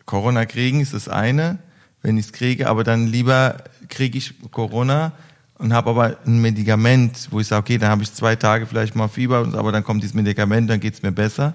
Corona 0.06 0.44
kriegen 0.44 0.80
ist 0.80 0.92
das 0.92 1.08
eine, 1.08 1.60
wenn 2.02 2.18
ich 2.18 2.26
es 2.26 2.32
kriege, 2.32 2.68
aber 2.68 2.82
dann 2.82 3.06
lieber 3.06 3.62
kriege 3.88 4.18
ich 4.18 4.34
Corona 4.50 5.12
und 5.58 5.72
habe 5.72 5.90
aber 5.90 6.16
ein 6.24 6.40
Medikament, 6.40 7.28
wo 7.30 7.40
ich 7.40 7.48
sage, 7.48 7.60
okay, 7.60 7.78
dann 7.78 7.90
habe 7.90 8.02
ich 8.02 8.12
zwei 8.12 8.36
Tage 8.36 8.66
vielleicht 8.66 8.94
mal 8.94 9.08
Fieber, 9.08 9.48
aber 9.54 9.72
dann 9.72 9.84
kommt 9.84 10.02
dieses 10.02 10.14
Medikament, 10.14 10.70
dann 10.70 10.80
geht 10.80 10.94
es 10.94 11.02
mir 11.02 11.12
besser. 11.12 11.54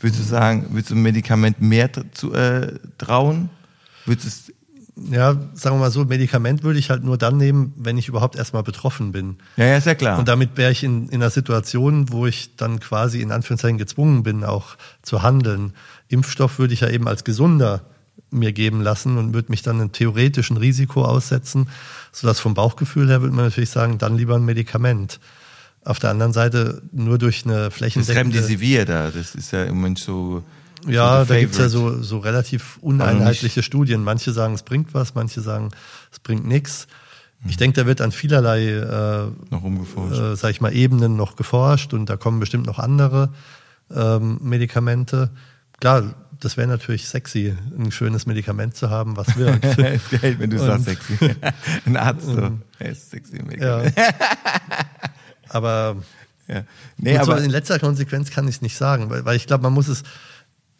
Würdest 0.00 0.20
du 0.20 0.24
sagen, 0.24 0.66
würdest 0.70 0.90
du 0.90 0.94
ein 0.94 1.02
Medikament 1.02 1.60
mehr 1.60 1.90
zu, 2.12 2.32
äh, 2.32 2.78
trauen? 2.98 3.50
Würdest 4.04 4.24
du 4.24 4.28
es 4.28 4.52
Ja, 5.12 5.36
sagen 5.54 5.76
wir 5.76 5.80
mal 5.80 5.90
so, 5.90 6.04
Medikament 6.04 6.64
würde 6.64 6.78
ich 6.78 6.90
halt 6.90 7.04
nur 7.04 7.16
dann 7.18 7.36
nehmen, 7.36 7.72
wenn 7.76 7.96
ich 7.98 8.08
überhaupt 8.08 8.36
erstmal 8.36 8.62
betroffen 8.62 9.12
bin. 9.12 9.36
ja, 9.56 9.66
ja, 9.66 9.76
ist 9.76 9.86
ja 9.86 9.94
klar. 9.94 10.18
Und 10.18 10.28
damit 10.28 10.56
wäre 10.56 10.72
ich 10.72 10.82
in, 10.82 11.08
in 11.08 11.22
einer 11.22 11.30
Situation, 11.30 12.10
wo 12.10 12.26
ich 12.26 12.56
dann 12.56 12.80
quasi 12.80 13.20
in 13.20 13.32
Anführungszeichen 13.32 13.78
gezwungen 13.78 14.22
bin, 14.22 14.44
auch 14.44 14.76
zu 15.02 15.22
handeln. 15.22 15.72
Impfstoff 16.08 16.58
würde 16.58 16.74
ich 16.74 16.80
ja 16.80 16.88
eben 16.88 17.06
als 17.06 17.24
gesunder 17.24 17.82
mir 18.30 18.52
geben 18.52 18.80
lassen 18.80 19.18
und 19.18 19.34
würde 19.34 19.50
mich 19.50 19.62
dann 19.62 19.80
einem 19.80 19.92
theoretischen 19.92 20.56
Risiko 20.56 21.04
aussetzen, 21.04 21.68
sodass 22.12 22.40
vom 22.40 22.54
Bauchgefühl 22.54 23.08
her 23.08 23.20
würde 23.20 23.34
man 23.34 23.44
natürlich 23.46 23.70
sagen, 23.70 23.98
dann 23.98 24.16
lieber 24.16 24.36
ein 24.36 24.44
Medikament. 24.44 25.20
Auf 25.84 25.98
der 25.98 26.10
anderen 26.10 26.32
Seite 26.32 26.82
nur 26.92 27.18
durch 27.18 27.44
eine 27.44 27.64
das 27.64 27.74
flächendeckende... 27.74 28.38
Remdesivir 28.38 28.84
da, 28.84 29.10
das 29.10 29.34
ist 29.34 29.52
ja 29.52 29.64
im 29.64 29.76
Moment 29.76 29.98
so. 29.98 30.42
Ja, 30.86 31.24
da 31.24 31.38
gibt's 31.38 31.58
ja 31.58 31.68
Favorite. 31.68 31.98
so, 31.98 32.02
so 32.02 32.18
relativ 32.18 32.78
uneinheitliche 32.80 33.62
Studien. 33.62 34.02
Manche 34.02 34.32
sagen, 34.32 34.54
es 34.54 34.62
bringt 34.62 34.94
was, 34.94 35.14
manche 35.14 35.40
sagen, 35.40 35.70
es 36.10 36.18
bringt 36.18 36.46
nichts. 36.46 36.86
Ich 37.48 37.56
denke, 37.56 37.80
da 37.80 37.86
wird 37.86 38.00
an 38.00 38.12
vielerlei, 38.12 38.68
äh, 38.68 39.26
Noch 39.50 39.64
umgeforscht. 39.64 40.18
äh, 40.18 40.36
sag 40.36 40.50
ich 40.50 40.60
mal, 40.60 40.72
Ebenen 40.72 41.16
noch 41.16 41.34
geforscht 41.34 41.92
und 41.92 42.08
da 42.08 42.16
kommen 42.16 42.38
bestimmt 42.38 42.66
noch 42.66 42.78
andere 42.78 43.30
ähm, 43.92 44.38
Medikamente. 44.40 45.30
Klar, 45.80 46.14
das 46.44 46.56
wäre 46.56 46.66
natürlich 46.68 47.08
sexy, 47.08 47.54
ein 47.78 47.92
schönes 47.92 48.26
Medikament 48.26 48.74
zu 48.76 48.90
haben, 48.90 49.16
was 49.16 49.36
wirkt. 49.36 49.64
ist 49.78 50.10
geil, 50.20 50.36
wenn 50.38 50.50
du 50.50 50.60
Und- 50.60 50.66
sagst 50.66 50.84
sexy. 50.86 51.36
Ein 51.86 51.96
Arzt 51.96 52.26
so. 52.26 52.58
Ist 52.78 53.10
sexy. 53.10 53.38
ja. 53.60 53.82
Aber 55.48 55.96
ja. 56.48 56.64
Nee, 56.96 57.14
so 57.16 57.20
aber 57.22 57.42
in 57.42 57.50
letzter 57.50 57.78
Konsequenz 57.78 58.30
kann 58.30 58.48
ich 58.48 58.56
es 58.56 58.62
nicht 58.62 58.76
sagen, 58.76 59.10
weil, 59.10 59.24
weil 59.24 59.36
ich 59.36 59.46
glaube, 59.46 59.62
man 59.62 59.72
muss 59.72 59.88
es, 59.88 60.02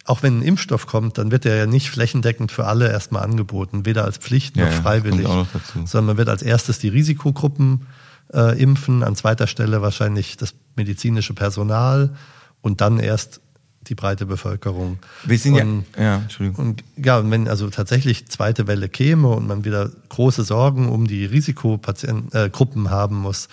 auch 0.05 0.21
wenn 0.21 0.39
ein 0.39 0.41
Impfstoff 0.41 0.87
kommt, 0.87 1.17
dann 1.17 1.31
wird 1.31 1.45
er 1.45 1.55
ja 1.55 1.65
nicht 1.65 1.89
flächendeckend 1.89 2.51
für 2.51 2.65
alle 2.65 2.91
erstmal 2.91 3.23
angeboten, 3.23 3.85
weder 3.85 4.03
als 4.03 4.17
Pflicht 4.17 4.57
noch 4.57 4.65
Ja, 4.65 4.71
freiwillig, 4.71 5.23
noch 5.27 5.47
sondern 5.85 6.07
man 6.07 6.17
wird 6.17 6.29
als 6.29 6.41
erstes 6.41 6.79
die 6.79 6.89
Risikogruppen 6.89 7.87
äh, 8.33 8.59
impfen, 8.61 9.03
an 9.03 9.15
zweiter 9.15 9.47
Stelle 9.47 9.81
wahrscheinlich 9.81 10.37
das 10.37 10.53
medizinische 10.75 11.33
Personal 11.33 12.15
und 12.61 12.81
dann 12.81 12.99
erst 12.99 13.39
die 13.87 13.95
breite 13.95 14.25
Bevölkerung. 14.25 14.99
wir 15.23 15.37
sind 15.37 15.55
und, 15.55 15.85
ja. 15.97 16.03
Ja, 16.03 16.15
Entschuldigung. 16.17 16.65
und 16.65 16.83
ja, 16.97 17.17
und 17.17 17.31
wenn 17.31 17.47
also 17.47 17.69
tatsächlich 17.69 18.27
zweite 18.27 18.67
Welle 18.67 18.89
käme 18.89 19.29
und 19.29 19.47
man 19.47 19.65
wieder 19.65 19.89
große 20.09 20.43
Sorgen 20.43 20.89
um 20.89 21.07
die 21.07 21.25
Risikogruppen 21.25 22.85
äh, 22.85 22.89
haben 22.89 23.17
muss, 23.17 23.49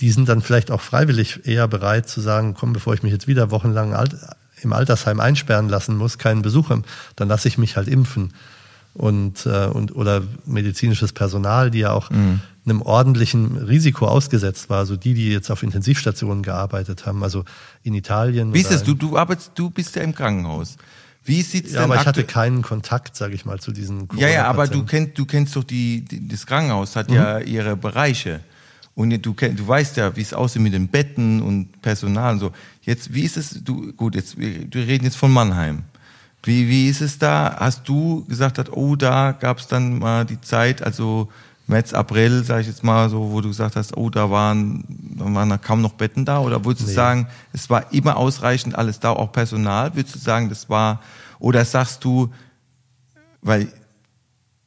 die 0.00 0.10
sind 0.10 0.28
dann 0.28 0.42
vielleicht 0.42 0.70
auch 0.70 0.80
freiwillig 0.80 1.46
eher 1.46 1.68
bereit 1.68 2.08
zu 2.08 2.20
sagen, 2.20 2.54
komm, 2.54 2.72
bevor 2.72 2.94
ich 2.94 3.02
mich 3.02 3.12
jetzt 3.12 3.28
wieder 3.28 3.50
wochenlang 3.50 3.94
alt, 3.94 4.16
im 4.60 4.72
Altersheim 4.72 5.20
einsperren 5.20 5.68
lassen 5.68 5.96
muss, 5.96 6.18
keinen 6.18 6.42
Besuch, 6.42 6.70
dann 7.16 7.28
lasse 7.28 7.48
ich 7.48 7.58
mich 7.58 7.76
halt 7.76 7.88
impfen. 7.88 8.32
Und, 8.94 9.46
äh, 9.46 9.66
und 9.66 9.96
oder 9.96 10.22
medizinisches 10.44 11.12
Personal, 11.12 11.70
die 11.70 11.78
ja 11.78 11.92
auch 11.92 12.10
einem 12.64 12.82
ordentlichen 12.82 13.56
Risiko 13.56 14.06
ausgesetzt 14.06 14.70
war, 14.70 14.78
also 14.78 14.96
die, 14.96 15.14
die 15.14 15.30
jetzt 15.30 15.50
auf 15.50 15.62
Intensivstationen 15.62 16.42
gearbeitet 16.42 17.06
haben, 17.06 17.22
also 17.22 17.44
in 17.82 17.94
Italien. 17.94 18.54
Wie 18.54 18.60
ist 18.60 18.70
es? 18.70 18.84
Du, 18.84 18.94
du 18.94 19.18
arbeitest, 19.18 19.52
du 19.56 19.70
bist 19.70 19.96
ja 19.96 20.02
im 20.02 20.14
Krankenhaus. 20.14 20.76
Wie 21.24 21.42
sieht's 21.42 21.72
ja, 21.72 21.82
denn 21.82 21.90
aber 21.90 22.00
ich 22.00 22.06
hatte 22.06 22.24
keinen 22.24 22.62
Kontakt, 22.62 23.16
sage 23.16 23.34
ich 23.34 23.44
mal, 23.44 23.60
zu 23.60 23.72
diesen 23.72 24.08
Ja, 24.16 24.28
ja, 24.28 24.46
aber 24.46 24.66
du 24.66 24.84
kennst, 24.84 25.18
du 25.18 25.24
kennst 25.24 25.54
doch 25.54 25.64
die, 25.64 26.04
die 26.04 26.26
das 26.26 26.46
Krankenhaus 26.46 26.96
hat 26.96 27.08
Mhm. 27.10 27.14
ja 27.16 27.38
ihre 27.38 27.76
Bereiche. 27.76 28.40
Und 28.94 29.10
du, 29.24 29.32
du 29.32 29.68
weißt 29.68 29.96
ja, 29.96 30.14
wie 30.16 30.20
es 30.20 30.34
aussieht 30.34 30.62
mit 30.62 30.74
den 30.74 30.88
Betten 30.88 31.40
und 31.40 31.80
Personal 31.80 32.34
und 32.34 32.40
so. 32.40 32.52
Jetzt, 32.82 33.14
wie 33.14 33.22
ist 33.22 33.36
es, 33.36 33.62
du, 33.64 33.92
gut, 33.94 34.14
jetzt, 34.14 34.36
wir 34.36 34.86
reden 34.86 35.04
jetzt 35.04 35.16
von 35.16 35.32
Mannheim. 35.32 35.84
Wie, 36.42 36.68
wie 36.68 36.88
ist 36.88 37.00
es 37.00 37.18
da? 37.18 37.56
Hast 37.58 37.88
du 37.88 38.24
gesagt, 38.24 38.60
oh, 38.72 38.96
da 38.96 39.32
gab 39.32 39.58
es 39.58 39.68
dann 39.68 39.98
mal 40.00 40.26
die 40.26 40.40
Zeit, 40.40 40.82
also 40.82 41.28
März, 41.66 41.94
April, 41.94 42.44
sage 42.44 42.62
ich 42.62 42.66
jetzt 42.66 42.82
mal 42.84 43.08
so, 43.08 43.30
wo 43.30 43.40
du 43.40 43.48
gesagt 43.48 43.76
hast, 43.76 43.96
oh, 43.96 44.10
da 44.10 44.30
waren, 44.30 44.84
da 45.18 45.24
waren 45.32 45.60
kaum 45.60 45.80
noch 45.80 45.92
Betten 45.92 46.24
da? 46.24 46.40
Oder 46.40 46.64
würdest 46.64 46.84
du 46.86 46.88
Nee. 46.90 46.94
sagen, 46.94 47.28
es 47.52 47.70
war 47.70 47.92
immer 47.92 48.16
ausreichend 48.16 48.74
alles 48.74 48.98
da, 49.00 49.10
auch 49.10 49.32
Personal? 49.32 49.94
Würdest 49.94 50.14
du 50.14 50.18
sagen, 50.18 50.48
das 50.48 50.68
war, 50.68 51.00
oder 51.38 51.64
sagst 51.64 52.04
du, 52.04 52.30
weil 53.40 53.72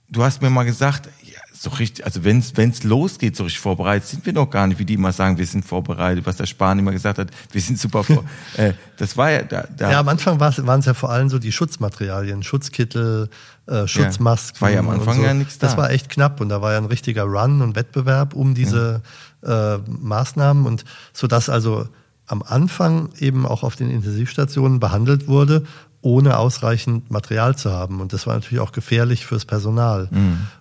du 0.09 0.23
hast 0.23 0.41
mir 0.41 0.49
mal 0.49 0.63
gesagt, 0.63 1.09
so 1.57 1.69
richtig, 1.69 2.05
also 2.05 2.23
wenn 2.23 2.39
es 2.39 2.83
losgeht, 2.83 3.35
so 3.35 3.43
richtig 3.43 3.61
vorbereitet, 3.61 4.07
sind 4.07 4.25
wir 4.25 4.33
noch 4.33 4.49
gar 4.49 4.67
nicht, 4.67 4.77
wie 4.77 4.85
die 4.85 4.95
immer 4.95 5.11
sagen, 5.11 5.37
wir 5.37 5.45
sind 5.45 5.63
vorbereitet, 5.63 6.25
was 6.25 6.35
der 6.35 6.45
Spahn 6.45 6.79
immer 6.79 6.91
gesagt 6.91 7.17
hat, 7.17 7.29
wir 7.51 7.61
sind 7.61 7.79
super 7.79 8.03
vor. 8.03 8.25
äh, 8.57 8.73
das 8.97 9.15
war 9.15 9.31
ja 9.31 9.43
da, 9.43 9.65
da 9.75 9.91
Ja, 9.91 9.99
am 9.99 10.09
Anfang 10.09 10.39
waren 10.39 10.79
es 10.79 10.85
ja 10.85 10.93
vor 10.93 11.11
allem 11.11 11.29
so 11.29 11.39
die 11.39 11.51
Schutzmaterialien, 11.51 12.43
Schutzkittel, 12.43 13.29
äh, 13.67 13.87
Schutzmasken. 13.87 14.61
war 14.61 14.69
ja 14.69 14.79
am 14.79 14.89
Anfang 14.89 15.17
so. 15.17 15.23
ja 15.23 15.33
nichts 15.33 15.57
da. 15.57 15.67
Das 15.67 15.77
war 15.77 15.91
echt 15.91 16.09
knapp 16.09 16.41
und 16.41 16.49
da 16.49 16.61
war 16.61 16.73
ja 16.73 16.77
ein 16.77 16.85
richtiger 16.85 17.23
Run 17.23 17.61
und 17.61 17.75
Wettbewerb 17.75 18.33
um 18.33 18.53
diese 18.53 19.01
äh, 19.43 19.77
Maßnahmen 19.87 20.65
und 20.65 20.83
so 21.13 21.27
dass 21.27 21.49
also 21.49 21.87
am 22.27 22.41
Anfang 22.41 23.09
eben 23.19 23.45
auch 23.45 23.63
auf 23.63 23.75
den 23.75 23.89
Intensivstationen 23.89 24.79
behandelt 24.79 25.27
wurde, 25.27 25.63
ohne 26.05 26.37
ausreichend 26.37 27.09
Material 27.09 27.55
zu 27.55 27.71
haben. 27.71 27.99
Und 27.99 28.13
das 28.13 28.27
war 28.27 28.35
natürlich 28.35 28.59
auch 28.59 28.71
gefährlich 28.71 29.25
fürs 29.25 29.43
Personal. 29.43 30.07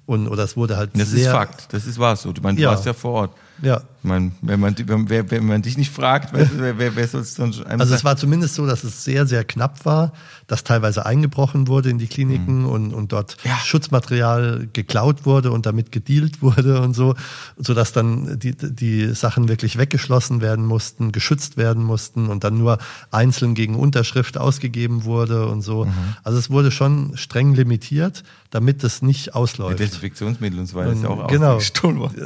Und, 0.07 0.27
oder 0.29 0.43
es 0.43 0.57
wurde 0.57 0.79
halt 0.79 0.91
das 0.95 1.11
sehr... 1.11 1.27
ist 1.27 1.33
Fakt, 1.37 1.73
das 1.75 1.85
ist 1.87 1.99
wahr 1.99 2.17
so. 2.17 2.33
Du, 2.33 2.41
meinst, 2.41 2.59
du 2.59 2.63
Ja. 2.63 2.71
warst 2.71 2.87
ja 2.87 2.95
vor 2.95 3.13
Ort. 3.13 3.31
Ja, 3.61 3.83
Meine, 4.05 4.33
wenn 4.43 4.61
man, 4.61 4.77
wenn, 4.87 5.31
wenn 5.31 5.47
man 5.47 5.63
dich 5.63 5.79
nicht 5.79 5.91
fragt, 5.91 6.35
weißt 6.35 6.53
du, 6.53 6.59
wer, 6.59 6.79
wer, 6.79 6.95
wer 6.95 7.09
soll 7.09 7.23
es 7.23 7.35
dann 7.35 7.55
einem 7.65 7.81
Also 7.81 7.95
es 7.95 8.05
war 8.05 8.19
zumindest 8.19 8.55
so, 8.55 8.67
dass 8.67 8.85
es 8.85 9.03
sehr, 9.03 9.27
sehr 9.27 9.45
knapp 9.45 9.87
war, 9.87 10.13
dass 10.47 10.63
teilweise 10.63 11.07
eingebrochen 11.07 11.69
wurde 11.69 11.89
in 11.89 11.97
die 11.99 12.07
Kliniken 12.07 12.67
und, 12.67 12.93
und 12.93 13.13
dort 13.13 13.39
Ja. 13.45 13.57
Schutzmaterial 13.65 14.69
geklaut 14.75 15.25
wurde 15.25 15.51
und 15.53 15.65
damit 15.65 15.91
gedealt 15.91 16.43
wurde 16.43 16.83
und 16.83 16.93
so, 16.93 17.15
sodass 17.57 17.93
dann 17.93 18.39
die, 18.39 18.55
die 18.55 19.15
Sachen 19.15 19.49
wirklich 19.49 19.79
weggeschlossen 19.79 20.43
werden 20.43 20.67
mussten, 20.67 21.11
geschützt 21.11 21.57
werden 21.57 21.83
mussten 21.83 22.29
und 22.29 22.45
dann 22.45 22.59
nur 22.59 22.77
einzeln 23.11 23.55
gegen 23.55 23.75
Unterschrift 23.75 24.37
ausgegeben 24.37 25.05
wurde 25.05 25.47
und 25.47 25.63
so. 25.63 25.89
Also 26.25 26.39
es 26.39 26.51
wurde 26.51 26.71
schon 26.71 27.17
streng 27.17 27.55
limitiert, 27.55 28.23
damit 28.51 28.85
es 28.85 29.01
nicht 29.01 29.35
ausläuft. 29.35 29.79
Desinfektionsmittel 29.81 30.61
und 30.61 30.67
so 30.67 30.77
weiter 30.77 30.93
ist 30.93 31.03
ja 31.03 31.09
auch 31.09 31.27
genau. 31.27 31.59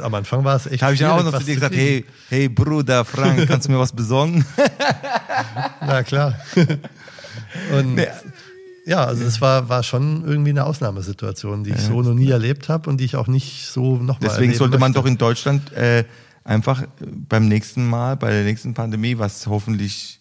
Am 0.03 0.13
Anfang 0.13 0.43
war 0.43 0.57
es 0.57 0.67
echt. 0.67 0.81
Da 0.81 0.87
habe 0.87 0.95
ich 0.95 1.05
auch 1.05 1.23
noch 1.23 1.37
zu 1.39 1.45
dir 1.45 1.59
zu 1.59 1.68
gesagt, 1.69 1.87
hey, 1.87 2.05
hey 2.29 2.49
Bruder 2.49 3.05
Frank, 3.05 3.47
kannst 3.47 3.67
du 3.67 3.71
mir 3.71 3.79
was 3.79 3.93
besorgen? 3.93 4.45
Na 5.81 6.03
klar. 6.03 6.35
Und 7.73 7.95
Nee. 7.95 8.07
ja, 8.85 9.05
also 9.05 9.23
es 9.23 9.41
war, 9.41 9.69
war 9.69 9.83
schon 9.83 10.25
irgendwie 10.25 10.51
eine 10.51 10.65
Ausnahmesituation, 10.65 11.63
die 11.63 11.71
ich 11.71 11.81
so 11.81 12.01
noch 12.01 12.13
nie 12.13 12.29
erlebt 12.29 12.69
habe 12.69 12.89
und 12.89 12.97
die 12.99 13.05
ich 13.05 13.15
auch 13.15 13.27
nicht 13.27 13.65
so 13.67 13.97
nochmal 13.97 14.17
Deswegen 14.21 14.53
sollte 14.53 14.77
man 14.77 14.93
doch 14.93 15.05
in 15.05 15.17
Deutschland 15.17 15.71
äh, 15.73 16.05
einfach 16.43 16.83
beim 17.27 17.47
nächsten 17.47 17.87
Mal, 17.87 18.15
bei 18.17 18.31
der 18.31 18.43
nächsten 18.43 18.73
Pandemie, 18.73 19.17
was 19.17 19.47
hoffentlich 19.47 20.19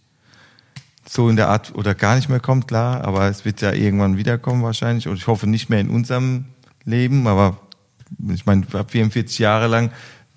so 1.08 1.30
in 1.30 1.36
der 1.36 1.48
Art 1.48 1.74
oder 1.74 1.94
gar 1.94 2.16
nicht 2.16 2.28
mehr 2.28 2.40
kommt, 2.40 2.68
klar, 2.68 3.02
aber 3.04 3.28
es 3.28 3.44
wird 3.44 3.62
ja 3.62 3.72
irgendwann 3.72 4.18
wiederkommen 4.18 4.62
wahrscheinlich 4.62 5.08
und 5.08 5.16
ich 5.16 5.26
hoffe 5.26 5.46
nicht 5.46 5.70
mehr 5.70 5.80
in 5.80 5.88
unserem 5.88 6.44
Leben, 6.84 7.26
aber 7.26 7.56
ich 8.32 8.44
meine, 8.46 8.64
ich 8.68 8.74
hab 8.74 8.90
44 8.90 9.38
Jahre 9.38 9.68
lang, 9.68 9.90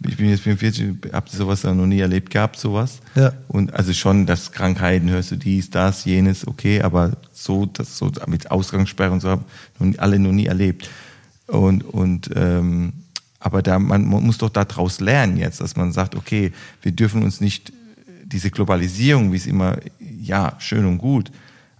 ich 0.08 0.18
bin 0.18 0.30
jetzt 0.30 0.41
44, 0.41 1.14
habe 1.14 1.30
sowas 1.30 1.64
noch 1.64 1.86
nie 1.86 1.99
erlebt 1.99 2.30
gehabt, 2.32 2.58
sowas. 2.58 2.99
Ja. 3.16 3.34
Und 3.47 3.74
also 3.74 3.93
schon, 3.93 4.26
dass 4.26 4.52
Krankheiten 4.52 5.10
hörst 5.10 5.32
du 5.32 5.36
dies, 5.36 5.70
das, 5.70 6.06
jenes, 6.06 6.47
okay, 6.47 6.82
aber 6.82 7.18
so, 7.32 7.66
das 7.66 7.97
so 7.97 8.12
mit 8.28 8.52
Ausgangssperre 8.52 9.12
und 9.12 9.20
so 9.22 9.30
haben 9.30 9.45
noch- 9.80 9.99
alle 9.99 10.20
noch 10.20 10.32
nie 10.32 10.45
erlebt. 10.47 10.89
Und, 11.47 11.84
und 11.84 12.30
ähm, 12.36 12.93
aber 13.39 13.62
da 13.62 13.80
man, 13.80 14.08
man 14.08 14.24
muss 14.24 14.38
doch 14.38 14.49
daraus 14.49 14.99
lernen 14.99 15.38
jetzt, 15.38 15.62
dass 15.62 15.76
man 15.76 15.91
sagt, 15.91 16.16
okay, 16.16 16.52
wir 16.82 16.91
dürfen 16.91 17.24
uns 17.24 17.41
nicht 17.41 17.74
diese 18.26 18.49
Globalisierung, 18.52 19.32
wie 19.34 19.38
es 19.38 19.47
immer, 19.47 19.78
ja, 19.99 20.56
schön 20.60 20.86
und 20.86 20.99
gut, 20.99 21.32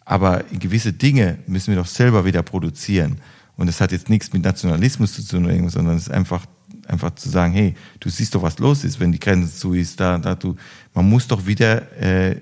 aber 0.04 0.44
gewisse 0.52 0.92
Dinge 0.92 1.38
müssen 1.48 1.72
wir 1.74 1.78
doch 1.82 1.88
selber 1.88 2.26
wieder 2.26 2.44
produzieren. 2.44 3.18
Und 3.56 3.68
das 3.68 3.80
hat 3.80 3.92
jetzt 3.92 4.10
nichts 4.10 4.34
mit 4.34 4.44
Nationalismus 4.44 5.14
zu 5.14 5.22
tun, 5.26 5.70
sondern 5.70 5.96
es 5.96 6.04
ist 6.04 6.12
einfach, 6.12 6.46
einfach 6.88 7.16
zu 7.16 7.30
sagen, 7.30 7.54
hey, 7.54 7.76
du 8.00 8.10
siehst 8.10 8.36
doch, 8.36 8.42
was 8.42 8.60
los 8.60 8.84
ist, 8.84 9.00
wenn 9.00 9.12
die 9.12 9.20
Grenze 9.20 9.56
zu 9.56 9.74
ist, 9.74 10.00
da, 10.00 10.18
da 10.18 10.36
du, 10.36 10.56
man 10.94 11.10
muss 11.10 11.28
doch 11.28 11.46
wieder, 11.46 11.92
äh, 11.98 12.38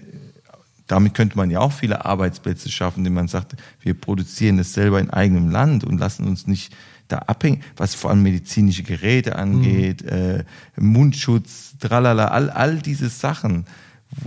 damit 0.88 1.14
könnte 1.14 1.38
man 1.38 1.52
ja 1.52 1.60
auch 1.60 1.72
viele 1.72 2.06
Arbeitsplätze 2.06 2.70
schaffen, 2.70 3.00
indem 3.00 3.14
man 3.14 3.28
sagt, 3.28 3.56
wir 3.82 3.94
produzieren 3.94 4.58
das 4.58 4.74
selber 4.74 5.00
in 5.00 5.10
eigenem 5.10 5.50
Land 5.52 5.84
und 5.84 6.00
lassen 6.00 6.28
uns 6.28 6.48
nicht 6.48 6.76
da 7.08 7.18
abhängen, 7.20 7.64
was 7.76 7.96
vor 7.96 8.12
allem 8.12 8.24
medizinische 8.24 8.84
Geräte 8.84 9.36
angeht, 9.36 10.04
äh, 10.04 10.44
Mundschutz, 10.78 11.76
tralala, 11.80 12.28
all, 12.28 12.50
all 12.50 12.78
diese 12.78 13.10
Sachen, 13.10 13.66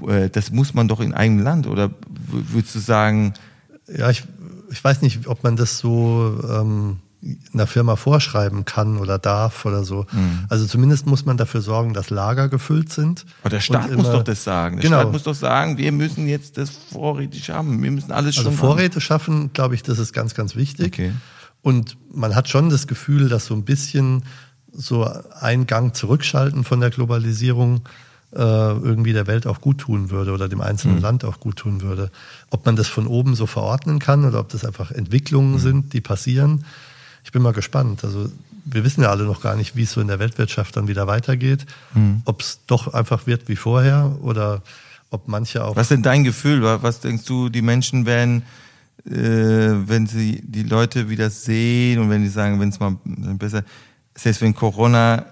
äh, 0.07 0.29
das 0.31 0.51
muss 0.51 0.75
man 0.75 0.89
doch 0.89 1.01
in 1.01 1.15
eigenem 1.15 1.45
Land, 1.45 1.67
oder 1.67 1.91
würdest 2.29 2.75
du 2.75 2.79
sagen, 2.81 3.35
Ja, 3.89 4.11
ich, 4.11 4.25
ich 4.71 4.83
weiß 4.83 5.03
nicht, 5.03 5.27
ob 5.27 5.43
man 5.43 5.57
das 5.57 5.79
so 5.79 6.41
ähm, 6.49 6.99
einer 7.55 7.67
Firma 7.69 7.95
vorschreiben 7.97 8.65
kann 8.65 8.97
oder 8.99 9.19
darf 9.19 9.65
oder 9.65 9.85
so. 9.85 10.07
Mhm. 10.11 10.47
Also 10.49 10.67
zumindest 10.67 11.07
muss 11.07 11.25
man 11.25 11.37
dafür 11.37 11.61
sorgen, 11.61 11.95
dass 11.95 12.11
Lager 12.11 12.49
gefüllt 12.49 12.93
sind. 12.93 13.25
aber 13.43 13.51
der 13.51 13.61
Staat 13.61 13.91
Und 13.91 13.97
muss 13.97 14.07
immer- 14.07 14.17
doch 14.19 14.25
das 14.25 14.43
sagen. 14.43 14.77
Der 14.79 14.83
Genau. 14.91 15.01
Staat 15.03 15.13
muss 15.13 15.23
doch 15.23 15.35
sagen, 15.35 15.79
wir 15.79 15.93
müssen 15.93 16.27
jetzt 16.27 16.59
das 16.59 16.71
vorrätig 16.93 17.51
haben. 17.51 17.81
Wir 17.83 17.91
müssen 17.93 18.11
alles 18.11 18.37
Also 18.39 18.51
schon 18.51 18.59
Vorräte 18.59 19.01
schaffen, 19.01 19.53
glaube 19.53 19.75
ich, 19.77 19.83
das 19.85 19.99
ist 20.01 20.13
ganz, 20.13 20.35
ganz 20.35 20.57
wichtig. 20.57 20.95
Okay. 20.95 21.13
Und 21.63 21.97
man 22.13 22.35
hat 22.35 22.49
schon 22.49 22.71
das 22.71 22.89
Gefühl, 22.89 23.29
dass 23.29 23.47
so 23.47 23.55
ein 23.55 23.65
bisschen 23.65 24.25
so 24.73 25.09
ein 25.41 25.67
Gang 25.67 25.95
zurückschalten 25.95 26.65
von 26.65 26.81
der 26.81 26.91
Globalisierung 26.91 27.83
äh, 28.35 28.39
irgendwie 28.39 29.13
der 29.13 29.27
Welt 29.27 29.47
auch 29.47 29.61
gut 29.61 29.77
tun 29.77 30.09
würde 30.09 30.33
oder 30.33 30.49
dem 30.49 30.63
einzelnen 30.63 30.97
Mhm. 30.97 31.03
Land 31.03 31.25
auch 31.27 31.39
gut 31.39 31.57
tun 31.57 31.83
würde. 31.83 32.11
Ob 32.49 32.65
man 32.65 32.77
das 32.77 32.89
von 32.89 33.07
oben 33.07 33.35
so 33.35 33.45
verordnen 33.47 33.99
kann 33.99 34.25
oder 34.25 34.41
ob 34.41 34.49
das 34.49 34.65
einfach 34.65 34.91
Mhm. 34.91 34.97
Entwicklungen 34.97 35.59
sind, 35.59 35.93
die 35.93 36.01
passieren. 36.01 36.65
Ich 37.25 37.33
bin 37.33 37.43
mal 37.43 37.53
gespannt. 37.53 38.05
Also 38.05 38.31
wir 38.65 38.85
wissen 38.85 39.03
ja 39.03 39.11
alle 39.11 39.25
noch 39.25 39.41
gar 39.43 39.57
nicht, 39.57 39.75
wie 39.77 39.83
es 39.83 39.93
so 39.93 40.01
in 40.01 40.09
der 40.09 40.19
Weltwirtschaft 40.19 40.77
dann 40.77 40.89
wieder 40.89 41.07
weitergeht. 41.07 41.67
Mhm. 41.95 42.23
Ob 42.25 42.41
es 42.41 42.61
doch 42.67 42.93
einfach 42.95 43.27
wird 43.27 43.49
wie 43.49 43.57
vorher 43.57 44.17
oder 44.23 44.63
ob 45.11 45.29
manche 45.29 45.65
auch 45.65 45.77
Was 45.77 45.85
ist 45.87 45.91
denn 45.91 46.03
dein 46.03 46.25
Gefühl? 46.25 46.63
Wa- 46.63 46.79
Was 46.83 47.01
denkst 47.01 47.25
du, 47.25 47.49
die 47.49 47.63
Menschen 47.63 48.07
werden, 48.07 48.43
äh, 49.05 49.13
wenn 49.13 50.07
sie 50.07 50.41
die 50.45 50.63
Leute 50.63 51.09
wieder 51.11 51.29
sehen 51.31 51.99
und 51.99 52.09
wenn 52.11 52.23
die 52.23 52.29
sagen, 52.29 52.61
wenn 52.61 52.69
es 52.69 52.79
mal 52.81 52.97
besser, 53.39 53.65
selbst 54.15 54.41
wenn 54.43 54.55
Corona 54.55 55.27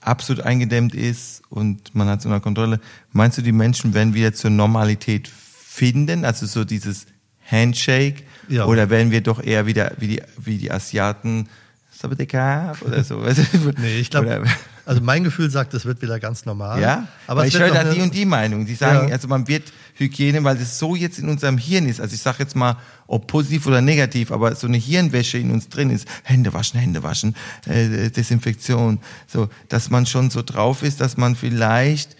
absolut 0.00 0.42
eingedämmt 0.44 0.94
ist 0.94 1.42
und 1.50 1.94
man 1.94 2.08
hat 2.08 2.22
so 2.22 2.28
eine 2.28 2.40
Kontrolle, 2.40 2.80
meinst 3.12 3.38
du, 3.38 3.42
die 3.42 3.52
Menschen 3.52 3.92
werden 3.94 4.14
wieder 4.14 4.32
zur 4.32 4.50
Normalität 4.50 5.28
finden? 5.28 6.24
Also 6.24 6.46
so 6.46 6.64
dieses 6.64 7.06
Handshake? 7.50 8.22
Ja. 8.48 8.64
Oder 8.66 8.90
werden 8.90 9.10
wir 9.10 9.20
doch 9.20 9.42
eher 9.42 9.66
wieder 9.66 9.92
wie 9.98 10.08
die, 10.08 10.22
wie 10.38 10.58
die 10.58 10.70
Asiaten, 10.70 11.48
oder 12.82 13.02
so? 13.02 13.22
Nee, 13.78 13.98
ich 13.98 14.10
glaube, 14.10 14.44
also 14.84 15.00
mein 15.00 15.24
Gefühl 15.24 15.50
sagt, 15.50 15.74
es 15.74 15.84
wird 15.84 16.02
wieder 16.02 16.20
ganz 16.20 16.44
normal. 16.44 16.80
ja, 16.80 17.08
aber 17.26 17.46
es 17.46 17.54
ich 17.54 17.58
höre 17.60 17.70
da 17.72 17.84
die 17.84 18.00
und 18.00 18.14
die 18.14 18.24
Meinung. 18.26 18.66
Die 18.66 18.74
sagen, 18.74 19.08
Ja. 19.08 19.14
also 19.14 19.28
man 19.28 19.48
wird 19.48 19.72
Hygiene, 19.94 20.44
weil 20.44 20.56
das 20.56 20.78
so 20.78 20.94
jetzt 20.94 21.18
in 21.18 21.28
unserem 21.28 21.56
Hirn 21.58 21.88
ist. 21.88 22.00
Also 22.00 22.14
ich 22.14 22.20
sage 22.20 22.38
jetzt 22.40 22.54
mal, 22.54 22.76
ob 23.06 23.26
positiv 23.26 23.66
oder 23.66 23.80
negativ, 23.80 24.30
aber 24.30 24.54
so 24.54 24.66
eine 24.66 24.76
Hirnwäsche 24.76 25.38
in 25.38 25.50
uns 25.50 25.68
drin 25.70 25.90
ist. 25.90 26.06
Hände 26.22 26.52
waschen, 26.52 26.78
Hände 26.78 27.02
waschen, 27.02 27.34
äh, 27.66 28.10
Desinfektion. 28.10 28.98
So, 29.26 29.48
dass 29.68 29.90
man 29.90 30.04
schon 30.06 30.30
so 30.30 30.42
drauf 30.42 30.82
ist, 30.82 31.00
dass 31.00 31.16
man 31.16 31.34
vielleicht 31.34 32.14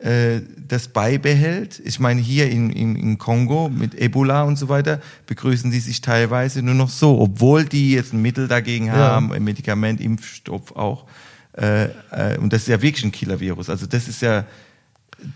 äh, 0.00 0.40
das 0.66 0.88
beibehält. 0.88 1.80
Ich 1.84 2.00
meine, 2.00 2.20
hier 2.20 2.50
in, 2.50 2.70
in, 2.70 2.96
in 2.96 3.18
Kongo 3.18 3.68
mit 3.68 3.94
Ebola 3.94 4.44
und 4.44 4.56
so 4.56 4.68
weiter 4.68 5.00
begrüßen 5.26 5.70
die 5.70 5.80
sich 5.80 6.00
teilweise 6.00 6.62
nur 6.62 6.74
noch 6.74 6.88
so, 6.88 7.20
obwohl 7.20 7.64
die 7.64 7.92
jetzt 7.92 8.12
ein 8.14 8.22
Mittel 8.22 8.48
dagegen 8.48 8.86
Ja. 8.86 8.94
haben, 8.94 9.32
ein 9.32 9.44
Medikament, 9.44 10.00
Impfstoff 10.00 10.74
auch. 10.74 11.06
Äh, 11.52 11.84
äh, 12.12 12.38
und 12.38 12.52
das 12.52 12.62
ist 12.62 12.68
ja 12.68 12.80
wirklich 12.80 13.04
ein 13.04 13.12
Killer-Virus. 13.12 13.68
Also 13.68 13.86
das 13.86 14.08
ist 14.08 14.22
ja 14.22 14.46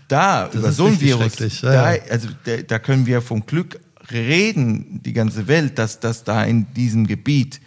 da, 0.07 0.45
Das 0.45 0.55
über 0.55 0.71
so 0.71 0.87
ein 0.87 0.99
Virus, 0.99 1.37
ja, 1.61 1.71
da, 1.71 1.83
also 2.09 2.29
da, 2.45 2.57
da 2.57 2.79
können 2.79 3.05
wir 3.05 3.21
vom 3.21 3.45
Glück 3.45 3.79
reden, 4.11 5.01
die 5.03 5.13
ganze 5.13 5.47
Welt, 5.47 5.77
dass 5.77 5.99
das 5.99 6.23
da 6.23 6.43
in 6.43 6.73
diesem 6.73 7.05
Gebiet 7.05 7.61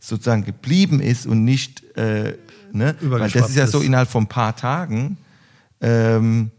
sozusagen 0.00 0.44
geblieben 0.44 1.00
ist 1.00 1.26
und 1.26 1.44
nicht, 1.44 1.82
äh, 1.96 2.34
ne? 2.72 2.94
weil 3.02 3.30
das 3.30 3.50
ist 3.50 3.56
ja 3.56 3.66
so 3.66 3.80
innerhalb 3.80 4.08
von 4.08 4.24
ein 4.24 4.28
paar 4.28 4.56
Tagen, 4.56 5.18
ähm, 5.80 6.50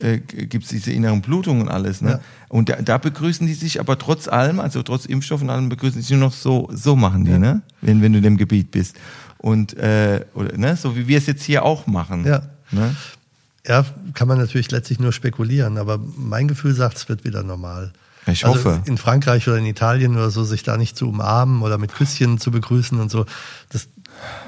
äh, 0.00 0.18
gibt 0.18 0.64
es 0.64 0.70
diese 0.70 0.92
inneren 0.92 1.22
Blutungen 1.22 1.62
und 1.62 1.68
alles. 1.68 2.00
Ne? 2.00 2.10
Ja. 2.10 2.20
Und 2.48 2.68
da, 2.68 2.76
da 2.82 2.98
begrüßen 2.98 3.46
die 3.46 3.54
sich 3.54 3.78
aber 3.78 3.98
trotz 3.98 4.28
allem, 4.28 4.58
also 4.58 4.82
trotz 4.82 5.06
Impfstoff 5.06 5.42
und 5.42 5.50
allem, 5.50 5.68
begrüßen 5.68 6.00
die 6.00 6.02
sich 6.02 6.10
nur 6.10 6.28
noch 6.28 6.32
so, 6.32 6.68
so 6.72 6.96
machen 6.96 7.24
die, 7.24 7.38
ne? 7.38 7.62
wenn, 7.80 8.02
wenn 8.02 8.12
du 8.12 8.18
in 8.18 8.24
dem 8.24 8.36
Gebiet 8.36 8.70
bist. 8.70 8.96
Und 9.38 9.76
äh, 9.76 10.24
oder, 10.34 10.56
ne? 10.56 10.76
so 10.76 10.96
wie 10.96 11.08
wir 11.08 11.18
es 11.18 11.26
jetzt 11.26 11.42
hier 11.42 11.64
auch 11.64 11.86
machen. 11.86 12.24
Ja. 12.26 12.42
Ne? 12.70 12.94
Ja, 13.66 13.84
kann 14.14 14.26
man 14.26 14.38
natürlich 14.38 14.70
letztlich 14.72 14.98
nur 14.98 15.12
spekulieren, 15.12 15.78
aber 15.78 16.00
mein 16.16 16.48
Gefühl 16.48 16.74
sagt, 16.74 16.96
es 16.96 17.08
wird 17.08 17.24
wieder 17.24 17.44
normal. 17.44 17.92
Ich 18.26 18.44
also 18.44 18.56
hoffe. 18.56 18.82
in 18.86 18.98
Frankreich 18.98 19.46
oder 19.48 19.58
in 19.58 19.66
Italien 19.66 20.14
oder 20.14 20.30
so, 20.30 20.44
sich 20.44 20.62
da 20.62 20.76
nicht 20.76 20.96
zu 20.96 21.08
umarmen 21.08 21.62
oder 21.62 21.78
mit 21.78 21.92
Küsschen 21.92 22.38
zu 22.38 22.50
begrüßen 22.50 22.98
und 23.00 23.10
so, 23.10 23.26
das, 23.68 23.88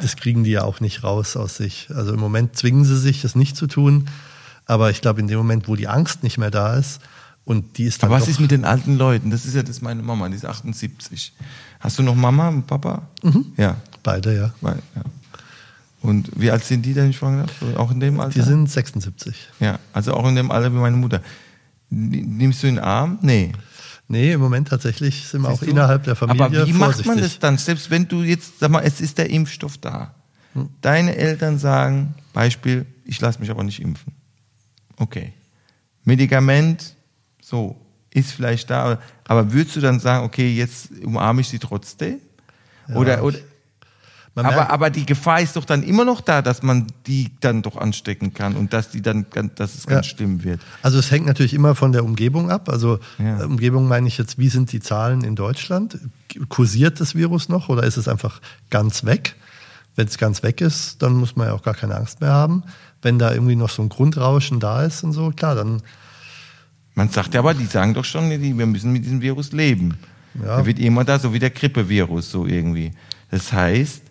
das 0.00 0.16
kriegen 0.16 0.44
die 0.44 0.50
ja 0.50 0.62
auch 0.62 0.80
nicht 0.80 1.02
raus 1.04 1.36
aus 1.36 1.56
sich. 1.56 1.88
Also 1.94 2.12
im 2.14 2.20
Moment 2.20 2.56
zwingen 2.56 2.84
sie 2.84 2.98
sich, 2.98 3.22
das 3.22 3.34
nicht 3.34 3.56
zu 3.56 3.66
tun. 3.66 4.08
Aber 4.66 4.90
ich 4.90 5.00
glaube, 5.00 5.20
in 5.20 5.28
dem 5.28 5.38
Moment, 5.38 5.68
wo 5.68 5.76
die 5.76 5.88
Angst 5.88 6.22
nicht 6.22 6.38
mehr 6.38 6.50
da 6.50 6.76
ist 6.76 7.00
und 7.44 7.76
die 7.78 7.84
ist 7.84 8.02
dann 8.02 8.10
Aber 8.10 8.20
was 8.20 8.28
ist 8.28 8.40
mit 8.40 8.50
den 8.50 8.64
alten 8.64 8.96
Leuten? 8.96 9.30
Das 9.30 9.44
ist 9.44 9.54
ja 9.54 9.62
das 9.62 9.82
meine 9.82 10.02
Mama, 10.02 10.28
die 10.28 10.36
ist 10.36 10.46
78. 10.46 11.32
Hast 11.80 11.98
du 11.98 12.02
noch 12.02 12.14
Mama 12.14 12.48
und 12.48 12.66
Papa? 12.66 13.02
Ja. 13.56 13.76
beide, 14.02 14.34
ja. 14.34 14.54
Weil, 14.60 14.78
ja. 14.96 15.02
Und 16.00 16.30
wie 16.36 16.50
alt 16.50 16.64
sind 16.64 16.84
die, 16.84 16.94
wenn 16.94 17.10
ich 17.10 17.18
fragen 17.18 17.38
darf? 17.38 17.50
So, 17.60 17.78
Auch 17.78 17.90
in 17.90 18.00
dem 18.00 18.20
Alter? 18.20 18.34
Die 18.34 18.42
sind 18.42 18.70
76. 18.70 19.48
ja, 19.60 19.78
also 19.92 20.14
auch 20.14 20.28
in 20.28 20.34
dem 20.34 20.50
Alter 20.50 20.72
wie 20.72 20.76
meine 20.78 20.96
Mutter. 20.96 21.22
Nimmst 21.90 22.62
du 22.62 22.66
den 22.66 22.78
Arm? 22.78 23.18
Nee. 23.22 23.52
Nee, 24.08 24.32
im 24.32 24.40
Moment 24.40 24.68
tatsächlich 24.68 25.26
sind 25.26 25.42
wir 25.42 25.48
auch 25.48 25.60
du? 25.60 25.66
innerhalb 25.66 26.04
der 26.04 26.14
Familie 26.14 26.44
Aber 26.44 26.52
wie 26.66 26.72
vorsichtig. 26.72 26.78
macht 26.78 27.06
man 27.06 27.18
das 27.18 27.38
dann? 27.38 27.58
Selbst 27.58 27.90
wenn 27.90 28.06
du 28.06 28.22
jetzt, 28.22 28.60
sag 28.60 28.70
mal, 28.70 28.82
es 28.82 29.00
ist 29.00 29.18
der 29.18 29.30
Impfstoff 29.30 29.78
da. 29.78 30.14
Hm. 30.52 30.68
Deine 30.80 31.16
Eltern 31.16 31.58
sagen, 31.58 32.14
Beispiel, 32.32 32.86
ich 33.04 33.20
lasse 33.20 33.40
mich 33.40 33.50
aber 33.50 33.64
nicht 33.64 33.80
impfen. 33.80 34.12
Okay. 34.96 35.32
Medikament, 36.04 36.94
so, 37.42 37.80
ist 38.10 38.32
vielleicht 38.32 38.70
da, 38.70 38.84
aber, 38.84 38.98
aber 39.24 39.52
würdest 39.52 39.76
du 39.76 39.80
dann 39.80 40.00
sagen, 40.00 40.24
okay, 40.24 40.54
jetzt 40.54 40.90
umarme 41.02 41.40
ich 41.40 41.48
sie 41.48 41.58
trotzdem? 41.58 42.20
oder, 42.94 43.24
oder, 43.24 43.38
Man 44.36 44.46
aber, 44.46 44.56
merkt- 44.56 44.70
aber 44.72 44.90
die 44.90 45.06
Gefahr 45.06 45.40
ist 45.40 45.54
doch 45.54 45.64
dann 45.64 45.82
immer 45.84 46.04
noch 46.04 46.20
da, 46.20 46.42
dass 46.42 46.62
man 46.62 46.88
die 47.06 47.30
dann 47.40 47.62
doch 47.62 47.76
anstecken 47.76 48.34
kann 48.34 48.56
und 48.56 48.72
dass 48.72 48.90
die 48.90 49.00
dann, 49.00 49.26
ganz- 49.30 49.54
dass 49.54 49.74
es 49.76 49.86
ganz 49.86 50.06
Ja. 50.08 50.16
schlimm 50.16 50.42
wird. 50.42 50.60
Also 50.82 50.98
es 50.98 51.10
hängt 51.12 51.26
natürlich 51.26 51.54
immer 51.54 51.74
von 51.76 51.92
der 51.92 52.04
Umgebung 52.04 52.50
ab. 52.50 52.68
Also 52.68 52.98
Ja. 53.18 53.40
äh, 53.42 53.44
Umgebung 53.44 53.86
meine 53.86 54.08
ich 54.08 54.18
jetzt, 54.18 54.36
wie 54.38 54.48
sind 54.48 54.72
die 54.72 54.80
Zahlen 54.80 55.22
in 55.22 55.36
Deutschland? 55.36 55.98
Kursiert 56.48 56.98
das 57.00 57.14
Virus 57.14 57.48
noch 57.48 57.68
oder 57.68 57.84
ist 57.84 57.96
es 57.96 58.08
einfach 58.08 58.40
ganz 58.70 59.04
weg? 59.04 59.36
Wenn 59.94 60.08
es 60.08 60.18
ganz 60.18 60.42
weg 60.42 60.60
ist, 60.60 61.00
dann 61.02 61.12
muss 61.14 61.36
man 61.36 61.46
ja 61.46 61.52
auch 61.52 61.62
gar 61.62 61.74
keine 61.74 61.94
Angst 61.94 62.20
mehr 62.20 62.32
haben. 62.32 62.64
Wenn 63.02 63.20
da 63.20 63.32
irgendwie 63.32 63.54
noch 63.54 63.70
so 63.70 63.82
ein 63.82 63.88
Grundrauschen 63.88 64.58
da 64.58 64.82
ist 64.82 65.04
und 65.04 65.12
so, 65.12 65.30
klar, 65.30 65.54
dann 65.54 65.80
Man 66.96 67.08
sagt 67.08 67.34
ja 67.34 67.40
aber, 67.40 67.54
die 67.54 67.66
sagen 67.66 67.92
doch 67.94 68.04
schon, 68.04 68.30
wir 68.30 68.66
müssen 68.66 68.92
mit 68.92 69.04
diesem 69.04 69.20
Virus 69.20 69.50
leben. 69.52 69.94
Ja. 70.40 70.56
Der 70.56 70.66
wird 70.66 70.78
immer 70.78 71.04
da, 71.04 71.18
so 71.18 71.32
wie 71.32 71.38
der 71.40 71.50
Grippevirus, 71.50 72.30
so 72.30 72.46
irgendwie. 72.46 72.92
Das 73.32 73.52
heißt, 73.52 74.02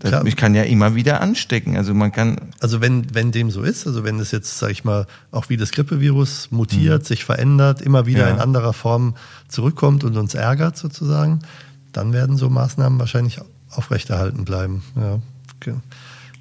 das, 0.00 0.10
Klar. 0.10 0.26
ich 0.26 0.34
kann 0.36 0.54
ja 0.54 0.62
immer 0.64 0.94
wieder 0.94 1.20
anstecken. 1.20 1.76
Also 1.76 1.94
man 1.94 2.10
kann, 2.10 2.36
Also 2.60 2.80
wenn, 2.80 3.14
wenn 3.14 3.32
dem 3.32 3.50
so 3.50 3.62
ist, 3.62 3.86
also 3.86 4.02
wenn 4.02 4.18
es 4.18 4.30
jetzt, 4.32 4.58
sag 4.58 4.70
ich 4.70 4.82
mal, 4.82 5.06
auch 5.30 5.48
wie 5.50 5.56
das 5.56 5.70
Grippevirus 5.72 6.48
mutiert, 6.50 7.06
sich 7.06 7.24
verändert, 7.24 7.80
immer 7.82 8.06
wieder 8.06 8.22
Mhm. 8.24 8.28
Ja. 8.28 8.34
in 8.34 8.40
anderer 8.40 8.72
Form 8.72 9.14
zurückkommt 9.48 10.02
und 10.02 10.16
uns 10.16 10.34
ärgert 10.34 10.76
sozusagen, 10.76 11.40
dann 11.92 12.12
werden 12.12 12.36
so 12.36 12.48
Maßnahmen 12.50 12.98
wahrscheinlich 12.98 13.40
aufrechterhalten 13.70 14.44
bleiben. 14.44 14.82
Ja. 14.96 15.20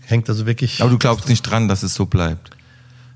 Hängt 0.05 0.29
also 0.29 0.45
wirklich. 0.45 0.81
aber 0.81 0.89
du 0.91 0.97
glaubst 0.97 1.27
nicht 1.29 1.41
dran, 1.43 1.67
dass 1.67 1.83
es 1.83 1.93
so 1.93 2.05
bleibt. 2.05 2.51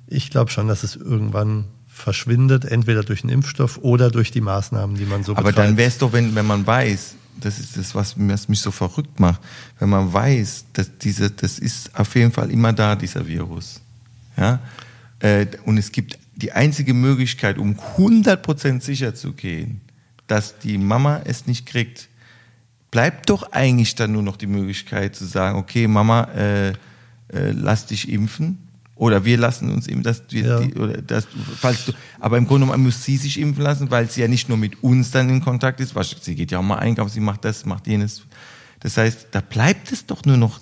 Ich 0.08 0.30
glaube 0.30 0.52
schon, 0.52 0.68
dass 0.68 0.84
es 0.84 0.96
irgendwann 0.96 1.66
verschwindet, 1.88 2.66
entweder 2.66 3.04
durch 3.04 3.22
den 3.22 3.30
Impfstoff 3.30 3.78
oder 3.82 4.12
durch 4.12 4.32
die 4.32 4.42
Maßnahmen, 4.42 4.98
die 4.98 5.06
man 5.06 5.24
so 5.24 5.32
Aber 5.34 5.44
betreibt. 5.52 5.70
dann 5.70 5.78
wäre 5.78 5.88
es 5.88 5.98
doch, 6.00 6.12
wenn, 6.12 6.36
wenn 6.36 6.46
man 6.46 6.68
weiß, 6.68 7.16
das 7.40 7.60
ist 7.60 7.78
das, 7.78 7.96
was, 7.96 8.16
mich 8.16 8.60
so 8.60 8.72
verrückt 8.72 9.20
macht, 9.20 9.42
wenn 9.80 9.90
man 9.90 10.12
weiß, 10.12 10.66
dass 10.74 10.98
diese, 10.98 11.32
das 11.32 11.60
ist 11.60 11.98
auf 11.98 12.16
jeden 12.16 12.32
Fall 12.32 12.52
immer 12.52 12.74
da, 12.74 12.96
dieser 12.96 13.28
Virus. 13.28 13.82
Ja? 14.38 14.60
Äh, 15.20 15.48
und 15.66 15.78
es 15.78 15.92
gibt 15.92 16.18
die 16.36 16.52
einzige 16.52 16.94
Möglichkeit, 16.94 17.58
um 17.58 17.76
100% 17.98 18.82
sicher 18.82 19.16
zu 19.16 19.34
gehen, 19.34 19.82
dass 20.28 20.60
die 20.60 20.78
Mama 20.78 21.22
es 21.26 21.48
nicht 21.48 21.66
kriegt, 21.66 22.10
bleibt 22.92 23.30
doch 23.30 23.52
eigentlich 23.52 23.96
dann 23.96 24.12
nur 24.12 24.24
noch 24.24 24.38
die 24.38 24.48
Möglichkeit 24.48 25.16
zu 25.16 25.26
sagen, 25.26 25.58
okay, 25.58 25.88
Mama, 25.88 26.24
äh, 26.36 26.70
äh, 26.70 27.52
lass 27.52 27.88
dich 27.88 28.10
impfen. 28.10 28.63
Oder 28.96 29.26
wir 29.26 29.38
lassen 29.38 29.72
uns 29.72 29.88
impfen, 29.88 30.04
dass 30.04 30.22
wir, 30.30 30.46
Ja. 30.46 30.60
die, 30.60 30.76
oder 30.76 31.02
dass, 31.02 31.28
falls 31.60 31.86
du, 31.86 31.94
aber 32.20 32.38
im 32.38 32.46
Grunde 32.48 32.68
genommen 32.68 32.84
muss 32.84 33.04
sie 33.04 33.18
sich 33.18 33.40
impfen 33.40 33.64
lassen, 33.64 33.90
weil 33.90 34.10
sie 34.10 34.22
ja 34.22 34.28
nicht 34.28 34.50
nur 34.50 34.58
mit 34.58 34.84
uns 34.84 35.10
dann 35.12 35.30
in 35.30 35.42
Kontakt 35.44 35.80
ist, 35.80 35.96
was, 35.96 36.16
sie 36.22 36.36
geht 36.36 36.52
ja 36.52 36.60
auch 36.60 36.64
mal 36.64 36.78
einkaufen, 36.78 37.10
sie 37.10 37.20
macht 37.20 37.44
das, 37.44 37.66
macht 37.66 37.88
jenes. 37.88 38.22
Das 38.82 38.98
heißt, 38.98 39.28
da 39.32 39.42
bleibt 39.42 39.92
es 39.92 40.06
doch 40.06 40.24
nur 40.26 40.38
noch 40.38 40.60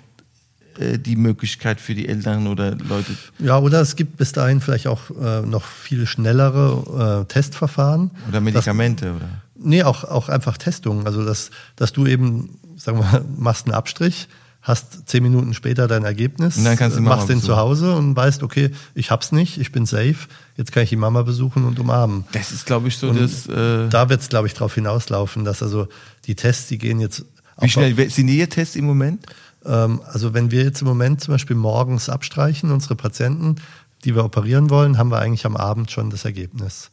äh, 0.78 0.98
die 0.98 1.16
Möglichkeit 1.16 1.78
für 1.80 1.94
die 1.94 2.08
Eltern 2.08 2.46
oder 2.46 2.74
Leute. 2.76 3.12
Ja, 3.38 3.58
oder 3.58 3.80
es 3.82 3.96
gibt 3.96 4.16
bis 4.16 4.32
dahin 4.32 4.60
vielleicht 4.62 4.86
auch 4.86 5.10
äh, 5.10 5.42
noch 5.42 5.64
viel 5.64 6.06
schnellere 6.06 7.22
äh, 7.22 7.32
Testverfahren. 7.32 8.10
Oder 8.28 8.40
Medikamente, 8.40 9.12
oder? 9.12 9.28
Nee, 9.56 9.82
auch, 9.82 10.04
auch 10.04 10.28
einfach 10.30 10.56
Testungen. 10.56 11.06
Also, 11.06 11.24
dass, 11.24 11.50
dass 11.76 11.92
du 11.92 12.06
eben, 12.06 12.58
sagen 12.76 12.98
wir 12.98 13.04
mal, 13.04 13.24
machst 13.36 13.66
einen 13.66 13.74
Abstrich, 13.74 14.28
hast 14.62 15.08
zehn 15.08 15.22
Minuten 15.24 15.54
später 15.54 15.88
dein 15.88 16.04
Ergebnis, 16.04 16.56
Und 16.56 16.64
dann 16.64 16.76
kannst 16.76 16.96
du 16.96 17.00
machst 17.02 17.28
den 17.28 17.40
besuchen. 17.40 17.54
zu 17.54 17.56
Hause 17.56 17.94
und 17.96 18.14
weißt, 18.16 18.42
okay, 18.44 18.70
ich 18.94 19.10
hab's 19.10 19.32
nicht, 19.32 19.58
ich 19.58 19.72
bin 19.72 19.86
safe, 19.86 20.14
jetzt 20.56 20.70
kann 20.72 20.84
ich 20.84 20.90
die 20.90 20.96
Mama 20.96 21.22
besuchen 21.22 21.64
und 21.64 21.78
umarmen. 21.80 22.24
Das 22.32 22.52
ist, 22.52 22.64
glaube 22.66 22.86
ich, 22.88 22.96
so 22.96 23.12
das. 23.12 23.46
Äh, 23.48 23.88
Da 23.88 24.08
wird 24.08 24.20
es, 24.20 24.28
glaube 24.28 24.46
ich, 24.46 24.54
darauf 24.54 24.74
hinauslaufen, 24.74 25.44
dass 25.44 25.62
also 25.62 25.88
die 26.26 26.36
Tests, 26.36 26.68
die 26.68 26.78
gehen 26.78 27.00
jetzt. 27.00 27.24
wie 27.60 27.68
schnell 27.68 27.94
sind 28.10 28.28
die 28.28 28.46
Tests 28.46 28.76
im 28.76 28.84
Moment? 28.86 29.26
ähm, 29.66 30.00
also 30.06 30.32
wenn 30.34 30.50
wir 30.50 30.62
jetzt 30.62 30.80
im 30.82 30.88
Moment 30.88 31.20
zum 31.20 31.34
Beispiel 31.34 31.56
morgens 31.56 32.08
abstreichen, 32.08 32.70
unsere 32.70 32.94
Patienten, 32.96 33.56
die 34.04 34.14
wir 34.14 34.24
operieren 34.24 34.70
wollen, 34.70 34.96
haben 34.98 35.10
wir 35.10 35.18
eigentlich 35.18 35.44
am 35.46 35.56
Abend 35.56 35.90
schon 35.90 36.10
das 36.10 36.24
Ergebnis. 36.24 36.90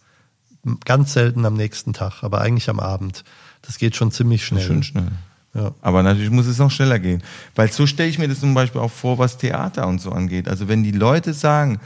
Ganz 0.85 1.13
selten 1.13 1.45
am 1.45 1.53
nächsten 1.53 1.93
Tag, 1.93 2.21
aber 2.23 2.41
eigentlich 2.41 2.69
am 2.69 2.79
Abend. 2.79 3.23
Das 3.61 3.77
geht 3.77 3.95
schon 3.95 4.11
ziemlich 4.11 4.45
schnell. 4.45 4.65
Schön 4.65 4.83
schnell. 4.83 5.07
Ja. 5.53 5.73
Aber 5.81 6.03
natürlich 6.03 6.29
muss 6.29 6.45
es 6.45 6.59
noch 6.59 6.69
schneller 6.71 6.99
gehen. 6.99 7.23
Weil 7.55 7.71
so 7.71 7.87
stelle 7.87 8.09
ich 8.09 8.19
mir 8.19 8.27
das 8.27 8.39
zum 8.39 8.53
Beispiel 8.53 8.81
auch 8.81 8.91
vor, 8.91 9.17
was 9.17 9.37
Theater 9.37 9.87
und 9.87 9.99
so 9.99 10.11
angeht. 10.11 10.47
Also 10.47 10.67
wenn 10.67 10.83
die 10.83 10.91
Leute 10.91 11.33
sagen, 11.33 11.79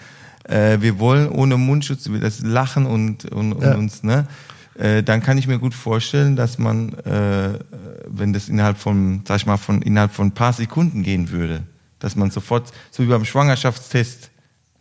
äh, 0.44 0.80
wir 0.82 1.00
wollen 1.00 1.30
ohne 1.30 1.56
Mundschutz, 1.58 2.10
das 2.22 2.42
Lachen 2.42 2.86
und, 2.86 3.26
und, 3.26 3.54
und 3.54 3.64
Ja. 3.64 3.76
uns, 3.76 4.04
ne? 4.04 4.28
Äh, 4.76 5.04
dann 5.04 5.22
kann 5.22 5.38
ich 5.38 5.48
mir 5.48 5.60
gut 5.60 5.74
vorstellen, 5.76 6.36
dass 6.36 6.58
man, 6.58 6.94
äh, 7.06 7.60
wenn 8.08 8.34
das 8.34 8.50
innerhalb 8.50 8.78
von, 8.78 9.22
sag 9.26 9.38
ich 9.38 9.46
mal, 9.46 9.58
von 9.58 9.82
innerhalb 9.84 10.12
von 10.12 10.28
ein 10.28 10.34
paar 10.34 10.52
Sekunden 10.52 11.04
gehen 11.04 11.30
würde, 11.30 11.62
dass 12.00 12.16
man 12.16 12.32
sofort, 12.32 12.72
so 12.92 13.04
wie 13.04 13.08
beim 13.08 13.24
Schwangerschaftstest, 13.24 14.32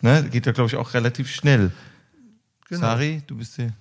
ne, 0.00 0.26
geht 0.32 0.46
ja 0.46 0.52
glaube 0.52 0.68
ich 0.68 0.76
auch 0.76 0.94
relativ 0.94 1.30
schnell. 1.30 1.72
Genau. 2.68 2.80
Sari, 2.80 3.22
du 3.26 3.36
bist 3.36 3.54
hier. 3.56 3.74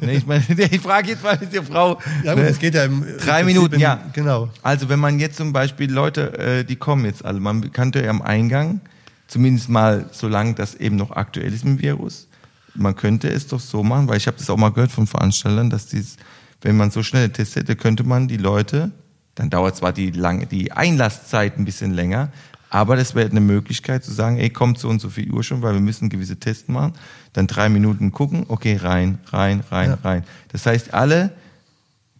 Nee, 0.00 0.16
ich 0.16 0.26
meine, 0.26 0.44
ich 0.70 0.80
frage 0.80 1.08
jetzt 1.10 1.22
mal 1.22 1.36
die 1.36 1.58
Frau. 1.58 1.98
Ja, 2.24 2.34
gut, 2.34 2.42
ne? 2.44 2.48
es 2.50 2.58
geht 2.58 2.74
ja 2.74 2.84
im 2.84 3.04
Drei 3.18 3.40
im 3.40 3.46
Minuten, 3.46 3.74
in- 3.74 3.80
ja. 3.80 4.00
Genau. 4.12 4.50
Also 4.62 4.88
wenn 4.88 4.98
man 5.00 5.18
jetzt 5.18 5.36
zum 5.36 5.52
Beispiel 5.52 5.90
Leute, 5.92 6.38
äh, 6.38 6.64
die 6.64 6.76
kommen 6.76 7.04
jetzt 7.04 7.24
alle, 7.24 7.40
man 7.40 7.70
kannte 7.72 8.02
ja 8.02 8.10
am 8.10 8.22
Eingang, 8.22 8.80
zumindest 9.26 9.68
mal 9.68 10.06
solange 10.12 10.54
das 10.54 10.74
eben 10.74 10.96
noch 10.96 11.10
aktuell 11.12 11.52
ist 11.52 11.64
mit 11.64 11.78
dem 11.78 11.82
Virus, 11.82 12.28
man 12.74 12.94
könnte 12.94 13.28
es 13.28 13.46
doch 13.46 13.60
so 13.60 13.82
machen, 13.82 14.08
weil 14.08 14.16
ich 14.18 14.26
habe 14.26 14.36
das 14.38 14.48
auch 14.50 14.56
mal 14.56 14.70
gehört 14.70 14.92
von 14.92 15.06
Veranstaltern, 15.06 15.68
dass 15.70 15.86
dies, 15.86 16.16
wenn 16.62 16.76
man 16.76 16.90
so 16.90 17.02
schnelle 17.02 17.32
Tests 17.32 17.56
hätte, 17.56 17.74
könnte 17.76 18.04
man 18.04 18.28
die 18.28 18.36
Leute, 18.36 18.90
dann 19.34 19.50
dauert 19.50 19.76
zwar 19.76 19.92
die 19.92 20.10
lange, 20.10 20.46
die 20.46 20.72
Einlasszeit 20.72 21.58
ein 21.58 21.64
bisschen 21.64 21.92
länger, 21.92 22.30
aber 22.70 22.96
das 22.96 23.14
wäre 23.14 23.30
eine 23.30 23.40
Möglichkeit 23.40 24.04
zu 24.04 24.12
sagen, 24.12 24.36
ey, 24.38 24.50
kommt 24.50 24.78
so 24.78 24.88
und 24.88 25.00
so 25.00 25.08
viel 25.08 25.30
Uhr 25.32 25.42
schon, 25.42 25.62
weil 25.62 25.72
wir 25.74 25.80
müssen 25.80 26.08
gewisse 26.10 26.36
Tests 26.38 26.68
machen, 26.68 26.92
dann 27.38 27.46
drei 27.46 27.68
Minuten 27.68 28.12
gucken, 28.12 28.44
okay, 28.48 28.76
rein, 28.76 29.18
rein, 29.30 29.62
rein, 29.70 29.90
Ja. 29.90 29.98
rein. 30.04 30.24
Das 30.52 30.66
heißt, 30.66 30.92
alle 30.92 31.30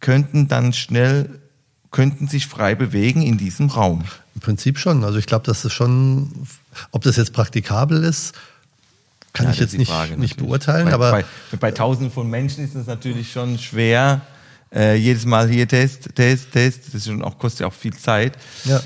könnten 0.00 0.48
dann 0.48 0.72
schnell, 0.72 1.28
könnten 1.90 2.28
sich 2.28 2.46
frei 2.46 2.74
bewegen 2.74 3.22
in 3.22 3.36
diesem 3.36 3.68
Raum. 3.68 4.04
Im 4.34 4.40
Prinzip 4.40 4.78
schon. 4.78 5.04
Also 5.04 5.18
ich 5.18 5.26
glaube, 5.26 5.44
dass 5.44 5.64
es 5.64 5.72
schon, 5.72 6.30
ob 6.92 7.02
das 7.02 7.16
jetzt 7.16 7.32
praktikabel 7.32 8.04
ist, 8.04 8.34
kann 9.32 9.46
Ja, 9.46 9.52
ich 9.52 9.58
das 9.58 9.72
jetzt 9.72 9.78
nicht, 9.78 9.90
Frage 9.90 10.16
nicht 10.16 10.36
beurteilen. 10.36 10.86
Bei, 10.86 10.92
aber 10.94 11.10
bei, 11.10 11.24
bei 11.58 11.70
tausenden 11.70 12.12
von 12.12 12.30
Menschen 12.30 12.64
ist 12.64 12.74
es 12.74 12.86
natürlich 12.86 13.30
schon 13.32 13.58
schwer. 13.58 14.20
Äh, 14.72 14.96
jedes 14.96 15.24
Mal 15.26 15.48
hier 15.48 15.66
Test, 15.66 16.10
Test, 16.14 16.52
Test. 16.52 16.94
Das 16.94 17.04
schon 17.04 17.22
auch, 17.22 17.38
kostet 17.38 17.60
ja 17.60 17.66
auch 17.66 17.72
viel 17.74 17.94
Zeit. 17.94 18.36
ja. 18.64 18.80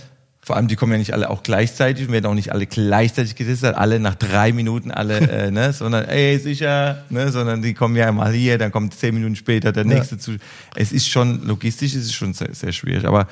Vor 0.44 0.56
allem, 0.56 0.66
die 0.66 0.74
kommen 0.74 0.90
ja 0.90 0.98
nicht 0.98 1.12
alle 1.14 1.31
auch 1.31 1.44
gleichzeitig 1.44 2.06
und 2.09 2.12
werden 2.12 2.27
auch 2.27 2.35
nicht 2.35 2.51
alle 2.51 2.66
gleichzeitig 2.66 3.36
getestet, 3.36 3.77
alle 3.77 4.01
nach 4.01 4.16
drei 4.16 4.52
Minuten 4.52 4.90
alle, 4.90 5.20
äh, 5.31 5.51
ne, 5.52 5.73
sondern 5.73 6.05
ey, 6.06 6.36
sicher, 6.40 7.05
ne, 7.10 7.31
sondern 7.31 7.62
die 7.62 7.74
kommen 7.74 7.94
ja 7.94 8.10
mal 8.10 8.32
hier, 8.32 8.59
dann 8.59 8.73
kommt 8.73 8.93
zehn 8.94 9.14
Minuten 9.14 9.36
später 9.36 9.70
der 9.70 9.85
Ja. 9.86 9.94
nächste 9.94 10.19
zu. 10.19 10.32
Es 10.74 10.90
ist 10.90 11.09
schon, 11.09 11.47
logistisch 11.47 11.94
ist 11.94 12.06
es 12.06 12.12
schon 12.12 12.35
sehr, 12.35 12.52
sehr 12.55 12.73
schwierig, 12.73 13.06
aber 13.06 13.28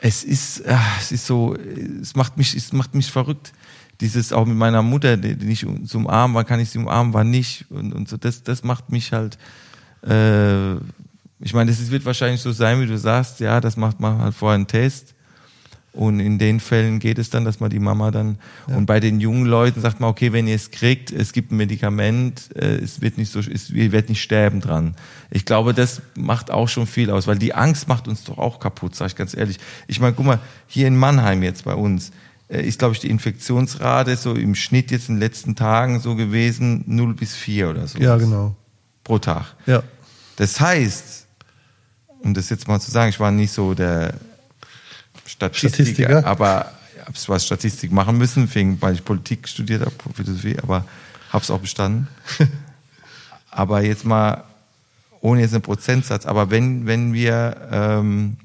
es 0.00 0.22
ist, 0.22 0.68
ah, 0.68 0.78
es 1.00 1.12
ist 1.12 1.26
so, 1.26 1.56
es 2.02 2.14
macht 2.14 2.36
mich, 2.36 2.54
es 2.54 2.72
macht 2.74 2.94
mich 2.94 3.10
verrückt. 3.10 3.52
Dieses 4.02 4.32
auch 4.32 4.44
mit 4.44 4.56
meiner 4.58 4.82
Mutter, 4.82 5.16
die, 5.16 5.34
die 5.34 5.46
nicht 5.46 5.66
zum 5.86 6.04
umarmen, 6.04 6.34
wann 6.36 6.44
kann 6.46 6.60
ich 6.60 6.68
sie 6.68 6.78
umarmen, 6.78 7.14
wann 7.14 7.30
nicht 7.30 7.64
und, 7.70 7.94
und 7.94 8.06
so, 8.08 8.16
das, 8.18 8.42
das 8.42 8.62
macht 8.62 8.92
mich 8.92 9.12
halt, 9.12 9.38
äh, 10.06 10.74
ich 11.40 11.54
meine, 11.54 11.70
das 11.70 11.80
ist- 11.80 11.90
wird 11.90 12.04
wahrscheinlich 12.04 12.40
so 12.42 12.52
sein, 12.52 12.80
wie 12.82 12.86
du 12.86 12.98
sagst, 12.98 13.40
ja, 13.40 13.60
das 13.62 13.76
macht 13.78 13.98
man 13.98 14.18
halt 14.18 14.34
vorher 14.34 14.56
einen 14.56 14.66
Test. 14.66 15.14
Und 15.92 16.20
in 16.20 16.38
den 16.38 16.60
Fällen 16.60 16.98
geht 16.98 17.18
es 17.18 17.30
dann, 17.30 17.44
dass 17.44 17.60
man 17.60 17.70
die 17.70 17.78
Mama 17.78 18.10
dann 18.10 18.38
und 18.66 18.86
bei 18.86 19.00
den 19.00 19.20
jungen 19.20 19.46
Leuten 19.46 19.80
sagt 19.80 20.00
man, 20.00 20.10
okay, 20.10 20.32
wenn 20.32 20.46
ihr 20.46 20.54
es 20.54 20.70
kriegt, 20.70 21.10
es 21.10 21.32
gibt 21.32 21.50
ein 21.50 21.56
Medikament, 21.56 22.54
äh, 22.54 22.76
es 22.76 23.00
wird 23.00 23.16
nicht 23.16 23.32
so, 23.32 23.40
es 23.40 23.70
ihr 23.70 23.90
werdet 23.90 24.10
nicht 24.10 24.22
sterben 24.22 24.60
dran. 24.60 24.94
Ich 25.30 25.44
glaube, 25.44 25.72
das 25.72 26.02
macht 26.14 26.50
auch 26.50 26.68
schon 26.68 26.86
viel 26.86 27.10
aus, 27.10 27.26
weil 27.26 27.38
die 27.38 27.54
Angst 27.54 27.88
macht 27.88 28.06
uns 28.06 28.22
doch 28.24 28.38
auch 28.38 28.60
kaputt, 28.60 28.94
sage 28.94 29.08
ich 29.08 29.16
ganz 29.16 29.34
ehrlich. 29.34 29.58
Ich 29.86 29.98
meine, 29.98 30.12
guck 30.12 30.26
mal, 30.26 30.40
hier 30.66 30.86
in 30.86 30.96
Mannheim 30.96 31.42
jetzt 31.42 31.64
bei 31.64 31.74
uns 31.74 32.12
äh, 32.48 32.62
ist, 32.62 32.78
glaube 32.78 32.94
ich, 32.94 33.00
die 33.00 33.10
Infektionsrate 33.10 34.16
so 34.16 34.34
im 34.34 34.54
Schnitt 34.54 34.90
jetzt 34.90 35.08
in 35.08 35.16
den 35.16 35.20
letzten 35.20 35.56
Tagen 35.56 36.00
so 36.00 36.16
gewesen 36.16 36.84
0 36.86 37.14
bis 37.14 37.34
4 37.34 37.70
oder 37.70 37.86
so. 37.86 37.98
Ja, 37.98 38.16
genau. 38.18 38.54
Pro 39.04 39.18
Tag. 39.18 39.56
Ja. 39.66 39.82
Das 40.36 40.60
heißt, 40.60 41.26
um 42.20 42.34
das 42.34 42.50
jetzt 42.50 42.68
mal 42.68 42.78
zu 42.78 42.90
sagen, 42.90 43.10
ich 43.10 43.20
war 43.20 43.30
nicht 43.30 43.52
so 43.52 43.74
der 43.74 44.14
Statistiker, 45.40 46.24
aber 46.26 46.72
ich 46.96 47.00
habe 47.06 47.14
zwar 47.14 47.38
Statistik 47.38 47.92
machen 47.92 48.18
müssen, 48.18 48.52
wegen, 48.54 48.80
weil 48.82 48.94
ich 48.94 49.04
Politik 49.04 49.48
studiert 49.48 49.80
habe, 49.82 49.92
Philosophie, 50.14 50.56
aber 50.62 50.84
habe 51.30 51.42
es 51.42 51.50
auch 51.50 51.60
bestanden. 51.60 52.08
aber 53.50 53.82
jetzt 53.82 54.04
mal, 54.04 54.44
ohne 55.20 55.40
jetzt 55.40 55.52
einen 55.54 55.62
Prozentsatz, 55.62 56.26
aber 56.26 56.50
wenn, 56.50 56.86
wenn 56.86 57.12
wir, 57.12 57.68
ähm, 57.70 58.36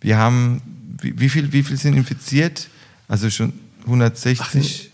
wir 0.00 0.18
haben, 0.18 0.62
wie, 1.00 1.18
wie, 1.18 1.28
viel, 1.28 1.52
wie 1.52 1.62
viel 1.62 1.76
sind 1.76 1.94
infiziert? 1.96 2.68
Also 3.08 3.28
schon 3.30 3.52
160 3.86 4.90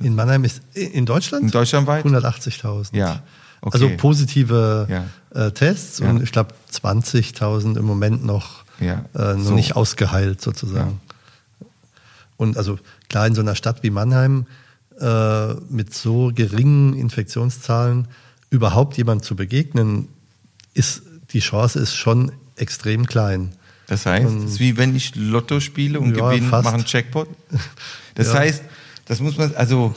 In 0.00 0.14
Mannheim 0.14 0.44
ist 0.44 0.60
in 0.74 1.06
Deutschland 1.06 1.44
in 1.44 1.50
Deutschland 1.50 1.86
weit? 1.86 2.04
180.000. 2.04 2.94
Ja. 2.96 3.22
Okay. 3.62 3.74
Also 3.74 3.90
positive 3.96 4.86
Ja. 4.88 5.46
äh, 5.46 5.50
Tests 5.52 5.98
Ja. 5.98 6.10
und 6.10 6.22
ich 6.22 6.30
glaube 6.32 6.54
20.000 6.70 7.76
im 7.78 7.84
Moment 7.84 8.24
noch, 8.24 8.64
Ja. 8.80 9.04
äh, 9.14 9.34
noch 9.34 9.44
So. 9.44 9.54
nicht 9.54 9.76
ausgeheilt 9.76 10.40
sozusagen. 10.40 11.00
Und 12.36 12.56
also 12.56 12.78
klar 13.08 13.26
in 13.26 13.34
so 13.34 13.40
einer 13.40 13.54
Stadt 13.54 13.82
wie 13.82 13.90
Mannheim 13.90 14.46
äh, 15.00 15.54
mit 15.70 15.94
so 15.94 16.32
geringen 16.34 16.94
Infektionszahlen 16.94 18.08
überhaupt 18.50 18.96
jemand 18.98 19.24
zu 19.24 19.36
begegnen, 19.36 20.08
ist 20.74 21.02
die 21.30 21.40
Chance 21.40 21.78
ist 21.78 21.94
schon 21.94 22.32
extrem 22.56 23.06
klein. 23.06 23.52
Das 23.88 24.04
heißt, 24.06 24.26
es 24.36 24.44
ist 24.52 24.60
wie 24.60 24.76
wenn 24.76 24.94
ich 24.96 25.14
Lotto 25.14 25.60
spiele 25.60 26.00
und 26.00 26.16
Ja, 26.16 26.30
gewinne, 26.30 26.48
mache 26.50 26.74
einen 26.74 26.84
Jackpot. 26.86 27.28
Das 28.14 28.28
Ja. 28.28 28.34
heißt, 28.40 28.62
das 29.06 29.20
muss 29.20 29.36
man, 29.36 29.54
also, 29.56 29.94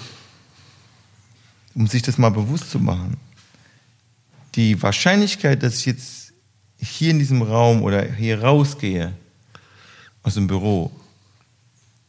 um 1.76 1.88
sich 1.88 2.02
das 2.02 2.18
mal 2.18 2.30
bewusst 2.30 2.70
zu 2.70 2.80
machen, 2.80 3.16
die 4.56 4.82
Wahrscheinlichkeit, 4.82 5.64
dass 5.64 5.76
ich 5.80 5.86
jetzt 5.86 6.29
hier 6.80 7.12
in 7.12 7.20
diesem 7.20 7.42
Raum 7.42 7.84
oder 7.84 8.04
hier 8.04 8.42
rausgehe 8.42 9.14
aus 10.24 10.36
dem 10.36 10.48
Büro 10.48 10.92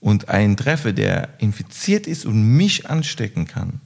und 0.00 0.28
einen 0.28 0.56
treffe, 0.56 0.94
der 0.94 1.28
infiziert 1.38 2.06
ist 2.06 2.24
und 2.24 2.56
mich 2.56 2.88
anstecken 2.88 3.46
kann, 3.46 3.80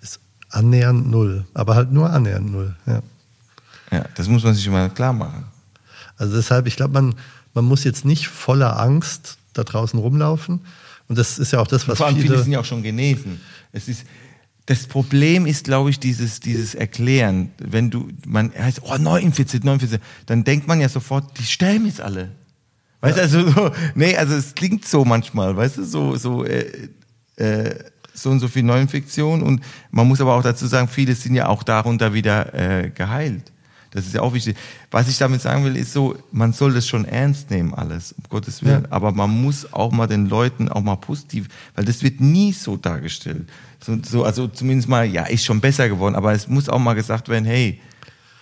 Ist 0.00 0.20
annähernd 0.50 1.10
null, 1.10 1.44
aber 1.54 1.74
halt 1.74 1.92
nur 1.92 2.10
annähernd 2.10 2.50
null. 2.50 2.76
Ja. 2.86 3.02
ja, 3.90 4.04
das 4.14 4.28
muss 4.28 4.44
man 4.44 4.54
sich 4.54 4.68
mal 4.68 4.88
klar 4.90 5.12
machen. 5.12 5.44
Also 6.16 6.36
deshalb, 6.36 6.66
ich 6.66 6.76
glaube, 6.76 6.94
man, 6.94 7.14
man 7.54 7.64
muss 7.64 7.84
jetzt 7.84 8.04
nicht 8.04 8.28
voller 8.28 8.78
Angst 8.78 9.38
da 9.52 9.64
draußen 9.64 9.98
rumlaufen. 9.98 10.60
Und 11.08 11.18
das 11.18 11.38
ist 11.38 11.52
ja 11.52 11.58
auch 11.58 11.66
das, 11.66 11.88
was 11.88 11.98
Vor 11.98 12.06
allem 12.06 12.16
viele, 12.16 12.28
viele. 12.28 12.42
sind 12.42 12.52
ja 12.52 12.60
auch 12.60 12.64
schon 12.64 12.82
genesen. 12.82 13.40
Es 13.72 13.88
ist, 13.88 14.04
das 14.66 14.86
Problem 14.86 15.46
ist, 15.46 15.64
glaube 15.64 15.90
ich, 15.90 15.98
dieses, 15.98 16.40
dieses 16.40 16.74
Erklären. 16.74 17.50
Wenn 17.58 17.90
du, 17.90 18.08
man 18.26 18.52
heißt, 18.56 18.82
oh, 18.84 18.96
neu 18.96 19.20
infiziert, 19.20 19.64
neu 19.64 19.74
infiziert, 19.74 20.02
dann 20.26 20.44
denkt 20.44 20.68
man 20.68 20.80
ja 20.80 20.88
sofort, 20.88 21.38
die 21.38 21.44
sterben 21.44 21.86
jetzt 21.86 22.00
alle. 22.00 22.30
Weißt 23.00 23.16
du, 23.16 23.22
also 23.22 23.50
so, 23.50 23.70
nee, 23.96 24.16
also 24.16 24.34
es 24.34 24.54
klingt 24.54 24.84
so 24.84 25.04
manchmal, 25.04 25.56
weißt 25.56 25.78
du, 25.78 25.84
so, 25.84 26.16
so, 26.16 26.44
äh, 26.44 26.88
äh, 27.36 27.74
so 28.14 28.30
und 28.30 28.38
so 28.38 28.46
viel 28.46 28.62
Neuinfektionen 28.62 29.44
und 29.44 29.62
man 29.90 30.06
muss 30.06 30.20
aber 30.20 30.34
auch 30.34 30.42
dazu 30.42 30.66
sagen, 30.66 30.86
viele 30.86 31.14
sind 31.16 31.34
ja 31.34 31.48
auch 31.48 31.64
darunter 31.64 32.14
wieder 32.14 32.54
äh, 32.54 32.90
geheilt. 32.90 33.52
Das 33.92 34.06
ist 34.06 34.14
ja 34.14 34.22
auch 34.22 34.32
wichtig. 34.32 34.56
Was 34.90 35.08
ich 35.08 35.18
damit 35.18 35.42
sagen 35.42 35.64
will, 35.64 35.76
ist 35.76 35.92
so, 35.92 36.16
man 36.30 36.52
soll 36.52 36.72
das 36.72 36.88
schon 36.88 37.04
ernst 37.04 37.50
nehmen, 37.50 37.74
alles, 37.74 38.12
um 38.12 38.24
Gottes 38.30 38.62
Willen. 38.62 38.84
Ja. 38.84 38.88
Aber 38.90 39.12
man 39.12 39.30
muss 39.30 39.70
auch 39.72 39.92
mal 39.92 40.06
den 40.06 40.28
Leuten 40.28 40.70
auch 40.70 40.80
mal 40.80 40.96
positiv, 40.96 41.48
weil 41.74 41.84
das 41.84 42.02
wird 42.02 42.20
nie 42.20 42.52
so 42.52 42.76
dargestellt. 42.76 43.48
So, 43.84 43.98
so, 44.02 44.24
also 44.24 44.48
zumindest 44.48 44.88
mal, 44.88 45.04
ja, 45.06 45.24
ist 45.24 45.44
schon 45.44 45.60
besser 45.60 45.88
geworden, 45.88 46.14
aber 46.14 46.32
es 46.32 46.48
muss 46.48 46.68
auch 46.68 46.78
mal 46.78 46.94
gesagt 46.94 47.28
werden, 47.28 47.44
hey, 47.44 47.80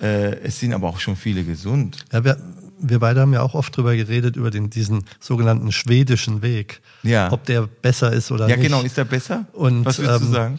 äh, 0.00 0.36
es 0.42 0.60
sind 0.60 0.72
aber 0.74 0.88
auch 0.88 1.00
schon 1.00 1.16
viele 1.16 1.44
gesund. 1.44 2.04
Ja, 2.12 2.24
wir, 2.24 2.36
wir 2.78 2.98
beide 2.98 3.20
haben 3.20 3.32
ja 3.32 3.42
auch 3.42 3.54
oft 3.54 3.76
drüber 3.76 3.94
geredet, 3.96 4.36
über 4.36 4.50
den, 4.50 4.70
diesen 4.70 5.04
sogenannten 5.18 5.72
schwedischen 5.72 6.42
Weg. 6.42 6.80
Ja. 7.02 7.30
Ob 7.32 7.44
der 7.46 7.66
besser 7.66 8.12
ist 8.12 8.30
oder 8.30 8.48
Ja, 8.48 8.56
nicht. 8.56 8.66
genau, 8.66 8.82
ist 8.82 8.96
der 8.96 9.04
besser? 9.04 9.46
Und, 9.52 9.84
Was 9.84 9.98
würdest 9.98 10.22
du 10.22 10.26
ähm, 10.26 10.32
sagen? 10.32 10.58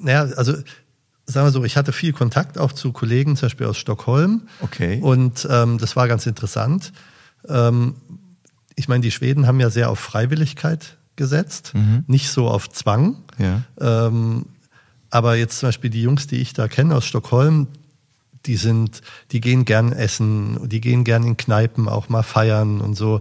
Naja, 0.00 0.22
also 0.36 0.54
sagen 1.26 1.46
wir 1.46 1.50
so, 1.52 1.64
ich 1.64 1.76
hatte 1.76 1.92
viel 1.92 2.12
Kontakt 2.12 2.58
auch 2.58 2.72
zu 2.72 2.92
Kollegen, 2.92 3.36
zum 3.36 3.46
Beispiel 3.46 3.66
aus 3.66 3.78
Stockholm. 3.78 4.42
Okay. 4.60 4.98
Und 5.00 5.46
ähm, 5.50 5.78
das 5.78 5.96
war 5.96 6.08
ganz 6.08 6.26
interessant. 6.26 6.92
Ähm, 7.48 7.94
ich 8.74 8.88
meine, 8.88 9.02
die 9.02 9.10
Schweden 9.10 9.46
haben 9.46 9.60
ja 9.60 9.70
sehr 9.70 9.90
auf 9.90 9.98
Freiwilligkeit 9.98 10.96
gesetzt, 11.16 11.72
nicht 12.06 12.30
so 12.30 12.48
auf 12.48 12.70
Zwang. 12.70 13.16
Ja. 13.38 13.62
Ähm, 13.80 14.46
aber 15.10 15.36
jetzt 15.36 15.58
zum 15.58 15.68
Beispiel 15.68 15.90
die 15.90 16.02
Jungs, 16.02 16.26
die 16.26 16.36
ich 16.36 16.54
da 16.54 16.68
kenne 16.68 16.96
aus 16.96 17.04
Stockholm, 17.04 17.68
die 18.46 18.56
sind, 18.56 19.02
die 19.30 19.40
gehen 19.40 19.64
gern 19.64 19.92
essen, 19.92 20.68
die 20.68 20.80
gehen 20.80 21.04
gern 21.04 21.24
in 21.24 21.36
Kneipen 21.36 21.88
auch 21.88 22.08
mal 22.08 22.22
feiern 22.22 22.80
und 22.80 22.94
so. 22.94 23.20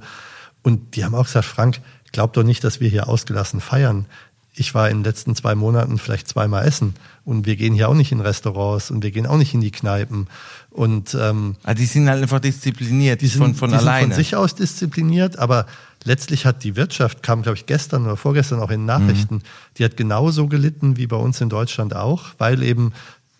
Und 0.64 0.96
die 0.96 1.04
haben 1.04 1.16
auch 1.16 1.26
gesagt, 1.26 1.46
Frank, 1.46 1.82
glaub 2.12 2.34
doch 2.34 2.44
nicht, 2.44 2.64
dass 2.64 2.80
wir 2.80 2.90
hier 2.90 3.08
ausgelassen 3.08 3.62
feiern. 3.62 4.06
Ich 4.54 4.74
war 4.74 4.90
in 4.90 5.00
den 5.00 5.04
letzten 5.04 5.36
zwei 5.36 5.56
Monaten 5.56 5.98
vielleicht 5.98 6.28
zweimal 6.28 6.66
essen 6.66 6.96
und 7.24 7.46
wir 7.46 7.56
gehen 7.56 7.74
hier 7.74 7.88
auch 7.90 7.94
nicht 7.94 8.12
in 8.12 8.20
Restaurants 8.20 8.90
und 8.92 9.04
wir 9.04 9.12
gehen 9.12 9.28
auch 9.28 9.38
nicht 9.38 9.54
in 9.54 9.62
die 9.62 9.72
Kneipen. 9.72 10.28
Und 10.72 11.16
ähm, 11.20 11.56
Ah, 11.64 11.74
die 11.74 11.86
sind 11.86 12.10
halt 12.10 12.22
einfach 12.22 12.40
diszipliniert 12.40 13.22
die 13.22 13.28
sind 13.28 13.42
von, 13.42 13.56
von 13.56 13.70
die 13.70 13.76
alleine. 13.76 14.02
Sind 14.08 14.14
von 14.14 14.18
sich 14.24 14.36
aus 14.36 14.56
diszipliniert, 14.56 15.38
aber 15.38 15.66
letztlich 16.04 16.46
hat 16.46 16.64
die 16.64 16.76
Wirtschaft, 16.76 17.22
kam 17.24 17.44
glaube 17.44 17.58
ich 17.58 17.66
gestern 17.68 18.06
oder 18.06 18.18
vorgestern 18.18 18.60
auch 18.60 18.72
in 18.72 18.86
Nachrichten, 18.86 19.36
Mhm. 19.36 19.42
die 19.78 19.86
hat 19.86 19.98
genauso 19.98 20.48
gelitten 20.48 20.98
wie 20.98 21.08
bei 21.08 21.18
uns 21.18 21.40
in 21.42 21.50
Deutschland 21.50 21.96
auch, 21.96 22.30
weil 22.40 22.64
eben 22.64 22.94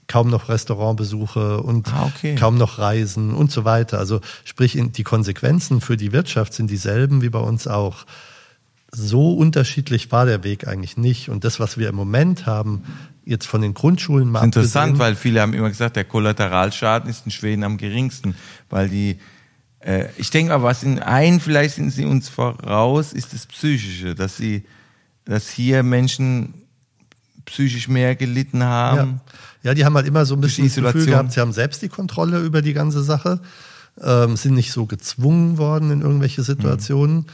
kaum 0.08 0.30
noch 0.30 0.50
Restaurantbesuche 0.50 1.62
und 1.64 1.88
Ah, 1.94 2.12
okay. 2.14 2.36
kaum 2.36 2.58
noch 2.58 2.78
Reisen 2.80 3.34
und 3.34 3.50
so 3.50 3.64
weiter. 3.66 3.98
Also 3.98 4.20
sprich, 4.44 4.78
die 4.78 5.04
Konsequenzen 5.04 5.80
für 5.80 5.96
die 5.96 6.12
Wirtschaft 6.12 6.54
sind 6.54 6.70
dieselben 6.70 7.22
wie 7.22 7.30
bei 7.30 7.40
uns 7.40 7.66
auch. 7.66 8.06
So 8.94 9.34
unterschiedlich 9.36 10.12
war 10.12 10.26
der 10.26 10.44
Weg 10.44 10.68
eigentlich 10.68 10.98
nicht. 10.98 11.30
Und 11.30 11.46
das, 11.46 11.62
was 11.62 11.78
wir 11.78 11.88
im 11.88 11.96
Moment 11.96 12.46
haben, 12.46 12.84
jetzt 13.32 13.48
von 13.48 13.62
den 13.62 13.74
Grundschulen 13.74 14.30
mal 14.30 14.44
Interessant, 14.44 15.00
weil 15.00 15.16
viele 15.16 15.42
haben 15.42 15.54
immer 15.54 15.70
gesagt, 15.70 15.96
der 15.96 16.04
Kollateralschaden 16.04 17.10
ist 17.10 17.26
in 17.26 17.32
Schweden 17.32 17.64
am 17.64 17.78
geringsten, 17.78 18.36
weil 18.70 18.90
die, 18.90 19.18
äh, 19.80 20.06
ich 20.18 20.30
denke 20.30 20.52
mal, 20.52 20.62
was 20.62 20.84
in 20.84 21.00
ein, 21.00 21.40
vielleicht 21.40 21.76
sind 21.76 21.90
sie 21.90 22.06
uns 22.06 22.30
voraus, 22.30 23.14
ist 23.14 23.34
das 23.34 23.48
Psychische, 23.48 24.14
dass 24.14 24.38
sie, 24.38 24.66
dass 25.26 25.50
hier 25.50 25.82
Menschen 25.82 26.54
psychisch 27.46 27.88
mehr 27.88 28.16
gelitten 28.16 28.64
haben. 28.64 29.22
Ja. 29.64 29.70
ja, 29.70 29.74
die 29.74 29.86
haben 29.86 29.96
halt 29.96 30.08
immer 30.08 30.26
so 30.26 30.36
ein 30.36 30.42
bisschen 30.42 30.68
das 30.68 30.76
Gefühl 30.76 31.08
gehabt, 31.08 31.32
sie 31.32 31.40
haben 31.40 31.54
selbst 31.54 31.82
die 31.82 31.90
Kontrolle 31.90 32.40
über 32.42 32.62
die 32.62 32.74
ganze 32.74 33.02
Sache, 33.02 33.42
ähm, 34.00 34.38
sind 34.38 34.54
nicht 34.54 34.72
so 34.72 34.86
gezwungen 34.86 35.58
worden 35.58 35.92
in 35.92 36.02
irgendwelche 36.02 36.44
Situationen. 36.44 37.26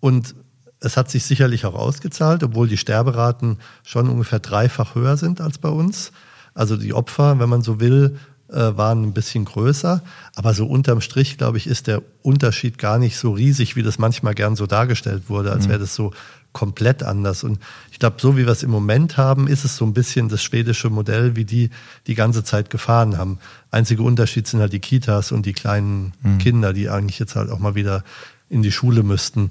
Und 0.00 0.34
es 0.82 0.96
hat 0.96 1.10
sich 1.10 1.24
sicherlich 1.24 1.64
auch 1.64 1.74
ausgezahlt, 1.74 2.42
obwohl 2.42 2.68
die 2.68 2.76
Sterberaten 2.76 3.58
schon 3.84 4.08
ungefähr 4.08 4.40
dreifach 4.40 4.94
höher 4.94 5.16
sind 5.16 5.40
als 5.40 5.58
bei 5.58 5.68
uns. 5.68 6.12
Also 6.54 6.76
die 6.76 6.92
Opfer, 6.92 7.38
wenn 7.38 7.48
man 7.48 7.62
so 7.62 7.80
will, 7.80 8.18
äh, 8.48 8.76
waren 8.76 9.02
ein 9.02 9.14
bisschen 9.14 9.44
größer. 9.44 10.02
Aber 10.34 10.54
so 10.54 10.66
unterm 10.66 11.00
Strich, 11.00 11.38
glaube 11.38 11.56
ich, 11.56 11.66
ist 11.66 11.86
der 11.86 12.02
Unterschied 12.22 12.78
gar 12.78 12.98
nicht 12.98 13.16
so 13.16 13.32
riesig, 13.32 13.76
wie 13.76 13.82
das 13.82 13.98
manchmal 13.98 14.34
gern 14.34 14.56
so 14.56 14.66
dargestellt 14.66 15.24
wurde, 15.28 15.52
als 15.52 15.68
wäre 15.68 15.78
das 15.78 15.94
so 15.94 16.12
komplett 16.52 17.02
anders. 17.02 17.44
Und 17.44 17.60
ich 17.90 17.98
glaube, 17.98 18.16
so 18.20 18.36
wie 18.36 18.44
wir 18.44 18.52
es 18.52 18.62
im 18.62 18.70
Moment 18.70 19.16
haben, 19.16 19.48
ist 19.48 19.64
es 19.64 19.76
so 19.76 19.86
ein 19.86 19.94
bisschen 19.94 20.28
das 20.28 20.42
schwedische 20.42 20.90
Modell, 20.90 21.34
wie 21.34 21.46
die 21.46 21.70
die 22.06 22.14
ganze 22.14 22.44
Zeit 22.44 22.68
gefahren 22.68 23.16
haben. 23.16 23.38
Einziger 23.70 24.02
Unterschied 24.02 24.46
sind 24.46 24.60
halt 24.60 24.74
die 24.74 24.80
Kitas 24.80 25.32
und 25.32 25.46
die 25.46 25.54
kleinen 25.54 26.12
Kinder, 26.38 26.74
die 26.74 26.90
eigentlich 26.90 27.18
jetzt 27.18 27.36
halt 27.36 27.50
auch 27.50 27.58
mal 27.58 27.74
wieder 27.74 28.04
in 28.50 28.62
die 28.62 28.72
Schule 28.72 29.02
müssten. 29.02 29.50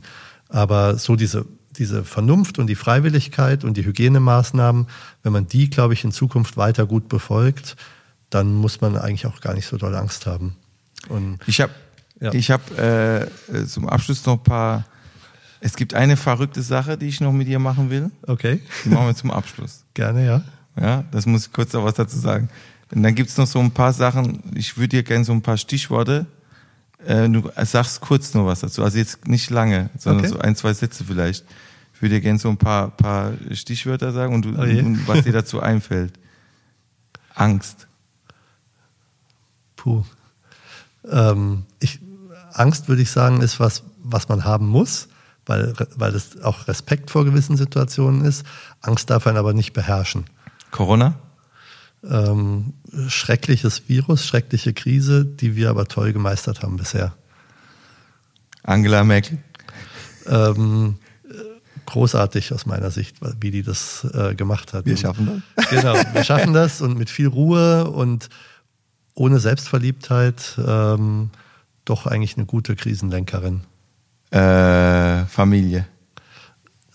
Aber 0.52 0.98
so 0.98 1.16
diese, 1.16 1.46
diese 1.78 2.04
Vernunft 2.04 2.60
und 2.60 2.68
die 2.68 2.76
Freiwilligkeit 2.76 3.64
und 3.64 3.78
die 3.78 3.86
Hygienemaßnahmen, 3.86 4.88
wenn 5.24 5.32
man 5.34 5.48
die, 5.48 5.70
glaube 5.70 5.94
ich, 5.94 6.04
in 6.04 6.12
Zukunft 6.12 6.58
weiter 6.58 6.86
gut 6.86 7.08
befolgt, 7.10 7.76
dann 8.30 8.54
muss 8.56 8.82
man 8.82 8.98
eigentlich 8.98 9.26
auch 9.26 9.42
gar 9.42 9.54
nicht 9.54 9.66
so 9.66 9.78
doll 9.78 9.96
Angst 9.96 10.26
haben. 10.26 10.56
Und 11.10 11.40
Ich 11.48 11.60
habe 11.62 11.72
Ja. 12.20 12.34
ich 12.34 12.52
hab, 12.52 12.78
äh, 12.78 13.24
äh, 13.24 13.28
zum 13.68 13.88
Abschluss 13.90 14.26
noch 14.26 14.34
ein 14.38 14.44
paar, 14.44 14.86
es 15.60 15.76
gibt 15.76 15.94
eine 15.94 16.18
verrückte 16.18 16.62
Sache, 16.62 16.98
die 16.98 17.08
ich 17.08 17.20
noch 17.22 17.32
mit 17.32 17.48
dir 17.48 17.60
machen 17.60 17.90
will. 17.90 18.12
okay, 18.28 18.62
Die 18.84 18.90
machen 18.90 19.08
wir 19.08 19.16
zum 19.16 19.32
Abschluss. 19.32 19.84
gerne, 19.94 20.26
ja. 20.26 20.44
Ja, 20.80 21.04
das 21.12 21.26
muss 21.26 21.48
ich 21.48 21.54
kurz 21.54 21.74
noch 21.74 21.84
was 21.84 21.96
dazu 21.96 22.18
sagen. 22.18 22.50
Und 22.94 23.04
dann 23.04 23.16
gibt's 23.16 23.38
noch 23.38 23.48
so 23.48 23.60
ein 23.60 23.72
paar 23.72 23.94
Sachen, 23.94 24.44
ich 24.56 24.78
würde 24.78 24.90
dir 24.90 25.04
gerne 25.04 25.24
so 25.26 25.32
ein 25.34 25.42
paar 25.42 25.58
Stichworte 25.58 26.26
Äh, 27.06 27.30
du 27.30 27.50
sagst 27.64 28.02
kurz 28.02 28.34
nur 28.34 28.46
was 28.46 28.60
dazu. 28.62 28.84
Also 28.84 28.98
jetzt 28.98 29.28
nicht 29.28 29.50
lange, 29.50 29.90
sondern 29.98 30.26
Okay. 30.26 30.34
so 30.34 30.40
ein, 30.40 30.56
zwei 30.56 30.74
Sätze 30.74 31.04
vielleicht. 31.04 31.46
Ich 31.96 32.02
würde 32.02 32.16
dir 32.16 32.22
gerne 32.22 32.40
so 32.40 32.50
ein 32.50 32.58
paar, 32.58 32.90
paar 32.92 33.34
Stichwörter 33.52 34.12
sagen 34.12 34.34
und, 34.36 34.46
du, 34.46 34.50
Oh 34.58 34.62
und 34.62 35.08
was 35.08 35.24
dir 35.24 35.34
dazu 35.34 35.60
einfällt. 35.62 36.14
Angst. 37.36 37.88
Puh. 39.76 40.04
Ähm, 41.10 41.64
ich, 41.80 42.00
Angst, 42.54 42.88
würde 42.88 43.02
ich 43.02 43.12
sagen, 43.12 43.42
ist 43.42 43.60
was, 43.60 43.84
was 44.04 44.30
man 44.30 44.46
haben 44.46 44.68
muss, 44.68 45.08
weil, 45.46 45.74
weil 45.96 46.14
es 46.14 46.42
auch 46.42 46.68
Respekt 46.68 47.10
vor 47.10 47.26
gewissen 47.26 47.58
Situationen 47.58 48.24
ist. 48.26 48.46
Angst 48.82 49.10
darf 49.10 49.26
einen 49.28 49.38
aber 49.38 49.54
nicht 49.54 49.74
beherrschen. 49.74 50.26
Corona? 50.70 51.16
Ähm, 52.04 52.74
schreckliches 53.08 53.88
Virus, 53.88 54.26
schreckliche 54.26 54.74
Krise, 54.74 55.26
die 55.26 55.56
wir 55.56 55.70
aber 55.70 55.88
toll 55.88 56.14
gemeistert 56.14 56.62
haben 56.62 56.78
bisher. 56.78 57.14
Angela 58.64 59.04
Merkel? 59.04 59.38
Ähm, 60.28 60.98
äh, 61.24 61.34
großartig 61.86 62.54
aus 62.54 62.66
meiner 62.66 62.92
Sicht, 62.92 63.18
wie 63.40 63.52
die 63.52 63.64
das 63.64 64.06
äh, 64.14 64.36
gemacht 64.36 64.74
hat. 64.74 64.86
Wir 64.86 64.98
schaffen 64.98 65.44
das. 65.56 65.70
Genau, 65.70 65.94
wir 66.14 66.24
schaffen 66.24 66.54
das 66.54 66.82
und 66.82 66.98
mit 66.98 67.10
viel 67.10 67.28
Ruhe 67.28 67.90
und 67.90 68.30
ohne 69.14 69.40
Selbstverliebtheit 69.40 70.60
ähm, 70.66 71.32
doch 71.86 72.06
eigentlich 72.06 72.38
eine 72.38 72.46
gute 72.46 72.76
Krisenlenkerin. 72.76 73.62
Äh, 74.32 75.26
Familie. 75.26 75.88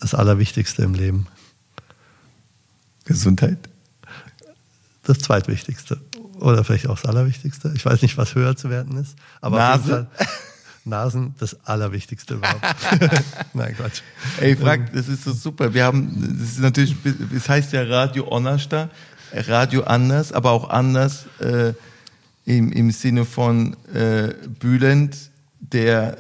Das 0.01 0.15
Allerwichtigste 0.15 0.83
im 0.83 0.95
Leben. 0.95 1.27
Gesundheit. 3.05 3.59
Das 5.07 5.19
Zweitwichtigste. 5.19 6.01
Oder 6.41 6.65
vielleicht 6.65 6.89
auch 6.89 7.01
das 7.01 7.09
Allerwichtigste. 7.09 7.73
Ich 7.77 7.87
weiß 7.87 8.03
nicht, 8.03 8.19
was 8.19 8.35
höher 8.35 8.57
zu 8.57 8.71
werten 8.71 8.97
ist. 8.97 9.15
Aber 9.41 9.59
Nase? 9.59 10.09
Nasen, 10.85 11.35
das 11.39 11.57
Allerwichtigste 11.65 12.35
überhaupt. 12.35 12.61
Nein, 13.55 13.77
Quatsch. 13.77 14.03
Ey, 14.41 14.57
Frank, 14.57 14.93
das 14.93 15.09
ist 15.09 15.23
so 15.23 15.33
super. 15.33 15.73
Wir 15.73 15.85
haben, 15.85 16.37
das 16.39 16.51
ist 16.51 16.59
natürlich, 16.59 16.95
es 17.35 17.49
heißt 17.49 17.73
ja 17.73 17.83
Radio 17.83 18.31
Onnersta, 18.31 18.91
Radio 19.33 19.85
anders, 19.85 20.33
aber 20.33 20.51
auch 20.51 20.69
anders 20.71 21.27
äh, 21.39 21.73
im, 22.45 22.73
im 22.73 22.91
Sinne 22.91 23.25
von 23.25 23.77
äh, 23.95 24.35
Bülent, 24.59 25.17
der, 25.61 26.17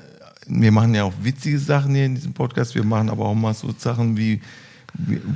wir 0.47 0.71
machen 0.71 0.95
ja 0.95 1.05
auch 1.05 1.15
witzige 1.23 1.59
Sachen 1.59 1.95
hier 1.95 2.05
in 2.05 2.15
diesem 2.15 2.35
Podcast, 2.35 2.77
wir 2.77 2.85
machen 2.85 3.11
aber 3.11 3.27
auch 3.27 3.35
mal 3.35 3.55
so 3.55 3.75
Sachen 3.77 4.17
wie 4.17 4.41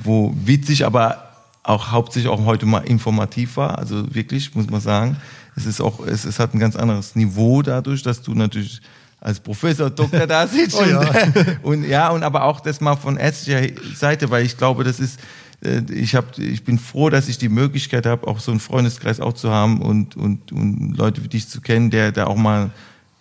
wo 0.02 0.35
witzig, 0.44 0.86
aber 0.86 1.30
auch 1.62 1.91
hauptsächlich 1.91 2.31
auch 2.31 2.45
heute 2.45 2.66
mal 2.66 2.81
informativ 2.81 3.57
war, 3.57 3.78
also 3.78 4.15
wirklich, 4.15 4.55
muss 4.55 4.70
man 4.70 4.81
sagen. 4.81 5.16
Es 5.57 5.66
ist 5.66 5.81
auch, 5.81 6.07
es, 6.07 6.24
es 6.24 6.39
hat 6.39 6.55
ein 6.55 6.59
ganz 6.59 6.77
anderes 6.77 7.16
Niveau 7.16 7.62
dadurch, 7.62 8.03
dass 8.03 8.23
du 8.23 8.35
natürlich 8.35 8.81
als 9.20 9.41
Professor, 9.41 9.91
Doktor 9.91 10.27
da 10.27 10.47
sitzt 10.49 10.77
Oh 10.81 10.85
ja. 10.85 11.01
und, 11.01 11.65
und 11.65 11.85
ja, 11.89 12.09
und 12.09 12.23
aber 12.23 12.45
auch 12.45 12.61
das 12.61 12.81
mal 12.81 12.97
von 12.97 13.16
ärztlicher 13.16 13.74
Seite, 13.95 14.31
weil 14.31 14.45
ich 14.45 14.57
glaube, 14.57 14.85
das 14.85 14.99
ist, 14.99 15.20
äh, 15.62 15.82
ich 15.93 16.15
habe, 16.15 16.43
ich 16.43 16.65
bin 16.65 16.78
froh, 16.78 17.11
dass 17.11 17.28
ich 17.28 17.37
die 17.37 17.51
Möglichkeit 17.51 18.07
habe, 18.07 18.27
auch 18.27 18.41
so 18.41 18.51
einen 18.51 18.61
Freundeskreis 18.61 19.20
auch 19.20 19.35
zu 19.35 19.51
haben 19.51 19.82
und 19.82 20.16
und 20.16 20.53
und 20.53 20.95
Leute 20.97 21.23
wie 21.23 21.28
dich 21.28 21.49
zu 21.49 21.61
kennen, 21.61 21.91
der 21.91 22.12
da 22.12 22.27
auch 22.27 22.37
mal 22.37 22.70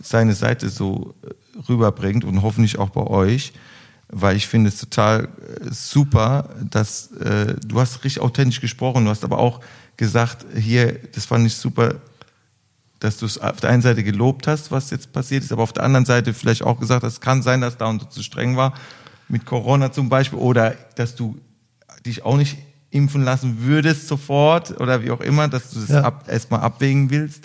seine 0.01 0.33
Seite 0.33 0.69
so 0.69 1.13
äh, 1.23 1.59
rüberbringt 1.67 2.23
und 2.23 2.41
hoffentlich 2.41 2.79
auch 2.79 2.89
bei 2.89 3.05
euch, 3.05 3.51
weil 4.11 4.35
ich 4.35 4.47
finde 4.47 4.69
es 4.69 4.79
total 4.79 5.25
äh, 5.25 5.71
super, 5.71 6.49
dass 6.69 7.11
äh, 7.13 7.55
du 7.65 7.79
hast 7.79 8.03
richtig 8.03 8.21
authentisch 8.21 8.59
gesprochen, 8.61 9.05
du 9.05 9.11
hast 9.11 9.23
aber 9.23 9.37
auch 9.37 9.61
gesagt, 9.97 10.45
hier, 10.57 10.93
das 11.13 11.25
fand 11.25 11.45
ich 11.45 11.55
super, 11.55 11.95
dass 12.99 13.17
du 13.17 13.25
es 13.25 13.37
auf 13.37 13.57
der 13.61 13.69
einen 13.69 13.81
Seite 13.81 14.03
gelobt 14.03 14.47
hast, 14.47 14.71
was 14.71 14.89
jetzt 14.89 15.13
passiert 15.13 15.43
ist, 15.43 15.51
aber 15.51 15.63
auf 15.63 15.73
der 15.73 15.83
anderen 15.83 16.05
Seite 16.05 16.33
vielleicht 16.33 16.63
auch 16.63 16.79
gesagt 16.79 17.03
hast, 17.03 17.13
es 17.13 17.21
kann 17.21 17.41
sein, 17.41 17.61
dass 17.61 17.77
da 17.77 17.85
und 17.87 18.01
so 18.01 18.07
zu 18.07 18.23
streng 18.23 18.57
war, 18.57 18.73
mit 19.29 19.45
Corona 19.45 19.91
zum 19.91 20.09
Beispiel, 20.09 20.39
oder 20.39 20.75
dass 20.95 21.15
du 21.15 21.37
dich 22.05 22.25
auch 22.25 22.35
nicht 22.37 22.57
impfen 22.91 23.23
lassen 23.23 23.61
würdest 23.61 24.07
sofort 24.07 24.79
oder 24.81 25.03
wie 25.03 25.11
auch 25.11 25.21
immer, 25.21 25.47
dass 25.47 25.69
du 25.71 25.79
das 25.79 25.89
Ja. 25.89 26.01
ab, 26.01 26.25
erstmal 26.27 26.61
abwägen 26.61 27.09
willst. 27.11 27.43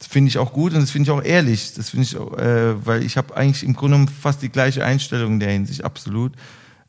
Das 0.00 0.08
finde 0.08 0.30
ich 0.30 0.38
auch 0.38 0.54
gut 0.54 0.72
und 0.72 0.80
das 0.80 0.90
finde 0.90 1.10
ich 1.10 1.16
auch 1.16 1.22
ehrlich. 1.22 1.74
Das 1.74 1.90
finde 1.90 2.04
ich, 2.04 2.14
äh, 2.16 2.86
weil 2.86 3.04
ich 3.04 3.18
habe 3.18 3.36
eigentlich 3.36 3.62
im 3.62 3.74
Grunde 3.74 4.10
fast 4.10 4.40
die 4.40 4.48
gleiche 4.48 4.82
Einstellung 4.82 5.34
in 5.34 5.40
der 5.40 5.52
Hinsicht, 5.52 5.84
absolut. 5.84 6.32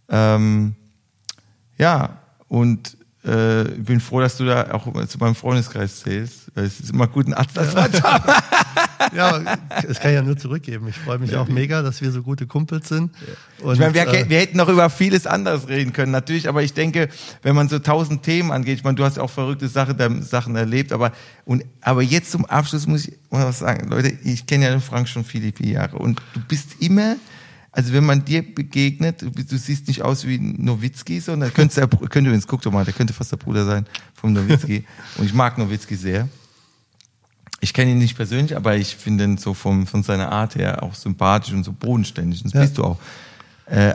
Ähm, 0.07 0.75
ja, 1.77 2.21
und 2.47 2.97
äh, 3.25 3.63
ich 3.63 3.83
bin 3.83 3.99
froh, 3.99 4.19
dass 4.19 4.37
du 4.37 4.45
da 4.45 4.71
auch 4.71 4.87
zu 5.07 5.17
meinem 5.19 5.35
Freundeskreis 5.35 6.01
zählst. 6.01 6.51
weil 6.55 6.65
Es 6.65 6.79
ist 6.79 6.89
immer 6.91 7.07
gut, 7.07 7.27
einen 7.27 7.35
Freund 7.47 7.95
zu 7.95 8.03
haben. 8.03 8.33
Ja, 9.15 9.41
es 9.87 9.99
kann 9.99 10.11
ich 10.11 10.15
ja 10.15 10.21
nur 10.21 10.37
zurückgeben. 10.37 10.87
Ich 10.87 10.95
freue 10.95 11.17
mich 11.17 11.35
auch 11.35 11.47
mega, 11.47 11.81
dass 11.81 12.01
wir 12.01 12.11
so 12.11 12.21
gute 12.21 12.45
Kumpels 12.45 12.87
sind. 12.87 13.11
Und, 13.61 13.73
Ich 13.73 13.79
meine, 13.79 13.95
wir, 13.95 14.07
äh, 14.07 14.29
wir 14.29 14.39
hätten 14.39 14.57
noch 14.57 14.69
über 14.69 14.89
vieles 14.91 15.25
anderes 15.25 15.67
reden 15.67 15.91
können, 15.91 16.11
natürlich, 16.11 16.47
aber 16.47 16.61
ich 16.61 16.73
denke, 16.73 17.09
wenn 17.41 17.55
man 17.55 17.67
so 17.67 17.79
tausend 17.79 18.23
Themen 18.23 18.51
angeht, 18.51 18.77
ich 18.77 18.83
meine, 18.83 18.95
du 18.95 19.03
hast 19.03 19.17
auch 19.17 19.29
verrückte 19.29 19.67
Sachen, 19.67 20.21
Sachen 20.21 20.55
erlebt, 20.55 20.91
aber, 20.91 21.11
und, 21.45 21.65
aber 21.81 22.03
jetzt 22.03 22.31
zum 22.31 22.45
Abschluss 22.45 22.85
muss 22.85 23.07
ich 23.07 23.17
mal 23.31 23.45
was 23.47 23.59
sagen. 23.59 23.89
Leute, 23.89 24.09
ich 24.23 24.45
kenne 24.45 24.65
ja 24.65 24.71
den 24.71 24.81
Frank 24.81 25.07
schon 25.07 25.23
viele, 25.23 25.51
viele 25.51 25.73
Jahre 25.73 25.97
und 25.97 26.21
du 26.33 26.39
bist 26.47 26.79
immer, 26.79 27.15
also 27.73 27.93
wenn 27.93 28.05
man 28.05 28.25
dir 28.25 28.43
begegnet, 28.43 29.21
du, 29.21 29.57
siehst 29.57 29.87
nicht 29.87 30.01
aus 30.01 30.27
wie 30.27 30.37
Nowitzki, 30.37 31.19
sondern 31.21 31.53
könntest 31.53 31.77
der, 31.77 31.87
könnte 31.87 32.29
übrigens, 32.29 32.47
guck 32.47 32.61
doch 32.61 32.71
mal, 32.71 32.83
der 32.83 32.93
könnte 32.93 33.13
fast 33.13 33.31
der 33.31 33.37
Bruder 33.37 33.65
sein 33.65 33.85
vom 34.13 34.33
Nowitzki 34.33 34.83
und 35.17 35.25
ich 35.25 35.33
mag 35.33 35.57
Nowitzki 35.57 35.95
sehr. 35.95 36.27
Ich 37.61 37.73
kenne 37.73 37.91
ihn 37.91 37.99
nicht 37.99 38.15
persönlich, 38.15 38.57
aber 38.57 38.75
ich 38.75 38.95
finde 38.95 39.23
ihn 39.23 39.37
so 39.37 39.53
vom, 39.53 39.87
von 39.87 40.03
seiner 40.03 40.31
Art 40.31 40.55
her 40.55 40.83
auch 40.83 40.95
sympathisch 40.95 41.53
und 41.53 41.63
so 41.63 41.71
bodenständig. 41.71 42.43
Das 42.43 42.53
Ja. 42.53 42.61
bist 42.61 42.77
du 42.77 42.83
auch. 42.83 42.99
Äh, 43.67 43.93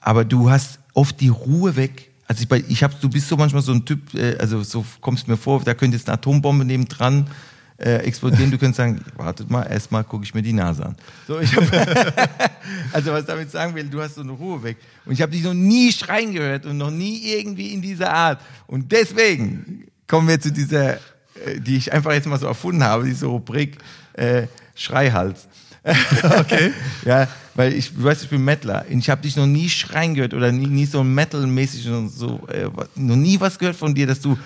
aber 0.00 0.24
du 0.24 0.50
hast 0.50 0.78
oft 0.94 1.20
die 1.20 1.28
Ruhe 1.28 1.74
weg. 1.74 2.10
Also 2.26 2.44
ich, 2.44 2.70
ich 2.70 2.82
hab, 2.82 3.00
du 3.00 3.08
bist 3.08 3.26
so 3.28 3.36
manchmal 3.36 3.62
so 3.62 3.72
ein 3.72 3.84
Typ, 3.84 4.14
äh, 4.14 4.36
also 4.36 4.62
so 4.62 4.84
kommst 5.00 5.26
mir 5.26 5.36
vor, 5.38 5.62
da 5.64 5.74
könnte 5.74 5.96
jetzt 5.96 6.08
eine 6.08 6.14
Atombombe 6.18 6.64
nebendran 6.64 7.26
äh, 7.78 7.98
explodieren. 7.98 8.50
Du 8.50 8.58
könntest 8.58 8.78
sagen, 8.78 9.00
wartet 9.16 9.50
mal, 9.50 9.62
erstmal 9.62 10.04
gucke 10.04 10.24
ich 10.24 10.34
mir 10.34 10.42
die 10.42 10.52
Nase 10.52 10.84
an. 10.84 10.96
So, 11.26 11.38
ich 11.38 11.54
hab, 11.54 11.62
also 12.92 13.12
was 13.12 13.24
damit 13.24 13.50
sagen 13.50 13.74
will, 13.74 13.84
du 13.84 14.00
hast 14.00 14.16
so 14.16 14.22
eine 14.22 14.32
Ruhe 14.32 14.62
weg. 14.62 14.76
Und 15.06 15.12
ich 15.12 15.22
habe 15.22 15.32
dich 15.32 15.42
noch 15.42 15.54
nie 15.54 15.92
schreien 15.92 16.32
gehört 16.32 16.66
und 16.66 16.76
noch 16.76 16.90
nie 16.90 17.32
irgendwie 17.32 17.72
in 17.72 17.80
dieser 17.80 18.12
Art. 18.12 18.40
Und 18.66 18.90
deswegen 18.90 19.86
kommen 20.06 20.28
wir 20.28 20.40
zu 20.40 20.50
dieser, 20.50 20.94
äh, 20.94 20.98
die 21.58 21.76
ich 21.76 21.92
einfach 21.92 22.12
jetzt 22.12 22.26
mal 22.26 22.38
so 22.38 22.46
erfunden 22.46 22.82
habe, 22.82 23.04
diese 23.04 23.26
Rubrik 23.26 23.78
äh, 24.14 24.48
Schreihals. 24.74 25.46
Okay. 26.40 26.72
Ja, 27.04 27.28
weil 27.54 27.72
ich, 27.72 27.94
du 27.94 28.04
weißt, 28.04 28.22
ich 28.24 28.30
bin 28.30 28.44
Metaler. 28.44 28.84
Ich 28.88 29.10
habe 29.10 29.22
dich 29.22 29.36
noch 29.36 29.46
nie 29.46 29.68
schreien 29.68 30.14
gehört 30.14 30.34
oder 30.34 30.52
nie, 30.52 30.66
nie 30.66 30.86
so 30.86 31.02
Metal-mäßig 31.02 31.88
und 31.88 32.08
so, 32.10 32.40
äh, 32.48 32.68
noch 32.94 33.16
nie 33.16 33.40
was 33.40 33.58
gehört 33.58 33.76
von 33.76 33.94
dir, 33.94 34.06
dass 34.06 34.20
du 34.20 34.38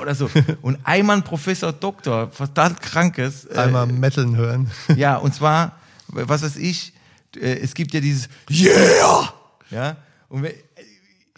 oder 0.00 0.14
so. 0.14 0.28
Und 0.62 0.78
einmal 0.84 1.16
ein 1.18 1.22
Professor 1.22 1.72
Doktor, 1.72 2.30
total 2.32 2.74
krankes. 2.74 3.44
Äh, 3.46 3.56
Einmal 3.58 3.86
Metaln 3.86 4.36
hören. 4.36 4.70
ja, 4.96 5.16
und 5.16 5.34
zwar, 5.34 5.76
was 6.08 6.42
weiß 6.42 6.56
ich, 6.56 6.92
äh, 7.36 7.58
es 7.60 7.72
gibt 7.74 7.94
ja 7.94 8.00
dieses 8.00 8.28
Yeah! 8.50 9.32
Ja, 9.70 9.96
und 10.28 10.42
wenn, 10.42 10.52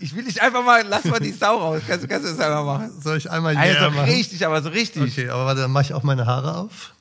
ich 0.00 0.14
will 0.16 0.24
dich 0.24 0.42
einfach 0.42 0.64
mal, 0.64 0.82
lass 0.88 1.04
mal 1.04 1.20
die 1.20 1.30
Sau 1.32 1.56
raus. 1.58 1.82
Kannst, 1.86 2.04
du- 2.04 2.08
kannst 2.08 2.24
du 2.26 2.30
das 2.30 2.40
einfach 2.40 2.64
machen? 2.64 2.90
Soll 3.00 3.18
ich 3.18 3.30
einmal 3.30 3.56
Also 3.56 3.72
yeah 3.72 3.90
machen? 3.90 4.10
richtig, 4.10 4.44
aber 4.44 4.60
so 4.62 4.70
richtig. 4.70 5.02
Okay, 5.02 5.28
aber 5.28 5.46
warte, 5.46 5.60
dann 5.60 5.70
mache 5.70 5.84
ich 5.84 5.94
auch 5.94 6.02
meine 6.02 6.26
Haare 6.26 6.56
auf. 6.56 6.92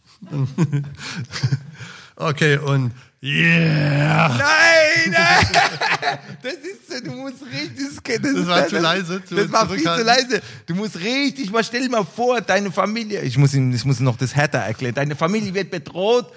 Okay, 2.15 2.57
und 2.57 2.91
yeah! 3.22 4.27
Nein, 4.30 5.11
nein! 5.11 6.18
Das 6.41 6.53
ist 6.56 6.91
so, 6.91 6.99
du 7.03 7.11
musst 7.15 7.38
richtig. 7.44 8.22
Das, 8.22 8.31
ist, 8.31 8.48
war 8.48 8.68
zu 8.68 8.80
leise, 8.80 9.23
zu- 9.23 9.35
das 9.35 9.52
war 9.52 9.69
viel 9.69 9.81
zu 9.84 10.03
leise. 10.03 10.41
Du 10.65 10.76
musst 10.76 10.98
richtig, 10.99 11.49
mal 11.52 11.64
stell 11.64 11.81
dir 11.84 11.90
mal 11.90 12.03
vor, 12.06 12.41
deine 12.41 12.72
Familie, 12.72 13.22
ich 13.22 13.38
muss 13.38 13.53
ihm, 13.53 13.73
ich 13.73 13.85
muss 13.85 13.99
noch 14.02 14.18
das 14.18 14.35
härter 14.35 14.60
erklären, 14.60 14.94
deine 14.94 15.15
Familie 15.15 15.53
wird 15.53 15.72
bedroht, 15.72 16.27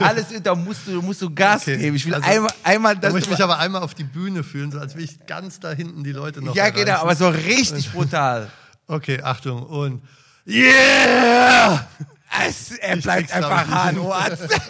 alles, 0.00 0.26
da 0.42 0.54
musst 0.54 0.80
du, 0.86 1.00
musst 1.00 1.22
du 1.22 1.32
Gas 1.32 1.62
Okay, 1.62 1.76
geben. 1.78 1.96
Ich 1.96 2.04
will 2.06 2.14
also, 2.14 2.28
einmal, 2.28 2.50
einmal, 2.64 2.94
Da 2.96 3.00
dass 3.02 3.12
muss 3.12 3.22
ich 3.22 3.30
mich 3.30 3.42
aber 3.42 3.58
einmal 3.58 3.82
auf 3.82 3.94
die 3.94 4.04
Bühne 4.04 4.42
fühlen, 4.42 4.72
so 4.72 4.78
als 4.80 4.96
will 4.96 5.04
ich 5.04 5.24
ganz 5.26 5.60
da 5.60 5.70
hinten 5.72 6.02
die 6.04 6.12
Leute 6.12 6.42
noch 6.42 6.54
Ja, 6.56 6.64
erreichen. 6.64 6.84
genau, 6.86 6.98
aber 6.98 7.14
so 7.14 7.28
richtig 7.28 7.90
brutal. 7.92 8.50
Okay, 8.88 9.22
Achtung 9.22 9.62
und 9.62 10.02
yeah! 10.46 11.86
Es, 12.46 12.72
er 12.72 12.96
Ich 12.96 13.04
bleibt 13.04 13.32
einfach. 13.32 13.68
Hahnarzt. 13.68 14.48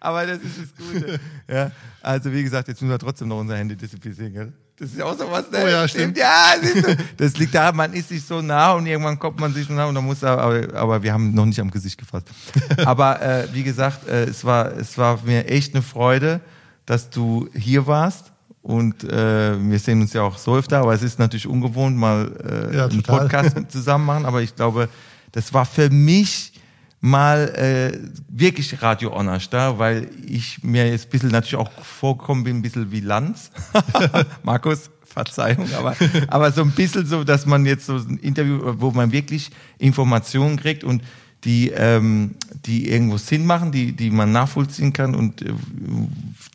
Aber 0.00 0.26
das 0.26 0.38
ist 0.38 0.58
das 0.58 0.74
Gute. 0.76 1.20
Ja, 1.48 1.70
also 2.02 2.32
wie 2.32 2.42
gesagt, 2.42 2.68
jetzt 2.68 2.80
müssen 2.82 2.90
wir 2.90 2.98
trotzdem 2.98 3.28
noch 3.28 3.38
unsere 3.38 3.58
Hände 3.58 3.76
desinfizieren. 3.76 4.32
Gell? 4.32 4.52
Das 4.78 4.90
ist 4.90 5.02
auch 5.02 5.16
so 5.16 5.30
was. 5.30 5.50
Ne? 5.50 5.60
Oh 5.62 5.68
ja, 5.68 5.86
stimmt. 5.86 6.16
Ja, 6.16 6.54
siehst 6.60 6.86
du. 6.86 6.96
Das 7.18 7.36
liegt 7.36 7.54
daran, 7.54 7.76
man 7.76 7.92
ist 7.92 8.08
sich 8.08 8.24
so 8.24 8.40
nah 8.40 8.72
und 8.72 8.86
irgendwann 8.86 9.18
kommt 9.18 9.38
man 9.38 9.52
sich 9.52 9.66
so 9.66 9.74
nah 9.74 9.86
und 9.86 9.94
dann 9.94 10.04
muss 10.04 10.22
er, 10.22 10.38
aber, 10.38 10.74
aber 10.74 11.02
wir 11.02 11.12
haben 11.12 11.34
noch 11.34 11.44
nicht 11.44 11.60
am 11.60 11.70
Gesicht 11.70 11.98
gefasst. 11.98 12.28
Aber 12.86 13.20
äh, 13.20 13.46
wie 13.52 13.62
gesagt, 13.62 14.08
äh, 14.08 14.24
es, 14.24 14.44
war, 14.44 14.72
es 14.78 14.96
war 14.96 15.20
mir 15.22 15.46
echt 15.48 15.74
eine 15.74 15.82
Freude, 15.82 16.40
dass 16.86 17.10
du 17.10 17.48
hier 17.54 17.86
warst. 17.86 18.32
Und 18.62 19.04
äh, 19.04 19.58
wir 19.58 19.78
sehen 19.78 20.00
uns 20.00 20.12
ja 20.12 20.22
auch 20.22 20.36
so 20.36 20.56
öfter, 20.56 20.80
aber 20.80 20.92
es 20.92 21.02
ist 21.02 21.18
natürlich 21.18 21.46
ungewohnt, 21.46 21.96
mal 21.96 22.30
äh, 22.70 22.76
Ja, 22.76 22.86
einen. 22.86 23.02
Podcast 23.02 23.56
zusammen 23.68 24.04
machen. 24.04 24.26
Aber 24.26 24.42
ich 24.42 24.54
glaube, 24.54 24.88
das 25.32 25.52
war 25.54 25.64
für 25.64 25.90
mich 25.90 26.52
mal 27.00 27.48
äh, 27.56 27.98
wirklich 28.28 28.82
Radio 28.82 29.20
da, 29.50 29.78
weil 29.78 30.10
ich 30.26 30.62
mir 30.62 30.88
jetzt 30.88 31.06
ein 31.06 31.10
bisschen 31.10 31.30
natürlich 31.30 31.56
auch 31.56 31.70
vorgekommen 31.82 32.44
bin, 32.44 32.58
ein 32.58 32.62
bisschen 32.62 32.92
wie 32.92 33.00
Lanz. 33.00 33.50
Markus, 34.42 34.90
Verzeihung, 35.04 35.66
aber, 35.74 35.96
aber 36.28 36.52
so 36.52 36.62
ein 36.62 36.70
bisschen 36.70 37.06
so, 37.06 37.24
dass 37.24 37.46
man 37.46 37.66
jetzt 37.66 37.86
so 37.86 37.96
ein 37.96 38.18
Interview, 38.18 38.74
wo 38.78 38.90
man 38.92 39.12
wirklich 39.12 39.50
Informationen 39.78 40.56
kriegt 40.56 40.84
und 40.84 41.02
die, 41.44 41.70
ähm, 41.70 42.36
die 42.66 42.90
irgendwo 42.90 43.16
Sinn 43.16 43.46
machen, 43.46 43.72
die, 43.72 43.92
die 43.92 44.10
man 44.10 44.30
nachvollziehen 44.30 44.92
kann 44.92 45.14
und 45.14 45.42
äh, 45.42 45.52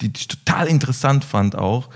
die 0.01 0.11
ich 0.15 0.27
total 0.27 0.67
interessant 0.67 1.25
fand 1.25 1.55
auch. 1.55 1.89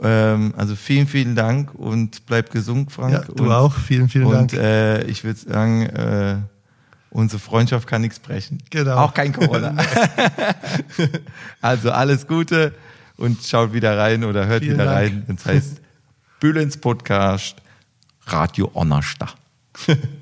Ähm, 0.00 0.54
also 0.56 0.76
vielen, 0.76 1.08
vielen 1.08 1.34
Dank 1.34 1.74
und 1.74 2.24
bleib 2.26 2.50
gesund, 2.50 2.92
Frank. 2.92 3.12
Ja, 3.12 3.20
du 3.20 3.44
und, 3.44 3.52
auch. 3.52 3.74
Vielen, 3.74 4.08
vielen 4.08 4.26
und, 4.26 4.52
Dank. 4.52 4.54
äh, 4.54 5.02
ich 5.04 5.24
würde 5.24 5.40
sagen, 5.40 5.86
äh, 5.86 6.36
unsere 7.10 7.40
Freundschaft 7.40 7.88
kann 7.88 8.02
nichts 8.02 8.20
brechen. 8.20 8.58
Genau. 8.70 8.96
Auch 8.96 9.14
kein 9.14 9.32
Corona. 9.32 9.74
also 11.60 11.90
alles 11.90 12.26
Gute 12.26 12.74
und 13.16 13.42
schaut 13.42 13.72
wieder 13.72 13.98
rein 13.98 14.24
oder 14.24 14.46
hört 14.46 14.62
Vielen 14.62 14.74
wieder 14.74 14.84
Dank. 14.84 14.96
rein. 14.96 15.24
Das 15.26 15.46
heißt 15.46 15.80
Bühlens 16.38 16.76
Podcast 16.76 17.56
Radio 18.26 18.70
Onnersta. 18.74 19.28